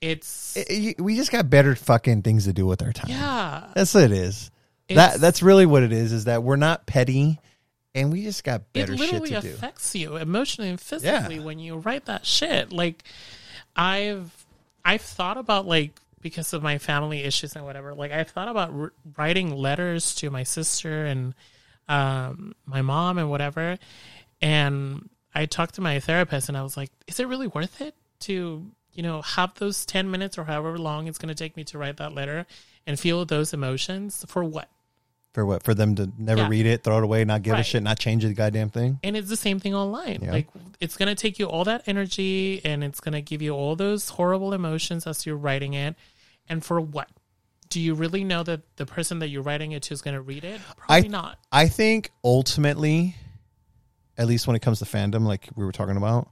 [0.00, 3.10] it's Eh, we just got better fucking things to do with our time.
[3.10, 3.68] yeah.
[3.74, 4.50] That's what it is.
[4.96, 6.12] That that's really what it is.
[6.12, 7.38] Is that we're not petty,
[7.94, 9.36] and we just got better shit literally to do.
[9.36, 12.72] It really affects you emotionally and physically when you write that shit.
[12.72, 13.04] Like
[13.76, 14.46] I've
[14.84, 17.94] I've thought about like because of my family issues and whatever.
[17.94, 21.34] Like I've thought about r- writing letters to my sister and
[21.88, 23.78] um, my mom and whatever.
[24.40, 27.94] And I talked to my therapist and I was like, "Is it really worth it
[28.20, 31.64] to you know have those ten minutes or however long it's going to take me
[31.64, 32.46] to write that letter
[32.86, 34.68] and feel those emotions for what?"
[35.32, 35.62] For what?
[35.62, 36.48] For them to never Yeah.
[36.48, 37.66] read it, throw it away, not give a Right.
[37.66, 38.98] shit, not change the goddamn thing.
[39.04, 40.20] And it's the same thing online.
[40.22, 40.32] Yeah.
[40.32, 40.48] Like
[40.80, 44.52] it's gonna take you all that energy and it's gonna give you all those horrible
[44.52, 45.94] emotions as you're writing it.
[46.48, 47.08] And for what?
[47.68, 50.42] Do you really know that the person that you're writing it to is gonna read
[50.42, 50.60] it?
[50.76, 51.38] Probably not.
[51.52, 53.14] I think ultimately,
[54.18, 56.28] at least when it comes to fandom, like we were talking about,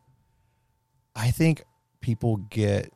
[1.15, 1.62] I think
[2.01, 2.93] people get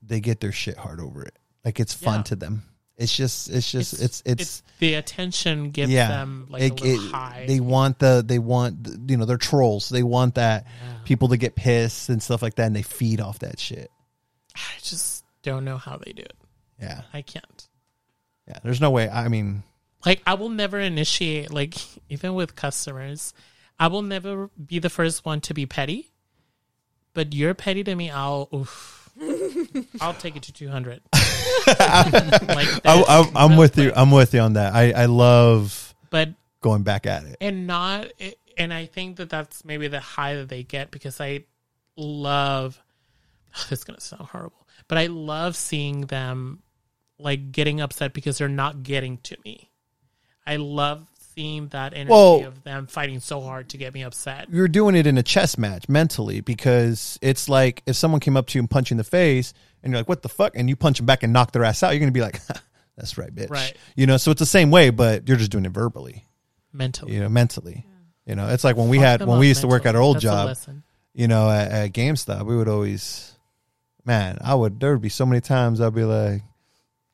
[0.00, 1.36] they get their shit hard over it.
[1.64, 2.22] Like it's fun Yeah.
[2.22, 2.62] to them.
[2.98, 6.08] It's just it's just it's it's, the attention gives yeah.
[6.08, 7.44] them like It- a little it- high.
[7.46, 9.88] They want the they want the- you know they're trolls.
[9.88, 10.66] They want that
[11.04, 13.90] people to get pissed and stuff like that, and they feed off that shit.
[14.56, 16.34] I just don't know how they do it.
[16.80, 17.68] Yeah, I can't.
[18.48, 18.58] yeah.
[18.64, 19.08] There's no way.
[19.08, 19.62] I mean,
[20.04, 21.74] Like I will never initiate like
[22.08, 23.32] even with customers,
[23.78, 26.10] I will never be the first one to be petty.
[27.14, 29.10] But you're petty to me, I'll oof.
[30.00, 31.00] I'll take it to two hundred.
[31.12, 33.92] like I, no with you.
[33.94, 34.74] I'm with you on that.
[34.74, 36.30] I I love But
[36.60, 37.36] going back at it.
[37.40, 38.08] and not
[38.56, 41.44] and I think that that's maybe the high that they get because I
[41.96, 42.82] love
[43.70, 46.62] this is going to sound horrible, but I love seeing them
[47.18, 49.70] like getting upset because they're not getting to me.
[50.46, 51.06] I love
[51.38, 54.48] seeing that energy Well- of them fighting so hard to get me upset.
[54.50, 58.48] you're doing it in a chess match mentally because it's like if someone came up
[58.48, 60.56] to you and punched you in the face and you're like, what the fuck?
[60.56, 62.40] And you punch them back and knock their ass out, you're going to be like,
[62.96, 63.50] that's right, bitch.
[63.50, 63.76] Right.
[63.94, 66.24] You know, so it's the same way, but you're just doing it verbally,
[66.72, 67.14] Mentally.
[67.14, 67.86] you know, mentally.
[68.26, 70.16] You know, it's like when we had, when we used to work at our old
[70.20, 70.82] That's job,
[71.14, 73.32] you know, at, at GameStop, we would always,
[74.04, 76.42] man, I would, there would be so many times I'd be like,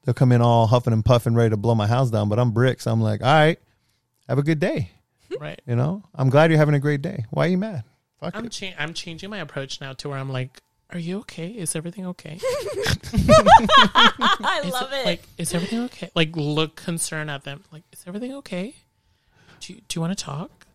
[0.05, 2.51] they'll come in all huffing and puffing, ready to blow my house down, but I'm
[2.53, 2.86] bricks.
[2.86, 3.59] I'm like, all right,
[4.28, 4.91] have a good day.
[5.41, 5.61] Right.
[5.67, 7.25] You know, I'm glad you're having a great day.
[7.31, 7.83] Why are you mad?
[8.20, 8.53] Fuck I'm it.
[8.53, 11.49] cha- I'm changing my approach now to where I'm like, "Are you okay?
[11.49, 12.39] Is everything okay?
[13.12, 15.05] I Is love it.
[15.05, 16.11] Like, is everything okay?
[16.15, 17.65] Like, look concerned at them.
[17.73, 18.75] Like, is everything okay?
[19.61, 20.67] Do you, do you want to talk?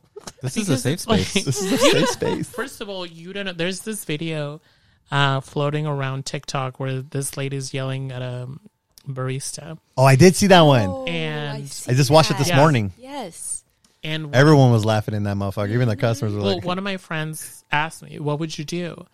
[0.41, 1.45] This is a safe it's like- space.
[1.45, 2.49] This is a safe space.
[2.49, 3.53] First of all, you don't know.
[3.53, 4.59] There's this video
[5.11, 8.47] uh, floating around TikTok where this lady's yelling at a
[9.07, 10.87] barista, Oh, I did see that one.
[10.89, 12.57] Oh, and I just watched it this Yeah.
[12.57, 12.91] morning.
[12.97, 13.63] Yes.
[14.03, 15.71] and Everyone was laughing in that motherfucker.
[15.71, 18.63] Even the customers were well, like, one of my friends asked me, "What would you
[18.63, 19.05] do?"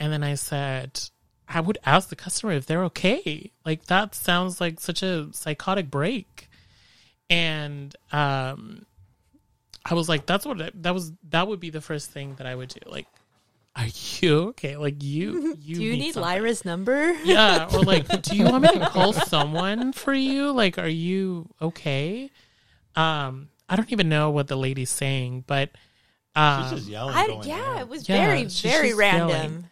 [0.00, 1.00] And then I said,
[1.48, 5.90] "I would ask the customer if they're okay." Like that sounds like such a psychotic
[5.90, 6.48] break.
[7.28, 8.86] And um,
[9.84, 11.12] I was like, "That's what I- that was.
[11.30, 12.80] That would be the first thing that I would do.
[12.86, 13.06] Like,
[13.76, 13.86] are
[14.20, 14.76] you okay?
[14.76, 17.12] Like you, you Do you need something." Lyra's number?
[17.24, 20.50] Yeah, or like, do you want me to call someone for you?
[20.52, 22.30] Like, are you okay?
[22.94, 25.70] Um, I don't even know what the lady's saying, but
[26.34, 27.14] um, yelling.
[27.14, 29.28] I, yeah, it was Yeah, very, very random.
[29.30, 29.70] yelling.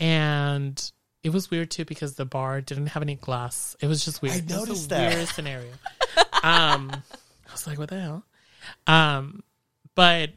[0.00, 0.92] and
[1.22, 3.74] it was weird too because the bar didn't have any glass.
[3.80, 4.34] It was just weird.
[4.34, 5.14] I It was a noticed that.
[5.14, 5.70] weird scenario.
[6.42, 8.24] um, I was like, what the hell?
[8.86, 9.42] Um,
[9.94, 10.30] but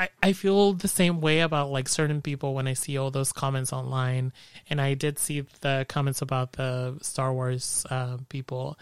[0.00, 3.32] I I feel the same way about like certain people when I see all those
[3.32, 4.32] comments online,
[4.68, 8.78] and I did see the comments about the Star Wars uh, people,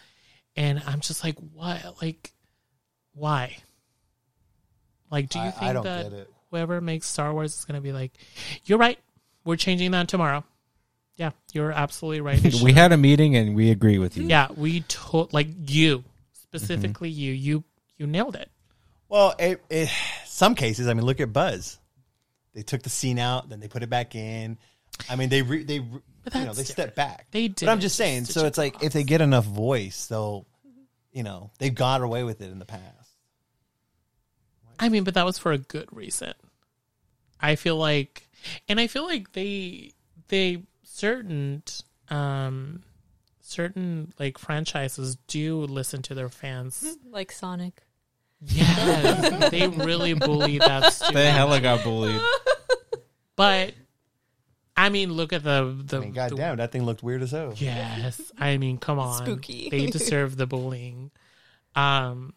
[0.57, 1.81] and I'm just like, what?
[2.03, 2.33] Like,
[3.15, 3.57] why?
[5.11, 6.31] Like, do you I- I think don't that get it.
[6.51, 8.13] whoever makes Star Wars is going to be like,
[8.65, 8.99] you're right,
[9.45, 10.45] we're changing that tomorrow?
[11.17, 12.41] Yeah, you're absolutely right.
[12.63, 14.25] We had a meeting and we agree with you.
[14.29, 17.21] yeah, we told like you specifically Mm-hmm.
[17.21, 17.65] you you
[17.97, 18.51] you nailed it.
[19.09, 19.89] Well, it, it,
[20.39, 21.79] some cases, I mean, look at Buzz.
[22.55, 24.57] They took the scene out, then they put it back in.
[25.11, 26.01] I mean, they re, they re-
[26.35, 26.95] you know they step different.
[26.95, 27.27] back.
[27.33, 27.67] They did.
[27.67, 28.25] But I'm just saying.
[28.25, 30.47] such So it's like if they get enough voice, they'll,
[31.13, 32.85] you know, they've got away with it in the past.
[34.79, 36.35] I mean, but that was for a good reason.
[37.41, 38.29] I feel like,
[38.69, 39.93] and I feel like they
[40.29, 41.65] they certain
[42.11, 42.85] um
[43.41, 46.97] certain like franchises do listen to their fans.
[47.11, 47.83] Like Sonic.
[48.41, 50.93] Yes, they really bully that.
[50.93, 51.15] Stupid.
[51.17, 52.21] They hella got bullied.
[53.37, 53.75] But
[54.77, 55.97] I mean, look at the the.
[55.97, 57.53] I mean, the- goddamn, that thing looked weird as hell.
[57.57, 59.71] Yes, I mean, come on, Spooky.
[59.71, 61.11] They deserve the bullying.
[61.75, 62.35] Um,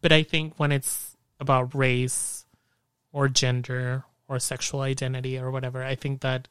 [0.00, 2.46] but I think when it's about race
[3.12, 6.48] or gender or sexual identity or whatever, I think that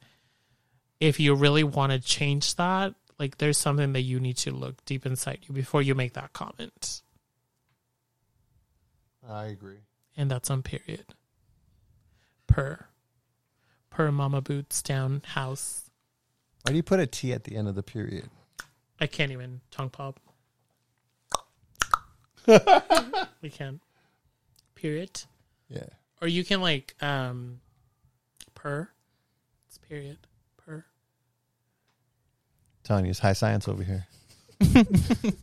[1.00, 4.84] if you really want to change that, like there's something that you need to look
[4.84, 7.02] deep inside you before you make that comment,
[9.28, 9.78] I agree.
[10.16, 11.04] and that's on period.
[12.46, 12.86] Per,
[13.90, 15.90] per Mama Boots down house.
[16.62, 18.28] Why do you put a T at the end of the period?
[19.00, 20.20] I can't even tongue pop.
[23.42, 23.80] we can't.
[24.74, 25.22] Period.
[25.68, 25.86] Yeah.
[26.20, 27.60] Or you can like um
[28.54, 28.88] per.
[29.66, 30.18] It's period.
[30.58, 30.84] Per.
[32.84, 34.06] telling you, it's high science over here.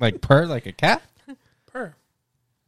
[0.00, 1.02] Like purr, like a cat,
[1.66, 1.94] Per.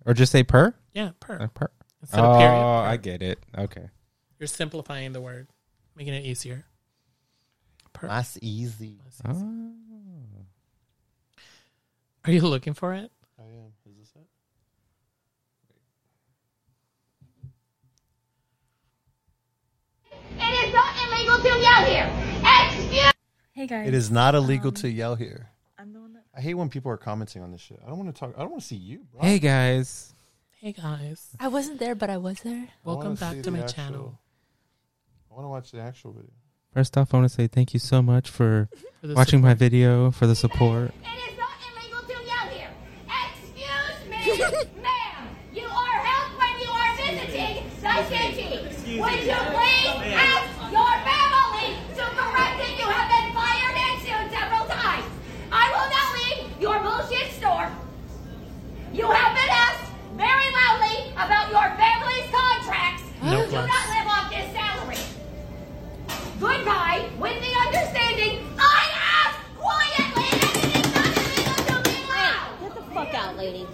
[0.05, 0.74] Or just say purr.
[0.92, 1.39] Yeah, per.
[1.39, 1.70] Like purr.
[2.00, 2.52] Instead oh, of period.
[2.52, 2.89] per.
[2.89, 3.39] I get it.
[3.56, 3.89] Okay.
[4.39, 5.48] You're simplifying the word,
[5.97, 6.64] making it easier.
[7.92, 8.08] Per.
[8.08, 8.98] That's easy.
[9.26, 9.72] Oh.
[12.24, 13.10] Are you looking for it?
[13.39, 13.72] I am.
[13.86, 14.26] Is this it?
[20.39, 22.10] It is not illegal to yell here.
[22.68, 23.12] Excuse
[23.52, 23.89] Hey guys.
[23.89, 25.50] It is not illegal Um, to yell here.
[25.78, 26.20] I'm the one that.
[26.34, 27.80] I hate when people are commenting on this shit.
[27.84, 28.34] I don't want to talk.
[28.36, 29.20] I don't want to see you, bro.
[29.22, 30.14] Hey guys.
[30.60, 32.68] Hey guys, I wasn't there, but I was there.
[32.68, 34.18] I welcome back to my actual- channel.
[35.30, 36.30] I want to watch the actual video.
[36.72, 38.68] First off, I want to say thank you so much for
[39.00, 40.92] For the watching my video, for the support.
[41.02, 42.70] It is not illegal to yell here.
[43.10, 45.36] Excuse me, ma'am.
[45.52, 49.00] You are helped when you are visiting the city.
[49.00, 52.78] Would you please ask your family to correct it?
[52.78, 55.04] You have been fired and sued several times.
[55.50, 57.68] I will now leave your bullshit store.
[58.92, 63.02] You have been asked very loudly about your family's contracts.
[63.22, 64.97] No you do not live off this salary.
[66.40, 72.56] Goodbye, with the understanding I asked quietly and it is not illegal to be loud.
[72.62, 73.66] Get the fuck out, lady.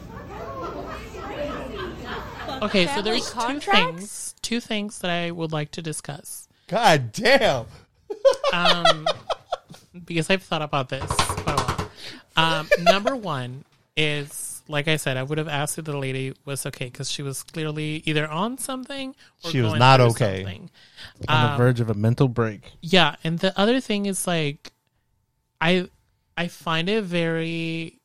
[2.61, 4.35] Okay, so Family there's two things.
[4.43, 6.49] Two things that I would like to discuss.
[6.67, 7.67] God damn.
[8.53, 9.07] Um,
[10.05, 11.91] because I've thought about this quite a while.
[12.37, 13.65] Um, number one
[13.97, 17.23] is, like I said, I would have asked if the lady was okay because she
[17.23, 19.15] was clearly either on something
[19.45, 20.43] or She was going not through okay.
[20.45, 20.71] something.
[21.29, 22.73] On the Um, verge of a mental break.
[22.83, 24.73] Yeah, and the other thing is like,
[25.61, 25.89] I
[26.37, 28.01] I find it very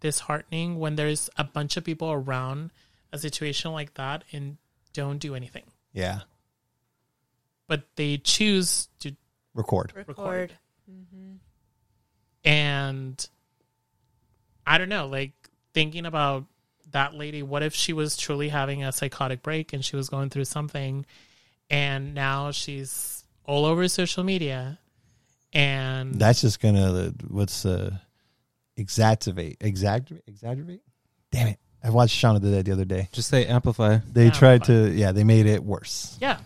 [0.00, 2.70] disheartening when there's a bunch of people around
[3.12, 4.58] a situation like that and
[4.92, 6.20] don't do anything, Yeah.
[7.68, 9.16] but they choose to
[9.54, 9.92] Record.
[9.96, 10.52] Record.
[12.44, 13.28] and
[14.66, 15.32] I don't know, like
[15.74, 16.44] thinking about
[16.90, 20.30] that lady, what if she was truly having a psychotic break and she was going
[20.30, 21.06] through something
[21.70, 24.78] and now she's all over social media
[25.52, 27.90] and That's just gonna what's uh
[28.78, 30.82] exacerbate exacerbate exaggerate.
[31.32, 31.58] Damn it!
[31.82, 33.08] I watched Shaun of that the other day.
[33.12, 33.98] Just say amplify.
[34.12, 36.18] They Yeah, tried to yeah they made it worse.
[36.20, 36.38] Yeah.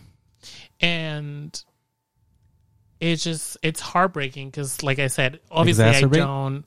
[0.79, 1.61] And
[2.99, 6.65] it's just it's heartbreaking because like I said, obviously I don't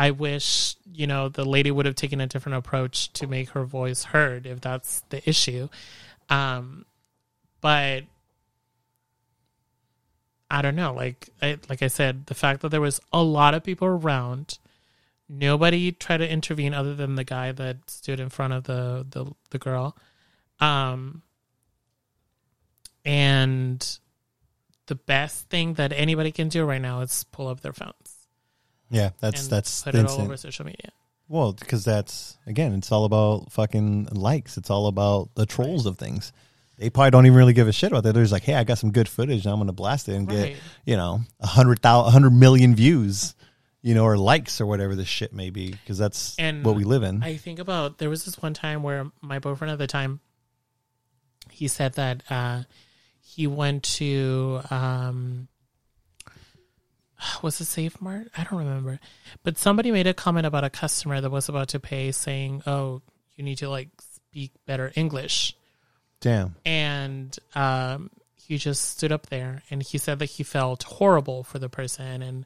[0.00, 3.64] I wish, you know, the lady would have taken a different approach to make her
[3.64, 5.68] voice heard if that's the issue.
[6.30, 6.86] Um
[7.60, 8.04] but
[10.50, 13.52] I don't know, like I, like I said, the fact that there was a lot
[13.52, 14.58] of people around,
[15.28, 19.26] nobody tried to intervene other than the guy that stood in front of the the,
[19.50, 19.98] the girl.
[20.60, 21.20] Um
[23.04, 23.98] and
[24.86, 28.09] the best thing that anybody can do right now is pull up their phones
[28.90, 30.90] Yeah, that's and that's put the it all over social media.
[31.28, 34.56] Well, because that's again, it's all about fucking likes.
[34.56, 36.32] It's all about the trolls of things.
[36.76, 38.14] They probably don't even really give a shit about that.
[38.14, 39.44] They're just like, hey, I got some good footage.
[39.46, 40.54] and I'm to blast it and Right.
[40.54, 43.34] get you know a hundred thousand, a hundred million views,
[43.82, 45.70] you know, or likes or whatever this shit may be.
[45.70, 47.22] Because that's And what we live in.
[47.22, 50.20] I think about there was this one time where my boyfriend at the time
[51.50, 52.62] he said that uh,
[53.20, 55.48] he went to um,
[57.42, 58.28] was it Save Mart?
[58.36, 58.98] I don't remember,
[59.42, 63.02] but somebody made a comment about a customer that was about to pay, saying, "Oh,
[63.36, 65.54] you need to like speak better English."
[66.20, 66.56] Damn.
[66.66, 71.58] and um, he just stood up there and he said that he felt horrible for
[71.58, 72.44] the person and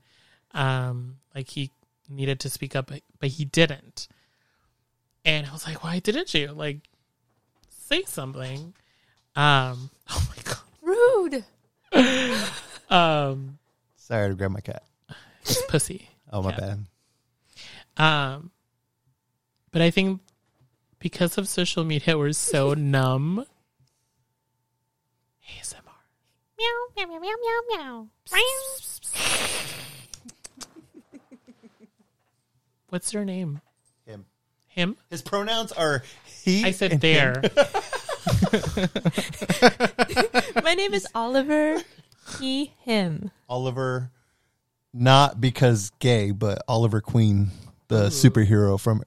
[0.52, 1.72] um, like he
[2.08, 4.06] needed to speak up, but he didn't.
[5.24, 6.80] And I was like, "Why didn't you like
[7.68, 8.74] say something?"
[9.34, 11.44] Um, oh my god, Rude.
[12.90, 13.58] um,
[14.06, 14.82] Sorry to grab my cat.
[15.42, 16.10] it's pussy.
[16.32, 16.78] Oh my Cat.
[17.96, 18.04] bad.
[18.04, 18.50] Um,
[19.70, 20.20] but I think
[20.98, 23.44] because of social media, we're so numb.
[25.48, 25.76] ASMR.
[26.58, 26.66] Meow,
[26.96, 27.36] meow, meow, meow,
[27.70, 28.08] meow, meow.
[32.88, 33.60] What's your name?
[34.06, 34.24] Him.
[34.66, 34.96] Him?
[35.08, 36.02] His pronouns are
[36.42, 36.64] he.
[36.64, 37.40] I said and there.
[37.42, 37.50] him.
[40.64, 41.80] My name is Oliver.
[42.40, 43.30] He, him.
[43.48, 44.10] Oliver,
[44.92, 47.50] not because gay, but Oliver Queen,
[47.88, 49.02] the superhero from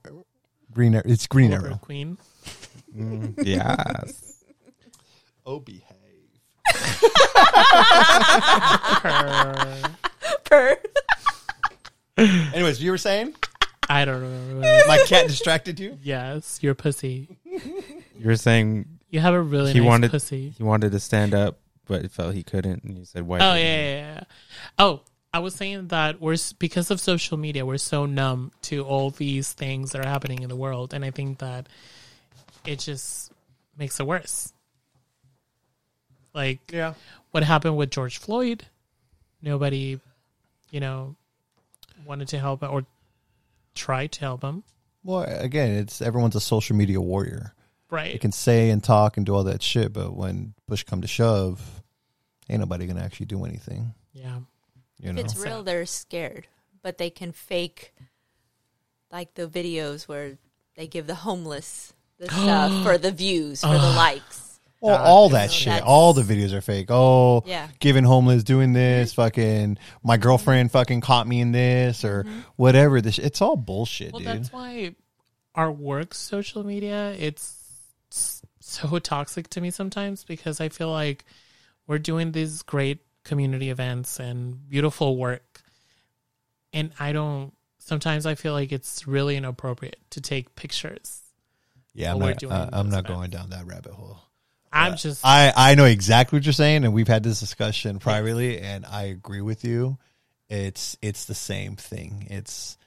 [0.71, 1.03] Green Arrow.
[1.05, 1.77] It's Green Oliver Arrow.
[1.81, 2.17] Queen.
[2.95, 3.43] Mm.
[3.45, 4.43] Yes.
[5.45, 5.83] Oh, behave.
[10.45, 10.77] Per.
[12.17, 13.35] Anyways, you were saying
[13.89, 14.61] I don't remember.
[14.87, 15.97] my cat distracted you.
[16.01, 17.37] yes, you're pussy.
[17.45, 20.49] You were saying You have a really he nice wanted pussy.
[20.57, 23.55] he wanted to stand up, but he felt he couldn't, and you said, "Why?" Oh
[23.55, 24.23] yeah, yeah, yeah.
[24.77, 25.01] Oh,
[25.33, 29.53] I was saying that we're because of social media, we're so numb to all these
[29.53, 31.67] things that are happening in the world, and I think that
[32.65, 33.31] it just
[33.77, 34.51] makes it worse.
[36.33, 36.93] Like, Yeah.
[37.31, 38.65] what happened with George Floyd?
[39.41, 39.99] Nobody,
[40.71, 41.15] you know,
[42.05, 42.85] wanted to help or
[43.75, 44.63] try to help him.
[45.03, 47.53] Well, again, it's everyone's a social media warrior.
[47.89, 48.13] Right.
[48.13, 51.07] They can say and talk and do all that shit, but when push come to
[51.07, 51.76] shove,
[52.49, 53.93] ain't nobody gonna actually do anything.
[54.13, 54.39] Yeah.
[54.99, 55.19] You know?
[55.19, 56.47] If it's real, they're scared,
[56.81, 57.93] but they can fake
[59.11, 60.37] like the videos where
[60.75, 64.59] they give the homeless the stuff for the views, for the likes.
[64.79, 66.87] Well, God, all that know, shit, all the videos are fake.
[66.89, 67.67] Oh, Yeah.
[67.79, 72.39] giving homeless, doing this, fucking, my girlfriend fucking caught me in this or mm-hmm.
[72.57, 73.01] whatever.
[73.01, 74.27] This, it's all bullshit, Well, dude.
[74.27, 74.95] that's why
[75.55, 77.55] our work social media it's
[78.59, 81.25] so toxic to me sometimes because I feel like
[81.87, 85.61] we're doing these great community events and beautiful work,
[86.73, 87.53] and I don't.
[87.79, 91.21] Sometimes I feel like it's really inappropriate to take pictures.
[91.93, 93.09] yeah, I'm not, uh, I'm not events.
[93.09, 94.19] going down that rabbit hole.
[94.71, 98.59] I'm just I, I know exactly what you're saying, and we've had this discussion privately,
[98.59, 99.97] and I agree with you.
[100.49, 102.27] It's it's the same thing.
[102.29, 102.77] It's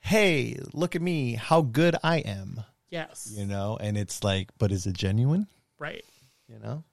[0.00, 2.62] hey, look at me, how good I am.
[2.90, 3.32] Yes.
[3.34, 5.46] You know, and it's like, but is it genuine?
[5.78, 6.04] Right.
[6.48, 6.84] You know,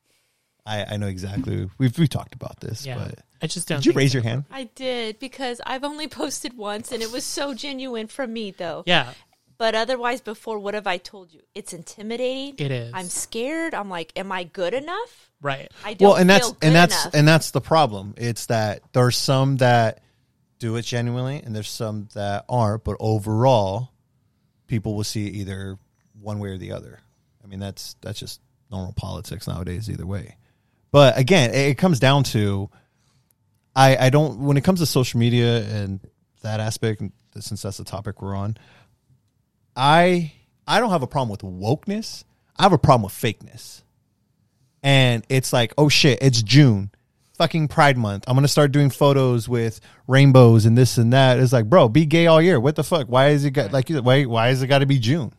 [0.68, 1.70] I I know exactly.
[1.78, 2.98] We've we talked about this, Yeah.
[2.98, 4.46] but I just don't Did you raise it- your hand?
[4.52, 8.84] I did because I've only posted once and it was so genuine from me though.
[8.86, 9.14] Yeah.
[9.60, 11.42] But otherwise before what have I told you?
[11.56, 12.56] It's intimidating.
[12.64, 12.92] It is.
[12.94, 13.74] I'm scared.
[13.74, 15.30] I'm like, am I good enough?
[15.42, 15.72] Right.
[15.84, 17.14] I don't well, and that's feel good and that's enough.
[17.16, 18.14] and that's the problem.
[18.18, 20.02] It's that there's some that
[20.60, 22.84] do it genuinely, and there's some that aren't.
[22.84, 23.92] But overall,
[24.68, 25.78] people will see it either
[26.20, 27.00] one way or the other.
[27.44, 29.90] I mean, that's that's just normal politics nowadays.
[29.90, 30.36] Either way,
[30.92, 32.70] but again, it, it comes down to
[33.76, 36.00] I I don't when it comes to social media and
[36.42, 37.02] that aspect.
[37.40, 38.58] Since that's the topic we're on,
[39.76, 40.34] I
[40.68, 42.24] I don't have a problem with wokeness.
[42.58, 43.84] I have a problem with fakeness
[44.84, 46.92] and it's like, oh shit, it's June,
[47.38, 48.26] fucking Pride Month.
[48.28, 51.40] I'm gonna start doing photos with rainbows and this and that.
[51.40, 52.58] It's like, bro, be gay all year.
[52.60, 53.08] What the fuck?
[53.08, 55.34] Why is it got like you why why is it got to be June?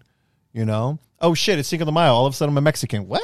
[0.53, 0.99] You know?
[1.21, 2.13] Oh shit, it's Cinco de Mayo.
[2.13, 3.09] All of a sudden, I'm a Mexican.
[3.09, 3.23] What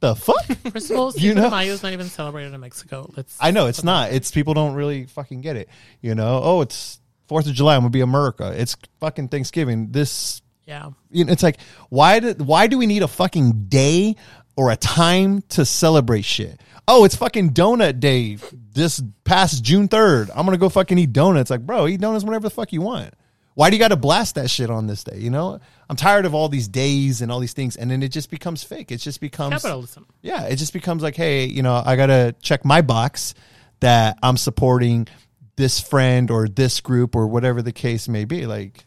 [0.00, 0.44] the fuck?
[0.72, 1.42] First of all, You know?
[1.44, 3.10] de Mayo is not even celebrated in Mexico.
[3.16, 3.36] Let's.
[3.40, 4.12] I know it's not.
[4.12, 5.68] It's people don't really fucking get it.
[6.00, 6.40] You know?
[6.42, 7.74] Oh, it's Fourth of July.
[7.76, 8.52] I'm gonna be America.
[8.56, 9.92] It's fucking Thanksgiving.
[9.92, 10.90] This Yeah.
[11.10, 11.58] you know, it's like
[11.90, 14.16] why do why do we need a fucking day
[14.56, 16.60] or a time to celebrate shit?
[16.88, 18.38] Oh, it's fucking donut day
[18.72, 20.28] this past June third.
[20.34, 21.50] I'm gonna go fucking eat donuts.
[21.50, 23.14] Like, bro, eat donuts whenever the fuck you want.
[23.54, 25.18] Why do you got to blast that shit on this day?
[25.18, 28.08] You know, I'm tired of all these days and all these things, and then it
[28.12, 28.90] just becomes fake.
[28.92, 30.06] It just becomes Capitalism.
[30.22, 33.34] yeah, it just becomes like, hey, you know, I gotta check my box
[33.80, 35.08] that I'm supporting
[35.56, 38.46] this friend or this group or whatever the case may be.
[38.46, 38.84] Like,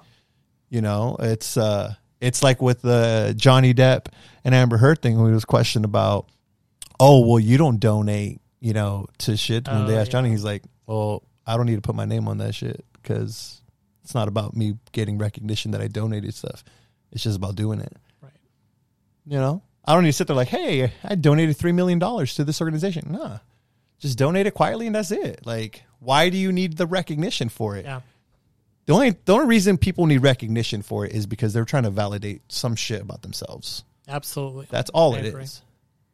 [0.69, 4.05] you know, it's uh it's like with the Johnny Depp
[4.45, 6.29] and Amber Heard thing when he was questioned about,
[6.99, 9.67] oh, well, you don't donate, you know, to shit.
[9.67, 10.19] When Oh, they asked yeah.
[10.19, 13.61] Johnny, he's like, well, I don't need to put my name on that shit because
[14.03, 16.63] it's not about me getting recognition that I donated stuff.
[17.11, 17.93] It's just about doing it.
[18.21, 18.31] Right.
[19.25, 22.35] You know, I don't need to sit there like, hey, I donated three million dollars
[22.35, 23.07] to this organization.
[23.11, 23.39] Nah,
[23.99, 25.45] just donate it quietly and that's it.
[25.45, 27.85] Like, why do you need the recognition for it?
[27.85, 28.01] Yeah.
[28.85, 31.89] The only the only reason people need recognition for it is because they're trying to
[31.89, 33.83] validate some shit about themselves.
[34.07, 34.67] Absolutely.
[34.69, 35.29] That's all I it is.
[35.33, 35.45] agree.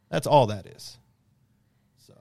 [0.09, 0.98] That's all that is.
[2.06, 2.14] So,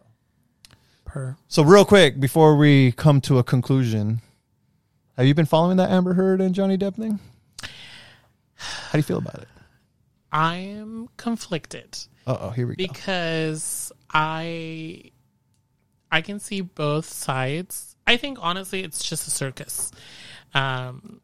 [1.05, 1.37] Per.
[1.49, 4.23] So real quick before we come to a conclusion,
[5.19, 7.19] have you been following that Amber Heard and Johnny Depp thing?
[8.55, 9.49] How do you feel about it?
[10.31, 11.99] I am conflicted.
[12.27, 12.85] Uh oh, here we go.
[12.87, 15.11] because I
[16.11, 17.97] I can see both sides.
[18.07, 19.91] I think honestly it's just a circus.
[20.55, 21.21] Um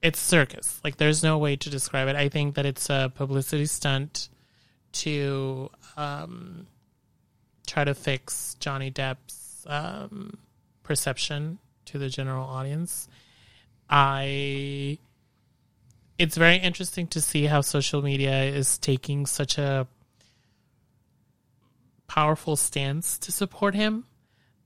[0.00, 0.80] it's circus.
[0.84, 2.16] Like there's no way to describe it.
[2.16, 4.28] I think that it's a publicity stunt
[4.92, 6.66] to um
[7.66, 10.38] try to fix Johnny Depp's um
[10.82, 11.58] perception
[11.92, 13.08] to the general audience.
[13.88, 14.98] I
[16.18, 19.86] it's very interesting to see how social media is taking such a
[22.06, 24.04] powerful stance to support him.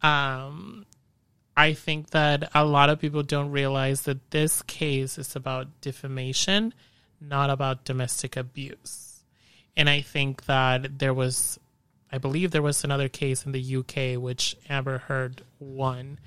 [0.03, 0.85] Um,
[1.57, 6.75] I think that a lot of people don't realize that this case is about defamation,
[7.21, 9.23] not about domestic abuse.
[9.77, 11.59] And I think that there was,
[12.13, 16.19] I believe there was another case in the UK which Amber Heard won.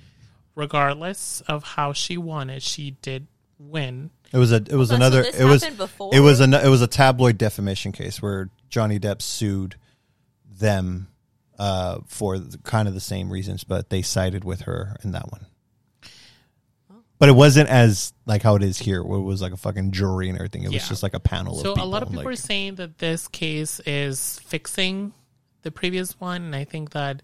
[0.56, 4.10] Regardless of how she won it, she did win.
[4.34, 6.10] It was a it was Hold on, so another this it was before?
[6.14, 9.76] it was a it was a tabloid defamation case where Johnny Depp sued
[10.50, 11.08] them
[11.58, 15.32] uh, for the, kind of the same reasons, but they sided with her in that
[15.32, 15.46] one.
[17.18, 19.92] But it wasn't as like how it is here, where it was like a fucking
[19.92, 20.64] jury and everything.
[20.64, 20.88] It was Yeah.
[20.90, 21.90] just like a panel So of people.
[21.90, 25.12] a lot of people like, are saying that this case is fixing
[25.64, 27.22] the previous one, and I think that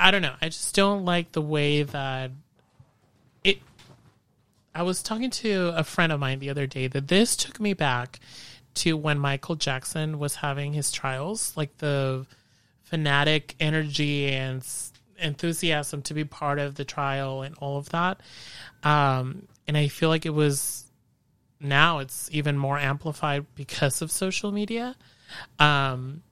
[0.00, 0.34] I don't know.
[0.40, 2.30] I just don't like the way that
[3.44, 3.58] it.
[4.74, 7.74] I was talking to a friend of mine the other day that this took me
[7.74, 8.18] back
[8.76, 12.24] to when Michael Jackson was having his trials, like the
[12.82, 14.66] fanatic energy and
[15.18, 18.20] enthusiasm to be part of the trial and all of that.
[18.82, 20.84] Um, and I feel like it was
[21.60, 24.96] now it's even more amplified because of social media.
[25.58, 26.22] Um,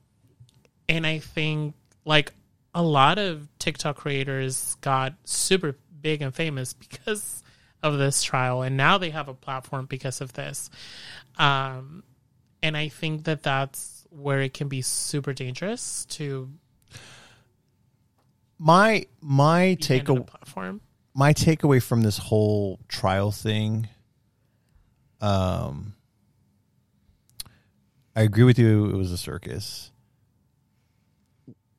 [0.89, 1.75] and I think
[2.07, 2.33] like
[2.79, 7.43] a lot of TikTok creators got super big and famous because
[7.83, 10.71] of this trial, and now they have a platform because of this.
[11.39, 12.05] Um,
[12.63, 16.49] and I think that that's where it can be super dangerous to
[18.61, 20.81] my my be take handed platform.
[21.15, 23.89] my takeaway from this whole trial thing
[25.21, 25.95] um
[28.17, 29.91] I agree with you it was a circus.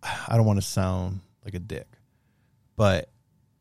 [0.04, 1.88] I don't want to sound like a dick,
[2.76, 3.10] but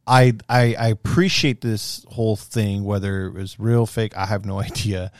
[0.07, 4.61] I, I I appreciate this whole thing, whether it was real, fake, I have no
[4.61, 5.13] idea.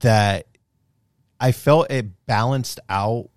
[0.00, 0.46] That
[1.40, 3.30] I felt it balanced out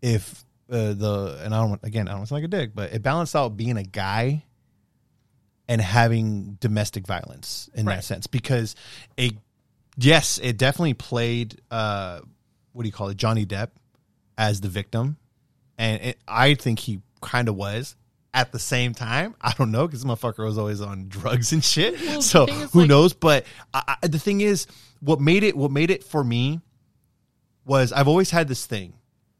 [0.00, 3.02] if uh, the and I don't again I don't sound like a dick, but it
[3.02, 4.44] balanced out being a guy
[5.68, 8.74] and having domestic violence in that sense because
[9.16, 9.34] it
[9.96, 12.20] yes it definitely played uh
[12.72, 13.68] what do you call it Johnny Depp
[14.36, 15.16] as the victim
[15.78, 17.96] and it, I think he kind of was
[18.34, 19.34] at the same time.
[19.40, 22.00] I don't know because motherfucker was always on drugs and shit.
[22.00, 23.12] Well, so who like- knows?
[23.12, 23.44] But
[23.74, 24.66] I, I, the thing is,
[25.00, 26.60] what made it what made it for me
[27.64, 28.94] was I've always had this thing,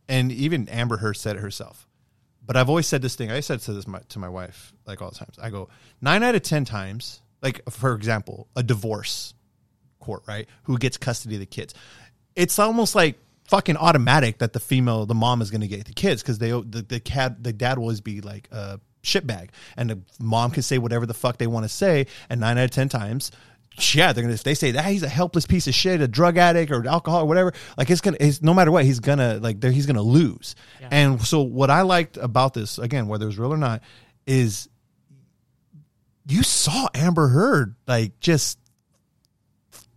[0.09, 1.86] and even Amber Heard said it herself.
[2.44, 3.31] But I've always said this thing.
[3.31, 5.39] I said to this my, to my wife like all the times.
[5.41, 5.69] I go
[6.01, 7.23] nine out of ten times.
[7.41, 9.35] Like for example, a divorce
[10.01, 10.49] court, right?
[10.65, 11.75] Who gets custody of the kids?
[12.35, 13.19] It's almost like
[13.52, 16.50] fucking automatic that the female, the mom, is going to get the kids because they
[16.50, 20.62] the the cat the dad will always be like a shitbag, and the mom can
[20.62, 23.31] say whatever the fuck they want to say, and nine out of ten times.
[23.92, 24.32] Yeah, they're gonna.
[24.32, 27.22] If they say that he's a helpless piece of shit, a drug addict or alcohol
[27.22, 28.16] or whatever, like it's gonna.
[28.20, 29.60] It's, no matter what, he's gonna like.
[29.60, 30.55] There, he's gonna lose.
[30.90, 33.82] And so, what I liked about this, again, whether it was real or not,
[34.26, 34.68] is
[36.26, 38.58] you saw Amber Heard like just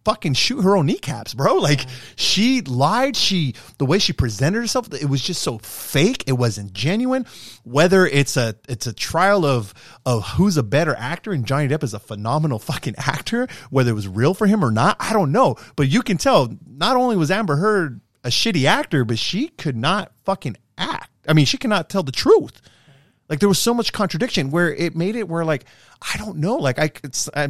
[0.05, 1.55] fucking shoot her own kneecaps, bro.
[1.55, 1.85] Like
[2.15, 3.17] she lied.
[3.17, 6.23] She the way she presented herself, it was just so fake.
[6.27, 7.25] It wasn't genuine.
[7.63, 9.73] Whether it's a it's a trial of
[10.05, 13.47] of who's a better actor, and Johnny Depp is a phenomenal fucking actor.
[13.69, 15.55] Whether it was real for him or not, I don't know.
[15.75, 16.55] But you can tell.
[16.67, 21.09] Not only was Amber Heard a shitty actor, but she could not fucking act.
[21.27, 22.61] I mean, she cannot tell the truth.
[23.29, 25.65] Like there was so much contradiction where it made it where like
[26.01, 26.57] I don't know.
[26.57, 27.49] Like I, it's, I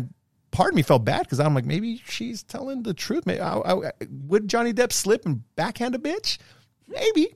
[0.55, 3.25] part of me felt bad because I'm like maybe she's telling the truth.
[3.25, 3.91] Maybe I, I,
[4.27, 6.37] would Johnny Depp slip and backhand a bitch?
[6.87, 7.35] Maybe.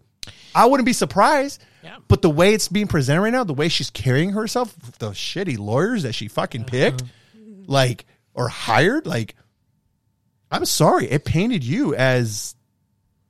[0.55, 1.61] I wouldn't be surprised.
[1.83, 1.97] Yeah.
[2.07, 5.57] But the way it's being presented right now, the way she's carrying herself, the shitty
[5.59, 6.69] lawyers that she fucking uh-huh.
[6.69, 7.03] picked,
[7.67, 9.35] like or hired, like
[10.49, 12.55] I'm sorry, it painted you as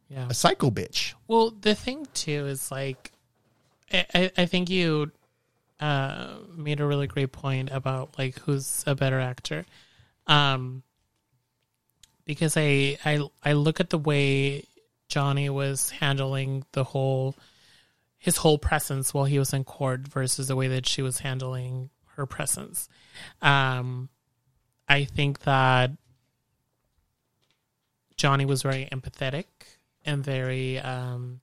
[0.08, 0.28] Yeah.
[0.30, 1.14] a psycho bitch.
[1.28, 3.12] Well, the thing too is like,
[3.92, 5.12] I, I- I think you
[5.80, 9.66] uh, made a really great point about like who's a better actor,
[10.28, 10.84] um,
[12.26, 14.66] because I I I look at the way
[15.08, 17.36] Johnny was handling the whole
[18.18, 21.90] his whole presence while he was in court versus the way that she was handling
[22.16, 22.90] her presence.
[23.42, 24.10] Um,
[24.90, 25.92] I think that
[28.18, 29.46] Johnny was very empathetic
[30.06, 31.40] and very um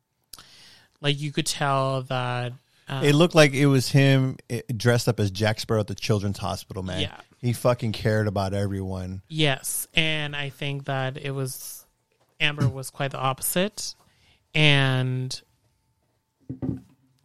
[1.01, 2.53] like you could tell that
[2.89, 5.95] um, It looked like it was him eh, dressed up as Jack Sparrow at the
[5.95, 7.01] Children's Hospital, man.
[7.01, 7.21] Yeah.
[7.39, 9.23] He fucking cared about everyone.
[9.29, 11.85] yes and i think that it was
[12.41, 13.95] amber was quite the opposite
[14.55, 15.43] and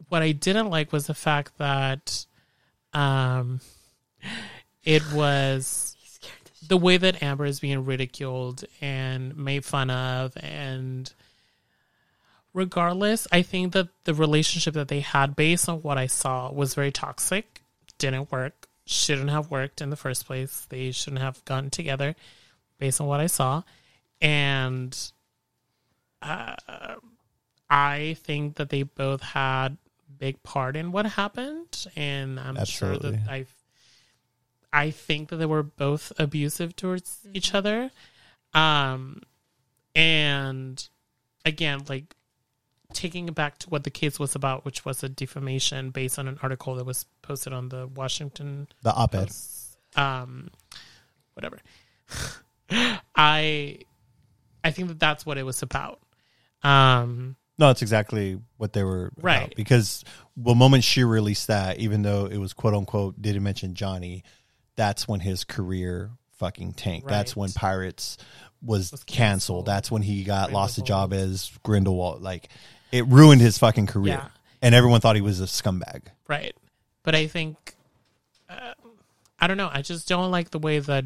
[0.09, 2.25] what i didn't like was the fact that
[2.93, 3.61] um
[4.83, 5.95] it was
[6.67, 11.13] the way that amber is being ridiculed and made fun of and
[12.53, 16.73] regardless, I think that the relationship that they had, based on what I saw, was
[16.73, 17.61] very toxic.
[17.97, 18.67] Didn't work.
[18.85, 20.65] Shouldn't have worked in the first place.
[20.69, 22.15] They shouldn't have gotten together,
[22.79, 23.63] based on what I saw.
[24.19, 24.97] And
[26.21, 26.55] uh,
[27.69, 29.77] I think that they both had
[30.19, 33.45] big part in what happened, and I'm sure that I,
[34.71, 37.91] I think that they were both abusive towards each other.
[38.53, 39.21] Um,
[39.95, 40.87] and
[41.45, 42.15] again, like
[42.93, 46.27] taking it back to what the case was about, which was a defamation based on
[46.27, 49.27] an article that was posted on the Washington The op-ed.
[49.27, 49.77] Post.
[49.95, 50.49] Um,
[51.33, 51.59] whatever.
[53.15, 53.79] I,
[54.63, 55.99] I think that that's what it was about.
[56.63, 59.23] Um, No, that's exactly what they were about.
[59.23, 59.53] Right.
[59.55, 60.03] Because
[60.37, 64.23] the moment she released that, even though it was quote unquote didn't mention Johnny,
[64.75, 67.07] that's when his career fucking tanked.
[67.07, 68.17] That's when Pirates
[68.61, 69.65] was, canceled.
[69.65, 72.21] That's when he got lost a job as Grindelwald.
[72.21, 72.49] Like
[72.91, 74.13] it ruined his fucking career.
[74.13, 74.27] Yeah.
[74.61, 76.03] And everyone thought he was a scumbag.
[76.27, 76.55] Right.
[77.03, 77.75] But I think,
[78.49, 78.73] uh,
[79.39, 79.69] I don't know.
[79.71, 81.03] I just don't like the way that,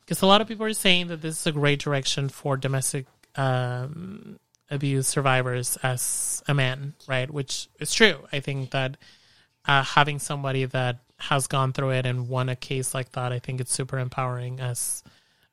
[0.00, 3.06] because a lot of people are saying that this is a great direction for domestic
[3.36, 4.38] um,
[4.70, 7.30] abuse survivors as a man, right?
[7.30, 8.26] Which is true.
[8.32, 8.96] I think that
[9.66, 13.38] uh, having somebody that has gone through it and won a case like that, I
[13.38, 15.04] think it's super empowering as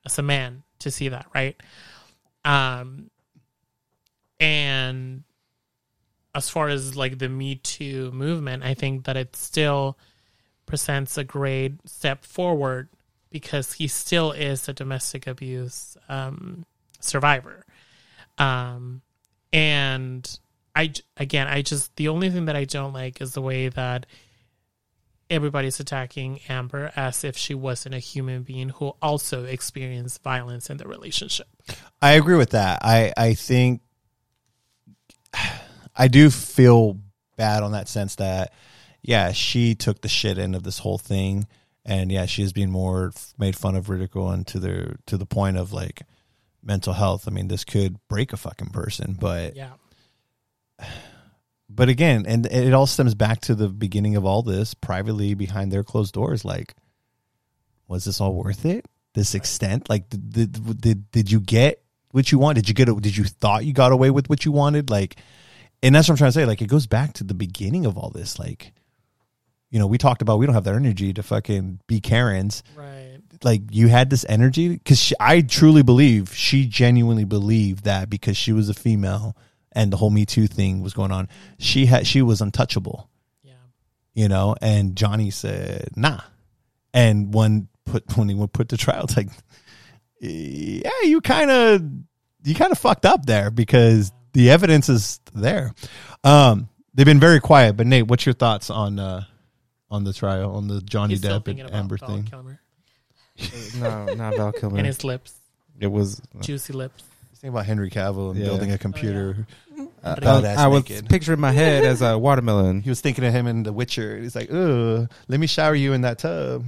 [0.05, 1.61] as a man to see that, right?
[2.45, 3.11] Um,
[4.39, 5.23] and
[6.35, 9.97] as far as like the Me Too movement, I think that it still
[10.65, 12.89] presents a great step forward
[13.31, 16.65] because he still is a domestic abuse um,
[16.99, 17.65] survivor.
[18.37, 19.01] Um,
[19.51, 20.39] and
[20.75, 24.05] I again, I just the only thing that I don't like is the way that
[25.29, 30.77] everybody's attacking Amber as if she wasn't a human being who also experienced violence in
[30.77, 31.47] the relationship.
[32.01, 32.79] I agree with that.
[32.83, 33.81] I I think
[35.95, 36.99] I do feel
[37.37, 38.53] bad on that sense that
[39.01, 41.47] yeah, she took the shit end of this whole thing,
[41.85, 45.25] and yeah, she is being more made fun of, ridicule, and to the to the
[45.25, 46.01] point of like
[46.63, 47.27] mental health.
[47.27, 49.71] I mean, this could break a fucking person, but Yeah.
[51.69, 55.71] but again, and it all stems back to the beginning of all this privately behind
[55.71, 56.43] their closed doors.
[56.43, 56.75] Like,
[57.87, 58.85] was this all worth it?
[59.13, 59.89] This extent?
[59.89, 62.55] Like, did did did, did you get what you want?
[62.55, 62.89] Did you get?
[62.89, 63.01] It?
[63.01, 64.89] Did you thought you got away with what you wanted?
[64.89, 65.17] Like,
[65.83, 66.45] and that's what I'm trying to say.
[66.45, 68.39] Like, it goes back to the beginning of all this.
[68.39, 68.73] Like,
[69.69, 72.63] you know, we talked about we don't have the energy to fucking be Karens.
[72.75, 73.19] Right.
[73.43, 78.51] Like, you had this energy because I truly believe she genuinely believed that because she
[78.51, 79.37] was a female
[79.71, 83.09] and the whole Me Too thing was going on, she had she was untouchable.
[83.43, 83.53] Yeah.
[84.13, 86.21] You know, and Johnny said nah,
[86.93, 89.29] and when put when he went put to trial, it's like,
[90.19, 91.81] yeah, you kind of
[92.43, 95.73] you kind of fucked up there because the evidence is there.
[96.23, 99.23] Um, they've been very quiet, but Nate, what's your thoughts on uh
[99.91, 102.23] on the trial on the Johnny He's Depp and Amber Val thing?
[102.23, 102.59] Kilmer
[103.79, 104.77] no, not Val Kilmer.
[104.77, 105.33] and his lips,
[105.79, 106.21] it was.
[106.41, 107.03] juicy lips.
[107.35, 108.47] Think about Henry Cavill and Yeah.
[108.47, 109.47] building a computer.
[110.03, 112.81] Uh, butt ass I was picturing my head as a watermelon.
[112.81, 114.17] He was thinking of him in The Witcher.
[114.17, 116.65] He's like, "Ugh, let me shower you in that tub."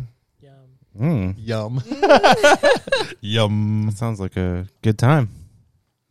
[1.00, 1.36] Mm.
[1.38, 1.82] Yum.
[3.22, 3.92] Yum.
[3.96, 5.30] Sounds like a good time.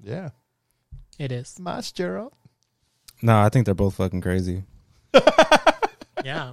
[0.03, 0.31] Yeah.
[1.19, 1.59] It is.
[1.61, 2.33] Mas Geralt.
[3.23, 4.65] No, I think they're both fucking crazy.
[6.23, 6.53] Yeah.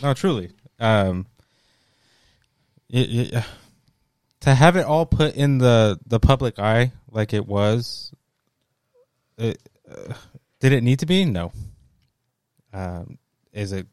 [0.00, 0.50] No, truly.
[0.78, 1.26] Um,
[2.88, 3.42] y- y- uh,
[4.42, 8.12] to have it all put in the the public eye like it was,
[9.36, 9.60] it,
[9.90, 10.14] uh,
[10.60, 11.24] did it need to be?
[11.24, 11.50] No.
[12.72, 13.18] Um,
[13.52, 13.88] is it?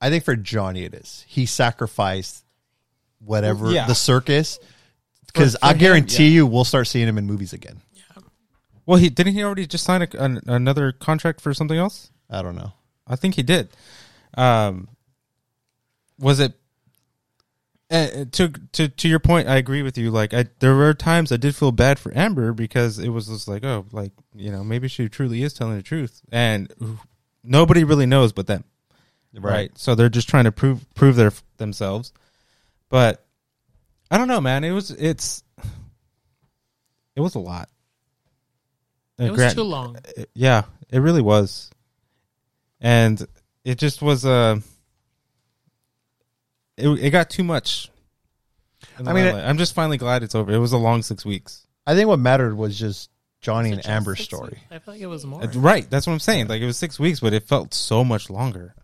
[0.00, 1.24] I think for Johnny it is.
[1.28, 2.44] He sacrificed
[3.18, 3.86] whatever yeah.
[3.86, 4.58] the circus
[5.26, 6.34] because For- for I him, guarantee yeah.
[6.34, 7.80] you we'll start seeing him in movies again.
[8.86, 12.10] Well, he didn't he already just sign a, an, another contract for something else?
[12.30, 12.72] I don't know.
[13.06, 13.68] I think he did.
[14.36, 14.88] Um,
[16.18, 16.54] was it?
[17.88, 20.10] Uh, to to to your point, I agree with you.
[20.10, 23.46] Like, I there were times I did feel bad for Amber because it was just
[23.46, 26.72] like, oh, like you know, maybe she truly is telling the truth, and
[27.44, 28.64] nobody really knows but them,
[29.34, 29.76] Right.
[29.78, 32.12] So they're just trying to prove prove their themselves.
[32.88, 33.24] But
[34.10, 34.64] I don't know, man.
[34.64, 35.42] It was it's
[37.14, 37.68] it was a lot.
[39.18, 39.96] It was too long.
[40.16, 41.70] it- yeah, it really was,
[42.80, 43.26] and
[43.64, 44.60] it just was Uh,
[46.76, 47.90] it it got too much.
[48.98, 50.52] I mean, it- I'm just finally glad it's over.
[50.52, 51.66] It was a long six weeks.
[51.86, 54.50] I think what mattered was just Johnny and Amber's story.
[54.50, 54.62] weeks.
[54.70, 55.42] I feel like it was more.
[55.54, 56.48] Right, that's what I'm saying.
[56.48, 58.74] Like it was six weeks, but it felt so much longer.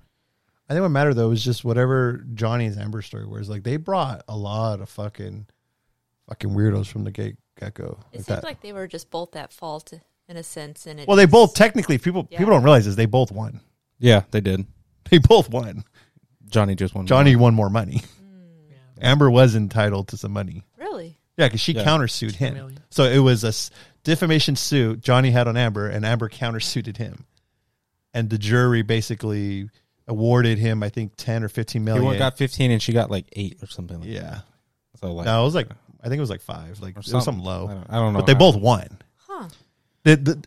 [0.72, 3.50] I think what mattered though was just whatever Johnny's Amber story was.
[3.50, 5.46] Like they brought a lot of fucking
[6.28, 7.98] fucking weirdos from the get get go.
[8.12, 9.92] It seems like they were just both at fault
[10.28, 12.38] in a sense, and it well, they just- both technically people Yeah.
[12.38, 13.60] people don't realize is they both won.
[13.98, 14.64] Yeah, they did.
[15.10, 15.84] They both won.
[16.48, 17.06] Johnny just won.
[17.06, 17.42] Johnny more.
[17.42, 18.00] won more money.
[18.22, 19.02] Mm.
[19.02, 20.62] Amber was entitled to some money.
[20.78, 21.18] really.
[21.36, 21.84] Yeah, because she Yeah.
[21.84, 22.54] countersued him.
[22.54, 22.80] million.
[22.90, 23.52] So it was a
[24.04, 27.26] defamation suit Johnny had on Amber, and Amber countersuited him.
[28.14, 29.70] And the jury basically
[30.08, 32.12] awarded him, I think, ten or fifteen million.
[32.12, 34.00] He got 15 and she got like eight or something.
[34.00, 34.20] Like yeah.
[34.20, 34.44] that.
[35.00, 35.68] So like, No, it was like
[36.02, 36.80] I think it was like five.
[36.80, 37.44] Like Or it was something something.
[37.44, 37.68] low.
[37.68, 38.38] I don't- I don't know But they how.
[38.38, 38.86] both won.
[39.28, 39.48] Huh.
[40.04, 40.44] The, the,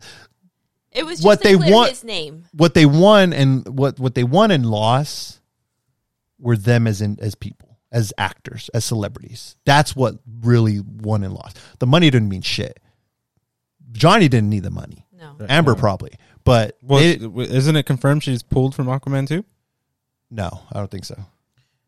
[0.92, 1.88] It was just what they won.
[1.88, 2.44] his name.
[2.52, 5.40] what they won and what what they won and lost
[6.38, 11.32] were them as in as people as actors as celebrities that's what really won and
[11.32, 12.78] lost the money didn't mean shit
[13.92, 15.36] johnny didn't need the money No.
[15.48, 15.80] amber No.
[15.80, 16.12] probably
[16.46, 19.44] but well, they- isn't it confirmed she's pulled from Aquaman too?
[20.30, 21.14] no i don't think so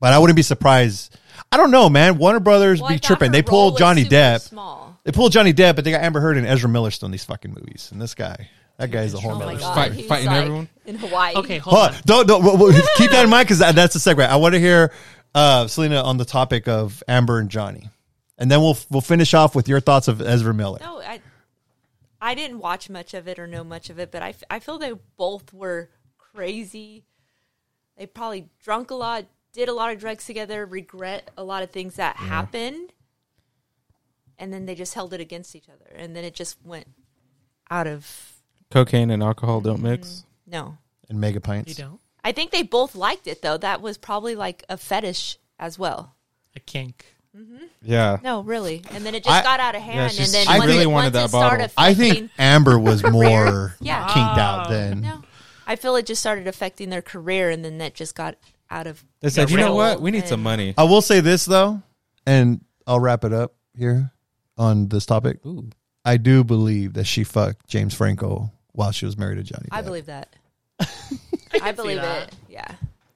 [0.01, 1.17] but i wouldn't be surprised
[1.51, 4.97] i don't know man warner brothers Well, be tripping they pulled johnny depp Small.
[5.05, 7.25] they pulled johnny depp but they got amber heard and ezra miller still in these
[7.25, 10.37] fucking movies and this guy that guy's a whole Oh my god, Fight- fighting like
[10.45, 10.69] everyone?
[10.87, 11.35] in Hawaii.
[11.35, 11.95] Okay, hold Hold on.
[11.97, 12.01] on.
[12.07, 14.25] Don't, don't w- w- keep that in mind because that, that's a segue.
[14.25, 14.93] I want to hear
[15.35, 17.91] uh, Selena on the topic of Amber and Johnny,
[18.39, 20.79] and then we'll we'll finish off with your thoughts of Ezra Miller.
[20.81, 21.21] No, I
[22.21, 24.59] I didn't watch much of it or know much of it, but I, f- I
[24.59, 27.05] feel they both were crazy.
[27.97, 31.71] They probably drunk a lot, did a lot of drugs together, regret a lot of
[31.71, 32.93] things that happened,
[34.39, 36.87] and then they just held it against each other, and then it just went
[37.71, 38.33] out of
[38.71, 40.09] Cocaine and alcohol don't mix.
[40.09, 40.79] Mm, no.
[41.09, 41.71] And mega pints.
[41.79, 42.01] You don't.
[42.23, 43.57] I think they both liked it though.
[43.57, 46.15] That was probably like a fetish as well.
[46.55, 47.07] A kink.
[47.37, 47.65] Mm-hmm.
[47.83, 48.19] Yeah.
[48.23, 48.83] No, really.
[48.91, 50.13] And then it just I- got out of hand.
[50.13, 51.75] she's- and then I once really it, wanted once that it started bottle.
[51.77, 54.07] I affecting think Amber was more Yeah.
[54.13, 55.23] kinked out oh, than No,
[55.67, 58.37] I feel it just started affecting their career, and then that just got
[58.71, 59.05] out of.
[59.21, 60.01] They said, you know what?
[60.01, 60.75] We need and- some money.
[60.79, 61.83] I will say this though,
[62.27, 64.13] and I'll wrap it up here
[64.57, 65.45] on this topic.
[65.47, 65.69] Ooh.
[66.05, 69.69] I do believe that she fucked James Franco while she was married to Johnny.
[69.71, 69.85] I Depp.
[69.85, 70.35] believe that.
[70.81, 70.87] I
[71.63, 72.29] I believe that.
[72.29, 72.35] it.
[72.49, 72.67] Yeah.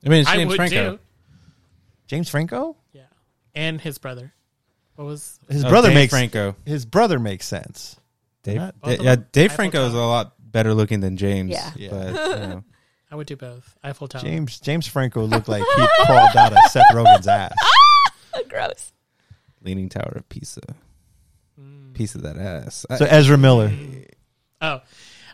[0.04, 0.92] I mean, it's I James would Franco.
[0.96, 0.98] too.
[2.06, 2.76] James Franco.
[3.54, 4.32] Yeah, and his brother.
[4.96, 6.56] What was His Oh, brother Dave makes Franco.
[6.66, 7.96] His brother makes sense.
[8.42, 9.26] Dave, Not- Both of yeah, them.
[9.32, 10.06] Dave Eiffel Franco is a Tower.
[10.06, 11.50] lot better looking than James.
[11.50, 11.70] Yeah.
[11.76, 11.90] Yeah.
[11.90, 12.64] But, you know,
[13.10, 13.76] I would do both.
[13.82, 14.22] Eiffel Tower.
[14.22, 17.52] James James Franco looked like he crawled out of Seth Rogen's ass.
[18.48, 18.92] Gross.
[19.62, 20.60] Leaning Tower of Pisa.
[21.60, 21.94] Mm.
[21.94, 22.84] Piece of that ass.
[22.96, 23.72] So Ezra Miller.
[24.60, 24.80] Oh,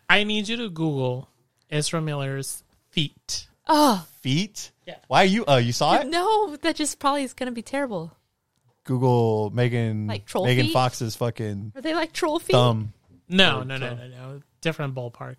[0.09, 1.29] I need you to Google
[1.71, 3.49] Ezra Miller's feet.
[3.67, 4.73] Oh Feet.
[4.89, 4.97] Yeah.
[5.07, 5.45] Why are you?
[5.45, 6.07] Uh, you saw it?
[6.09, 8.11] no, that just probably is going to be terrible.
[8.85, 10.73] Google Megan Like troll Megan feet?
[10.73, 12.55] Fox's fucking Are they like troll feet?
[12.55, 12.95] thumb.
[13.29, 14.41] No, no, no, no, no.
[14.63, 15.37] Different ballpark.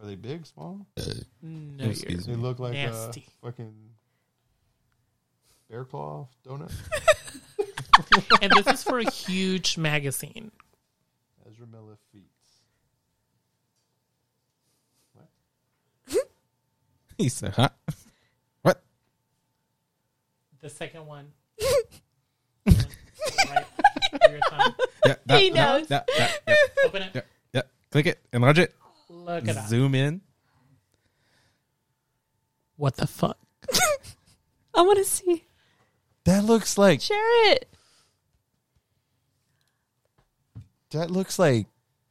[0.00, 0.86] Are they big, small?
[1.42, 3.26] No, Excuse you're- They look like Nasty.
[3.42, 3.74] a fucking
[5.68, 6.70] bear claw donut.
[8.42, 10.52] and this is for a huge magazine.
[11.50, 12.30] Ezra Miller feet.
[15.14, 15.28] What?
[17.18, 17.70] He said, huh?
[20.64, 20.70] What?
[20.70, 21.26] The second one.
[22.66, 22.86] right.
[24.30, 25.88] Your thumb- Yeah, that, He that, knows.
[25.88, 26.54] that, that, yeah,
[26.86, 27.10] Open it.
[27.14, 27.20] yeah,
[27.52, 27.62] yeah.
[27.90, 28.18] Click it.
[28.32, 28.74] Enlarge it.
[29.10, 29.66] Look it up.
[29.68, 30.22] Zoom in.
[32.76, 33.36] What the fuck?
[34.74, 35.44] I want to see.
[36.24, 37.68] That looks like Share it.
[40.92, 41.66] that looks like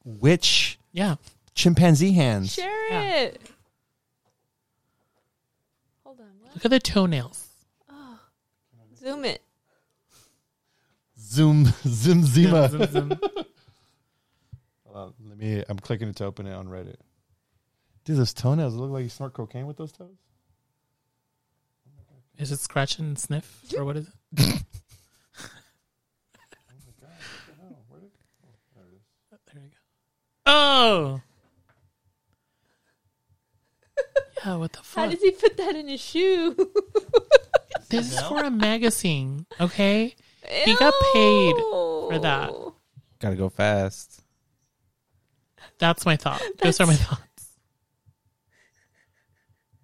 [0.05, 1.15] witch Yeah.
[1.55, 2.53] chimpanzee hands.
[2.53, 3.13] Share Yeah.
[3.23, 3.41] it.
[6.03, 6.27] Hold on.
[6.41, 6.53] What?
[6.53, 7.47] Look at the toenails.
[9.03, 9.41] Zoom it.
[11.19, 12.69] Zoom zoom zima.
[12.69, 13.19] Zoom, zoom, zoom.
[14.85, 15.63] Hold on, let me.
[15.67, 16.95] I'm clicking it to open it on Reddit.
[18.05, 20.17] Dude, those toenails look like you snort cocaine with those toes.
[22.37, 24.13] Is it scratch and sniff or what is it?
[26.35, 27.09] Oh my god!
[27.61, 28.11] Oh, where did?
[29.31, 29.75] Oh, there we go.
[30.45, 31.21] Oh.
[34.45, 35.05] Yeah, what the fuck?
[35.05, 36.53] How does he put that in his shoe?
[37.93, 40.15] This is for a magazine, okay?
[40.65, 42.51] He got paid for that.
[43.19, 44.21] Gotta go fast.
[45.79, 46.41] That's my thought.
[46.61, 47.23] Those are my thoughts.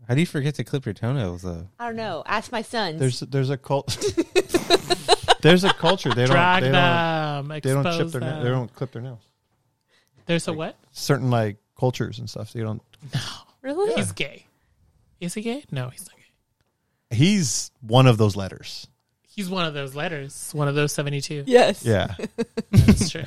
[0.08, 1.68] How do you forget to clip your toenails though?
[1.80, 2.24] I don't know.
[2.26, 3.00] Ask my sons.
[3.00, 3.96] There's there's a cult.
[5.42, 6.10] there's a culture.
[6.10, 6.32] They don't.
[6.34, 7.48] Drag they don't.
[7.48, 8.22] They don't chip expose their.
[8.22, 8.44] na- them.
[8.44, 9.22] They don't clip their nails.
[10.26, 10.78] There's a what?
[10.92, 12.50] Certain like cultures and stuff.
[12.50, 12.82] So you don't.
[13.14, 13.20] No,
[13.62, 13.94] really?
[13.94, 14.48] He's gay.
[15.20, 15.64] Is he gay?
[15.72, 16.19] No, he's not gay.
[17.12, 18.88] He's one of those letters.
[19.28, 20.52] He's one of those letters.
[20.54, 21.44] One of those seventy-two.
[21.48, 21.84] Yes.
[21.86, 22.14] Yeah,
[22.72, 23.24] That's true.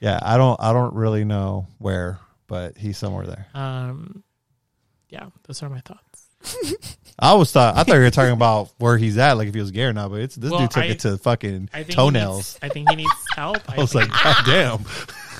[0.00, 0.18] yeah.
[0.22, 0.60] I don't.
[0.60, 3.46] I don't really know where, but he's somewhere there.
[3.54, 4.22] Um,
[5.08, 6.13] yeah, those are my thoughts.
[7.18, 7.76] I was thought.
[7.76, 9.92] I thought you were talking about where he's at, like if he was gay or
[9.92, 10.10] not.
[10.10, 12.36] But it's this Well, dude took I- it to fucking I think He toenails.
[12.36, 13.58] needs, I think he needs help.
[13.68, 14.84] I was think- like, God damn.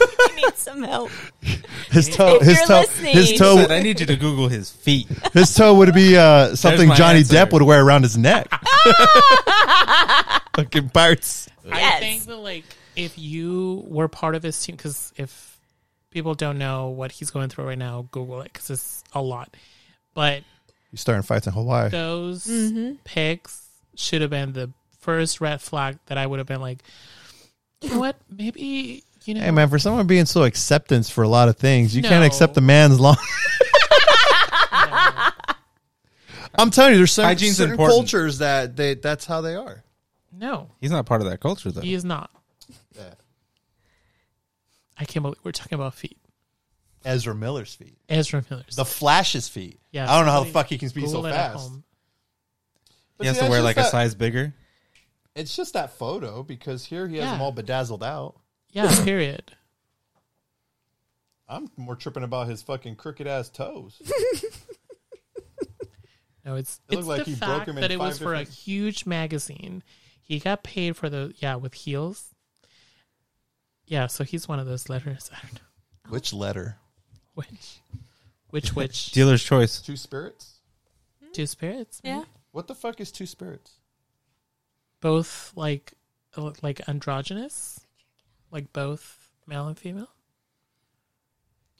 [0.01, 1.11] I need some help.
[1.91, 2.37] His toe.
[2.37, 2.81] If His you're toe.
[2.81, 3.67] listening- His Said, toe.
[3.75, 5.09] I need you to Google his feet.
[5.33, 7.35] His toe would be uh, something my Johnny answer.
[7.37, 8.49] Depp would wear around his neck.
[10.57, 11.49] Fucking parts.
[11.71, 12.01] I Yes.
[12.01, 12.65] think that like
[12.97, 15.59] if you were part of his team, because if
[16.11, 19.55] people don't know what he's going through right now, Google it because it's a lot.
[20.15, 20.43] But
[20.95, 21.91] He's starting fights in Hawaii.
[21.91, 22.93] those Mm-hmm.
[23.03, 23.67] picks
[23.97, 26.79] should have been the first red flag that I would have been like,
[27.81, 28.15] you know what?
[28.31, 29.41] Maybe you know.
[29.41, 32.55] Hey man, for someone being so acceptance for a lot of things, you can't accept
[32.55, 33.17] the man's long.
[36.57, 37.99] I'm telling you, there's certain, Hygiene's certain important.
[37.99, 39.83] cultures that they that's how they are.
[40.33, 41.81] No, He's not part of that culture though.
[41.81, 42.31] he is not.
[42.97, 43.15] Yeah.
[44.99, 46.17] I can't believe we're talking about feet.
[47.05, 48.77] Ezra Miller's feet, Ezra Miller's.
[48.77, 49.79] the Flash's feet.
[49.93, 51.69] Yeah, I don't know how the fuck he can speak Google so it at fast.
[51.69, 51.85] home.
[53.17, 54.55] But he has see, to that's wear just like a that- size bigger.
[55.35, 57.33] It's just that photo because here he has Yeah.
[57.33, 58.37] them all bedazzled out.
[58.71, 59.53] Yeah, period.
[61.49, 64.01] I'm more tripping about his fucking crooked ass toes.
[66.47, 68.07] No, it's It it's looked like the he broke fact him in that it five
[68.09, 69.83] was for a different- huge magazine.
[70.23, 72.35] He got paid for the yeah with heels.
[73.87, 75.31] Yeah, so he's one of those letters.
[75.35, 76.77] I don't know Which letter?
[77.35, 77.81] Which,
[78.51, 79.81] which which Dealer's choice.
[79.81, 80.61] Two spirits.
[81.33, 82.01] two spirits.
[82.03, 82.19] maybe?
[82.19, 82.25] Yeah.
[82.53, 83.79] What the fuck is two spirits?
[85.05, 85.93] both like
[86.35, 87.81] uh, like androgynous,
[88.51, 90.09] like both male and female.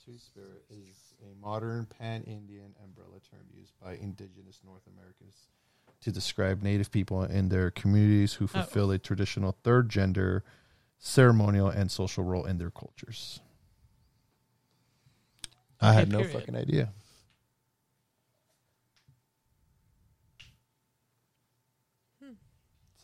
[0.05, 5.47] Two Spirit is a modern pan Indian umbrella term used by indigenous North Americans
[6.01, 10.43] to describe Native people in their communities who fulfill a traditional third gender
[10.99, 13.39] ceremonial and social role in their cultures.
[15.81, 16.89] I had no fucking idea.
[22.23, 22.31] Hmm.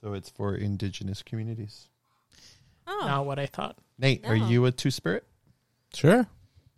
[0.02, 1.88] So it's for indigenous communities.
[2.88, 3.04] Oh.
[3.06, 3.78] Not what I thought.
[3.98, 5.26] Nate, are you a two spirit?
[5.94, 6.26] Sure.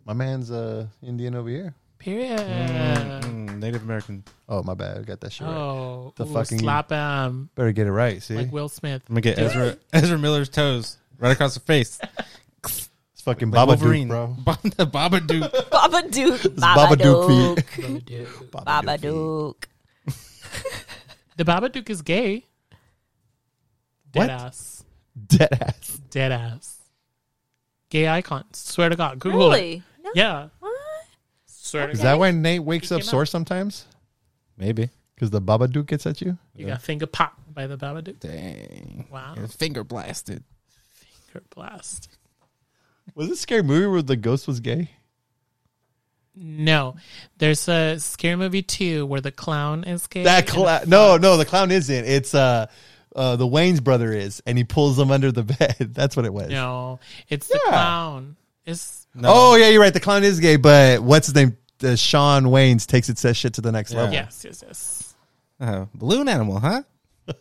[0.04, 1.74] My man's a Indian over here.
[1.98, 2.38] Period.
[2.38, 4.24] Mm, mm, Native American.
[4.48, 5.46] Oh my bad, I got that shit.
[5.46, 5.56] Right.
[5.56, 8.22] Oh, The ooh, fucking- slap him Better get it right.
[8.22, 9.02] See, like Will Smith.
[9.08, 11.98] I'm gonna get Ezra Ezra Miller's toes right across the face.
[13.28, 14.08] it's fucking Like Baba Wolverine.
[14.08, 14.36] bro.
[14.44, 15.50] the Babadook.
[15.70, 17.64] Babadook, Babadook Babadook,
[18.06, 18.28] feet.
[18.52, 19.64] Babadook.
[21.36, 22.44] The Baba Babadook is gay.
[24.12, 24.26] What?
[24.26, 24.84] Dead ass.
[25.26, 26.00] Dead ass.
[26.10, 26.78] Dead ass.
[27.90, 28.44] Gay icon.
[28.52, 29.18] Swear to God.
[29.18, 29.82] Google it.
[30.02, 30.10] No.
[30.14, 30.48] Yeah.
[30.60, 30.72] What?
[31.46, 33.28] Swear to Is that why Nate wakes He up sore out.
[33.28, 33.86] sometimes?
[34.56, 34.90] Maybe.
[35.14, 36.36] Because the Baba Babadook gets at you.
[36.54, 38.20] You got finger pop by the Baba Babadook.
[38.20, 39.06] Dang.
[39.10, 39.34] Wow.
[39.36, 40.44] His finger blasted.
[40.92, 42.08] Finger blast.
[43.14, 44.90] Was it a scary movie where the ghost was gay?
[46.34, 46.96] No.
[47.38, 50.24] There's a scary movie too where the clown is gay.
[50.24, 50.82] That clown.
[50.88, 52.04] No, no, the clown isn't.
[52.04, 52.66] It's uh,
[53.14, 55.76] uh, the Wayans brother is, and he pulls them under the bed.
[55.94, 56.48] That's what it was.
[56.50, 56.98] No.
[57.28, 57.70] It's the Yeah.
[57.70, 58.36] clown.
[58.66, 59.28] It's No.
[59.32, 59.94] Oh yeah, you're right.
[59.94, 61.56] The clown is gay, but what's his name?
[61.82, 63.98] Uh, Shawn Wayans takes it says shit to the next Yeah.
[63.98, 64.14] level.
[64.14, 65.14] yes, yes, yes.
[65.60, 66.82] Uh, balloon animal, huh?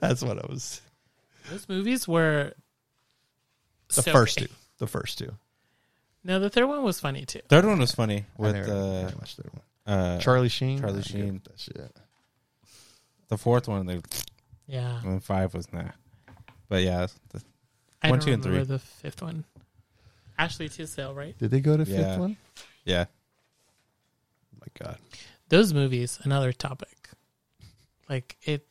[0.00, 0.80] That's what I was.
[1.50, 2.54] Those movies were
[3.88, 4.46] The so first gay.
[4.46, 4.52] two.
[4.78, 5.34] The first two.
[6.24, 7.40] No, the third one was funny too.
[7.48, 9.94] Third one was funny I with never- uh, never watched the third one.
[9.98, 10.80] uh, Charlie Sheen.
[10.80, 11.40] Charlie I Sheen.
[11.44, 11.96] That shit.
[13.28, 14.00] The fourth one, they,
[14.66, 15.00] Yeah.
[15.02, 15.90] and five was nah.
[16.68, 17.42] But yeah, the,
[18.02, 18.62] I One, don't two, and three.
[18.64, 19.44] the fifth one.
[20.38, 21.36] Ashley Tisdale, right?
[21.38, 21.96] Did they go to Yeah.
[22.10, 22.36] fifth one?
[22.84, 23.04] yeah.
[24.54, 24.98] Oh my god.
[25.48, 27.08] Those movies, another topic.
[28.08, 28.66] Like it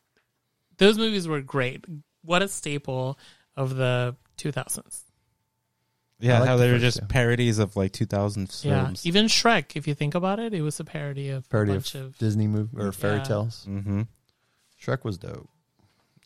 [0.77, 1.85] those movies were great.
[2.21, 3.17] What a staple
[3.55, 5.03] of the 2000s.
[6.19, 7.05] Yeah, like how the they were just two.
[7.07, 9.05] parodies of like 2000 Yeah, films.
[9.05, 11.83] even Shrek, if you think about it, it was a parody of Parody a of,
[11.83, 13.23] bunch of, Disney movie or fairy Yeah.
[13.23, 13.65] tales.
[13.69, 14.01] Mm-hmm.
[14.81, 15.49] Shrek was dope.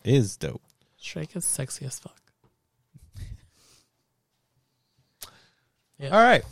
[0.04, 0.62] Is dope.
[1.02, 2.16] Shrek is sexy as fuck.
[5.98, 6.10] Yeah.
[6.16, 6.44] All right.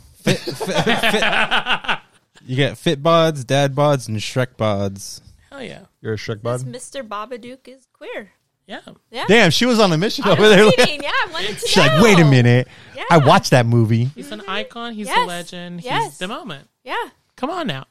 [2.44, 5.20] You get fit bods, dad bods, and Shrek bods.
[5.50, 5.82] Hell yeah.
[6.00, 6.72] You're a Shrek This bud.
[6.72, 7.06] Mr.
[7.06, 8.30] Babadook is queer.
[8.68, 8.80] Yeah.
[9.10, 9.24] Yeah.
[9.26, 10.64] Damn, she was on a mission I over there.
[10.64, 11.82] reading, yeah, I wanted to She's know.
[11.86, 12.68] like, wait a minute.
[12.94, 13.04] Yeah.
[13.10, 14.04] I watched that movie.
[14.14, 15.26] He's an icon, he's a Yes.
[15.26, 16.68] legend, he's the moment.
[16.84, 17.08] Yeah.
[17.36, 17.86] Come on now.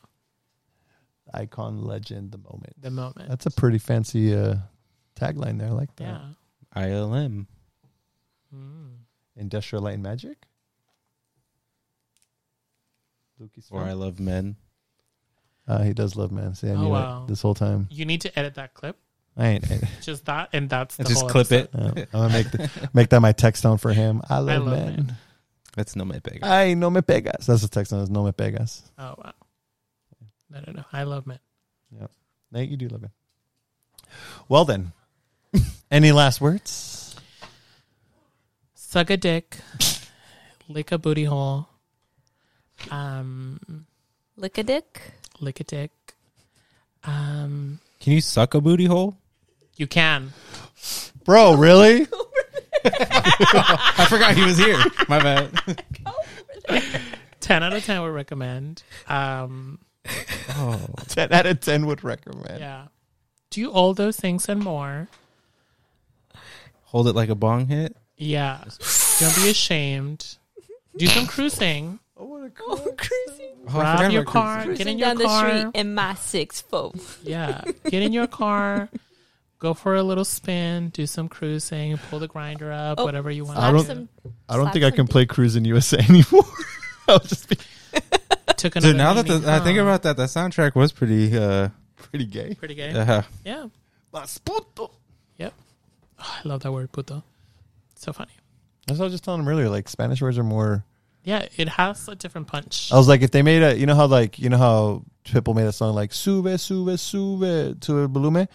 [1.33, 2.79] Icon, legend, the moment.
[2.79, 3.27] The moment.
[3.27, 4.55] That's a pretty fancy uh,
[5.19, 5.69] tagline there.
[5.69, 6.03] I like that.
[6.03, 6.81] yeah.
[6.83, 7.47] ILM.
[8.55, 8.89] Mm.
[9.35, 10.37] Industrial Light and Magic.
[13.39, 13.67] Lucas.
[13.71, 14.55] Or I love men.
[15.67, 16.55] Uh, he does love men.
[16.55, 17.23] See, I Oh, knew wow.
[17.23, 17.87] it this whole time.
[17.91, 18.97] You need to edit that clip.
[19.37, 19.71] I ain't.
[19.71, 21.69] I, Just that and that's the Just whole clip it.
[21.73, 21.99] episode.
[21.99, 24.21] uh, I'm gonna make the, make that my text tone for him.
[24.29, 24.95] I love, love man.
[24.95, 25.15] man.
[25.75, 26.39] That's no me pega.
[26.43, 27.45] Ay, no me pegas.
[27.45, 28.01] That's the text tone.
[28.01, 28.81] Is no me pegas.
[28.97, 29.33] Oh wow.
[30.49, 30.83] No no no.
[30.91, 31.39] I love men.
[31.99, 32.11] Yep.
[32.51, 33.11] Nate, you do love it.
[34.49, 34.91] Well then,
[35.91, 37.15] any last words?
[38.73, 39.57] Suck a dick.
[40.67, 41.67] lick a booty hole.
[42.89, 43.85] Um
[44.35, 45.01] Lick a dick.
[45.39, 45.91] lick a dick.
[47.03, 49.17] Um Can you suck a booty hole?
[49.77, 50.33] You can.
[51.23, 52.07] Bro, really?
[52.85, 54.77] I forgot he was here.
[55.09, 55.83] My bad.
[57.39, 58.83] Ten out of ten would recommend.
[59.07, 59.79] Um
[60.49, 60.79] Oh.
[61.09, 62.59] 10 out of 10 would recommend.
[62.59, 62.85] yeah.
[63.49, 65.09] Do all those things and more.
[66.85, 67.95] Hold it like a bong hit.
[68.15, 68.63] Yeah.
[69.19, 70.37] Don't be ashamed.
[70.97, 71.99] Do some cruising.
[72.17, 72.49] Oh,
[72.97, 73.49] crazy.
[73.67, 74.63] Oh, I Rob forgot your about car.
[74.63, 74.77] cruising.
[74.85, 75.49] Get in Cruising your down the car.
[75.59, 76.93] street in my six four.
[77.23, 77.61] Yeah.
[77.89, 78.89] Get in your car.
[79.59, 80.89] Go for a little spin.
[80.89, 81.97] Do some cruising.
[82.09, 82.99] Pull the Grindr up.
[82.99, 83.57] Oh, whatever you want.
[83.57, 84.09] I don't- Some,
[84.47, 85.11] I don't think I can dick.
[85.11, 86.45] play Cruis'n USA anymore.
[87.07, 87.55] I'll just be
[88.57, 91.35] Took another Dude, now that the, I think about that, the soundtrack was pretty.
[91.37, 92.53] uh pretty gay.
[92.55, 92.91] pretty gay.
[92.91, 93.67] uh, Yeah.
[94.13, 94.91] Mas puto.
[95.37, 95.53] Yep.
[96.19, 97.23] Oh, I love that word, puto.
[97.95, 98.31] So funny.
[98.85, 99.69] That's what I was just telling him earlier.
[99.69, 100.83] Like Spanish words are more.
[101.23, 102.89] Yeah, it has a different punch.
[102.91, 105.53] I was like, if they made a, you know how like you know how people
[105.53, 108.47] made a song like "sube, sube, sube" to a volume,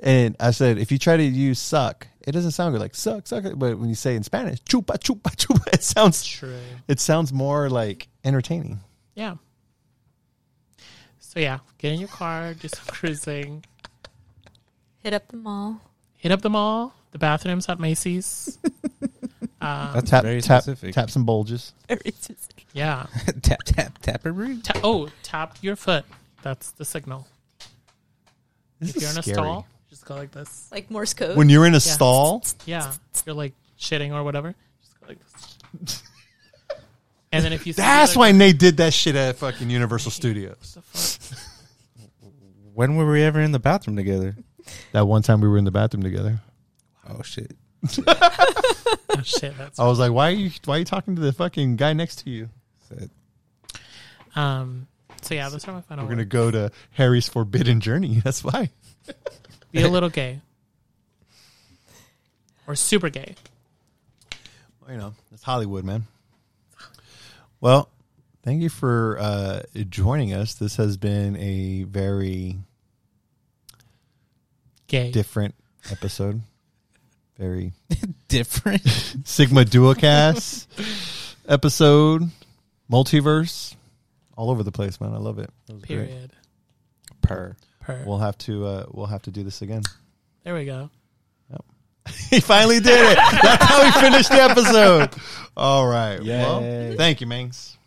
[0.00, 2.80] and I said if you try to use "suck," it doesn't sound good.
[2.80, 6.58] Like "suck, suck," but when you say in Spanish "chupa, chupa, chupa," it sounds True.
[6.86, 8.80] it sounds more like entertaining.
[9.14, 9.36] Yeah.
[11.20, 13.64] So yeah, get in your car, do some cruising,
[15.02, 15.80] Hit up the mall.
[16.16, 18.58] hit up the mall, the bathrooms at Macy's.
[19.60, 20.94] um, that's Tap very tap specific.
[20.94, 21.72] tap some bulges.
[21.88, 22.66] Very specific.
[22.72, 23.06] yeah.
[23.42, 24.62] tap tap tap tapperoo.
[24.62, 26.04] Ta- oh, tap your foot.
[26.42, 27.26] That's the signal.
[28.80, 29.34] This if is you're in a scary.
[29.34, 29.66] stall, just
[30.08, 30.68] go like this.
[30.72, 31.36] Like Morse code.
[31.36, 31.78] When you're in a Yeah.
[31.80, 32.92] stall, Yeah,
[33.26, 34.54] you're like shitting or whatever.
[34.80, 35.18] Just go like
[35.82, 36.02] this.
[37.32, 40.10] and then if you see that's the- why Nate did that shit at fucking Universal
[40.12, 40.72] Studios.
[40.74, 40.98] What the
[41.36, 41.38] fuck?
[42.74, 44.36] When were we ever in the bathroom together?
[44.92, 46.40] That one time we were in the bathroom together.
[47.08, 47.52] Oh shit.
[49.10, 50.50] Oh shit, that's I was like, "Why are you?
[50.64, 52.50] Why are you talking to the fucking guy next to you?"
[52.88, 53.10] Said,
[54.36, 54.86] um.
[55.22, 56.04] So yeah, those are my final.
[56.04, 56.30] We're gonna words.
[56.30, 58.20] go to Harry's Forbidden Journey.
[58.24, 58.70] That's why.
[59.72, 60.40] Be a little gay,
[62.66, 63.34] or super gay.
[64.80, 66.04] Well, you know, it's Hollywood, man.
[67.60, 67.88] Well,
[68.42, 70.54] thank you for uh, joining us.
[70.54, 72.56] This has been a very
[74.86, 75.10] Gay.
[75.10, 75.54] different
[75.90, 76.40] episode.
[77.36, 77.72] Very
[78.28, 78.82] Different.
[79.24, 80.66] Sigma Duocast
[81.48, 82.30] episode,
[82.90, 83.74] multiverse,
[84.36, 85.12] all over the place, man.
[85.14, 85.50] I love it.
[85.66, 86.08] That was great.
[86.08, 86.32] Period.
[87.22, 87.56] Per.
[87.88, 88.04] Per.
[88.04, 89.80] We'll have to uh, we'll have to do this again.
[90.44, 90.90] there we go.
[92.30, 93.18] he finally did it.
[93.42, 95.10] That's how we finished the episode.
[95.56, 96.22] All right.
[96.22, 96.60] Well,
[96.96, 97.77] thank you, Mangs.